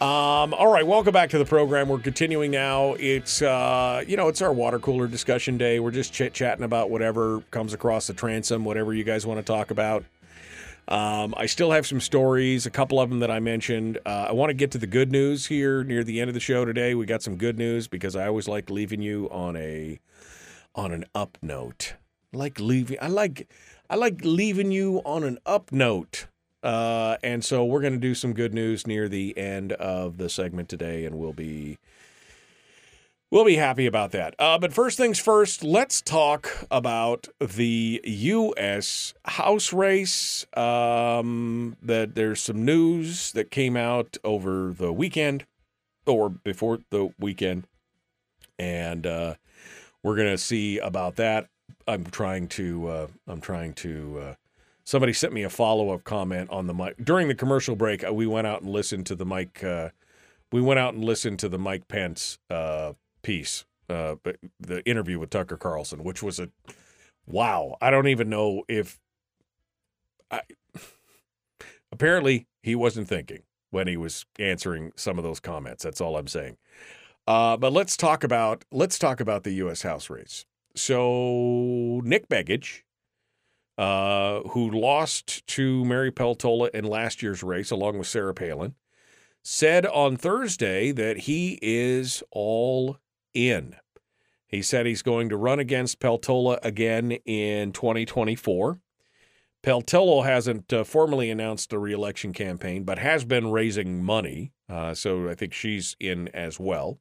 Um, 0.00 0.54
all 0.54 0.72
right, 0.72 0.86
welcome 0.86 1.12
back 1.12 1.30
to 1.30 1.38
the 1.38 1.44
program. 1.44 1.88
We're 1.88 1.98
continuing 1.98 2.52
now. 2.52 2.94
It's 3.00 3.42
uh, 3.42 4.04
you 4.06 4.16
know, 4.16 4.28
it's 4.28 4.40
our 4.40 4.52
water 4.52 4.78
cooler 4.78 5.08
discussion 5.08 5.58
day. 5.58 5.80
We're 5.80 5.90
just 5.90 6.12
chit 6.12 6.32
chatting 6.32 6.64
about 6.64 6.88
whatever 6.88 7.40
comes 7.50 7.74
across 7.74 8.06
the 8.06 8.14
transom, 8.14 8.64
whatever 8.64 8.94
you 8.94 9.02
guys 9.02 9.26
want 9.26 9.38
to 9.38 9.42
talk 9.42 9.72
about. 9.72 10.04
Um, 10.86 11.34
I 11.36 11.46
still 11.46 11.72
have 11.72 11.84
some 11.84 12.00
stories, 12.00 12.64
a 12.64 12.70
couple 12.70 13.00
of 13.00 13.10
them 13.10 13.18
that 13.18 13.30
I 13.32 13.40
mentioned. 13.40 13.98
Uh, 14.06 14.26
I 14.28 14.32
want 14.32 14.50
to 14.50 14.54
get 14.54 14.70
to 14.70 14.78
the 14.78 14.86
good 14.86 15.10
news 15.10 15.46
here 15.46 15.82
near 15.82 16.04
the 16.04 16.20
end 16.20 16.28
of 16.28 16.34
the 16.34 16.40
show 16.40 16.64
today. 16.64 16.94
We 16.94 17.04
got 17.04 17.22
some 17.22 17.34
good 17.34 17.58
news 17.58 17.88
because 17.88 18.14
I 18.14 18.28
always 18.28 18.46
like 18.46 18.70
leaving 18.70 19.02
you 19.02 19.28
on 19.32 19.56
a 19.56 19.98
on 20.76 20.92
an 20.92 21.06
up 21.12 21.38
note. 21.42 21.94
Like 22.32 22.60
leaving. 22.60 22.98
I 23.02 23.08
like 23.08 23.48
I 23.90 23.96
like 23.96 24.20
leaving 24.22 24.70
you 24.70 25.02
on 25.04 25.24
an 25.24 25.38
up 25.44 25.72
note. 25.72 26.28
Uh, 26.62 27.16
and 27.22 27.44
so 27.44 27.64
we're 27.64 27.80
going 27.80 27.92
to 27.92 27.98
do 27.98 28.14
some 28.14 28.32
good 28.32 28.52
news 28.52 28.86
near 28.86 29.08
the 29.08 29.36
end 29.38 29.72
of 29.72 30.18
the 30.18 30.28
segment 30.28 30.68
today, 30.68 31.04
and 31.04 31.16
we'll 31.18 31.32
be 31.32 31.78
we'll 33.30 33.44
be 33.44 33.56
happy 33.56 33.86
about 33.86 34.10
that. 34.12 34.34
Uh, 34.38 34.58
but 34.58 34.72
first 34.72 34.96
things 34.96 35.18
first, 35.18 35.62
let's 35.62 36.00
talk 36.00 36.66
about 36.70 37.28
the 37.40 38.00
U.S. 38.04 39.14
House 39.24 39.72
race. 39.72 40.46
Um, 40.56 41.76
that 41.82 42.14
there's 42.14 42.40
some 42.40 42.64
news 42.64 43.32
that 43.32 43.50
came 43.50 43.76
out 43.76 44.16
over 44.24 44.72
the 44.76 44.92
weekend 44.92 45.46
or 46.06 46.28
before 46.28 46.80
the 46.90 47.12
weekend, 47.20 47.66
and 48.58 49.06
uh, 49.06 49.34
we're 50.02 50.16
going 50.16 50.30
to 50.32 50.38
see 50.38 50.78
about 50.78 51.16
that. 51.16 51.46
I'm 51.86 52.04
trying 52.04 52.48
to 52.48 52.88
uh, 52.88 53.06
I'm 53.26 53.40
trying 53.40 53.74
to 53.74 54.20
uh, 54.20 54.34
somebody 54.88 55.12
sent 55.12 55.34
me 55.34 55.42
a 55.42 55.50
follow 55.50 55.90
up 55.90 56.02
comment 56.02 56.48
on 56.48 56.66
the 56.66 56.72
mic 56.72 56.96
during 57.04 57.28
the 57.28 57.34
commercial 57.34 57.76
break. 57.76 58.02
uh, 58.02 58.10
We 58.10 58.26
went 58.26 58.46
out 58.46 58.62
and 58.62 58.70
listened 58.70 59.04
to 59.06 59.14
the 59.14 59.26
Mike. 59.26 59.62
Uh, 59.62 59.90
we 60.50 60.62
went 60.62 60.78
out 60.78 60.94
and 60.94 61.04
listened 61.04 61.38
to 61.40 61.48
the 61.50 61.58
Mike 61.58 61.88
Pence 61.88 62.38
uh, 62.48 62.94
piece, 63.20 63.66
uh, 63.90 64.14
the 64.58 64.82
interview 64.86 65.18
with 65.18 65.28
Tucker 65.28 65.58
Carlson, 65.58 66.02
which 66.04 66.22
was 66.22 66.40
a 66.40 66.48
wow. 67.26 67.76
I 67.82 67.90
don't 67.90 68.08
even 68.08 68.30
know 68.30 68.62
if 68.66 68.98
I. 70.30 70.40
Apparently, 71.92 72.46
he 72.62 72.74
wasn't 72.74 73.08
thinking 73.08 73.42
when 73.70 73.88
he 73.88 73.98
was 73.98 74.24
answering 74.38 74.92
some 74.96 75.18
of 75.18 75.24
those 75.24 75.38
comments. 75.40 75.84
That's 75.84 76.00
all 76.00 76.16
I'm 76.16 76.28
saying. 76.28 76.56
Uh, 77.26 77.58
but 77.58 77.74
let's 77.74 77.94
talk 77.94 78.24
about 78.24 78.64
let's 78.72 78.98
talk 78.98 79.20
about 79.20 79.44
the 79.44 79.52
U.S. 79.52 79.82
House 79.82 80.08
race. 80.08 80.46
So 80.74 82.00
Nick 82.04 82.28
Begich, 82.30 82.84
uh, 83.78 84.40
who 84.50 84.68
lost 84.68 85.46
to 85.46 85.84
Mary 85.84 86.10
Peltola 86.10 86.68
in 86.70 86.84
last 86.84 87.22
year's 87.22 87.44
race, 87.44 87.70
along 87.70 87.96
with 87.96 88.08
Sarah 88.08 88.34
Palin, 88.34 88.74
said 89.42 89.86
on 89.86 90.16
Thursday 90.16 90.90
that 90.90 91.20
he 91.20 91.60
is 91.62 92.22
all 92.32 92.98
in. 93.32 93.76
He 94.48 94.62
said 94.62 94.84
he's 94.84 95.02
going 95.02 95.28
to 95.28 95.36
run 95.36 95.60
against 95.60 96.00
Peltola 96.00 96.58
again 96.62 97.12
in 97.12 97.70
2024. 97.72 98.80
Peltola 99.62 100.24
hasn't 100.24 100.72
uh, 100.72 100.82
formally 100.84 101.30
announced 101.30 101.72
a 101.72 101.78
reelection 101.78 102.32
campaign, 102.32 102.82
but 102.82 102.98
has 102.98 103.24
been 103.24 103.50
raising 103.50 104.02
money. 104.02 104.52
Uh, 104.68 104.94
so 104.94 105.28
I 105.28 105.34
think 105.34 105.52
she's 105.52 105.96
in 106.00 106.28
as 106.28 106.58
well. 106.58 106.98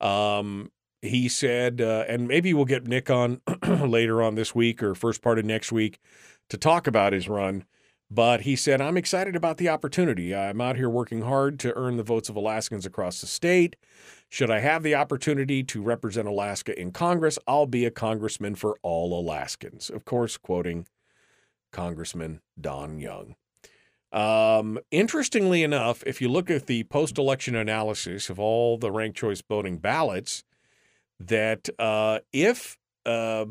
Um, 0.00 0.70
he 1.02 1.28
said, 1.28 1.80
uh, 1.80 2.04
and 2.08 2.28
maybe 2.28 2.54
we'll 2.54 2.64
get 2.64 2.86
Nick 2.86 3.10
on 3.10 3.40
later 3.66 4.22
on 4.22 4.36
this 4.36 4.54
week 4.54 4.82
or 4.82 4.94
first 4.94 5.20
part 5.20 5.38
of 5.38 5.44
next 5.44 5.72
week 5.72 5.98
to 6.48 6.56
talk 6.56 6.86
about 6.86 7.12
his 7.12 7.28
run. 7.28 7.64
But 8.08 8.42
he 8.42 8.56
said, 8.56 8.80
I'm 8.80 8.96
excited 8.96 9.34
about 9.34 9.56
the 9.56 9.68
opportunity. 9.68 10.34
I'm 10.34 10.60
out 10.60 10.76
here 10.76 10.90
working 10.90 11.22
hard 11.22 11.58
to 11.60 11.74
earn 11.76 11.96
the 11.96 12.02
votes 12.02 12.28
of 12.28 12.36
Alaskans 12.36 12.86
across 12.86 13.20
the 13.20 13.26
state. 13.26 13.74
Should 14.28 14.50
I 14.50 14.60
have 14.60 14.82
the 14.82 14.94
opportunity 14.94 15.64
to 15.64 15.82
represent 15.82 16.28
Alaska 16.28 16.78
in 16.78 16.92
Congress, 16.92 17.38
I'll 17.46 17.66
be 17.66 17.84
a 17.84 17.90
congressman 17.90 18.54
for 18.54 18.76
all 18.82 19.18
Alaskans. 19.18 19.90
Of 19.90 20.04
course, 20.04 20.36
quoting 20.36 20.86
Congressman 21.72 22.42
Don 22.60 22.98
Young. 22.98 23.34
Um, 24.12 24.78
interestingly 24.90 25.62
enough, 25.62 26.02
if 26.06 26.20
you 26.20 26.28
look 26.28 26.50
at 26.50 26.66
the 26.66 26.84
post 26.84 27.16
election 27.16 27.56
analysis 27.56 28.28
of 28.28 28.38
all 28.38 28.76
the 28.76 28.90
ranked 28.90 29.16
choice 29.16 29.42
voting 29.46 29.78
ballots, 29.78 30.44
that 31.28 31.68
uh, 31.78 32.20
if 32.32 32.78
uh, 33.04 33.46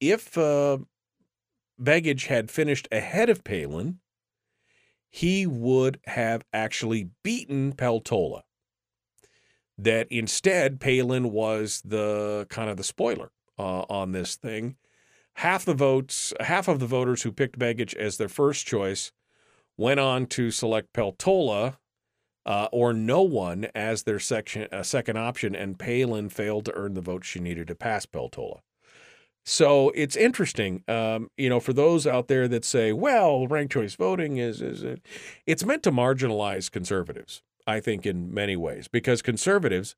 if 0.00 0.36
uh, 0.36 0.78
Begich 1.80 2.26
had 2.26 2.50
finished 2.50 2.88
ahead 2.90 3.28
of 3.28 3.44
Palin, 3.44 3.98
he 5.08 5.46
would 5.46 5.98
have 6.06 6.42
actually 6.52 7.10
beaten 7.22 7.72
Peltola. 7.72 8.42
That 9.76 10.06
instead, 10.10 10.80
Palin 10.80 11.30
was 11.32 11.82
the 11.84 12.46
kind 12.50 12.70
of 12.70 12.76
the 12.76 12.84
spoiler 12.84 13.30
uh, 13.58 13.84
on 13.88 14.12
this 14.12 14.36
thing. 14.36 14.76
Half 15.34 15.64
the 15.64 15.74
votes, 15.74 16.34
half 16.40 16.68
of 16.68 16.80
the 16.80 16.86
voters 16.86 17.22
who 17.22 17.32
picked 17.32 17.58
Begich 17.58 17.94
as 17.96 18.18
their 18.18 18.28
first 18.28 18.66
choice 18.66 19.10
went 19.76 19.98
on 19.98 20.26
to 20.26 20.50
select 20.50 20.92
Peltola 20.92 21.76
uh, 22.46 22.68
or 22.72 22.92
no 22.92 23.22
one 23.22 23.66
as 23.74 24.04
their 24.04 24.18
section, 24.18 24.66
uh, 24.72 24.82
second 24.82 25.16
option, 25.18 25.54
and 25.54 25.78
Palin 25.78 26.28
failed 26.28 26.64
to 26.66 26.74
earn 26.74 26.94
the 26.94 27.00
votes 27.00 27.26
she 27.26 27.40
needed 27.40 27.68
to 27.68 27.74
pass 27.74 28.06
Peltola. 28.06 28.60
So 29.44 29.90
it's 29.94 30.16
interesting, 30.16 30.84
um, 30.86 31.30
you 31.36 31.48
know, 31.48 31.60
for 31.60 31.72
those 31.72 32.06
out 32.06 32.28
there 32.28 32.46
that 32.48 32.64
say, 32.64 32.92
"Well, 32.92 33.46
ranked 33.46 33.72
choice 33.72 33.94
voting 33.94 34.36
is 34.36 34.60
is 34.60 34.82
it?" 34.82 35.00
It's 35.46 35.64
meant 35.64 35.82
to 35.84 35.90
marginalize 35.90 36.70
conservatives, 36.70 37.42
I 37.66 37.80
think, 37.80 38.04
in 38.04 38.32
many 38.32 38.56
ways, 38.56 38.86
because 38.86 39.22
conservatives, 39.22 39.96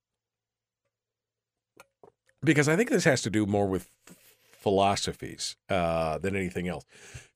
because 2.43 2.69
I 2.69 2.77
think 2.77 2.90
this 2.90 3.05
has 3.05 3.23
to 3.23 3.31
do 3.31 3.47
more 3.47 3.66
with 3.66 3.90
philosophies 4.62 5.56
uh, 5.68 6.18
than 6.18 6.36
anything 6.36 6.68
else. 6.68 6.84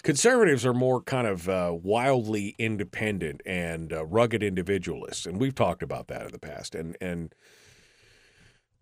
Conservatives 0.02 0.64
are 0.64 0.74
more 0.74 1.02
kind 1.02 1.26
of 1.26 1.48
uh, 1.48 1.72
wildly 1.74 2.54
independent 2.58 3.42
and 3.44 3.92
uh, 3.92 4.04
rugged 4.06 4.42
individualists, 4.42 5.26
and 5.26 5.40
we've 5.40 5.54
talked 5.54 5.82
about 5.82 6.06
that 6.08 6.26
in 6.26 6.32
the 6.32 6.38
past. 6.38 6.74
And 6.74 6.96
and 7.00 7.34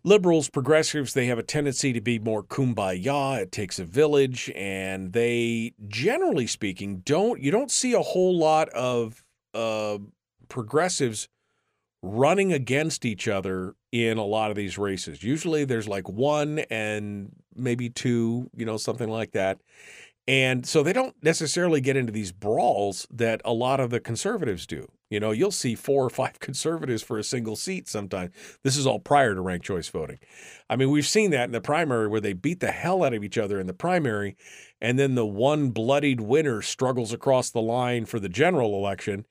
liberals, 0.04 0.50
progressives, 0.50 1.14
they 1.14 1.26
have 1.26 1.38
a 1.38 1.42
tendency 1.42 1.92
to 1.94 2.00
be 2.00 2.18
more 2.18 2.44
kumbaya. 2.44 3.40
It 3.40 3.50
takes 3.50 3.78
a 3.78 3.84
village, 3.84 4.52
and 4.54 5.12
they, 5.14 5.72
generally 5.88 6.46
speaking, 6.46 6.98
don't 6.98 7.40
you 7.40 7.50
don't 7.50 7.70
see 7.70 7.94
a 7.94 8.02
whole 8.02 8.36
lot 8.36 8.68
of 8.70 9.24
uh, 9.54 9.98
progressives 10.48 11.28
running 12.02 12.52
against 12.52 13.06
each 13.06 13.26
other 13.26 13.74
in 13.94 14.18
a 14.18 14.24
lot 14.24 14.50
of 14.50 14.56
these 14.56 14.76
races. 14.76 15.22
Usually, 15.22 15.64
there's 15.64 15.86
like 15.86 16.08
one 16.08 16.58
and 16.68 17.30
maybe 17.54 17.88
two, 17.88 18.50
you 18.56 18.66
know, 18.66 18.76
something 18.76 19.08
like 19.08 19.30
that. 19.30 19.60
And 20.26 20.66
so 20.66 20.82
they 20.82 20.92
don't 20.92 21.14
necessarily 21.22 21.80
get 21.80 21.96
into 21.96 22.10
these 22.10 22.32
brawls 22.32 23.06
that 23.12 23.40
a 23.44 23.52
lot 23.52 23.78
of 23.78 23.90
the 23.90 24.00
conservatives 24.00 24.66
do. 24.66 24.88
You 25.10 25.20
know, 25.20 25.30
you'll 25.30 25.52
see 25.52 25.76
four 25.76 26.04
or 26.04 26.10
five 26.10 26.38
conservatives 26.40 27.04
for 27.04 27.18
a 27.18 27.22
single 27.22 27.54
seat 27.54 27.86
sometimes. 27.86 28.32
This 28.64 28.76
is 28.76 28.84
all 28.84 28.98
prior 28.98 29.32
to 29.32 29.40
ranked 29.40 29.66
choice 29.66 29.88
voting. 29.88 30.18
I 30.68 30.74
mean, 30.74 30.90
we've 30.90 31.06
seen 31.06 31.30
that 31.30 31.44
in 31.44 31.52
the 31.52 31.60
primary 31.60 32.08
where 32.08 32.20
they 32.20 32.32
beat 32.32 32.58
the 32.58 32.72
hell 32.72 33.04
out 33.04 33.14
of 33.14 33.22
each 33.22 33.38
other 33.38 33.60
in 33.60 33.68
the 33.68 33.74
primary, 33.74 34.36
and 34.80 34.98
then 34.98 35.14
the 35.14 35.26
one 35.26 35.70
bloodied 35.70 36.20
winner 36.20 36.62
struggles 36.62 37.12
across 37.12 37.50
the 37.50 37.62
line 37.62 38.06
for 38.06 38.18
the 38.18 38.28
general 38.28 38.74
election. 38.74 39.24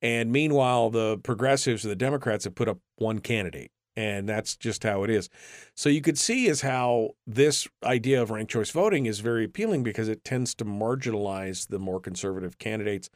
And 0.00 0.32
meanwhile, 0.32 0.88
the 0.88 1.18
progressives 1.18 1.84
or 1.84 1.88
the 1.88 1.96
Democrats 1.96 2.44
have 2.44 2.54
put 2.54 2.68
up 2.68 2.78
one 2.96 3.18
candidate 3.18 3.72
and 3.96 4.28
that's 4.28 4.56
just 4.56 4.82
how 4.82 5.02
it 5.02 5.10
is. 5.10 5.28
So 5.74 5.88
you 5.88 6.02
could 6.02 6.18
see 6.18 6.46
is 6.46 6.60
how 6.60 7.10
this 7.26 7.66
idea 7.82 8.20
of 8.20 8.30
ranked 8.30 8.52
choice 8.52 8.70
voting 8.70 9.06
is 9.06 9.20
very 9.20 9.44
appealing 9.44 9.82
because 9.82 10.08
it 10.08 10.22
tends 10.22 10.54
to 10.56 10.64
marginalize 10.64 11.68
the 11.68 11.78
more 11.78 12.00
conservative 12.00 12.58
candidates, 12.58 13.08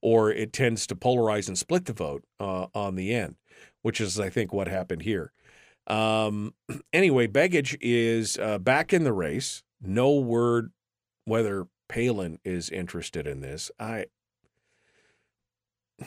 or 0.00 0.30
it 0.30 0.52
tends 0.52 0.86
to 0.86 0.96
polarize 0.96 1.48
and 1.48 1.58
split 1.58 1.86
the 1.86 1.92
vote 1.92 2.24
uh, 2.38 2.66
on 2.74 2.94
the 2.94 3.12
end, 3.12 3.34
which 3.82 4.00
is 4.00 4.20
I 4.20 4.30
think 4.30 4.52
what 4.52 4.68
happened 4.68 5.02
here. 5.02 5.32
Um, 5.88 6.54
anyway, 6.92 7.26
Begich 7.26 7.76
is 7.80 8.38
uh, 8.38 8.58
back 8.58 8.92
in 8.92 9.04
the 9.04 9.12
race. 9.12 9.62
No 9.80 10.12
word 10.12 10.70
whether 11.24 11.66
Palin 11.88 12.38
is 12.44 12.70
interested 12.70 13.26
in 13.26 13.40
this. 13.40 13.70
I 13.78 14.06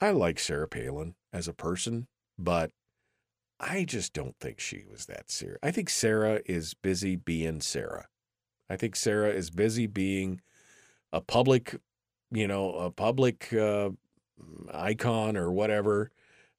I 0.00 0.10
like 0.10 0.38
Sarah 0.38 0.68
Palin 0.68 1.16
as 1.32 1.48
a 1.48 1.52
person, 1.52 2.06
but 2.38 2.70
I 3.60 3.84
just 3.84 4.12
don't 4.12 4.36
think 4.40 4.60
she 4.60 4.84
was 4.90 5.06
that 5.06 5.30
serious. 5.30 5.58
I 5.62 5.70
think 5.70 5.90
Sarah 5.90 6.40
is 6.46 6.74
busy 6.74 7.16
being 7.16 7.60
Sarah. 7.60 8.06
I 8.70 8.76
think 8.76 8.96
Sarah 8.96 9.30
is 9.30 9.50
busy 9.50 9.86
being 9.86 10.40
a 11.12 11.20
public, 11.20 11.76
you 12.30 12.46
know, 12.48 12.72
a 12.74 12.90
public 12.90 13.52
uh, 13.52 13.90
icon 14.72 15.36
or 15.36 15.52
whatever. 15.52 16.10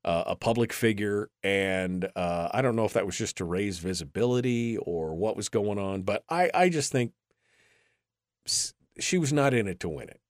uh, 0.05 0.23
a 0.27 0.35
public 0.35 0.71
figure, 0.73 1.29
and 1.43 2.09
uh, 2.15 2.49
I 2.53 2.61
don't 2.61 2.75
know 2.75 2.85
if 2.85 2.93
that 2.93 3.05
was 3.05 3.17
just 3.17 3.37
to 3.37 3.45
raise 3.45 3.79
visibility 3.79 4.77
or 4.77 5.13
what 5.15 5.35
was 5.35 5.49
going 5.49 5.77
on, 5.77 6.03
but 6.03 6.23
I, 6.29 6.49
I 6.53 6.69
just 6.69 6.91
think 6.91 7.11
she 8.99 9.17
was 9.17 9.31
not 9.33 9.53
in 9.53 9.67
it 9.67 9.79
to 9.81 9.89
win 9.89 10.09
it. 10.09 10.21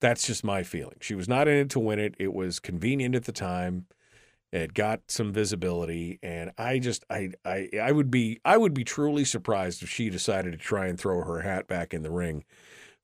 That's 0.00 0.26
just 0.26 0.44
my 0.44 0.62
feeling. 0.62 0.96
She 1.00 1.14
was 1.14 1.28
not 1.28 1.48
in 1.48 1.54
it 1.54 1.70
to 1.70 1.80
win 1.80 1.98
it. 1.98 2.14
It 2.18 2.34
was 2.34 2.60
convenient 2.60 3.14
at 3.14 3.24
the 3.24 3.32
time. 3.32 3.86
It 4.54 4.72
got 4.72 5.00
some 5.08 5.32
visibility, 5.32 6.20
and 6.22 6.52
I 6.56 6.78
just 6.78 7.04
I 7.10 7.30
I 7.44 7.68
I 7.82 7.90
would 7.90 8.08
be 8.08 8.38
I 8.44 8.56
would 8.56 8.72
be 8.72 8.84
truly 8.84 9.24
surprised 9.24 9.82
if 9.82 9.90
she 9.90 10.10
decided 10.10 10.52
to 10.52 10.58
try 10.58 10.86
and 10.86 10.96
throw 10.96 11.24
her 11.24 11.40
hat 11.40 11.66
back 11.66 11.92
in 11.92 12.02
the 12.02 12.10
ring 12.12 12.44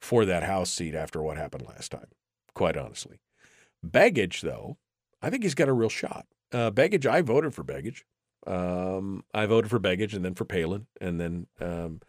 for 0.00 0.24
that 0.24 0.44
House 0.44 0.70
seat 0.70 0.94
after 0.94 1.20
what 1.20 1.36
happened 1.36 1.66
last 1.66 1.90
time. 1.90 2.06
Quite 2.54 2.76
honestly, 2.76 3.18
Begich 3.84 4.42
though, 4.42 4.76
I 5.20 5.28
think 5.28 5.42
he's 5.42 5.56
got 5.56 5.68
a 5.68 5.72
real 5.72 5.88
shot. 5.88 6.24
Uh, 6.52 6.70
Begich, 6.70 7.04
I 7.04 7.20
voted 7.20 7.52
for 7.52 7.64
Begich. 7.64 8.02
Um, 8.46 9.24
I 9.34 9.46
voted 9.46 9.70
for 9.72 9.80
Begich 9.80 10.14
and 10.14 10.24
then 10.24 10.36
for 10.36 10.44
Palin, 10.44 10.86
and 11.00 11.20
then 11.20 11.48
um, 11.60 12.00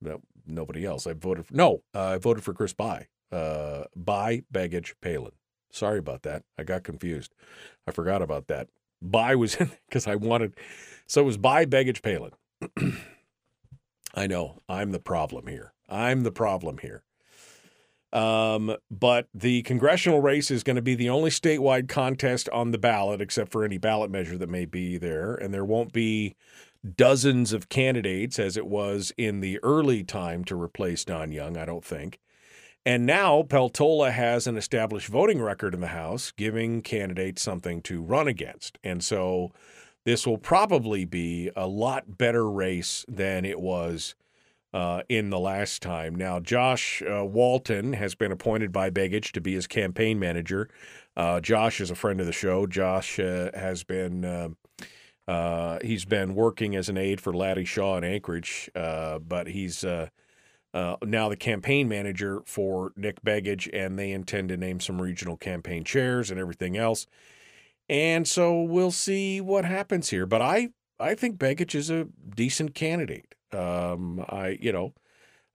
no, 0.00 0.20
nobody 0.48 0.84
else. 0.84 1.06
I 1.06 1.12
voted 1.12 1.46
for 1.46 1.54
no. 1.54 1.84
Uh, 1.94 2.14
I 2.14 2.18
voted 2.18 2.42
for 2.42 2.52
Chris 2.54 2.72
Bye. 2.72 3.06
Uh, 3.30 3.84
Bye, 3.94 4.42
Begich, 4.52 4.94
Palin. 5.00 5.30
Sorry 5.70 6.00
about 6.00 6.22
that. 6.22 6.42
I 6.58 6.64
got 6.64 6.82
confused. 6.82 7.32
I 7.86 7.92
forgot 7.92 8.20
about 8.20 8.48
that. 8.48 8.68
Bye 9.02 9.34
was 9.34 9.56
in 9.56 9.70
because 9.88 10.06
I 10.06 10.14
wanted. 10.14 10.54
So 11.06 11.22
it 11.22 11.24
was 11.24 11.36
Bye, 11.36 11.66
Begich 11.66 12.02
Palin. 12.02 12.32
I 14.14 14.26
know 14.26 14.58
I'm 14.68 14.92
the 14.92 15.00
problem 15.00 15.46
here. 15.46 15.72
I'm 15.88 16.22
the 16.22 16.32
problem 16.32 16.78
here. 16.78 17.02
Um, 18.12 18.76
but 18.90 19.28
the 19.32 19.62
congressional 19.62 20.20
race 20.20 20.50
is 20.50 20.64
going 20.64 20.76
to 20.76 20.82
be 20.82 20.96
the 20.96 21.10
only 21.10 21.30
statewide 21.30 21.88
contest 21.88 22.48
on 22.48 22.72
the 22.72 22.78
ballot, 22.78 23.20
except 23.20 23.52
for 23.52 23.64
any 23.64 23.78
ballot 23.78 24.10
measure 24.10 24.36
that 24.36 24.48
may 24.48 24.64
be 24.64 24.98
there. 24.98 25.34
And 25.34 25.54
there 25.54 25.64
won't 25.64 25.92
be 25.92 26.34
dozens 26.96 27.52
of 27.52 27.68
candidates 27.68 28.38
as 28.38 28.56
it 28.56 28.66
was 28.66 29.12
in 29.16 29.40
the 29.40 29.58
early 29.62 30.02
time 30.02 30.44
to 30.44 30.60
replace 30.60 31.04
Don 31.04 31.30
Young, 31.30 31.56
I 31.56 31.64
don't 31.64 31.84
think. 31.84 32.18
And 32.86 33.04
now 33.04 33.42
Peltola 33.42 34.10
has 34.10 34.46
an 34.46 34.56
established 34.56 35.08
voting 35.08 35.40
record 35.40 35.74
in 35.74 35.80
the 35.80 35.88
House, 35.88 36.32
giving 36.32 36.80
candidates 36.80 37.42
something 37.42 37.82
to 37.82 38.00
run 38.00 38.26
against. 38.26 38.78
And 38.82 39.04
so 39.04 39.52
this 40.04 40.26
will 40.26 40.38
probably 40.38 41.04
be 41.04 41.50
a 41.54 41.66
lot 41.66 42.16
better 42.16 42.50
race 42.50 43.04
than 43.06 43.44
it 43.44 43.60
was 43.60 44.14
uh, 44.72 45.02
in 45.08 45.28
the 45.30 45.38
last 45.38 45.82
time. 45.82 46.14
Now, 46.14 46.40
Josh 46.40 47.02
uh, 47.02 47.24
Walton 47.24 47.92
has 47.92 48.14
been 48.14 48.32
appointed 48.32 48.72
by 48.72 48.88
Begich 48.88 49.32
to 49.32 49.40
be 49.40 49.52
his 49.54 49.66
campaign 49.66 50.18
manager. 50.18 50.70
Uh, 51.16 51.40
Josh 51.40 51.80
is 51.80 51.90
a 51.90 51.94
friend 51.94 52.18
of 52.20 52.26
the 52.26 52.32
show. 52.32 52.66
Josh 52.66 53.18
uh, 53.18 53.50
has 53.54 53.84
been. 53.84 54.24
Um, 54.24 54.56
uh, 55.28 55.78
he's 55.84 56.04
been 56.04 56.34
working 56.34 56.74
as 56.74 56.88
an 56.88 56.96
aide 56.96 57.20
for 57.20 57.32
Laddie 57.32 57.64
Shaw 57.64 57.96
in 57.96 58.02
Anchorage, 58.02 58.68
uh, 58.74 59.20
but 59.20 59.46
he's 59.46 59.84
now 60.74 61.28
the 61.28 61.36
campaign 61.36 61.88
manager 61.88 62.42
for 62.46 62.92
Nick 62.96 63.22
Begich, 63.22 63.68
and 63.72 63.98
they 63.98 64.12
intend 64.12 64.48
to 64.50 64.56
name 64.56 64.80
some 64.80 65.00
regional 65.00 65.36
campaign 65.36 65.84
chairs 65.84 66.30
and 66.30 66.38
everything 66.38 66.76
else. 66.76 67.06
And 67.88 68.28
so 68.28 68.62
we'll 68.62 68.92
see 68.92 69.40
what 69.40 69.64
happens 69.64 70.10
here. 70.10 70.24
But 70.24 70.42
I, 70.42 70.68
I 71.00 71.16
think 71.16 71.38
Begich 71.38 71.74
is 71.74 71.90
a 71.90 72.06
decent 72.36 72.74
candidate. 72.74 73.34
Um, 73.52 74.24
I, 74.28 74.58
you 74.60 74.72
know, 74.72 74.94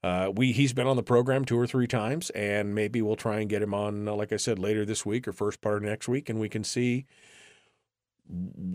uh, 0.04 0.32
we 0.36 0.52
he's 0.52 0.74
been 0.74 0.86
on 0.86 0.98
the 0.98 1.04
program 1.04 1.46
two 1.46 1.58
or 1.58 1.66
three 1.66 1.88
times, 1.88 2.30
and 2.32 2.76
maybe 2.76 3.02
we'll 3.02 3.16
try 3.16 3.40
and 3.40 3.50
get 3.50 3.62
him 3.62 3.74
on, 3.74 4.08
uh, 4.08 4.14
like 4.14 4.34
I 4.34 4.38
said, 4.38 4.60
later 4.60 4.86
this 4.86 5.06
week 5.06 5.28
or 5.28 5.32
first 5.32 5.62
part 5.62 5.78
of 5.78 5.84
next 5.84 6.08
week, 6.08 6.30
and 6.30 6.40
we 6.40 6.50
can 6.50 6.64
see, 6.64 7.06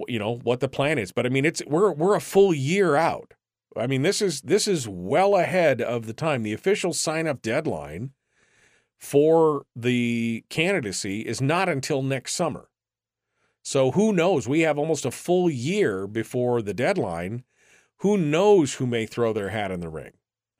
you 0.08 0.18
know, 0.18 0.36
what 0.36 0.60
the 0.60 0.68
plan 0.68 0.98
is. 0.98 1.12
But 1.12 1.26
I 1.26 1.28
mean, 1.28 1.44
it's 1.44 1.62
we're 1.66 1.92
we're 1.92 2.16
a 2.16 2.20
full 2.20 2.54
year 2.54 2.96
out. 2.96 3.34
I 3.76 3.86
mean, 3.86 4.02
this 4.02 4.20
is 4.20 4.40
this 4.42 4.66
is 4.66 4.88
well 4.88 5.36
ahead 5.36 5.80
of 5.80 6.06
the 6.06 6.12
time. 6.12 6.42
The 6.42 6.52
official 6.52 6.92
sign 6.92 7.26
up 7.26 7.42
deadline 7.42 8.10
for 8.98 9.64
the 9.74 10.44
candidacy 10.50 11.20
is 11.20 11.40
not 11.40 11.68
until 11.68 12.02
next 12.02 12.34
summer. 12.34 12.68
So 13.62 13.92
who 13.92 14.12
knows? 14.12 14.48
We 14.48 14.60
have 14.60 14.78
almost 14.78 15.04
a 15.04 15.10
full 15.10 15.48
year 15.48 16.06
before 16.06 16.62
the 16.62 16.74
deadline 16.74 17.44
who 17.98 18.16
knows 18.16 18.74
who 18.74 18.86
may 18.86 19.06
throw 19.06 19.32
their 19.32 19.50
hat 19.50 19.70
in 19.70 19.80
the 19.80 19.88
ring 19.88 20.12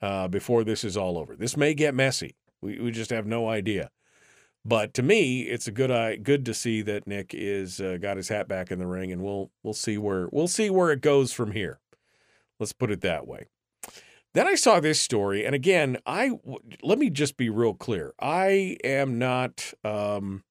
uh, 0.03 0.28
before 0.28 0.65
this 0.65 0.85
is 0.85 0.97
all 0.97 1.19
over? 1.19 1.37
This 1.37 1.57
may 1.57 1.74
get 1.74 1.95
messy. 1.95 2.37
We, 2.61 2.78
we 2.78 2.91
just 2.91 3.11
have 3.11 3.27
no 3.27 3.49
idea. 3.49 3.91
But 4.65 4.93
to 4.95 5.03
me, 5.03 5.43
it's 5.43 5.66
a 5.66 5.73
good 5.73 5.91
uh, 5.91 6.16
good 6.16 6.45
to 6.45 6.53
see 6.53 6.82
that 6.82 7.07
Nick 7.07 7.32
is 7.32 7.81
uh, 7.81 7.97
got 8.01 8.19
his 8.19 8.28
hat 8.28 8.47
back 8.47 8.70
in 8.70 8.78
the 8.78 8.87
ring, 8.87 9.11
and 9.11 9.23
we'll 9.23 9.51
we'll 9.62 9.73
see 9.73 9.97
where 9.97 10.28
we'll 10.32 10.49
see 10.49 10.69
where 10.69 10.91
it 10.91 11.01
goes 11.01 11.32
from 11.32 11.53
here. 11.53 11.81
Let's 12.61 12.73
put 12.73 12.91
it 12.91 13.01
that 13.01 13.27
way. 13.27 13.47
Then 14.32 14.47
I 14.47 14.55
saw 14.55 14.78
this 14.78 15.01
story, 15.01 15.45
and 15.45 15.57
again, 15.57 15.99
I 16.07 16.39
let 16.82 16.99
me 16.99 17.11
just 17.11 17.37
be 17.37 17.51
real 17.51 17.74
clear. 17.74 18.12
I 18.20 18.77
am 18.85 19.19
not. 19.19 19.73
Um, 19.82 20.45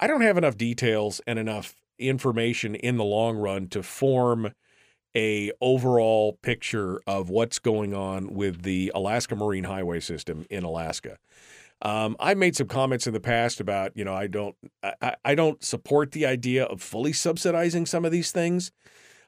I 0.00 0.08
don't 0.08 0.22
have 0.22 0.38
enough 0.38 0.56
details 0.56 1.20
and 1.26 1.38
enough 1.38 1.76
information 1.98 2.74
in 2.74 2.96
the 2.96 3.04
long 3.04 3.36
run 3.36 3.68
to 3.68 3.82
form 3.82 4.52
a 5.14 5.52
overall 5.60 6.38
picture 6.42 7.00
of 7.06 7.28
what's 7.30 7.58
going 7.58 7.94
on 7.94 8.32
with 8.34 8.62
the 8.62 8.90
Alaska 8.94 9.36
Marine 9.36 9.64
Highway 9.64 10.00
System 10.00 10.46
in 10.50 10.64
Alaska. 10.64 11.18
Um, 11.82 12.16
I 12.20 12.34
made 12.34 12.56
some 12.56 12.68
comments 12.68 13.06
in 13.06 13.12
the 13.12 13.20
past 13.20 13.60
about, 13.60 13.96
you 13.96 14.04
know, 14.04 14.14
I 14.14 14.26
don't, 14.26 14.54
I, 15.00 15.16
I 15.24 15.34
don't 15.34 15.62
support 15.64 16.12
the 16.12 16.26
idea 16.26 16.64
of 16.64 16.82
fully 16.82 17.12
subsidizing 17.12 17.86
some 17.86 18.04
of 18.04 18.12
these 18.12 18.32
things. 18.32 18.70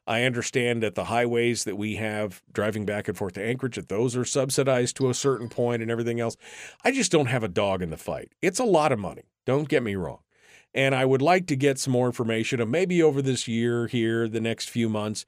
I 0.06 0.24
understand 0.24 0.82
that 0.82 0.94
the 0.94 1.04
highways 1.04 1.64
that 1.64 1.76
we 1.76 1.96
have 1.96 2.42
driving 2.52 2.84
back 2.84 3.08
and 3.08 3.16
forth 3.16 3.34
to 3.34 3.44
Anchorage, 3.44 3.76
that 3.76 3.88
those 3.88 4.16
are 4.16 4.24
subsidized 4.24 4.96
to 4.96 5.10
a 5.10 5.14
certain 5.14 5.48
point 5.48 5.80
and 5.80 5.90
everything 5.90 6.18
else. 6.18 6.36
I 6.84 6.90
just 6.90 7.12
don't 7.12 7.26
have 7.26 7.44
a 7.44 7.48
dog 7.48 7.82
in 7.82 7.90
the 7.90 7.96
fight. 7.96 8.32
It's 8.42 8.58
a 8.58 8.64
lot 8.64 8.92
of 8.92 8.98
money. 8.98 9.22
Don't 9.46 9.68
get 9.68 9.82
me 9.82 9.94
wrong. 9.94 10.18
And 10.74 10.94
I 10.94 11.04
would 11.04 11.22
like 11.22 11.46
to 11.48 11.56
get 11.56 11.78
some 11.78 11.92
more 11.92 12.06
information 12.06 12.60
of 12.60 12.68
maybe 12.68 13.02
over 13.02 13.20
this 13.20 13.46
year 13.46 13.86
here, 13.86 14.26
the 14.26 14.40
next 14.40 14.70
few 14.70 14.88
months, 14.88 15.26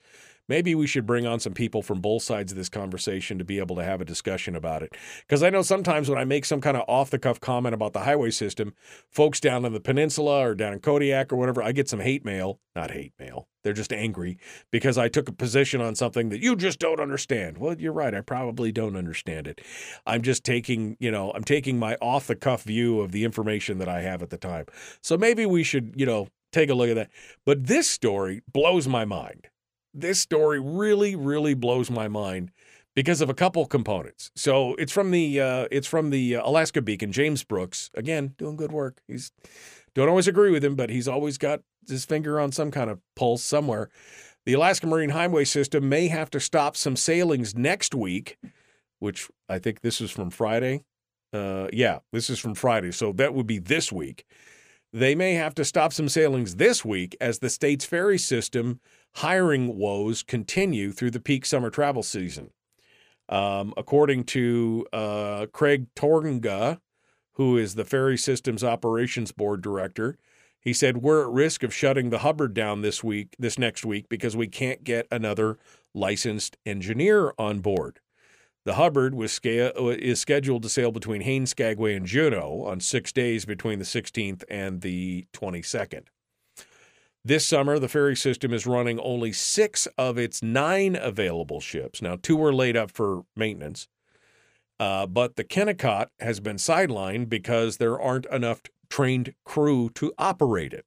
maybe 0.48 0.74
we 0.74 0.86
should 0.86 1.06
bring 1.06 1.26
on 1.26 1.40
some 1.40 1.54
people 1.54 1.82
from 1.82 2.00
both 2.00 2.22
sides 2.22 2.52
of 2.52 2.58
this 2.58 2.68
conversation 2.68 3.38
to 3.38 3.44
be 3.44 3.58
able 3.58 3.76
to 3.76 3.84
have 3.84 4.00
a 4.00 4.04
discussion 4.04 4.56
about 4.56 4.82
it. 4.82 4.94
Because 5.20 5.42
I 5.42 5.50
know 5.50 5.62
sometimes 5.62 6.08
when 6.08 6.18
I 6.18 6.24
make 6.24 6.44
some 6.44 6.60
kind 6.60 6.76
of 6.76 6.84
off 6.88 7.10
the 7.10 7.18
cuff 7.18 7.40
comment 7.40 7.74
about 7.74 7.92
the 7.92 8.00
highway 8.00 8.30
system, 8.30 8.74
folks 9.10 9.40
down 9.40 9.64
in 9.64 9.72
the 9.72 9.80
peninsula 9.80 10.48
or 10.48 10.54
down 10.54 10.72
in 10.72 10.80
Kodiak 10.80 11.32
or 11.32 11.36
whatever, 11.36 11.62
I 11.62 11.72
get 11.72 11.88
some 11.88 12.00
hate 12.00 12.24
mail. 12.24 12.60
Not 12.74 12.90
hate 12.90 13.12
mail. 13.18 13.48
They're 13.62 13.72
just 13.72 13.92
angry 13.92 14.36
because 14.70 14.98
I 14.98 15.08
took 15.08 15.28
a 15.28 15.32
position 15.32 15.80
on 15.80 15.94
something 15.94 16.28
that 16.28 16.40
you 16.40 16.54
just 16.54 16.78
don't 16.78 17.00
understand. 17.00 17.56
Well, 17.58 17.80
you're 17.80 17.92
right. 17.92 18.14
I 18.14 18.20
probably 18.20 18.72
don't 18.72 18.96
understand 18.96 19.46
it. 19.46 19.62
I'm 20.06 20.22
just 20.22 20.44
taking, 20.44 20.96
you 21.00 21.10
know, 21.10 21.32
I'm 21.32 21.44
taking 21.44 21.78
my 21.78 21.96
off 21.96 22.26
the 22.26 22.36
cuff 22.36 22.64
view 22.64 23.00
of 23.00 23.12
the 23.12 23.24
information 23.24 23.78
that 23.78 23.88
I 23.88 24.02
have 24.02 24.22
at 24.22 24.30
the 24.30 24.36
time. 24.36 24.66
So 25.02 25.16
maybe 25.16 25.46
we 25.46 25.62
should, 25.62 25.94
you 25.96 26.04
know, 26.04 26.28
take 26.52 26.68
a 26.68 26.74
look 26.74 26.90
at 26.90 26.96
that. 26.96 27.10
But 27.46 27.66
this 27.66 27.88
story 27.88 28.42
blows 28.52 28.86
my 28.86 29.06
mind 29.06 29.48
this 29.94 30.20
story 30.20 30.60
really, 30.60 31.14
really 31.14 31.54
blows 31.54 31.90
my 31.90 32.08
mind 32.08 32.50
because 32.94 33.20
of 33.20 33.30
a 33.30 33.34
couple 33.34 33.64
components. 33.66 34.30
So 34.36 34.74
it's 34.74 34.92
from 34.92 35.10
the 35.10 35.40
uh, 35.40 35.68
it's 35.70 35.86
from 35.86 36.10
the 36.10 36.36
uh, 36.36 36.48
Alaska 36.48 36.82
Beacon. 36.82 37.12
James 37.12 37.44
Brooks 37.44 37.90
again 37.94 38.34
doing 38.38 38.56
good 38.56 38.72
work. 38.72 39.00
He's 39.08 39.32
don't 39.94 40.08
always 40.08 40.28
agree 40.28 40.50
with 40.50 40.64
him, 40.64 40.74
but 40.74 40.90
he's 40.90 41.08
always 41.08 41.38
got 41.38 41.60
his 41.88 42.04
finger 42.04 42.40
on 42.40 42.52
some 42.52 42.70
kind 42.70 42.90
of 42.90 43.00
pulse 43.14 43.42
somewhere. 43.42 43.88
The 44.46 44.54
Alaska 44.54 44.86
Marine 44.86 45.10
Highway 45.10 45.44
System 45.44 45.88
may 45.88 46.08
have 46.08 46.30
to 46.30 46.40
stop 46.40 46.76
some 46.76 46.96
sailings 46.96 47.54
next 47.54 47.94
week, 47.94 48.36
which 48.98 49.30
I 49.48 49.58
think 49.58 49.80
this 49.80 50.00
is 50.00 50.10
from 50.10 50.30
Friday. 50.30 50.84
Uh, 51.32 51.68
yeah, 51.72 52.00
this 52.12 52.28
is 52.28 52.38
from 52.38 52.54
Friday, 52.54 52.92
so 52.92 53.12
that 53.12 53.34
would 53.34 53.46
be 53.46 53.58
this 53.58 53.90
week. 53.90 54.24
They 54.92 55.14
may 55.16 55.34
have 55.34 55.54
to 55.56 55.64
stop 55.64 55.92
some 55.92 56.08
sailings 56.08 56.56
this 56.56 56.84
week 56.84 57.16
as 57.20 57.38
the 57.38 57.50
state's 57.50 57.84
ferry 57.84 58.18
system 58.18 58.80
hiring 59.16 59.76
woes 59.78 60.22
continue 60.22 60.92
through 60.92 61.10
the 61.10 61.20
peak 61.20 61.46
summer 61.46 61.70
travel 61.70 62.02
season. 62.02 62.50
Um, 63.28 63.72
according 63.76 64.24
to 64.24 64.86
uh, 64.92 65.46
Craig 65.52 65.86
Tornga, 65.94 66.80
who 67.32 67.56
is 67.56 67.74
the 67.74 67.84
Ferry 67.84 68.18
Systems 68.18 68.62
Operations 68.62 69.32
Board 69.32 69.62
Director, 69.62 70.18
he 70.60 70.72
said, 70.72 70.98
We're 70.98 71.22
at 71.22 71.30
risk 71.30 71.62
of 71.62 71.74
shutting 71.74 72.10
the 72.10 72.18
Hubbard 72.18 72.54
down 72.54 72.82
this 72.82 73.04
week, 73.04 73.34
this 73.38 73.58
next 73.58 73.84
week, 73.84 74.08
because 74.08 74.36
we 74.36 74.48
can't 74.48 74.84
get 74.84 75.06
another 75.10 75.58
licensed 75.94 76.56
engineer 76.66 77.32
on 77.38 77.60
board. 77.60 78.00
The 78.64 78.74
Hubbard 78.74 79.14
was 79.14 79.30
sca- 79.30 79.74
is 79.76 80.20
scheduled 80.20 80.62
to 80.62 80.70
sail 80.70 80.90
between 80.90 81.20
Haines, 81.20 81.50
Skagway, 81.50 81.94
and 81.94 82.06
Juneau 82.06 82.64
on 82.64 82.80
six 82.80 83.12
days 83.12 83.44
between 83.44 83.78
the 83.78 83.84
16th 83.84 84.42
and 84.48 84.80
the 84.80 85.26
22nd. 85.34 86.04
This 87.26 87.46
summer, 87.46 87.78
the 87.78 87.88
ferry 87.88 88.16
system 88.16 88.52
is 88.52 88.66
running 88.66 89.00
only 89.00 89.32
six 89.32 89.88
of 89.96 90.18
its 90.18 90.42
nine 90.42 90.94
available 90.94 91.58
ships. 91.58 92.02
Now, 92.02 92.16
two 92.20 92.42
are 92.44 92.52
laid 92.52 92.76
up 92.76 92.90
for 92.90 93.24
maintenance, 93.34 93.88
uh, 94.78 95.06
but 95.06 95.36
the 95.36 95.44
Kennicott 95.44 96.08
has 96.20 96.38
been 96.40 96.56
sidelined 96.56 97.30
because 97.30 97.78
there 97.78 97.98
aren't 97.98 98.26
enough 98.26 98.60
trained 98.90 99.34
crew 99.46 99.88
to 99.94 100.12
operate 100.18 100.74
it. 100.74 100.84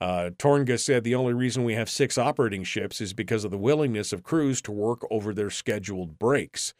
Uh, 0.00 0.30
Tornga 0.38 0.78
said 0.78 1.04
the 1.04 1.14
only 1.14 1.34
reason 1.34 1.64
we 1.64 1.74
have 1.74 1.90
six 1.90 2.16
operating 2.16 2.64
ships 2.64 3.02
is 3.02 3.12
because 3.12 3.44
of 3.44 3.50
the 3.50 3.58
willingness 3.58 4.14
of 4.14 4.22
crews 4.22 4.62
to 4.62 4.72
work 4.72 5.06
over 5.10 5.34
their 5.34 5.50
scheduled 5.50 6.18
breaks. 6.18 6.72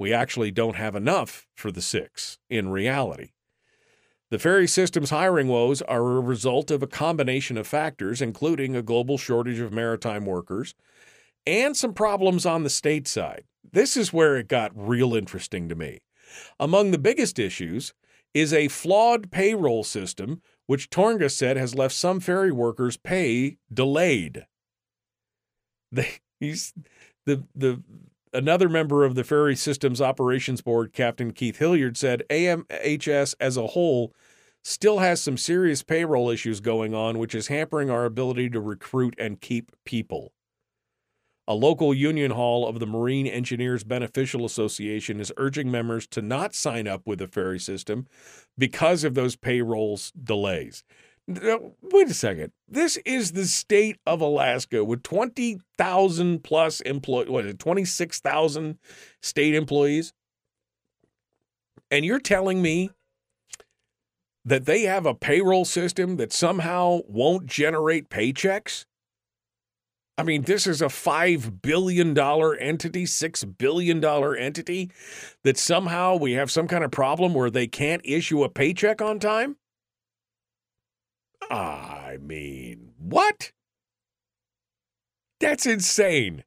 We 0.00 0.12
actually 0.12 0.50
don't 0.50 0.74
have 0.74 0.96
enough 0.96 1.46
for 1.54 1.70
the 1.70 1.80
six 1.80 2.38
in 2.50 2.70
reality. 2.70 3.33
The 4.34 4.40
ferry 4.40 4.66
system's 4.66 5.10
hiring 5.10 5.46
woes 5.46 5.80
are 5.82 6.16
a 6.16 6.20
result 6.20 6.72
of 6.72 6.82
a 6.82 6.88
combination 6.88 7.56
of 7.56 7.68
factors, 7.68 8.20
including 8.20 8.74
a 8.74 8.82
global 8.82 9.16
shortage 9.16 9.60
of 9.60 9.72
maritime 9.72 10.26
workers 10.26 10.74
and 11.46 11.76
some 11.76 11.94
problems 11.94 12.44
on 12.44 12.64
the 12.64 12.68
state 12.68 13.06
side. 13.06 13.44
This 13.62 13.96
is 13.96 14.12
where 14.12 14.36
it 14.36 14.48
got 14.48 14.72
real 14.74 15.14
interesting 15.14 15.68
to 15.68 15.76
me. 15.76 16.00
Among 16.58 16.90
the 16.90 16.98
biggest 16.98 17.38
issues 17.38 17.94
is 18.34 18.52
a 18.52 18.66
flawed 18.66 19.30
payroll 19.30 19.84
system, 19.84 20.42
which 20.66 20.90
Tornga 20.90 21.30
said 21.30 21.56
has 21.56 21.76
left 21.76 21.94
some 21.94 22.18
ferry 22.18 22.50
workers' 22.50 22.96
pay 22.96 23.58
delayed. 23.72 24.46
They, 25.92 26.10
the, 27.24 27.44
the, 27.54 27.84
another 28.32 28.68
member 28.68 29.04
of 29.04 29.14
the 29.14 29.22
Ferry 29.22 29.54
Systems 29.54 30.00
Operations 30.00 30.60
Board, 30.60 30.92
Captain 30.92 31.32
Keith 31.32 31.58
Hilliard, 31.58 31.96
said 31.96 32.24
AMHS 32.28 33.36
as 33.38 33.56
a 33.56 33.68
whole 33.68 34.12
still 34.64 34.98
has 34.98 35.20
some 35.20 35.36
serious 35.36 35.82
payroll 35.82 36.30
issues 36.30 36.60
going 36.60 36.94
on, 36.94 37.18
which 37.18 37.34
is 37.34 37.48
hampering 37.48 37.90
our 37.90 38.06
ability 38.06 38.48
to 38.50 38.60
recruit 38.60 39.14
and 39.18 39.40
keep 39.40 39.70
people. 39.84 40.32
A 41.46 41.54
local 41.54 41.92
union 41.92 42.30
hall 42.30 42.66
of 42.66 42.80
the 42.80 42.86
Marine 42.86 43.26
Engineers 43.26 43.84
Beneficial 43.84 44.46
Association 44.46 45.20
is 45.20 45.30
urging 45.36 45.70
members 45.70 46.06
to 46.08 46.22
not 46.22 46.54
sign 46.54 46.88
up 46.88 47.02
with 47.04 47.18
the 47.18 47.26
ferry 47.26 47.60
system 47.60 48.06
because 48.56 49.04
of 49.04 49.12
those 49.12 49.36
payrolls 49.36 50.10
delays. 50.12 50.82
Wait 51.28 52.08
a 52.08 52.14
second. 52.14 52.52
This 52.66 52.96
is 53.04 53.32
the 53.32 53.44
state 53.44 53.98
of 54.06 54.22
Alaska 54.22 54.84
with 54.84 55.02
20,000 55.02 56.42
plus 56.42 56.80
employees, 56.80 57.28
what 57.28 57.44
is 57.44 57.52
it, 57.52 57.58
26,000 57.58 58.78
state 59.20 59.54
employees? 59.54 60.14
And 61.90 62.06
you're 62.06 62.20
telling 62.20 62.62
me 62.62 62.90
that 64.44 64.66
they 64.66 64.82
have 64.82 65.06
a 65.06 65.14
payroll 65.14 65.64
system 65.64 66.16
that 66.16 66.32
somehow 66.32 67.00
won't 67.06 67.46
generate 67.46 68.10
paychecks? 68.10 68.84
I 70.16 70.22
mean, 70.22 70.42
this 70.42 70.66
is 70.66 70.80
a 70.80 70.86
$5 70.86 71.60
billion 71.60 72.16
entity, 72.16 73.04
$6 73.04 73.58
billion 73.58 74.04
entity 74.04 74.90
that 75.42 75.58
somehow 75.58 76.16
we 76.16 76.32
have 76.32 76.50
some 76.50 76.68
kind 76.68 76.84
of 76.84 76.92
problem 76.92 77.34
where 77.34 77.50
they 77.50 77.66
can't 77.66 78.02
issue 78.04 78.44
a 78.44 78.48
paycheck 78.48 79.02
on 79.02 79.18
time? 79.18 79.56
I 81.50 82.18
mean, 82.20 82.92
what? 82.98 83.52
That's 85.40 85.66
insane. 85.66 86.44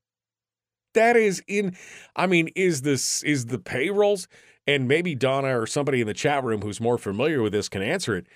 That 0.94 1.15
is 1.15 1.44
in 1.48 1.76
I 2.15 2.26
mean, 2.26 2.49
is 2.56 2.82
this 2.82 3.22
is 3.22 3.48
the 3.48 3.60
payrolls 3.60 4.28
and 4.68 4.88
maybe 4.88 5.15
Donna 5.15 5.57
or 5.57 5.65
somebody 5.65 6.02
in 6.02 6.07
the 6.07 6.14
chat 6.14 6.44
room 6.44 6.61
who's 6.61 6.81
more 6.81 6.98
familiar 6.98 7.41
with 7.41 7.53
this 7.53 7.69
can 7.69 7.81
answer 7.81 8.15
it. 8.15 8.27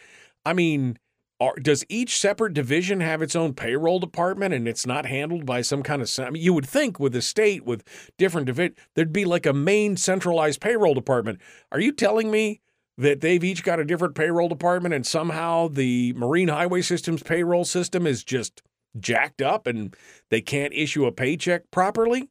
I 0.45 0.53
mean, 0.53 0.98
are, 1.41 1.56
does 1.56 1.84
each 1.90 2.20
separate 2.20 2.53
division 2.53 3.02
have 3.02 3.22
its 3.22 3.36
own 3.36 3.53
payroll 3.53 3.99
department 3.99 4.53
and 4.53 4.68
it's 4.68 4.86
not 4.86 5.08
handled 5.08 5.45
by 5.45 5.62
some 5.62 5.82
kind 5.84 6.02
of 6.02 6.20
I 6.20 6.30
mean, 6.30 6.41
you 6.41 6.53
would 6.53 6.68
think 6.68 6.99
with 6.99 7.16
a 7.16 7.22
state 7.22 7.66
with 7.66 7.84
different 8.18 8.45
division 8.45 8.76
there'd 8.95 9.12
be 9.12 9.26
like 9.26 9.48
a 9.48 9.53
main 9.53 9.98
centralized 9.98 10.62
payroll 10.62 10.94
department 10.94 11.41
are 11.72 11.80
you 11.80 11.91
telling 11.91 12.30
me 12.30 12.62
that 12.98 13.22
they've 13.22 13.44
each 13.44 13.64
got 13.64 13.80
a 13.80 13.86
different 13.86 14.14
payroll 14.14 14.49
department 14.49 14.94
and 14.94 15.06
somehow 15.06 15.68
the 15.68 16.14
marine 16.14 16.49
highway 16.49 16.84
systems 16.84 17.24
payroll 17.24 17.66
system 17.66 18.06
is 18.06 18.24
just 18.24 18.62
jacked 18.99 19.41
up 19.41 19.66
and 19.66 19.95
they 20.30 20.41
can't 20.41 20.74
issue 20.76 21.06
a 21.06 21.12
paycheck 21.12 21.72
properly 21.72 22.30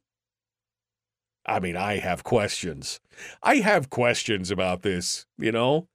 i 1.45 1.59
mean 1.59 1.75
i 1.75 1.97
have 1.97 2.23
questions 2.23 2.99
i 3.43 3.55
have 3.55 3.89
questions 3.89 4.51
about 4.51 4.81
this 4.81 5.25
you 5.37 5.51
know 5.51 5.87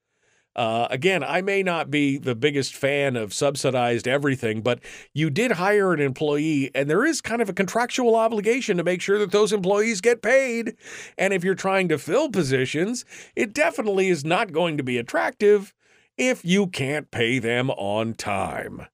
uh, 0.57 0.89
again, 0.91 1.23
I 1.23 1.43
may 1.43 1.63
not 1.63 1.91
be 1.91 2.17
the 2.17 2.35
biggest 2.35 2.75
fan 2.75 3.15
of 3.15 3.35
subsidized 3.35 4.09
everything, 4.09 4.63
but 4.63 4.81
you 5.13 5.29
did 5.29 5.53
hire 5.53 5.93
an 5.93 6.01
employee, 6.01 6.71
and 6.75 6.89
there 6.89 7.05
is 7.05 7.21
kind 7.21 7.43
of 7.43 7.51
a 7.51 7.53
contractual 7.53 8.17
obligation 8.17 8.79
to 8.79 8.85
make 8.85 9.03
sure 9.03 9.19
that 9.19 9.33
those 9.33 9.53
employees 9.53 10.01
get 10.01 10.23
paid. 10.23 10.75
And 11.19 11.35
if 11.35 11.45
you're 11.45 11.55
trying 11.55 11.91
to 11.91 11.99
fill 11.99 12.31
positions, 12.31 13.05
it 13.37 13.53
definitely 13.53 14.09
is 14.09 14.25
not 14.25 14.51
going 14.51 14.79
to 14.79 14.83
be 14.83 14.97
attractive 14.97 15.75
if 16.17 16.43
you 16.43 16.69
can't 16.69 17.11
pay 17.11 17.39
them 17.39 17.71
on 17.73 18.15
time. 18.15 18.87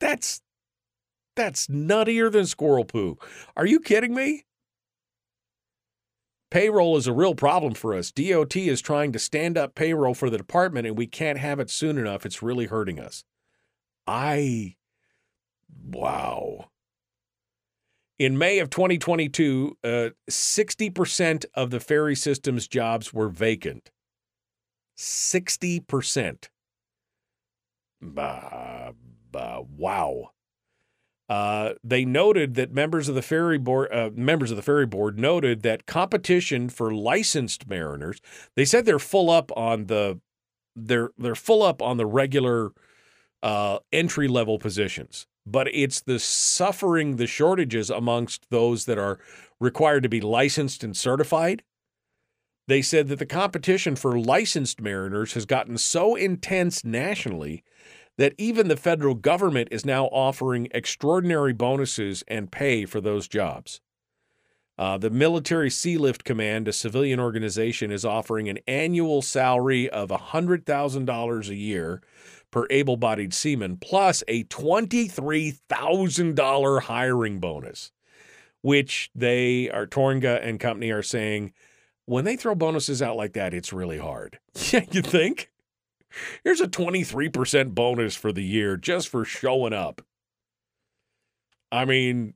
That's 0.00 0.42
that's 1.34 1.66
nuttier 1.66 2.30
than 2.30 2.46
squirrel 2.46 2.84
poo. 2.84 3.18
Are 3.56 3.66
you 3.66 3.80
kidding 3.80 4.14
me? 4.14 4.44
Payroll 6.50 6.96
is 6.96 7.06
a 7.06 7.12
real 7.12 7.34
problem 7.34 7.74
for 7.74 7.94
us. 7.94 8.10
DOT 8.10 8.56
is 8.56 8.80
trying 8.80 9.12
to 9.12 9.18
stand 9.18 9.56
up 9.56 9.76
payroll 9.76 10.14
for 10.14 10.28
the 10.28 10.38
department, 10.38 10.86
and 10.86 10.98
we 10.98 11.06
can't 11.06 11.38
have 11.38 11.60
it 11.60 11.70
soon 11.70 11.96
enough. 11.96 12.26
It's 12.26 12.42
really 12.42 12.66
hurting 12.66 12.98
us. 12.98 13.22
I, 14.06 14.74
wow. 15.86 16.70
In 18.18 18.36
May 18.36 18.58
of 18.58 18.68
2022, 18.68 19.78
uh, 19.84 20.10
60% 20.28 21.44
of 21.54 21.70
the 21.70 21.80
ferry 21.80 22.16
system's 22.16 22.66
jobs 22.66 23.14
were 23.14 23.28
vacant. 23.28 23.90
60%. 24.98 26.48
Bah, 28.02 28.90
bah, 29.30 29.62
wow. 29.76 30.30
Uh, 31.30 31.74
they 31.84 32.04
noted 32.04 32.56
that 32.56 32.72
members 32.72 33.08
of 33.08 33.14
the 33.14 33.22
ferry 33.22 33.56
board, 33.56 33.88
uh, 33.92 34.10
members 34.12 34.50
of 34.50 34.56
the 34.56 34.64
ferry 34.64 34.84
board, 34.84 35.16
noted 35.16 35.62
that 35.62 35.86
competition 35.86 36.68
for 36.68 36.92
licensed 36.92 37.68
mariners. 37.68 38.20
They 38.56 38.64
said 38.64 38.84
they're 38.84 38.98
full 38.98 39.30
up 39.30 39.52
on 39.56 39.86
the, 39.86 40.18
they're 40.74 41.10
they're 41.16 41.36
full 41.36 41.62
up 41.62 41.80
on 41.80 41.98
the 41.98 42.06
regular 42.06 42.72
uh, 43.44 43.78
entry 43.92 44.26
level 44.26 44.58
positions, 44.58 45.28
but 45.46 45.68
it's 45.72 46.00
the 46.00 46.18
suffering 46.18 47.14
the 47.14 47.28
shortages 47.28 47.90
amongst 47.90 48.50
those 48.50 48.86
that 48.86 48.98
are 48.98 49.20
required 49.60 50.02
to 50.02 50.08
be 50.08 50.20
licensed 50.20 50.82
and 50.82 50.96
certified. 50.96 51.62
They 52.66 52.82
said 52.82 53.06
that 53.06 53.20
the 53.20 53.26
competition 53.26 53.94
for 53.94 54.18
licensed 54.18 54.80
mariners 54.80 55.34
has 55.34 55.46
gotten 55.46 55.78
so 55.78 56.16
intense 56.16 56.84
nationally 56.84 57.62
that 58.20 58.34
even 58.36 58.68
the 58.68 58.76
federal 58.76 59.14
government 59.14 59.68
is 59.70 59.86
now 59.86 60.04
offering 60.08 60.68
extraordinary 60.72 61.54
bonuses 61.54 62.22
and 62.28 62.52
pay 62.52 62.84
for 62.84 63.00
those 63.00 63.26
jobs. 63.26 63.80
Uh, 64.76 64.98
the 64.98 65.08
Military 65.08 65.70
Sealift 65.70 66.24
Command, 66.24 66.68
a 66.68 66.72
civilian 66.74 67.18
organization, 67.18 67.90
is 67.90 68.04
offering 68.04 68.50
an 68.50 68.58
annual 68.68 69.22
salary 69.22 69.88
of 69.88 70.10
$100,000 70.10 71.48
a 71.48 71.54
year 71.54 72.02
per 72.50 72.66
able 72.68 72.98
bodied 72.98 73.32
seaman, 73.32 73.78
plus 73.78 74.22
a 74.28 74.44
$23,000 74.44 76.82
hiring 76.82 77.40
bonus, 77.40 77.90
which 78.60 79.10
they 79.14 79.70
are, 79.70 79.86
Tornga 79.86 80.42
and 80.42 80.60
company 80.60 80.90
are 80.90 81.02
saying, 81.02 81.54
when 82.04 82.26
they 82.26 82.36
throw 82.36 82.54
bonuses 82.54 83.00
out 83.00 83.16
like 83.16 83.32
that, 83.32 83.54
it's 83.54 83.72
really 83.72 83.96
hard. 83.96 84.38
Yeah, 84.72 84.84
you 84.92 85.00
think? 85.00 85.49
Here's 86.44 86.60
a 86.60 86.68
23% 86.68 87.74
bonus 87.74 88.16
for 88.16 88.32
the 88.32 88.44
year 88.44 88.76
just 88.76 89.08
for 89.08 89.24
showing 89.24 89.72
up. 89.72 90.02
I 91.72 91.84
mean, 91.84 92.34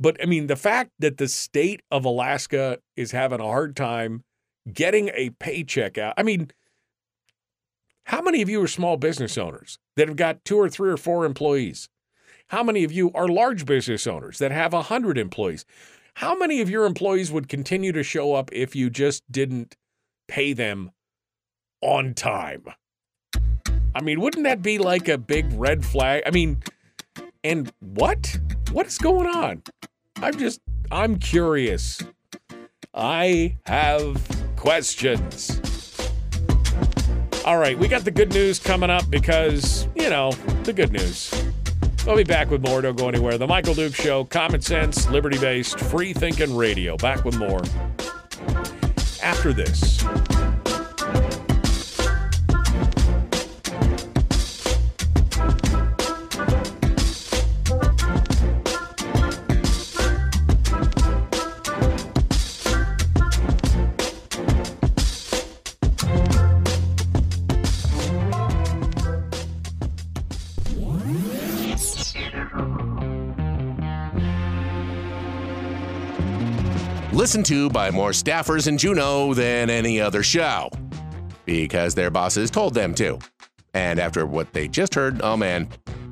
but 0.00 0.16
I 0.22 0.26
mean, 0.26 0.46
the 0.46 0.56
fact 0.56 0.90
that 0.98 1.18
the 1.18 1.28
state 1.28 1.82
of 1.90 2.04
Alaska 2.04 2.78
is 2.96 3.12
having 3.12 3.40
a 3.40 3.44
hard 3.44 3.76
time 3.76 4.24
getting 4.72 5.10
a 5.14 5.30
paycheck 5.30 5.98
out. 5.98 6.14
I 6.16 6.22
mean, 6.22 6.50
how 8.06 8.20
many 8.20 8.42
of 8.42 8.48
you 8.48 8.62
are 8.62 8.68
small 8.68 8.96
business 8.96 9.38
owners 9.38 9.78
that 9.96 10.08
have 10.08 10.16
got 10.16 10.44
two 10.44 10.58
or 10.58 10.68
three 10.68 10.90
or 10.90 10.96
four 10.96 11.24
employees? 11.24 11.88
How 12.48 12.62
many 12.62 12.84
of 12.84 12.92
you 12.92 13.10
are 13.14 13.28
large 13.28 13.64
business 13.64 14.06
owners 14.06 14.38
that 14.38 14.50
have 14.50 14.72
100 14.72 15.16
employees? 15.18 15.64
How 16.14 16.36
many 16.36 16.60
of 16.60 16.68
your 16.68 16.84
employees 16.84 17.32
would 17.32 17.48
continue 17.48 17.92
to 17.92 18.02
show 18.02 18.34
up 18.34 18.50
if 18.52 18.76
you 18.76 18.90
just 18.90 19.22
didn't 19.30 19.76
pay 20.28 20.52
them 20.52 20.90
on 21.80 22.14
time? 22.14 22.64
I 23.94 24.00
mean, 24.00 24.20
wouldn't 24.20 24.44
that 24.44 24.62
be 24.62 24.78
like 24.78 25.08
a 25.08 25.18
big 25.18 25.46
red 25.52 25.84
flag? 25.84 26.22
I 26.26 26.30
mean, 26.30 26.62
and 27.44 27.72
what? 27.80 28.38
What 28.72 28.86
is 28.86 28.98
going 28.98 29.26
on? 29.26 29.62
I'm 30.16 30.38
just, 30.38 30.60
I'm 30.90 31.18
curious. 31.18 32.00
I 32.94 33.56
have 33.64 34.20
questions. 34.56 35.60
All 37.44 37.58
right, 37.58 37.76
we 37.76 37.88
got 37.88 38.04
the 38.04 38.10
good 38.10 38.32
news 38.32 38.58
coming 38.58 38.88
up 38.88 39.10
because, 39.10 39.88
you 39.96 40.08
know, 40.08 40.30
the 40.62 40.72
good 40.72 40.92
news. 40.92 41.32
We'll 42.06 42.16
be 42.16 42.24
back 42.24 42.50
with 42.50 42.62
more. 42.62 42.80
Don't 42.80 42.96
go 42.96 43.08
anywhere. 43.08 43.38
The 43.38 43.46
Michael 43.46 43.74
Dukes 43.74 44.00
Show, 44.00 44.24
common 44.24 44.60
sense, 44.60 45.08
liberty 45.10 45.38
based, 45.38 45.78
free 45.78 46.12
thinking 46.12 46.54
radio. 46.56 46.96
Back 46.96 47.24
with 47.24 47.36
more 47.36 47.62
after 49.22 49.52
this. 49.52 50.04
Listened 77.22 77.46
to 77.46 77.70
by 77.70 77.88
more 77.88 78.10
staffers 78.10 78.66
in 78.66 78.76
Juneau 78.76 79.32
than 79.32 79.70
any 79.70 80.00
other 80.00 80.24
show 80.24 80.68
because 81.46 81.94
their 81.94 82.10
bosses 82.10 82.50
told 82.50 82.74
them 82.74 82.96
to. 82.96 83.16
And 83.74 84.00
after 84.00 84.26
what 84.26 84.52
they 84.52 84.66
just 84.66 84.92
heard, 84.96 85.22
oh 85.22 85.36
man, 85.36 85.68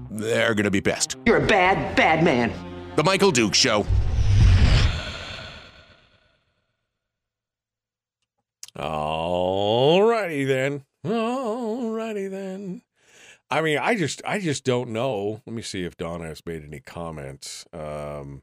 they're 0.08 0.54
going 0.54 0.66
to 0.66 0.70
be 0.70 0.80
pissed. 0.80 1.16
You're 1.26 1.38
a 1.38 1.46
bad, 1.48 1.96
bad 1.96 2.22
man. 2.22 2.52
The 2.94 3.02
Michael 3.02 3.32
Dukes 3.32 3.58
Show. 3.58 3.84
All 8.76 10.04
righty 10.04 10.44
then. 10.44 10.84
All 11.04 11.90
righty 11.90 12.28
then. 12.28 12.82
I 13.50 13.62
mean, 13.62 13.78
I 13.78 13.96
just, 13.96 14.22
I 14.24 14.38
just 14.38 14.62
don't 14.62 14.90
know. 14.90 15.42
Let 15.44 15.56
me 15.56 15.62
see 15.62 15.82
if 15.82 15.96
Donna 15.96 16.26
has 16.26 16.46
made 16.46 16.62
any 16.62 16.78
comments. 16.78 17.66
Um, 17.72 18.42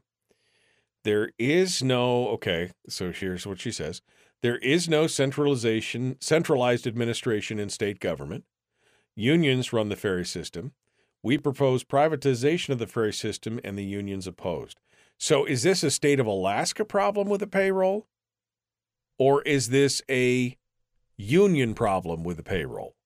there 1.08 1.30
is 1.38 1.82
no. 1.82 2.28
Okay, 2.28 2.70
so 2.86 3.10
here's 3.12 3.46
what 3.46 3.58
she 3.58 3.72
says: 3.72 4.02
There 4.42 4.58
is 4.58 4.90
no 4.90 5.06
centralization, 5.06 6.18
centralized 6.20 6.86
administration 6.86 7.58
in 7.58 7.70
state 7.70 7.98
government. 7.98 8.44
Unions 9.16 9.72
run 9.72 9.88
the 9.88 9.96
ferry 9.96 10.26
system. 10.26 10.72
We 11.22 11.38
propose 11.38 11.82
privatization 11.82 12.74
of 12.74 12.78
the 12.78 12.86
ferry 12.86 13.14
system, 13.14 13.58
and 13.64 13.78
the 13.78 13.86
unions 13.86 14.26
opposed. 14.26 14.80
So, 15.16 15.46
is 15.46 15.62
this 15.62 15.82
a 15.82 15.90
state 15.90 16.20
of 16.20 16.26
Alaska 16.26 16.84
problem 16.84 17.30
with 17.30 17.40
the 17.40 17.46
payroll? 17.46 18.06
Or 19.18 19.40
is 19.44 19.70
this 19.70 20.02
a 20.10 20.58
union 21.16 21.72
problem 21.72 22.22
with 22.22 22.36
the 22.36 22.42
payroll? 22.42 22.96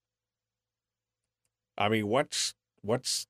I 1.78 1.88
mean, 1.88 2.08
what's 2.08 2.54
what's 2.80 3.28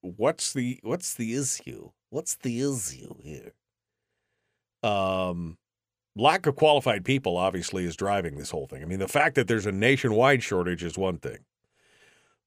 what's 0.00 0.52
the 0.52 0.80
what's 0.82 1.14
the 1.14 1.36
issue? 1.36 1.92
What's 2.08 2.34
the 2.34 2.60
issue 2.60 3.14
here? 3.22 3.52
Um 4.82 5.58
lack 6.16 6.46
of 6.46 6.56
qualified 6.56 7.04
people 7.04 7.36
obviously 7.36 7.84
is 7.84 7.96
driving 7.96 8.36
this 8.36 8.50
whole 8.50 8.66
thing. 8.66 8.82
I 8.82 8.86
mean, 8.86 8.98
the 8.98 9.08
fact 9.08 9.34
that 9.36 9.48
there's 9.48 9.66
a 9.66 9.72
nationwide 9.72 10.42
shortage 10.42 10.82
is 10.82 10.98
one 10.98 11.18
thing. 11.18 11.38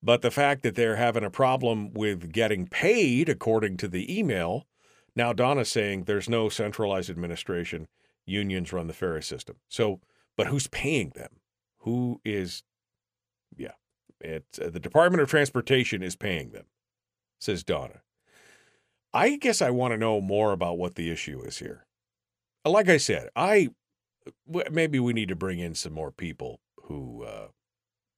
But 0.01 0.21
the 0.21 0.31
fact 0.31 0.63
that 0.63 0.75
they're 0.75 0.97
having 0.97 1.23
a 1.23 1.29
problem 1.29 1.93
with 1.93 2.33
getting 2.33 2.67
paid 2.67 3.29
according 3.29 3.77
to 3.77 3.87
the 3.87 4.19
email, 4.19 4.67
now 5.15 5.31
Donna's 5.31 5.71
saying 5.71 6.03
there's 6.03 6.27
no 6.27 6.49
centralized 6.49 7.09
administration 7.09 7.87
unions 8.25 8.73
run 8.73 8.87
the 8.87 8.93
ferry 8.93 9.23
system. 9.23 9.55
So, 9.69 10.01
but 10.35 10.47
who's 10.47 10.67
paying 10.67 11.11
them? 11.15 11.39
Who 11.79 12.19
is, 12.25 12.63
yeah, 13.55 13.73
it's 14.19 14.59
uh, 14.59 14.69
the 14.69 14.79
Department 14.79 15.21
of 15.21 15.29
Transportation 15.29 16.03
is 16.03 16.15
paying 16.15 16.51
them, 16.51 16.65
says 17.39 17.63
Donna. 17.63 18.01
I 19.13 19.37
guess 19.37 19.61
I 19.61 19.69
want 19.69 19.93
to 19.93 19.97
know 19.97 20.19
more 20.19 20.51
about 20.51 20.77
what 20.77 20.95
the 20.95 21.11
issue 21.11 21.41
is 21.43 21.59
here. 21.59 21.85
Like 22.65 22.89
I 22.89 22.97
said, 22.97 23.29
I 23.35 23.69
maybe 24.71 24.99
we 24.99 25.13
need 25.13 25.29
to 25.29 25.35
bring 25.35 25.59
in 25.59 25.75
some 25.75 25.93
more 25.93 26.11
people 26.11 26.59
who, 26.83 27.23
uh, 27.23 27.47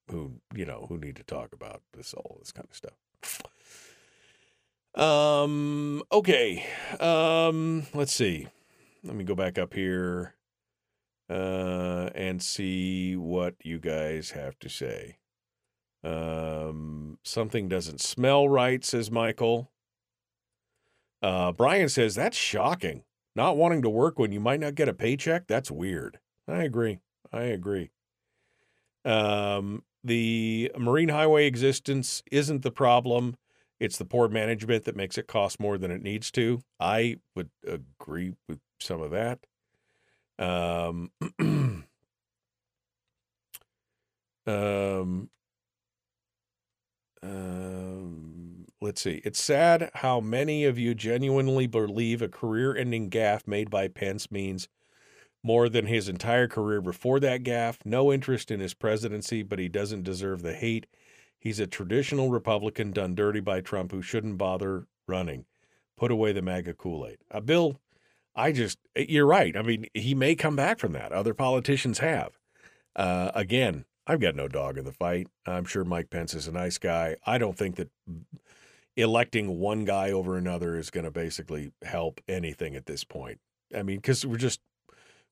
who 0.09 0.33
you 0.53 0.65
know, 0.65 0.85
who 0.87 0.97
need 0.97 1.15
to 1.15 1.23
talk 1.23 1.53
about 1.53 1.81
this 1.93 2.13
all 2.13 2.37
this 2.39 2.51
kind 2.51 2.67
of 2.69 2.75
stuff. 2.75 3.41
Um. 4.95 6.03
Okay. 6.11 6.65
Um. 6.99 7.87
Let's 7.93 8.13
see. 8.13 8.47
Let 9.03 9.15
me 9.15 9.23
go 9.23 9.35
back 9.35 9.57
up 9.57 9.73
here 9.73 10.35
uh, 11.29 12.09
and 12.15 12.41
see 12.41 13.15
what 13.15 13.55
you 13.63 13.79
guys 13.79 14.31
have 14.31 14.57
to 14.59 14.69
say. 14.69 15.17
Um, 16.03 17.17
something 17.23 17.67
doesn't 17.67 18.01
smell 18.01 18.47
right, 18.47 18.83
says 18.83 19.09
Michael. 19.09 19.71
Uh, 21.21 21.51
Brian 21.51 21.89
says, 21.89 22.13
that's 22.13 22.37
shocking. 22.37 23.03
Not 23.35 23.57
wanting 23.57 23.81
to 23.83 23.89
work 23.89 24.17
when 24.17 24.31
you 24.31 24.39
might 24.39 24.59
not 24.59 24.75
get 24.75 24.89
a 24.89 24.93
paycheck? 24.93 25.47
That's 25.47 25.69
weird. 25.71 26.19
I 26.47 26.63
agree. 26.63 26.99
I 27.31 27.43
agree. 27.43 27.91
Um, 29.03 29.83
the 30.03 30.71
Marine 30.77 31.09
Highway 31.09 31.47
existence 31.47 32.23
isn't 32.31 32.61
the 32.63 32.71
problem. 32.71 33.35
It's 33.79 33.97
the 33.97 34.05
poor 34.05 34.29
management 34.29 34.85
that 34.85 34.95
makes 34.95 35.17
it 35.17 35.27
cost 35.27 35.59
more 35.59 35.77
than 35.77 35.91
it 35.91 36.01
needs 36.01 36.31
to. 36.31 36.61
I 36.79 37.17
would 37.35 37.49
agree 37.67 38.33
with 38.47 38.59
some 38.79 39.01
of 39.01 39.11
that. 39.11 39.39
Um, 40.39 41.11
um, 44.47 45.29
um, 47.23 48.54
let's 48.85 49.01
see. 49.01 49.19
It's 49.25 49.41
sad 49.41 49.89
how 49.95 50.19
many 50.19 50.63
of 50.63 50.77
you 50.77 50.93
genuinely 50.93 51.65
believe 51.65 52.21
a 52.21 52.29
career 52.29 52.75
ending 52.75 53.09
gaffe 53.09 53.47
made 53.47 53.71
by 53.71 53.87
Pence 53.87 54.31
means 54.31 54.69
more 55.41 55.69
than 55.69 55.87
his 55.87 56.07
entire 56.07 56.47
career 56.47 56.81
before 56.81 57.19
that 57.19 57.43
gaffe. 57.43 57.79
No 57.83 58.13
interest 58.13 58.51
in 58.51 58.59
his 58.59 58.75
presidency, 58.75 59.41
but 59.41 59.57
he 59.57 59.67
doesn't 59.67 60.03
deserve 60.03 60.43
the 60.43 60.53
hate. 60.53 60.85
He's 61.39 61.59
a 61.59 61.65
traditional 61.67 62.29
Republican 62.29 62.91
done 62.91 63.15
dirty 63.15 63.39
by 63.39 63.61
Trump 63.61 63.91
who 63.91 64.03
shouldn't 64.03 64.37
bother 64.37 64.85
running. 65.07 65.45
Put 65.97 66.11
away 66.11 66.31
the 66.31 66.43
MAGA 66.43 66.75
Kool 66.75 67.07
Aid. 67.07 67.17
Uh, 67.31 67.39
Bill, 67.39 67.79
I 68.35 68.51
just, 68.51 68.77
eh, 68.95 69.05
you're 69.09 69.25
right. 69.25 69.57
I 69.57 69.63
mean, 69.63 69.87
he 69.95 70.13
may 70.13 70.35
come 70.35 70.55
back 70.55 70.77
from 70.77 70.91
that. 70.91 71.11
Other 71.11 71.33
politicians 71.33 71.99
have. 71.99 72.37
Uh, 72.95 73.31
again, 73.33 73.85
I've 74.07 74.19
got 74.19 74.35
no 74.35 74.47
dog 74.47 74.77
in 74.77 74.85
the 74.85 74.91
fight. 74.91 75.27
I'm 75.47 75.65
sure 75.65 75.83
Mike 75.83 76.11
Pence 76.11 76.35
is 76.35 76.47
a 76.47 76.51
nice 76.51 76.77
guy. 76.77 77.15
I 77.25 77.39
don't 77.39 77.57
think 77.57 77.77
that 77.77 77.89
electing 78.95 79.59
one 79.59 79.85
guy 79.85 80.11
over 80.11 80.37
another 80.37 80.77
is 80.77 80.89
going 80.89 81.03
to 81.03 81.11
basically 81.11 81.71
help 81.83 82.21
anything 82.27 82.75
at 82.75 82.85
this 82.85 83.03
point. 83.03 83.39
I 83.75 83.83
mean, 83.83 83.97
because 83.97 84.25
we're 84.25 84.37
just, 84.37 84.61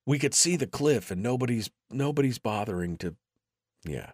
we 0.05 0.19
could 0.19 0.33
see 0.33 0.55
the 0.55 0.67
cliff 0.67 1.11
and 1.11 1.23
nobody's, 1.23 1.69
nobody's 1.89 2.39
bothering 2.39 2.97
to, 2.97 3.15
yeah, 3.85 4.11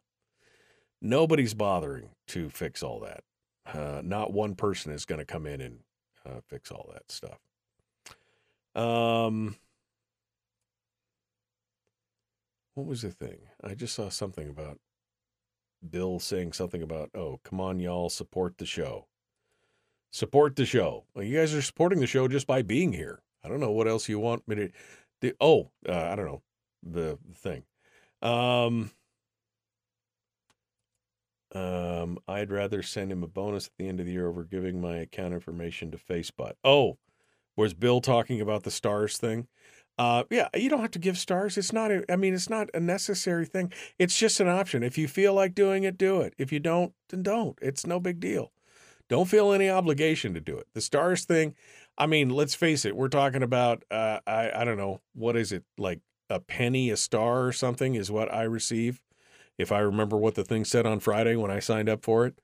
nobody's 1.01 1.53
bothering 1.53 2.09
to 2.27 2.49
fix 2.49 2.83
all 2.83 2.99
that. 2.99 3.23
Uh, 3.65 4.01
not 4.03 4.33
one 4.33 4.55
person 4.55 4.91
is 4.91 5.05
going 5.05 5.19
to 5.19 5.25
come 5.25 5.45
in 5.45 5.61
and 5.61 5.79
uh, 6.25 6.41
fix 6.47 6.71
all 6.71 6.89
that 6.93 7.11
stuff. 7.11 7.39
Um, 8.75 9.57
what 12.75 12.87
was 12.87 13.01
the 13.01 13.11
thing? 13.11 13.39
I 13.63 13.73
just 13.73 13.95
saw 13.95 14.09
something 14.09 14.47
about 14.47 14.79
Bill 15.87 16.19
saying 16.19 16.53
something 16.53 16.81
about, 16.81 17.09
oh, 17.15 17.39
come 17.43 17.59
on, 17.61 17.79
y'all, 17.79 18.09
support 18.09 18.57
the 18.57 18.65
show. 18.65 19.05
Support 20.11 20.55
the 20.55 20.65
show. 20.65 21.05
Well, 21.13 21.23
you 21.23 21.37
guys 21.37 21.53
are 21.53 21.61
supporting 21.61 21.99
the 21.99 22.07
show 22.07 22.27
just 22.27 22.47
by 22.47 22.61
being 22.61 22.93
here. 22.93 23.21
I 23.43 23.47
don't 23.47 23.59
know 23.59 23.71
what 23.71 23.87
else 23.87 24.09
you 24.09 24.19
want 24.19 24.47
me 24.47 24.55
to. 24.55 24.71
do. 25.21 25.33
oh, 25.39 25.69
uh, 25.87 26.09
I 26.11 26.15
don't 26.15 26.25
know 26.25 26.41
the 26.83 27.17
thing. 27.35 27.63
Um, 28.21 28.91
um, 31.53 32.19
I'd 32.27 32.51
rather 32.51 32.83
send 32.83 33.11
him 33.11 33.23
a 33.23 33.27
bonus 33.27 33.67
at 33.67 33.73
the 33.77 33.87
end 33.87 33.99
of 33.99 34.05
the 34.05 34.11
year 34.11 34.27
over 34.27 34.43
giving 34.43 34.81
my 34.81 34.97
account 34.97 35.33
information 35.33 35.91
to 35.91 35.97
Facebook. 35.97 36.53
Oh, 36.63 36.97
was 37.55 37.73
Bill 37.73 38.01
talking 38.01 38.41
about 38.41 38.63
the 38.63 38.71
stars 38.71 39.17
thing? 39.17 39.47
Uh, 39.97 40.23
yeah, 40.29 40.47
you 40.55 40.69
don't 40.69 40.79
have 40.79 40.91
to 40.91 40.99
give 40.99 41.17
stars. 41.17 41.57
It's 41.57 41.73
not. 41.73 41.91
A, 41.91 42.09
I 42.09 42.15
mean, 42.15 42.33
it's 42.33 42.49
not 42.49 42.69
a 42.73 42.79
necessary 42.79 43.45
thing. 43.45 43.73
It's 43.97 44.17
just 44.17 44.39
an 44.39 44.47
option. 44.47 44.81
If 44.81 44.97
you 44.97 45.07
feel 45.09 45.33
like 45.33 45.53
doing 45.53 45.83
it, 45.83 45.97
do 45.97 46.21
it. 46.21 46.33
If 46.37 46.53
you 46.53 46.59
don't, 46.59 46.93
then 47.09 47.21
don't. 47.21 47.57
It's 47.61 47.85
no 47.85 47.99
big 47.99 48.19
deal. 48.21 48.51
Don't 49.09 49.27
feel 49.27 49.51
any 49.51 49.69
obligation 49.69 50.33
to 50.35 50.39
do 50.39 50.57
it. 50.57 50.67
The 50.73 50.81
stars 50.81 51.25
thing. 51.25 51.55
I 51.97 52.05
mean, 52.05 52.29
let's 52.29 52.53
face 52.55 52.85
it. 52.85 52.95
We're 52.95 53.09
talking 53.09 53.43
about. 53.43 53.83
Uh, 53.91 54.19
I 54.25 54.51
I 54.55 54.63
don't 54.63 54.77
know 54.77 55.01
what 55.13 55.35
is 55.35 55.51
it 55.51 55.63
like 55.77 55.99
a 56.29 56.39
penny 56.39 56.91
a 56.91 56.97
star 56.97 57.45
or 57.45 57.51
something 57.51 57.95
is 57.95 58.11
what 58.11 58.33
I 58.33 58.43
receive. 58.43 59.01
If 59.57 59.71
I 59.71 59.79
remember 59.79 60.15
what 60.15 60.35
the 60.35 60.45
thing 60.45 60.63
said 60.63 60.85
on 60.85 60.99
Friday 60.99 61.35
when 61.35 61.51
I 61.51 61.59
signed 61.59 61.89
up 61.89 62.03
for 62.03 62.25
it. 62.25 62.39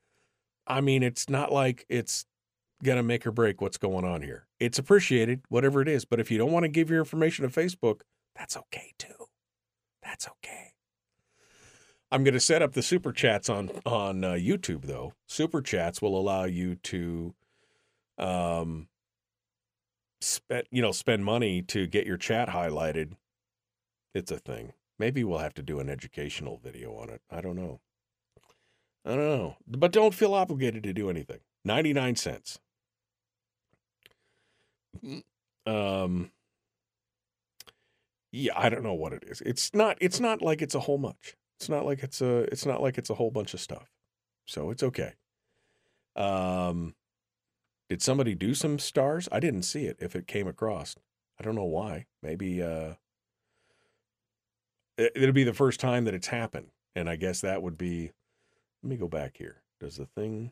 I 0.68 0.82
mean, 0.82 1.04
it's 1.04 1.30
not 1.30 1.52
like 1.52 1.86
it's 1.88 2.26
going 2.84 2.98
to 2.98 3.04
make 3.04 3.26
or 3.26 3.32
break 3.32 3.62
what's 3.62 3.78
going 3.78 4.04
on 4.04 4.22
here. 4.22 4.48
It's 4.60 4.80
appreciated, 4.80 5.42
whatever 5.48 5.82
it 5.82 5.88
is. 5.88 6.04
But 6.04 6.20
if 6.20 6.30
you 6.30 6.38
don't 6.38 6.52
want 6.52 6.64
to 6.64 6.70
give 6.70 6.90
your 6.90 7.00
information 7.00 7.48
to 7.48 7.60
Facebook, 7.60 8.02
that's 8.36 8.58
okay 8.58 8.94
too. 8.98 9.28
That's 10.04 10.28
okay. 10.28 10.75
I'm 12.16 12.24
going 12.24 12.34
to 12.34 12.40
set 12.40 12.62
up 12.62 12.72
the 12.72 12.82
super 12.82 13.12
chats 13.12 13.50
on 13.50 13.70
on 13.86 14.24
uh, 14.24 14.32
YouTube 14.32 14.84
though. 14.84 15.12
Super 15.28 15.62
chats 15.62 16.02
will 16.02 16.18
allow 16.18 16.46
you 16.46 16.76
to, 16.76 17.34
um, 18.18 18.88
spend 20.22 20.66
you 20.72 20.82
know 20.82 20.94
spend 20.94 21.26
money 21.26 21.62
to 21.64 21.88
get 21.88 22.08
your 22.08 22.16
chat 22.16 22.48
highlighted. 22.48 23.18
It's 24.14 24.32
a 24.32 24.38
thing. 24.38 24.72
Maybe 24.98 25.26
we'll 25.26 25.40
have 25.40 25.56
to 25.56 25.62
do 25.62 25.82
an 25.82 25.90
educational 25.90 26.58
video 26.64 26.96
on 26.96 27.10
it. 27.10 27.20
I 27.30 27.42
don't 27.42 27.58
know. 27.58 27.82
I 29.04 29.10
don't 29.10 29.18
know. 29.18 29.58
But 29.68 29.92
don't 29.92 30.14
feel 30.14 30.34
obligated 30.34 30.84
to 30.84 30.94
do 30.94 31.10
anything. 31.10 31.40
99 31.66 32.16
cents. 32.16 32.60
Um, 35.66 36.32
yeah, 38.32 38.54
I 38.56 38.70
don't 38.70 38.84
know 38.84 38.94
what 38.94 39.12
it 39.12 39.26
is. 39.28 39.42
It's 39.42 39.74
not. 39.74 39.98
It's 40.00 40.22
not 40.22 40.42
like 40.42 40.62
it's 40.62 40.76
a 40.76 40.80
whole 40.80 40.98
much. 40.98 41.36
It's 41.60 41.70
not 41.70 41.86
like 41.86 42.04
it's 42.04 42.22
a. 42.22 42.40
It's 42.52 42.66
not 42.66 42.82
like 42.82 42.98
it's 42.98 43.10
a 43.10 43.14
whole 43.16 43.32
bunch 43.32 43.54
of 43.54 43.60
stuff. 43.62 43.90
So 44.46 44.72
it's 44.72 44.84
okay. 44.84 45.14
Um, 46.16 46.96
did 47.90 48.02
somebody 48.02 48.36
do 48.36 48.54
some 48.54 48.80
stars? 48.80 49.28
I 49.32 49.40
didn't 49.40 49.64
see 49.64 49.86
it. 49.86 49.98
If 50.00 50.16
it 50.16 50.28
came 50.28 50.48
across, 50.48 50.96
I 51.40 51.44
don't 51.44 51.56
know 51.56 51.64
why. 51.66 52.06
Maybe. 52.22 52.62
Uh, 52.62 52.96
it- 54.98 55.12
it'll 55.16 55.34
be 55.34 55.44
the 55.44 55.54
first 55.54 55.80
time 55.80 56.06
that 56.06 56.14
it's 56.14 56.28
happened, 56.28 56.72
and 56.96 57.10
I 57.10 57.16
guess 57.16 57.42
that 57.42 57.62
would 57.62 57.78
be. 57.78 58.12
Let 58.84 58.90
me 58.90 58.98
go 58.98 59.08
back 59.08 59.38
here. 59.38 59.62
Does 59.80 59.98
the 59.98 60.06
thing? 60.06 60.52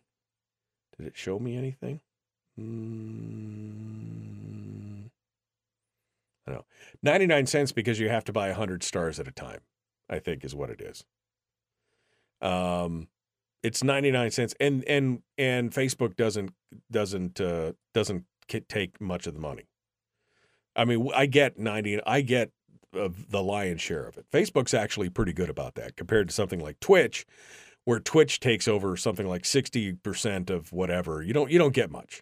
Did 0.97 1.07
it 1.07 1.17
show 1.17 1.39
me 1.39 1.57
anything? 1.57 2.01
Mm, 2.59 2.65
I 6.47 6.51
don't 6.51 6.59
know. 6.59 6.65
Ninety 7.01 7.25
nine 7.27 7.45
cents 7.47 7.71
because 7.71 7.99
you 7.99 8.09
have 8.09 8.25
to 8.25 8.33
buy 8.33 8.51
hundred 8.51 8.83
stars 8.83 9.19
at 9.19 9.27
a 9.27 9.31
time. 9.31 9.61
I 10.13 10.19
think 10.19 10.45
is 10.45 10.55
what 10.55 10.69
it 10.69 10.81
is. 10.81 11.03
Um, 12.41 13.07
it's 13.63 13.83
99 13.83 14.31
cents 14.31 14.53
and 14.59 14.83
and 14.85 15.21
and 15.37 15.71
Facebook 15.71 16.15
doesn't 16.15 16.51
doesn't 16.91 17.39
uh 17.39 17.71
doesn't 17.93 18.25
take 18.67 18.99
much 19.01 19.25
of 19.25 19.33
the 19.33 19.39
money. 19.39 19.63
I 20.75 20.85
mean, 20.85 21.09
I 21.15 21.25
get 21.25 21.57
90 21.57 22.01
I 22.05 22.21
get 22.21 22.51
uh, 22.97 23.09
the 23.29 23.41
lion's 23.41 23.81
share 23.81 24.05
of 24.05 24.17
it. 24.17 24.25
Facebook's 24.31 24.73
actually 24.73 25.09
pretty 25.09 25.33
good 25.33 25.49
about 25.49 25.75
that 25.75 25.95
compared 25.95 26.27
to 26.27 26.33
something 26.33 26.59
like 26.59 26.79
Twitch 26.79 27.25
where 27.85 27.99
Twitch 27.99 28.39
takes 28.39 28.67
over 28.67 28.95
something 28.95 29.27
like 29.27 29.43
60% 29.43 30.49
of 30.49 30.71
whatever. 30.71 31.21
You 31.21 31.33
don't 31.33 31.49
you 31.49 31.57
don't 31.57 31.73
get 31.73 31.89
much. 31.89 32.21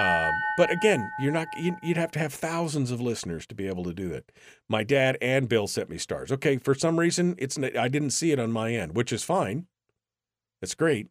Um, 0.00 0.32
but 0.56 0.70
again, 0.70 1.10
you're 1.20 1.32
not. 1.32 1.48
you- 1.58 1.76
You'd 1.82 1.96
have 1.96 2.10
to 2.12 2.18
have 2.18 2.32
thousands 2.32 2.90
of 2.90 3.00
listeners 3.00 3.46
to 3.48 3.54
be 3.54 3.66
able 3.66 3.84
to 3.84 3.92
do 3.92 4.08
that. 4.10 4.30
My 4.68 4.82
dad 4.84 5.16
and 5.20 5.48
Bill 5.48 5.66
sent 5.66 5.88
me 5.90 5.98
stars. 5.98 6.30
Okay, 6.32 6.56
for 6.58 6.74
some 6.74 6.98
reason, 6.98 7.34
it's 7.38 7.58
I 7.58 7.88
didn't 7.88 8.10
see 8.10 8.32
it 8.32 8.38
on 8.38 8.52
my 8.52 8.72
end, 8.72 8.94
which 8.94 9.12
is 9.12 9.22
fine. 9.24 9.66
That's 10.60 10.74
great. 10.74 11.08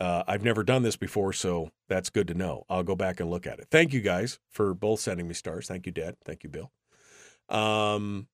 Uh, 0.00 0.24
I've 0.26 0.42
never 0.42 0.64
done 0.64 0.82
this 0.82 0.96
before, 0.96 1.32
so 1.32 1.70
that's 1.88 2.10
good 2.10 2.26
to 2.28 2.34
know. 2.34 2.64
I'll 2.68 2.82
go 2.82 2.96
back 2.96 3.20
and 3.20 3.30
look 3.30 3.46
at 3.46 3.60
it. 3.60 3.68
Thank 3.70 3.92
you 3.92 4.00
guys 4.00 4.38
for 4.50 4.74
both 4.74 5.00
sending 5.00 5.28
me 5.28 5.34
stars. 5.34 5.68
Thank 5.68 5.86
you, 5.86 5.92
Dad. 5.92 6.16
Thank 6.24 6.42
you, 6.42 6.50
Bill. 6.50 6.72
Um, 7.48 8.26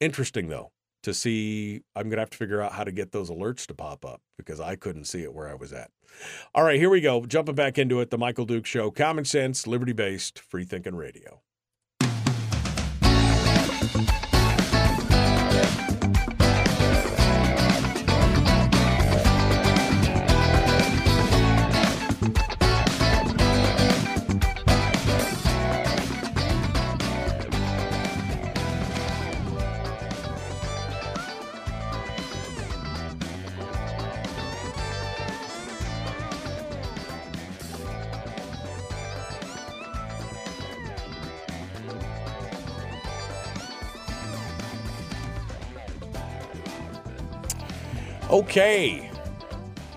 interesting 0.00 0.48
though 0.48 0.70
to 1.02 1.14
see. 1.14 1.82
I'm 1.94 2.08
gonna 2.08 2.22
have 2.22 2.30
to 2.30 2.38
figure 2.38 2.60
out 2.60 2.72
how 2.72 2.84
to 2.84 2.92
get 2.92 3.12
those 3.12 3.30
alerts 3.30 3.66
to 3.66 3.74
pop 3.74 4.04
up 4.04 4.20
because 4.36 4.60
I 4.60 4.76
couldn't 4.76 5.04
see 5.04 5.22
it 5.22 5.34
where 5.34 5.48
I 5.48 5.54
was 5.54 5.72
at. 5.72 5.90
All 6.54 6.64
right, 6.64 6.78
here 6.78 6.90
we 6.90 7.00
go. 7.00 7.24
Jumping 7.24 7.54
back 7.54 7.78
into 7.78 8.00
it. 8.00 8.10
The 8.10 8.18
Michael 8.18 8.44
Dukes 8.44 8.68
Show. 8.68 8.90
Common 8.90 9.24
sense, 9.24 9.66
liberty 9.66 9.92
based, 9.92 10.38
free 10.38 10.64
thinking 10.64 10.94
radio. 10.94 11.40
Okay. 48.52 49.10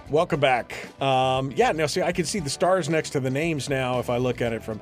Welcome 0.10 0.40
back. 0.40 0.88
Um, 1.02 1.52
yeah, 1.58 1.74
now 1.74 1.88
see, 1.88 2.02
I 2.02 2.14
can 2.14 2.24
see 2.24 2.40
the 2.40 2.50
stars 2.50 2.88
next 2.88 3.10
to 3.10 3.20
the 3.20 3.30
names 3.30 3.70
now 3.70 4.00
if 4.00 4.10
I 4.10 4.16
look 4.16 4.42
at 4.42 4.54
it 4.54 4.64
from. 4.64 4.80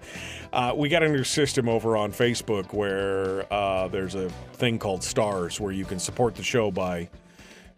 Uh, 0.54 0.74
we 0.78 0.90
got 0.90 1.02
a 1.02 1.10
new 1.10 1.24
system 1.24 1.68
over 1.68 1.98
on 1.98 2.12
Facebook 2.12 2.72
where 2.72 3.52
uh, 3.52 3.88
there's 3.88 4.14
a 4.14 4.30
thing 4.30 4.78
called 4.78 5.04
stars 5.04 5.60
where 5.60 5.72
you 5.72 5.86
can 5.86 5.98
support 5.98 6.36
the 6.36 6.44
show 6.44 6.70
by 6.70 7.10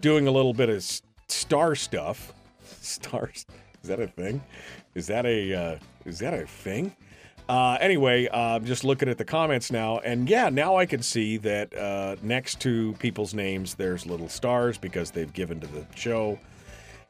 doing 0.01 0.27
a 0.27 0.31
little 0.31 0.53
bit 0.53 0.67
of 0.67 0.83
star 1.29 1.75
stuff. 1.75 2.33
Stars. 2.81 3.45
Is 3.81 3.87
that 3.87 4.01
a 4.01 4.07
thing? 4.07 4.43
Is 4.95 5.07
that 5.07 5.25
a 5.25 5.53
uh, 5.53 5.77
is 6.03 6.19
that 6.19 6.33
a 6.33 6.45
thing? 6.45 6.93
Uh, 7.47 7.77
anyway, 7.79 8.27
uh, 8.27 8.55
I'm 8.55 8.65
just 8.65 8.83
looking 8.83 9.07
at 9.07 9.19
the 9.19 9.25
comments 9.25 9.71
now, 9.71 9.99
and 9.99 10.27
yeah, 10.27 10.49
now 10.49 10.77
I 10.77 10.87
can 10.87 11.03
see 11.03 11.37
that 11.37 11.77
uh, 11.77 12.15
next 12.23 12.59
to 12.61 12.93
people's 12.93 13.35
names, 13.35 13.75
there's 13.75 14.07
little 14.07 14.29
stars 14.29 14.79
because 14.79 15.11
they've 15.11 15.31
given 15.31 15.59
to 15.59 15.67
the 15.67 15.85
show, 15.93 16.39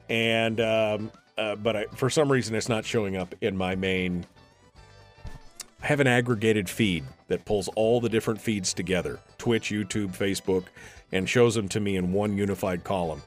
and 0.10 0.60
um, 0.60 1.12
uh, 1.38 1.56
but 1.56 1.76
I, 1.78 1.86
for 1.96 2.10
some 2.10 2.30
reason, 2.30 2.54
it's 2.54 2.68
not 2.68 2.84
showing 2.84 3.16
up 3.16 3.34
in 3.40 3.56
my 3.56 3.76
main. 3.76 4.26
I 5.82 5.88
have 5.88 6.02
an 6.02 6.08
aggregated 6.08 6.70
feed 6.70 7.06
that 7.30 7.46
pulls 7.46 7.70
all 7.70 8.02
the 8.02 8.10
different 8.10 8.42
feeds 8.42 8.74
together: 8.74 9.20
Twitch, 9.38 9.70
YouTube, 9.70 10.18
Facebook, 10.18 10.66
and 11.14 11.30
shows 11.30 11.56
them 11.56 11.70
to 11.70 11.80
me 11.80 11.96
in 11.96 12.12
one 12.12 12.38
unified 12.38 12.84
column. 12.84 13.22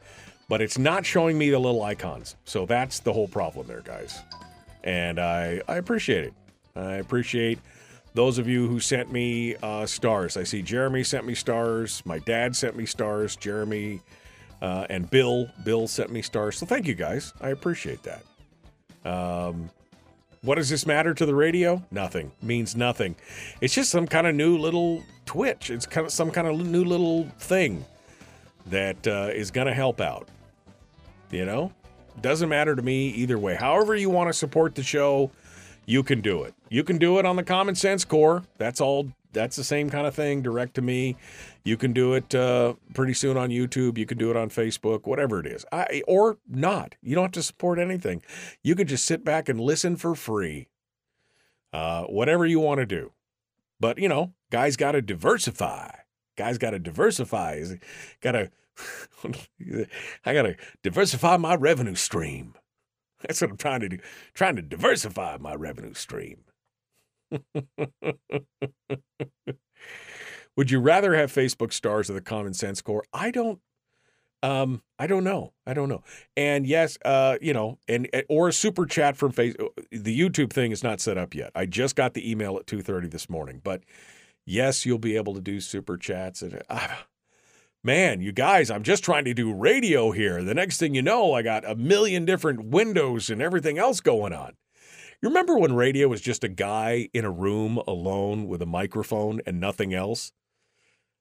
But 0.46 0.60
it's 0.60 0.76
not 0.76 1.06
showing 1.06 1.38
me 1.38 1.48
the 1.48 1.58
little 1.58 1.82
icons, 1.82 2.36
so 2.44 2.66
that's 2.66 3.00
the 3.00 3.14
whole 3.14 3.28
problem 3.28 3.66
there, 3.66 3.80
guys. 3.80 4.20
And 4.84 5.18
I 5.18 5.62
I 5.66 5.76
appreciate 5.76 6.24
it. 6.24 6.34
I 6.78 6.94
appreciate 6.94 7.58
those 8.14 8.38
of 8.38 8.48
you 8.48 8.66
who 8.68 8.80
sent 8.80 9.12
me 9.12 9.56
uh, 9.62 9.86
stars. 9.86 10.36
I 10.36 10.44
see 10.44 10.62
Jeremy 10.62 11.04
sent 11.04 11.26
me 11.26 11.34
stars. 11.34 12.02
My 12.04 12.18
dad 12.20 12.56
sent 12.56 12.76
me 12.76 12.86
stars. 12.86 13.36
Jeremy 13.36 14.00
uh, 14.62 14.86
and 14.90 15.08
Bill, 15.10 15.48
Bill 15.64 15.86
sent 15.86 16.10
me 16.10 16.22
stars. 16.22 16.58
So 16.58 16.66
thank 16.66 16.86
you 16.86 16.94
guys. 16.94 17.32
I 17.40 17.50
appreciate 17.50 18.00
that. 18.04 18.24
Um, 19.04 19.70
what 20.42 20.54
does 20.54 20.68
this 20.68 20.86
matter 20.86 21.14
to 21.14 21.26
the 21.26 21.34
radio? 21.34 21.82
Nothing. 21.90 22.32
Means 22.42 22.76
nothing. 22.76 23.16
It's 23.60 23.74
just 23.74 23.90
some 23.90 24.06
kind 24.06 24.26
of 24.26 24.34
new 24.34 24.56
little 24.56 25.02
twitch. 25.26 25.70
It's 25.70 25.86
kind 25.86 26.06
of 26.06 26.12
some 26.12 26.30
kind 26.30 26.46
of 26.46 26.58
new 26.64 26.84
little 26.84 27.24
thing 27.38 27.84
that 28.66 29.06
uh, 29.06 29.30
is 29.32 29.50
going 29.50 29.66
to 29.66 29.74
help 29.74 30.00
out. 30.00 30.28
You 31.30 31.44
know, 31.44 31.72
doesn't 32.20 32.48
matter 32.48 32.74
to 32.74 32.82
me 32.82 33.08
either 33.08 33.38
way. 33.38 33.54
However 33.54 33.94
you 33.94 34.10
want 34.10 34.28
to 34.28 34.32
support 34.32 34.74
the 34.74 34.82
show, 34.82 35.30
you 35.88 36.02
can 36.02 36.20
do 36.20 36.42
it. 36.42 36.54
You 36.68 36.84
can 36.84 36.98
do 36.98 37.18
it 37.18 37.24
on 37.24 37.36
the 37.36 37.42
Common 37.42 37.74
Sense 37.74 38.04
Core. 38.04 38.44
That's 38.58 38.78
all. 38.78 39.10
That's 39.32 39.56
the 39.56 39.64
same 39.64 39.88
kind 39.88 40.06
of 40.06 40.14
thing. 40.14 40.42
Direct 40.42 40.74
to 40.74 40.82
me. 40.82 41.16
You 41.64 41.78
can 41.78 41.94
do 41.94 42.12
it 42.12 42.34
uh, 42.34 42.74
pretty 42.92 43.14
soon 43.14 43.38
on 43.38 43.48
YouTube. 43.48 43.96
You 43.96 44.04
can 44.04 44.18
do 44.18 44.30
it 44.30 44.36
on 44.36 44.50
Facebook. 44.50 45.06
Whatever 45.06 45.40
it 45.40 45.46
is, 45.46 45.64
I, 45.72 46.02
or 46.06 46.36
not. 46.46 46.94
You 47.00 47.14
don't 47.14 47.24
have 47.24 47.32
to 47.32 47.42
support 47.42 47.78
anything. 47.78 48.20
You 48.62 48.74
can 48.74 48.86
just 48.86 49.06
sit 49.06 49.24
back 49.24 49.48
and 49.48 49.58
listen 49.58 49.96
for 49.96 50.14
free. 50.14 50.68
Uh, 51.72 52.04
whatever 52.04 52.44
you 52.44 52.60
want 52.60 52.80
to 52.80 52.86
do. 52.86 53.12
But 53.80 53.98
you 53.98 54.10
know, 54.10 54.34
guys 54.50 54.76
got 54.76 54.92
to 54.92 55.00
diversify. 55.00 55.90
Guys 56.36 56.58
got 56.58 56.70
to 56.70 56.78
diversify. 56.78 57.64
Got 58.20 58.32
to. 58.32 58.50
I 60.26 60.34
got 60.34 60.42
to 60.42 60.56
diversify 60.82 61.38
my 61.38 61.54
revenue 61.54 61.94
stream. 61.94 62.54
That's 63.26 63.40
what 63.40 63.50
I'm 63.50 63.56
trying 63.56 63.80
to 63.80 63.88
do. 63.88 63.98
Trying 64.34 64.56
to 64.56 64.62
diversify 64.62 65.38
my 65.40 65.54
revenue 65.54 65.94
stream. 65.94 66.44
Would 70.56 70.70
you 70.70 70.80
rather 70.80 71.14
have 71.14 71.32
Facebook 71.32 71.72
stars 71.72 72.10
or 72.10 72.14
the 72.14 72.20
Common 72.20 72.54
Sense 72.54 72.80
Core? 72.82 73.04
I 73.12 73.30
don't. 73.30 73.60
Um, 74.42 74.82
I 75.00 75.08
don't 75.08 75.24
know. 75.24 75.52
I 75.66 75.74
don't 75.74 75.88
know. 75.88 76.04
And 76.36 76.64
yes, 76.64 76.96
uh, 77.04 77.38
you 77.40 77.52
know, 77.52 77.78
and 77.88 78.08
or 78.28 78.48
a 78.48 78.52
super 78.52 78.86
chat 78.86 79.16
from 79.16 79.32
face. 79.32 79.54
The 79.90 80.18
YouTube 80.18 80.52
thing 80.52 80.70
is 80.70 80.84
not 80.84 81.00
set 81.00 81.18
up 81.18 81.34
yet. 81.34 81.50
I 81.54 81.66
just 81.66 81.96
got 81.96 82.14
the 82.14 82.30
email 82.30 82.56
at 82.56 82.66
two 82.66 82.82
thirty 82.82 83.08
this 83.08 83.28
morning. 83.28 83.60
But 83.62 83.82
yes, 84.46 84.86
you'll 84.86 84.98
be 84.98 85.16
able 85.16 85.34
to 85.34 85.40
do 85.40 85.60
super 85.60 85.96
chats. 85.96 86.42
And 86.42 86.62
ah, 86.70 87.06
man, 87.82 88.20
you 88.20 88.32
guys, 88.32 88.70
I'm 88.70 88.82
just 88.82 89.04
trying 89.04 89.24
to 89.24 89.34
do 89.34 89.52
radio 89.52 90.10
here. 90.10 90.42
The 90.42 90.54
next 90.54 90.78
thing 90.78 90.94
you 90.94 91.02
know, 91.02 91.32
I 91.34 91.42
got 91.42 91.68
a 91.68 91.74
million 91.74 92.24
different 92.24 92.64
windows 92.64 93.30
and 93.30 93.40
everything 93.40 93.78
else 93.78 94.00
going 94.00 94.32
on. 94.32 94.54
You 95.20 95.28
remember 95.28 95.58
when 95.58 95.74
radio 95.74 96.08
was 96.08 96.20
just 96.20 96.44
a 96.44 96.48
guy 96.48 97.08
in 97.12 97.24
a 97.24 97.30
room 97.30 97.78
alone 97.88 98.46
with 98.46 98.62
a 98.62 98.66
microphone 98.66 99.40
and 99.46 99.58
nothing 99.58 99.92
else? 99.92 100.32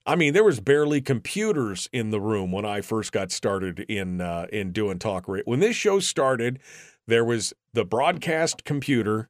I 0.05 0.15
mean, 0.15 0.33
there 0.33 0.43
was 0.43 0.59
barely 0.59 1.01
computers 1.01 1.89
in 1.91 2.11
the 2.11 2.21
room 2.21 2.51
when 2.51 2.63
I 2.63 2.81
first 2.81 3.11
got 3.11 3.31
started 3.31 3.81
in 3.89 4.21
uh, 4.21 4.47
in 4.53 4.71
doing 4.71 4.99
talk 4.99 5.27
radio. 5.27 5.43
When 5.45 5.59
this 5.59 5.75
show 5.75 5.99
started, 5.99 6.59
there 7.07 7.25
was 7.25 7.53
the 7.73 7.83
broadcast 7.83 8.63
computer, 8.63 9.29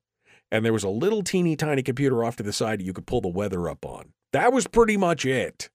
and 0.52 0.64
there 0.64 0.74
was 0.74 0.84
a 0.84 0.90
little 0.90 1.24
teeny 1.24 1.56
tiny 1.56 1.82
computer 1.82 2.24
off 2.24 2.36
to 2.36 2.44
the 2.44 2.54
side 2.54 2.80
that 2.80 2.84
you 2.84 2.94
could 2.94 3.08
pull 3.08 3.22
the 3.22 3.28
weather 3.28 3.68
up 3.70 3.86
on. 3.86 4.14
That 4.34 4.54
was 4.54 4.68
pretty 4.68 4.98
much 4.98 5.26
it. 5.26 5.70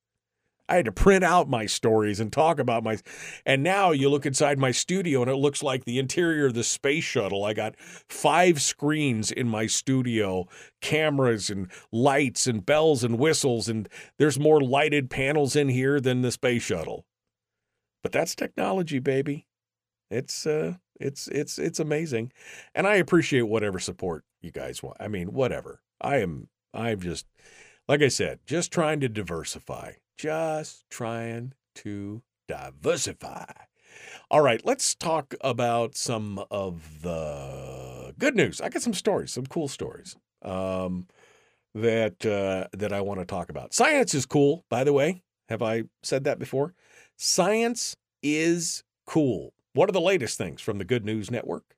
I 0.72 0.76
had 0.76 0.86
to 0.86 0.92
print 0.92 1.22
out 1.22 1.50
my 1.50 1.66
stories 1.66 2.18
and 2.18 2.32
talk 2.32 2.58
about 2.58 2.82
my. 2.82 2.96
And 3.44 3.62
now 3.62 3.90
you 3.90 4.08
look 4.08 4.24
inside 4.24 4.58
my 4.58 4.70
studio 4.70 5.20
and 5.20 5.30
it 5.30 5.36
looks 5.36 5.62
like 5.62 5.84
the 5.84 5.98
interior 5.98 6.46
of 6.46 6.54
the 6.54 6.64
space 6.64 7.04
shuttle. 7.04 7.44
I 7.44 7.52
got 7.52 7.78
five 7.78 8.62
screens 8.62 9.30
in 9.30 9.50
my 9.50 9.66
studio, 9.66 10.46
cameras 10.80 11.50
and 11.50 11.70
lights 11.92 12.46
and 12.46 12.64
bells 12.64 13.04
and 13.04 13.18
whistles, 13.18 13.68
and 13.68 13.86
there's 14.18 14.38
more 14.38 14.62
lighted 14.62 15.10
panels 15.10 15.56
in 15.56 15.68
here 15.68 16.00
than 16.00 16.22
the 16.22 16.32
space 16.32 16.62
shuttle. 16.62 17.04
But 18.02 18.12
that's 18.12 18.34
technology, 18.34 18.98
baby. 18.98 19.46
It's 20.10 20.46
uh, 20.46 20.76
it's 20.98 21.28
it's 21.28 21.58
it's 21.58 21.80
amazing, 21.80 22.32
and 22.74 22.86
I 22.86 22.94
appreciate 22.94 23.42
whatever 23.42 23.78
support 23.78 24.24
you 24.40 24.50
guys 24.50 24.82
want. 24.82 24.96
I 24.98 25.08
mean, 25.08 25.34
whatever. 25.34 25.82
I 26.00 26.16
am. 26.20 26.48
I'm 26.72 26.98
just. 27.00 27.26
like 27.86 28.00
I 28.00 28.08
said, 28.08 28.38
just 28.46 28.72
trying 28.72 29.00
to 29.00 29.08
diversify. 29.10 29.92
Just 30.16 30.84
trying 30.90 31.54
to 31.76 32.22
diversify. 32.46 33.44
All 34.30 34.40
right, 34.40 34.64
let's 34.64 34.94
talk 34.94 35.34
about 35.40 35.96
some 35.96 36.44
of 36.50 37.02
the 37.02 38.14
good 38.18 38.34
news. 38.34 38.60
I 38.60 38.68
got 38.68 38.82
some 38.82 38.94
stories, 38.94 39.32
some 39.32 39.46
cool 39.46 39.68
stories 39.68 40.16
um, 40.42 41.06
that 41.74 42.24
uh, 42.24 42.68
that 42.76 42.92
I 42.92 43.00
want 43.00 43.20
to 43.20 43.26
talk 43.26 43.50
about. 43.50 43.74
Science 43.74 44.14
is 44.14 44.26
cool, 44.26 44.64
by 44.68 44.84
the 44.84 44.92
way. 44.92 45.22
Have 45.48 45.62
I 45.62 45.84
said 46.02 46.24
that 46.24 46.38
before? 46.38 46.74
Science 47.16 47.96
is 48.22 48.84
cool. 49.06 49.52
What 49.74 49.88
are 49.88 49.92
the 49.92 50.00
latest 50.00 50.38
things 50.38 50.60
from 50.60 50.78
the 50.78 50.84
Good 50.84 51.04
News 51.04 51.30
Network? 51.30 51.74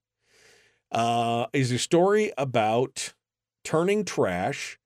Uh, 0.93 1.47
is 1.53 1.73
a 1.73 1.79
story 1.79 2.33
about 2.39 3.15
turning 3.65 4.05
trash 4.05 4.79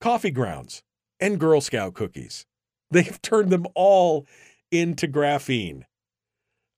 coffee 0.00 0.32
grounds, 0.32 0.82
and 1.20 1.38
Girl 1.38 1.60
Scout 1.60 1.94
cookies. 1.94 2.46
They've 2.90 3.20
turned 3.22 3.50
them 3.50 3.66
all 3.74 4.26
into 4.70 5.06
graphene. 5.06 5.84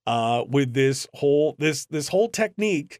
Uh, 0.05 0.43
with 0.47 0.73
this 0.73 1.07
whole 1.15 1.55
this 1.59 1.85
this 1.85 2.07
whole 2.07 2.27
technique, 2.27 2.99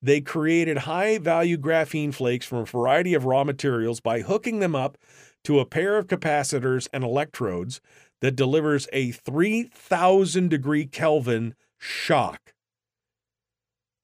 they 0.00 0.20
created 0.20 0.78
high 0.78 1.18
value 1.18 1.58
graphene 1.58 2.12
flakes 2.12 2.46
from 2.46 2.58
a 2.58 2.64
variety 2.64 3.14
of 3.14 3.26
raw 3.26 3.44
materials 3.44 4.00
by 4.00 4.22
hooking 4.22 4.58
them 4.58 4.74
up 4.74 4.96
to 5.44 5.60
a 5.60 5.66
pair 5.66 5.98
of 5.98 6.06
capacitors 6.06 6.88
and 6.92 7.04
electrodes 7.04 7.80
that 8.20 8.34
delivers 8.34 8.88
a 8.92 9.12
3000 9.12 10.48
degree 10.48 10.86
Kelvin 10.86 11.54
shock. 11.78 12.54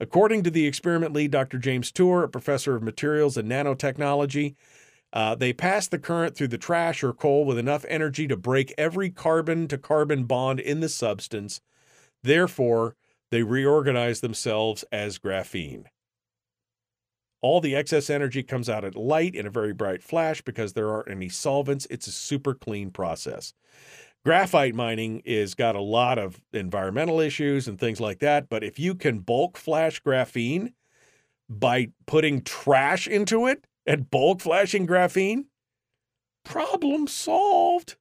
According 0.01 0.43
to 0.43 0.51
the 0.51 0.67
experiment 0.67 1.13
lead, 1.13 1.31
Dr. 1.31 1.59
James 1.59 1.93
Tour, 1.93 2.25
a 2.25 2.29
professor 2.29 2.75
of 2.75 2.83
materials 2.83 3.37
and 3.37 3.51
nanotechnology, 3.51 4.57
uh, 5.13 5.37
they 5.37 5.53
pass 5.53 5.87
the 5.87 5.99
current 5.99 6.37
through 6.37 6.49
the 6.49 6.59
trash 6.59 7.05
or 7.05 7.13
coal 7.13 7.45
with 7.45 7.59
enough 7.59 7.85
energy 7.89 8.27
to 8.27 8.37
break 8.37 8.75
every 8.77 9.11
carbon 9.11 9.69
to 9.69 9.79
carbon 9.79 10.25
bond 10.25 10.59
in 10.59 10.81
the 10.81 10.89
substance. 10.89 11.61
Therefore, 12.25 12.97
they 13.31 13.45
reorganize 13.45 14.21
themselves 14.21 14.85
as 14.91 15.19
graphene. 15.19 15.85
All 17.41 17.61
the 17.61 17.77
excess 17.77 18.11
energy 18.11 18.43
comes 18.43 18.69
out 18.69 18.85
at 18.85 18.97
light 18.97 19.35
in 19.35 19.47
a 19.47 19.51
very 19.51 19.75
bright 19.75 20.03
flash 20.03 20.41
because 20.41 20.73
there 20.73 20.91
aren't 20.91 21.11
any 21.11 21.29
solvents. 21.29 21.87
It's 21.91 22.07
a 22.07 22.13
super 22.13 22.55
clean 22.55 22.91
process. 22.91 23.53
Graphite 24.25 24.75
mining 24.75 25.21
is 25.25 25.55
got 25.55 25.77
a 25.77 25.81
lot 25.81 26.19
of 26.19 26.41
environmental 26.53 27.21
issues 27.21 27.69
and 27.69 27.79
things 27.79 28.01
like 28.01 28.21
that, 28.21 28.49
but 28.49 28.65
if 28.65 28.79
you 28.79 28.95
can 28.95 29.19
bulk 29.19 29.57
flash 29.57 30.03
graphene 30.03 30.73
by 31.49 31.89
putting 32.07 32.43
trash 32.43 33.07
into 33.07 33.47
it, 33.47 33.67
and 33.87 34.11
bulk 34.11 34.41
flashing 34.41 34.87
graphene? 34.87 35.45
Problem 36.45 37.07
solved. 37.07 37.97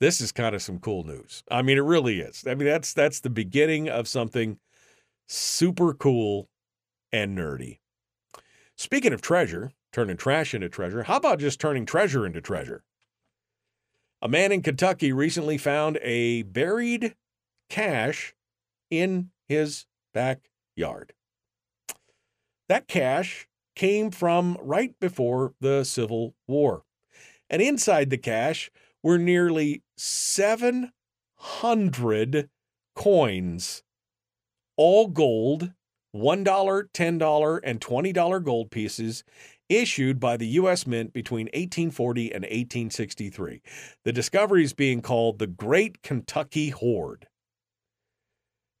This 0.00 0.20
is 0.20 0.32
kind 0.32 0.54
of 0.54 0.62
some 0.62 0.78
cool 0.78 1.04
news. 1.04 1.42
I 1.50 1.62
mean, 1.62 1.78
it 1.78 1.82
really 1.82 2.20
is. 2.20 2.44
I 2.46 2.54
mean, 2.54 2.66
that's 2.66 2.92
that's 2.92 3.20
the 3.20 3.30
beginning 3.30 3.88
of 3.88 4.08
something 4.08 4.58
super 5.28 5.94
cool 5.94 6.48
and 7.12 7.36
nerdy. 7.38 7.78
Speaking 8.76 9.12
of 9.12 9.22
treasure, 9.22 9.72
turning 9.92 10.16
trash 10.16 10.54
into 10.54 10.68
treasure, 10.68 11.04
how 11.04 11.16
about 11.16 11.38
just 11.38 11.60
turning 11.60 11.86
treasure 11.86 12.26
into 12.26 12.40
treasure? 12.40 12.82
A 14.24 14.28
man 14.28 14.50
in 14.52 14.62
Kentucky 14.62 15.12
recently 15.12 15.58
found 15.58 15.98
a 16.00 16.44
buried 16.44 17.14
cache 17.68 18.34
in 18.90 19.28
his 19.46 19.84
backyard. 20.14 21.12
That 22.70 22.88
cache 22.88 23.46
came 23.76 24.10
from 24.10 24.56
right 24.62 24.98
before 24.98 25.52
the 25.60 25.84
Civil 25.84 26.34
War. 26.46 26.84
And 27.50 27.60
inside 27.60 28.08
the 28.08 28.16
cache 28.16 28.70
were 29.02 29.18
nearly 29.18 29.82
700 29.98 32.48
coins, 32.96 33.82
all 34.78 35.08
gold, 35.08 35.72
$1, 36.16 36.44
$10, 36.94 37.60
and 37.62 37.78
$20 37.78 38.42
gold 38.42 38.70
pieces 38.70 39.22
issued 39.76 40.20
by 40.20 40.36
the 40.36 40.46
U.S. 40.46 40.86
Mint 40.86 41.12
between 41.12 41.46
1840 41.46 42.32
and 42.32 42.42
1863. 42.42 43.62
The 44.04 44.12
discovery 44.12 44.64
is 44.64 44.72
being 44.72 45.00
called 45.00 45.38
the 45.38 45.46
Great 45.46 46.02
Kentucky 46.02 46.70
Hoard. 46.70 47.26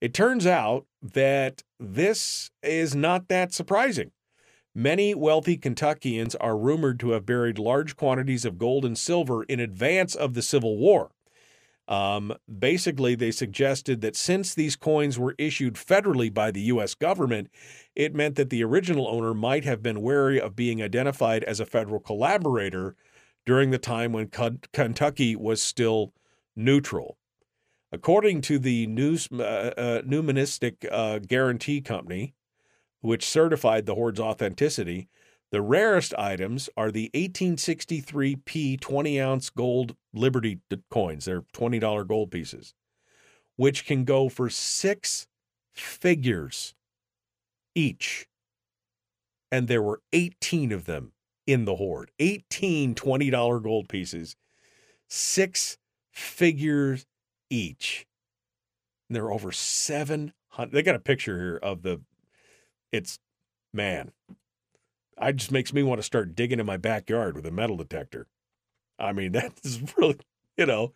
It 0.00 0.12
turns 0.12 0.46
out 0.46 0.86
that 1.00 1.62
this 1.80 2.50
is 2.62 2.94
not 2.94 3.28
that 3.28 3.52
surprising. 3.52 4.10
Many 4.74 5.14
wealthy 5.14 5.56
Kentuckians 5.56 6.34
are 6.34 6.58
rumored 6.58 6.98
to 7.00 7.10
have 7.10 7.24
buried 7.24 7.58
large 7.58 7.96
quantities 7.96 8.44
of 8.44 8.58
gold 8.58 8.84
and 8.84 8.98
silver 8.98 9.44
in 9.44 9.60
advance 9.60 10.14
of 10.14 10.34
the 10.34 10.42
Civil 10.42 10.76
War. 10.76 11.12
Um, 11.86 12.34
basically, 12.58 13.14
they 13.14 13.30
suggested 13.30 14.00
that 14.00 14.16
since 14.16 14.54
these 14.54 14.76
coins 14.76 15.18
were 15.18 15.34
issued 15.36 15.74
federally 15.74 16.32
by 16.32 16.50
the 16.50 16.62
U.S. 16.62 16.94
government, 16.94 17.50
it 17.94 18.14
meant 18.14 18.36
that 18.36 18.50
the 18.50 18.64
original 18.64 19.06
owner 19.06 19.34
might 19.34 19.64
have 19.64 19.82
been 19.82 20.00
wary 20.00 20.40
of 20.40 20.56
being 20.56 20.82
identified 20.82 21.44
as 21.44 21.60
a 21.60 21.66
federal 21.66 22.00
collaborator 22.00 22.96
during 23.44 23.70
the 23.70 23.78
time 23.78 24.12
when 24.12 24.30
Kentucky 24.72 25.36
was 25.36 25.62
still 25.62 26.14
neutral. 26.56 27.18
According 27.92 28.40
to 28.42 28.58
the 28.58 28.86
news, 28.86 29.28
uh, 29.30 29.42
uh, 29.76 30.02
Numismatic 30.04 30.86
uh, 30.90 31.18
Guaranty 31.20 31.80
Company, 31.80 32.34
which 33.02 33.24
certified 33.24 33.86
the 33.86 33.94
hoard's 33.94 34.18
authenticity. 34.18 35.08
The 35.54 35.62
rarest 35.62 36.12
items 36.18 36.68
are 36.76 36.90
the 36.90 37.12
1863 37.14 38.34
P 38.44 38.76
20 38.76 39.20
ounce 39.20 39.50
gold 39.50 39.94
Liberty 40.12 40.58
coins. 40.90 41.26
They're 41.26 41.42
$20 41.42 42.08
gold 42.08 42.32
pieces, 42.32 42.74
which 43.54 43.86
can 43.86 44.02
go 44.02 44.28
for 44.28 44.50
six 44.50 45.28
figures 45.72 46.74
each. 47.72 48.26
And 49.52 49.68
there 49.68 49.80
were 49.80 50.02
18 50.12 50.72
of 50.72 50.86
them 50.86 51.12
in 51.46 51.66
the 51.66 51.76
hoard 51.76 52.10
18 52.18 52.96
$20 52.96 53.62
gold 53.62 53.88
pieces, 53.88 54.34
six 55.08 55.78
figures 56.10 57.06
each. 57.48 58.08
And 59.08 59.14
there 59.14 59.26
are 59.26 59.32
over 59.32 59.52
700. 59.52 60.72
They 60.72 60.82
got 60.82 60.96
a 60.96 60.98
picture 60.98 61.38
here 61.38 61.60
of 61.62 61.82
the 61.82 62.00
it's 62.90 63.20
man, 63.72 64.10
it 65.20 65.36
just 65.36 65.52
makes 65.52 65.72
me 65.72 65.82
want 65.82 65.98
to 65.98 66.02
start 66.02 66.34
digging 66.34 66.60
in 66.60 66.66
my 66.66 66.76
backyard 66.76 67.36
with 67.36 67.46
a 67.46 67.50
metal 67.50 67.76
detector. 67.76 68.26
I 68.98 69.12
mean, 69.12 69.32
that 69.32 69.52
is 69.62 69.80
really, 69.96 70.18
you 70.56 70.66
know, 70.66 70.92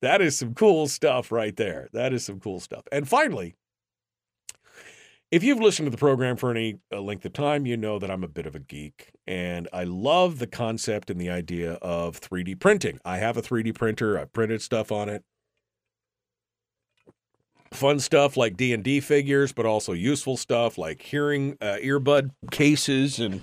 that 0.00 0.20
is 0.20 0.38
some 0.38 0.54
cool 0.54 0.88
stuff 0.88 1.32
right 1.32 1.56
there. 1.56 1.88
That 1.92 2.12
is 2.12 2.24
some 2.24 2.40
cool 2.40 2.60
stuff. 2.60 2.84
And 2.92 3.08
finally, 3.08 3.54
if 5.30 5.42
you've 5.42 5.60
listened 5.60 5.86
to 5.86 5.90
the 5.90 5.96
program 5.96 6.36
for 6.36 6.50
any 6.50 6.78
uh, 6.92 7.00
length 7.00 7.24
of 7.24 7.32
time, 7.32 7.64
you 7.64 7.76
know 7.76 7.98
that 7.98 8.10
I'm 8.10 8.22
a 8.22 8.28
bit 8.28 8.44
of 8.44 8.54
a 8.54 8.58
geek 8.58 9.12
and 9.26 9.66
I 9.72 9.84
love 9.84 10.38
the 10.38 10.46
concept 10.46 11.08
and 11.08 11.18
the 11.18 11.30
idea 11.30 11.74
of 11.74 12.20
3D 12.20 12.60
printing. 12.60 13.00
I 13.04 13.16
have 13.16 13.38
a 13.38 13.42
3D 13.42 13.74
printer, 13.74 14.18
I've 14.18 14.32
printed 14.34 14.60
stuff 14.60 14.92
on 14.92 15.08
it. 15.08 15.24
Fun 17.72 17.98
stuff 18.00 18.36
like 18.36 18.56
D&D 18.56 19.00
figures, 19.00 19.52
but 19.52 19.66
also 19.66 19.92
useful 19.92 20.36
stuff 20.36 20.76
like 20.76 21.02
hearing 21.02 21.56
uh, 21.60 21.78
earbud 21.82 22.30
cases 22.50 23.18
and 23.18 23.40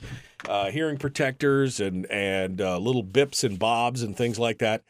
uh, 0.47 0.69
hearing 0.71 0.97
protectors 0.97 1.79
and 1.79 2.05
and 2.11 2.61
uh, 2.61 2.77
little 2.77 3.03
bips 3.03 3.43
and 3.43 3.57
bobs 3.59 4.03
and 4.03 4.15
things 4.15 4.39
like 4.39 4.59
that. 4.59 4.83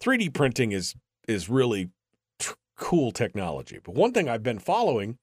3D 0.00 0.34
printing 0.34 0.72
is 0.72 0.94
is 1.28 1.48
really 1.48 1.90
tr- 2.38 2.54
cool 2.76 3.12
technology. 3.12 3.78
But 3.82 3.94
one 3.94 4.12
thing 4.12 4.28
I've 4.28 4.42
been 4.42 4.58
following 4.58 5.18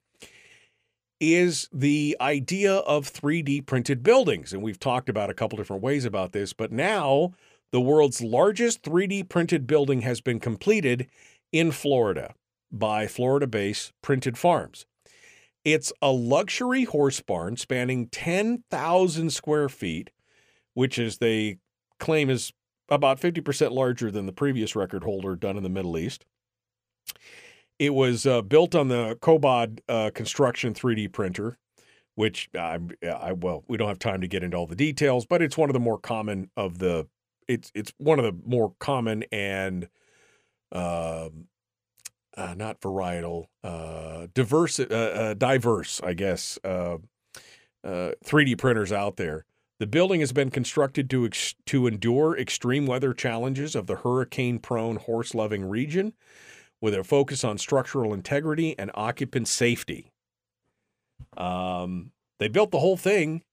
is 1.19 1.67
the 1.73 2.15
idea 2.21 2.75
of 2.75 3.11
3D 3.11 3.65
printed 3.65 4.03
buildings. 4.03 4.53
And 4.53 4.61
we've 4.61 4.79
talked 4.79 5.09
about 5.09 5.29
a 5.29 5.33
couple 5.33 5.57
different 5.57 5.83
ways 5.83 6.05
about 6.05 6.31
this, 6.31 6.53
but 6.53 6.71
now 6.71 7.33
the 7.71 7.81
world's 7.81 8.21
largest 8.21 8.83
3D 8.83 9.27
printed 9.27 9.67
building 9.67 10.01
has 10.01 10.21
been 10.21 10.39
completed 10.39 11.07
in 11.51 11.71
Florida 11.71 12.33
by 12.71 13.07
Florida 13.07 13.47
based 13.47 13.93
Printed 14.01 14.37
Farms. 14.37 14.85
It's 15.63 15.91
a 16.01 16.11
luxury 16.11 16.85
horse 16.85 17.19
barn 17.19 17.57
spanning 17.57 18.07
10,000 18.07 19.31
square 19.31 19.67
feet, 19.67 20.11
which 20.73 20.97
is 20.97 21.17
they 21.17 21.57
claim 21.99 22.29
is 22.29 22.53
about 22.89 23.19
50% 23.19 23.71
larger 23.71 24.09
than 24.11 24.25
the 24.25 24.31
previous 24.31 24.75
record 24.75 25.03
holder 25.03 25.35
done 25.35 25.57
in 25.57 25.63
the 25.63 25.69
Middle 25.69 25.97
East. 25.97 26.25
It 27.79 27.93
was 27.93 28.25
uh, 28.25 28.41
built 28.41 28.75
on 28.75 28.87
the 28.87 29.17
Cobod 29.21 29.79
uh, 29.87 30.09
Construction 30.13 30.73
3D 30.73 31.11
printer, 31.11 31.57
which 32.15 32.49
I, 32.57 32.79
I 33.03 33.33
well, 33.33 33.63
we 33.67 33.77
don't 33.77 33.87
have 33.87 33.99
time 33.99 34.21
to 34.21 34.27
get 34.27 34.43
into 34.43 34.57
all 34.57 34.65
the 34.65 34.75
details, 34.75 35.25
but 35.25 35.41
it's 35.41 35.57
one 35.57 35.69
of 35.69 35.73
the 35.73 35.79
more 35.79 35.99
common 35.99 36.49
of 36.57 36.79
the. 36.79 37.07
It's 37.47 37.71
it's 37.75 37.93
one 37.97 38.19
of 38.19 38.25
the 38.25 38.35
more 38.45 38.73
common 38.79 39.23
and, 39.31 39.87
uh, 40.71 41.29
uh 42.37 42.53
not 42.55 42.79
varietal, 42.79 43.45
uh, 43.63 44.27
diverse, 44.33 44.79
uh, 44.79 44.83
uh, 44.85 45.33
diverse, 45.33 46.01
I 46.03 46.13
guess, 46.13 46.59
uh, 46.63 46.97
uh, 47.83 48.11
3D 48.23 48.57
printers 48.57 48.91
out 48.91 49.17
there. 49.17 49.45
The 49.79 49.87
building 49.87 50.21
has 50.21 50.31
been 50.31 50.49
constructed 50.49 51.09
to 51.11 51.25
ex- 51.25 51.55
to 51.67 51.87
endure 51.87 52.37
extreme 52.37 52.85
weather 52.85 53.13
challenges 53.13 53.75
of 53.75 53.87
the 53.87 53.97
hurricane-prone, 53.97 54.97
horse-loving 54.97 55.65
region 55.65 56.13
with 56.81 56.93
a 56.93 57.03
focus 57.03 57.43
on 57.43 57.57
structural 57.57 58.13
integrity 58.13 58.77
and 58.77 58.91
occupant 58.93 59.47
safety. 59.47 60.11
Um, 61.35 62.11
they 62.39 62.47
built 62.47 62.71
the 62.71 62.79
whole 62.79 62.97
thing. 62.97 63.43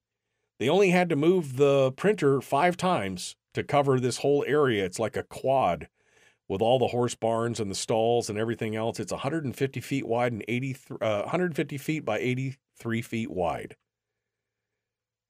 They 0.59 0.69
only 0.69 0.91
had 0.91 1.09
to 1.09 1.15
move 1.15 1.57
the 1.57 1.91
printer 1.91 2.41
five 2.41 2.77
times 2.77 3.35
to 3.53 3.63
cover 3.63 3.99
this 3.99 4.17
whole 4.17 4.43
area. 4.47 4.85
It's 4.85 4.99
like 4.99 5.17
a 5.17 5.23
quad 5.23 5.87
with 6.47 6.61
all 6.61 6.77
the 6.79 6.87
horse 6.87 7.15
barns 7.15 7.59
and 7.59 7.71
the 7.71 7.75
stalls 7.75 8.29
and 8.29 8.37
everything 8.37 8.75
else. 8.75 8.99
It's 8.99 9.11
150 9.11 9.79
feet 9.81 10.07
wide 10.07 10.31
and 10.31 10.43
80, 10.47 10.77
uh, 11.01 11.21
150 11.21 11.77
feet 11.77 12.05
by 12.05 12.19
83 12.19 13.01
feet 13.01 13.31
wide. 13.31 13.75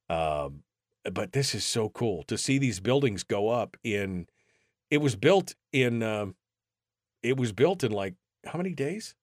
Um, 0.08 0.62
but 1.10 1.32
this 1.32 1.54
is 1.54 1.64
so 1.64 1.88
cool 1.88 2.22
to 2.24 2.36
see 2.36 2.58
these 2.58 2.80
buildings 2.80 3.22
go 3.22 3.48
up 3.48 3.76
in. 3.82 4.26
It 4.90 4.98
was 4.98 5.16
built 5.16 5.54
in. 5.72 6.02
Um, 6.02 6.34
it 7.22 7.36
was 7.36 7.52
built 7.52 7.82
in 7.82 7.92
like 7.92 8.14
how 8.44 8.58
many 8.58 8.74
days? 8.74 9.14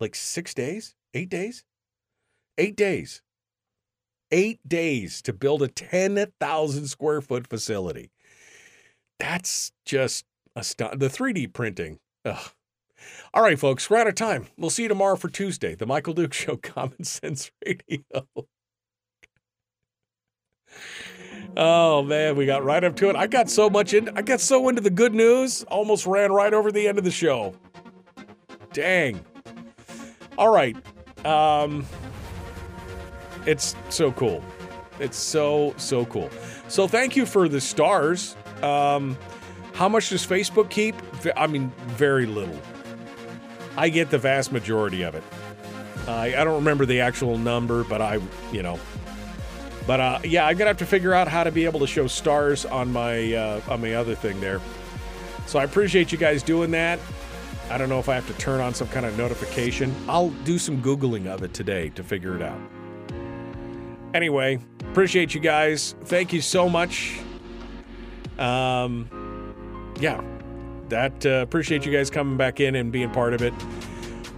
Like 0.00 0.14
six 0.14 0.54
days? 0.54 0.94
Eight 1.12 1.28
days? 1.28 1.64
Eight 2.58 2.76
days. 2.76 3.22
Eight 4.30 4.60
days 4.66 5.22
to 5.22 5.32
build 5.32 5.62
a 5.62 5.68
10,000 5.68 6.86
square 6.88 7.20
foot 7.20 7.46
facility. 7.46 8.10
That's 9.20 9.70
just 9.84 10.24
astounding. 10.56 10.98
The 10.98 11.08
3D 11.08 11.52
printing. 11.52 11.98
Ugh. 12.24 12.50
All 13.32 13.42
right, 13.42 13.58
folks, 13.58 13.90
we're 13.90 13.98
out 13.98 14.06
of 14.06 14.14
time. 14.14 14.46
We'll 14.56 14.70
see 14.70 14.84
you 14.84 14.88
tomorrow 14.88 15.16
for 15.16 15.28
Tuesday, 15.28 15.74
the 15.74 15.86
Michael 15.86 16.14
Dukes 16.14 16.36
Show, 16.36 16.56
Common 16.62 17.04
Sense 17.04 17.50
Radio. 17.66 18.02
Oh 21.56 22.02
man, 22.02 22.36
we 22.36 22.46
got 22.46 22.64
right 22.64 22.82
up 22.82 22.96
to 22.96 23.10
it. 23.10 23.16
I 23.16 23.26
got 23.26 23.48
so 23.48 23.70
much 23.70 23.94
in 23.94 24.08
I 24.16 24.22
got 24.22 24.40
so 24.40 24.68
into 24.68 24.80
the 24.80 24.90
good 24.90 25.14
news, 25.14 25.62
almost 25.64 26.06
ran 26.06 26.32
right 26.32 26.52
over 26.52 26.72
the 26.72 26.88
end 26.88 26.98
of 26.98 27.04
the 27.04 27.10
show. 27.10 27.54
Dang. 28.72 29.24
All 30.36 30.52
right. 30.52 30.76
Um 31.24 31.86
it's 33.46 33.76
so 33.88 34.10
cool. 34.12 34.42
It's 34.98 35.16
so 35.16 35.74
so 35.76 36.04
cool. 36.06 36.28
So 36.68 36.88
thank 36.88 37.14
you 37.14 37.24
for 37.24 37.48
the 37.48 37.60
stars. 37.60 38.36
Um 38.62 39.16
how 39.74 39.88
much 39.88 40.08
does 40.10 40.26
Facebook 40.26 40.70
keep? 40.70 40.94
I 41.36 41.46
mean, 41.46 41.72
very 41.88 42.26
little. 42.26 42.58
I 43.76 43.88
get 43.88 44.10
the 44.10 44.18
vast 44.18 44.52
majority 44.52 45.02
of 45.02 45.14
it. 45.14 45.24
I 46.06 46.36
I 46.36 46.44
don't 46.44 46.54
remember 46.54 46.86
the 46.86 47.00
actual 47.00 47.38
number, 47.38 47.84
but 47.84 48.00
I, 48.00 48.20
you 48.52 48.62
know, 48.62 48.78
but 49.86 50.00
uh, 50.00 50.18
yeah, 50.24 50.46
I'm 50.46 50.56
gonna 50.56 50.68
have 50.68 50.78
to 50.78 50.86
figure 50.86 51.12
out 51.12 51.28
how 51.28 51.44
to 51.44 51.50
be 51.50 51.64
able 51.64 51.80
to 51.80 51.86
show 51.86 52.06
stars 52.06 52.64
on 52.64 52.92
my 52.92 53.34
uh, 53.34 53.60
on 53.68 53.80
my 53.80 53.94
other 53.94 54.14
thing 54.14 54.40
there. 54.40 54.60
So 55.46 55.58
I 55.58 55.64
appreciate 55.64 56.12
you 56.12 56.18
guys 56.18 56.42
doing 56.42 56.70
that. 56.70 56.98
I 57.70 57.78
don't 57.78 57.88
know 57.88 57.98
if 57.98 58.08
I 58.08 58.14
have 58.14 58.26
to 58.28 58.34
turn 58.34 58.60
on 58.60 58.74
some 58.74 58.88
kind 58.88 59.06
of 59.06 59.16
notification. 59.18 59.94
I'll 60.08 60.30
do 60.44 60.58
some 60.58 60.82
googling 60.82 61.26
of 61.26 61.42
it 61.42 61.52
today 61.54 61.88
to 61.90 62.02
figure 62.02 62.36
it 62.36 62.42
out. 62.42 62.60
Anyway, 64.12 64.60
appreciate 64.90 65.34
you 65.34 65.40
guys. 65.40 65.94
Thank 66.04 66.32
you 66.32 66.40
so 66.40 66.68
much. 66.68 67.18
Um, 68.38 69.23
yeah, 70.00 70.20
that 70.88 71.26
uh, 71.26 71.42
appreciate 71.42 71.84
you 71.86 71.92
guys 71.92 72.10
coming 72.10 72.36
back 72.36 72.60
in 72.60 72.74
and 72.74 72.92
being 72.92 73.10
part 73.10 73.34
of 73.34 73.42
it. 73.42 73.54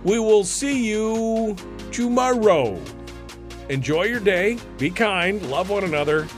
We 0.05 0.19
will 0.19 0.45
see 0.45 0.87
you 0.87 1.57
tomorrow. 1.91 2.81
Enjoy 3.69 4.05
your 4.05 4.21
day. 4.21 4.59
Be 4.79 4.91
kind. 4.91 5.43
Love 5.51 5.71
one 5.71 5.85
another. 5.85 6.29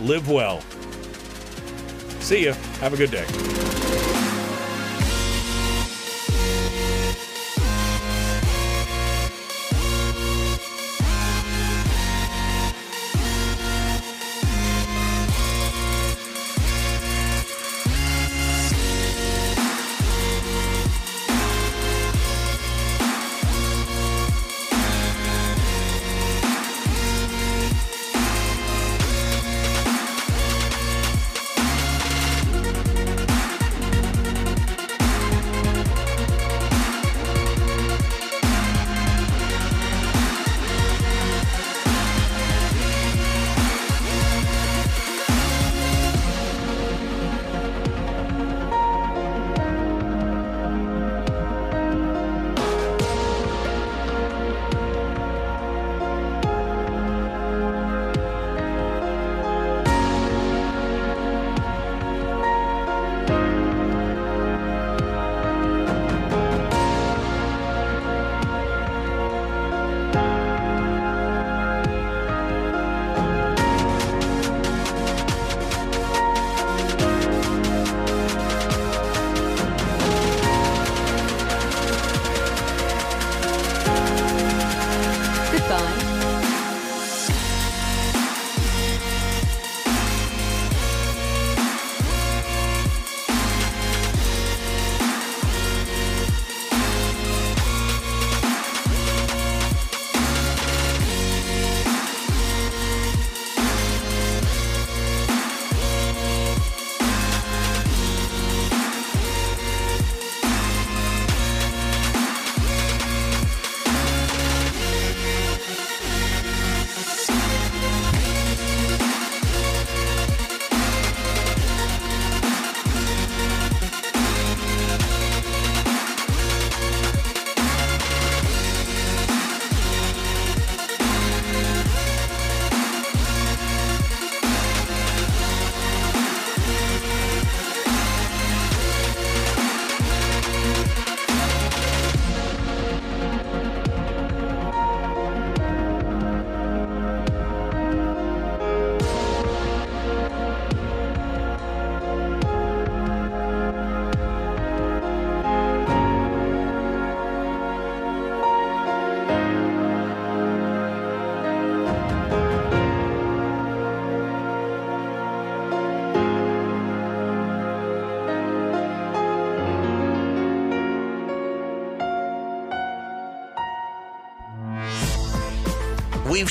Live 0.00 0.28
well. 0.28 0.60
See 2.20 2.44
you. 2.44 2.52
Have 2.80 2.92
a 2.92 2.96
good 2.96 3.10
day. 3.10 3.73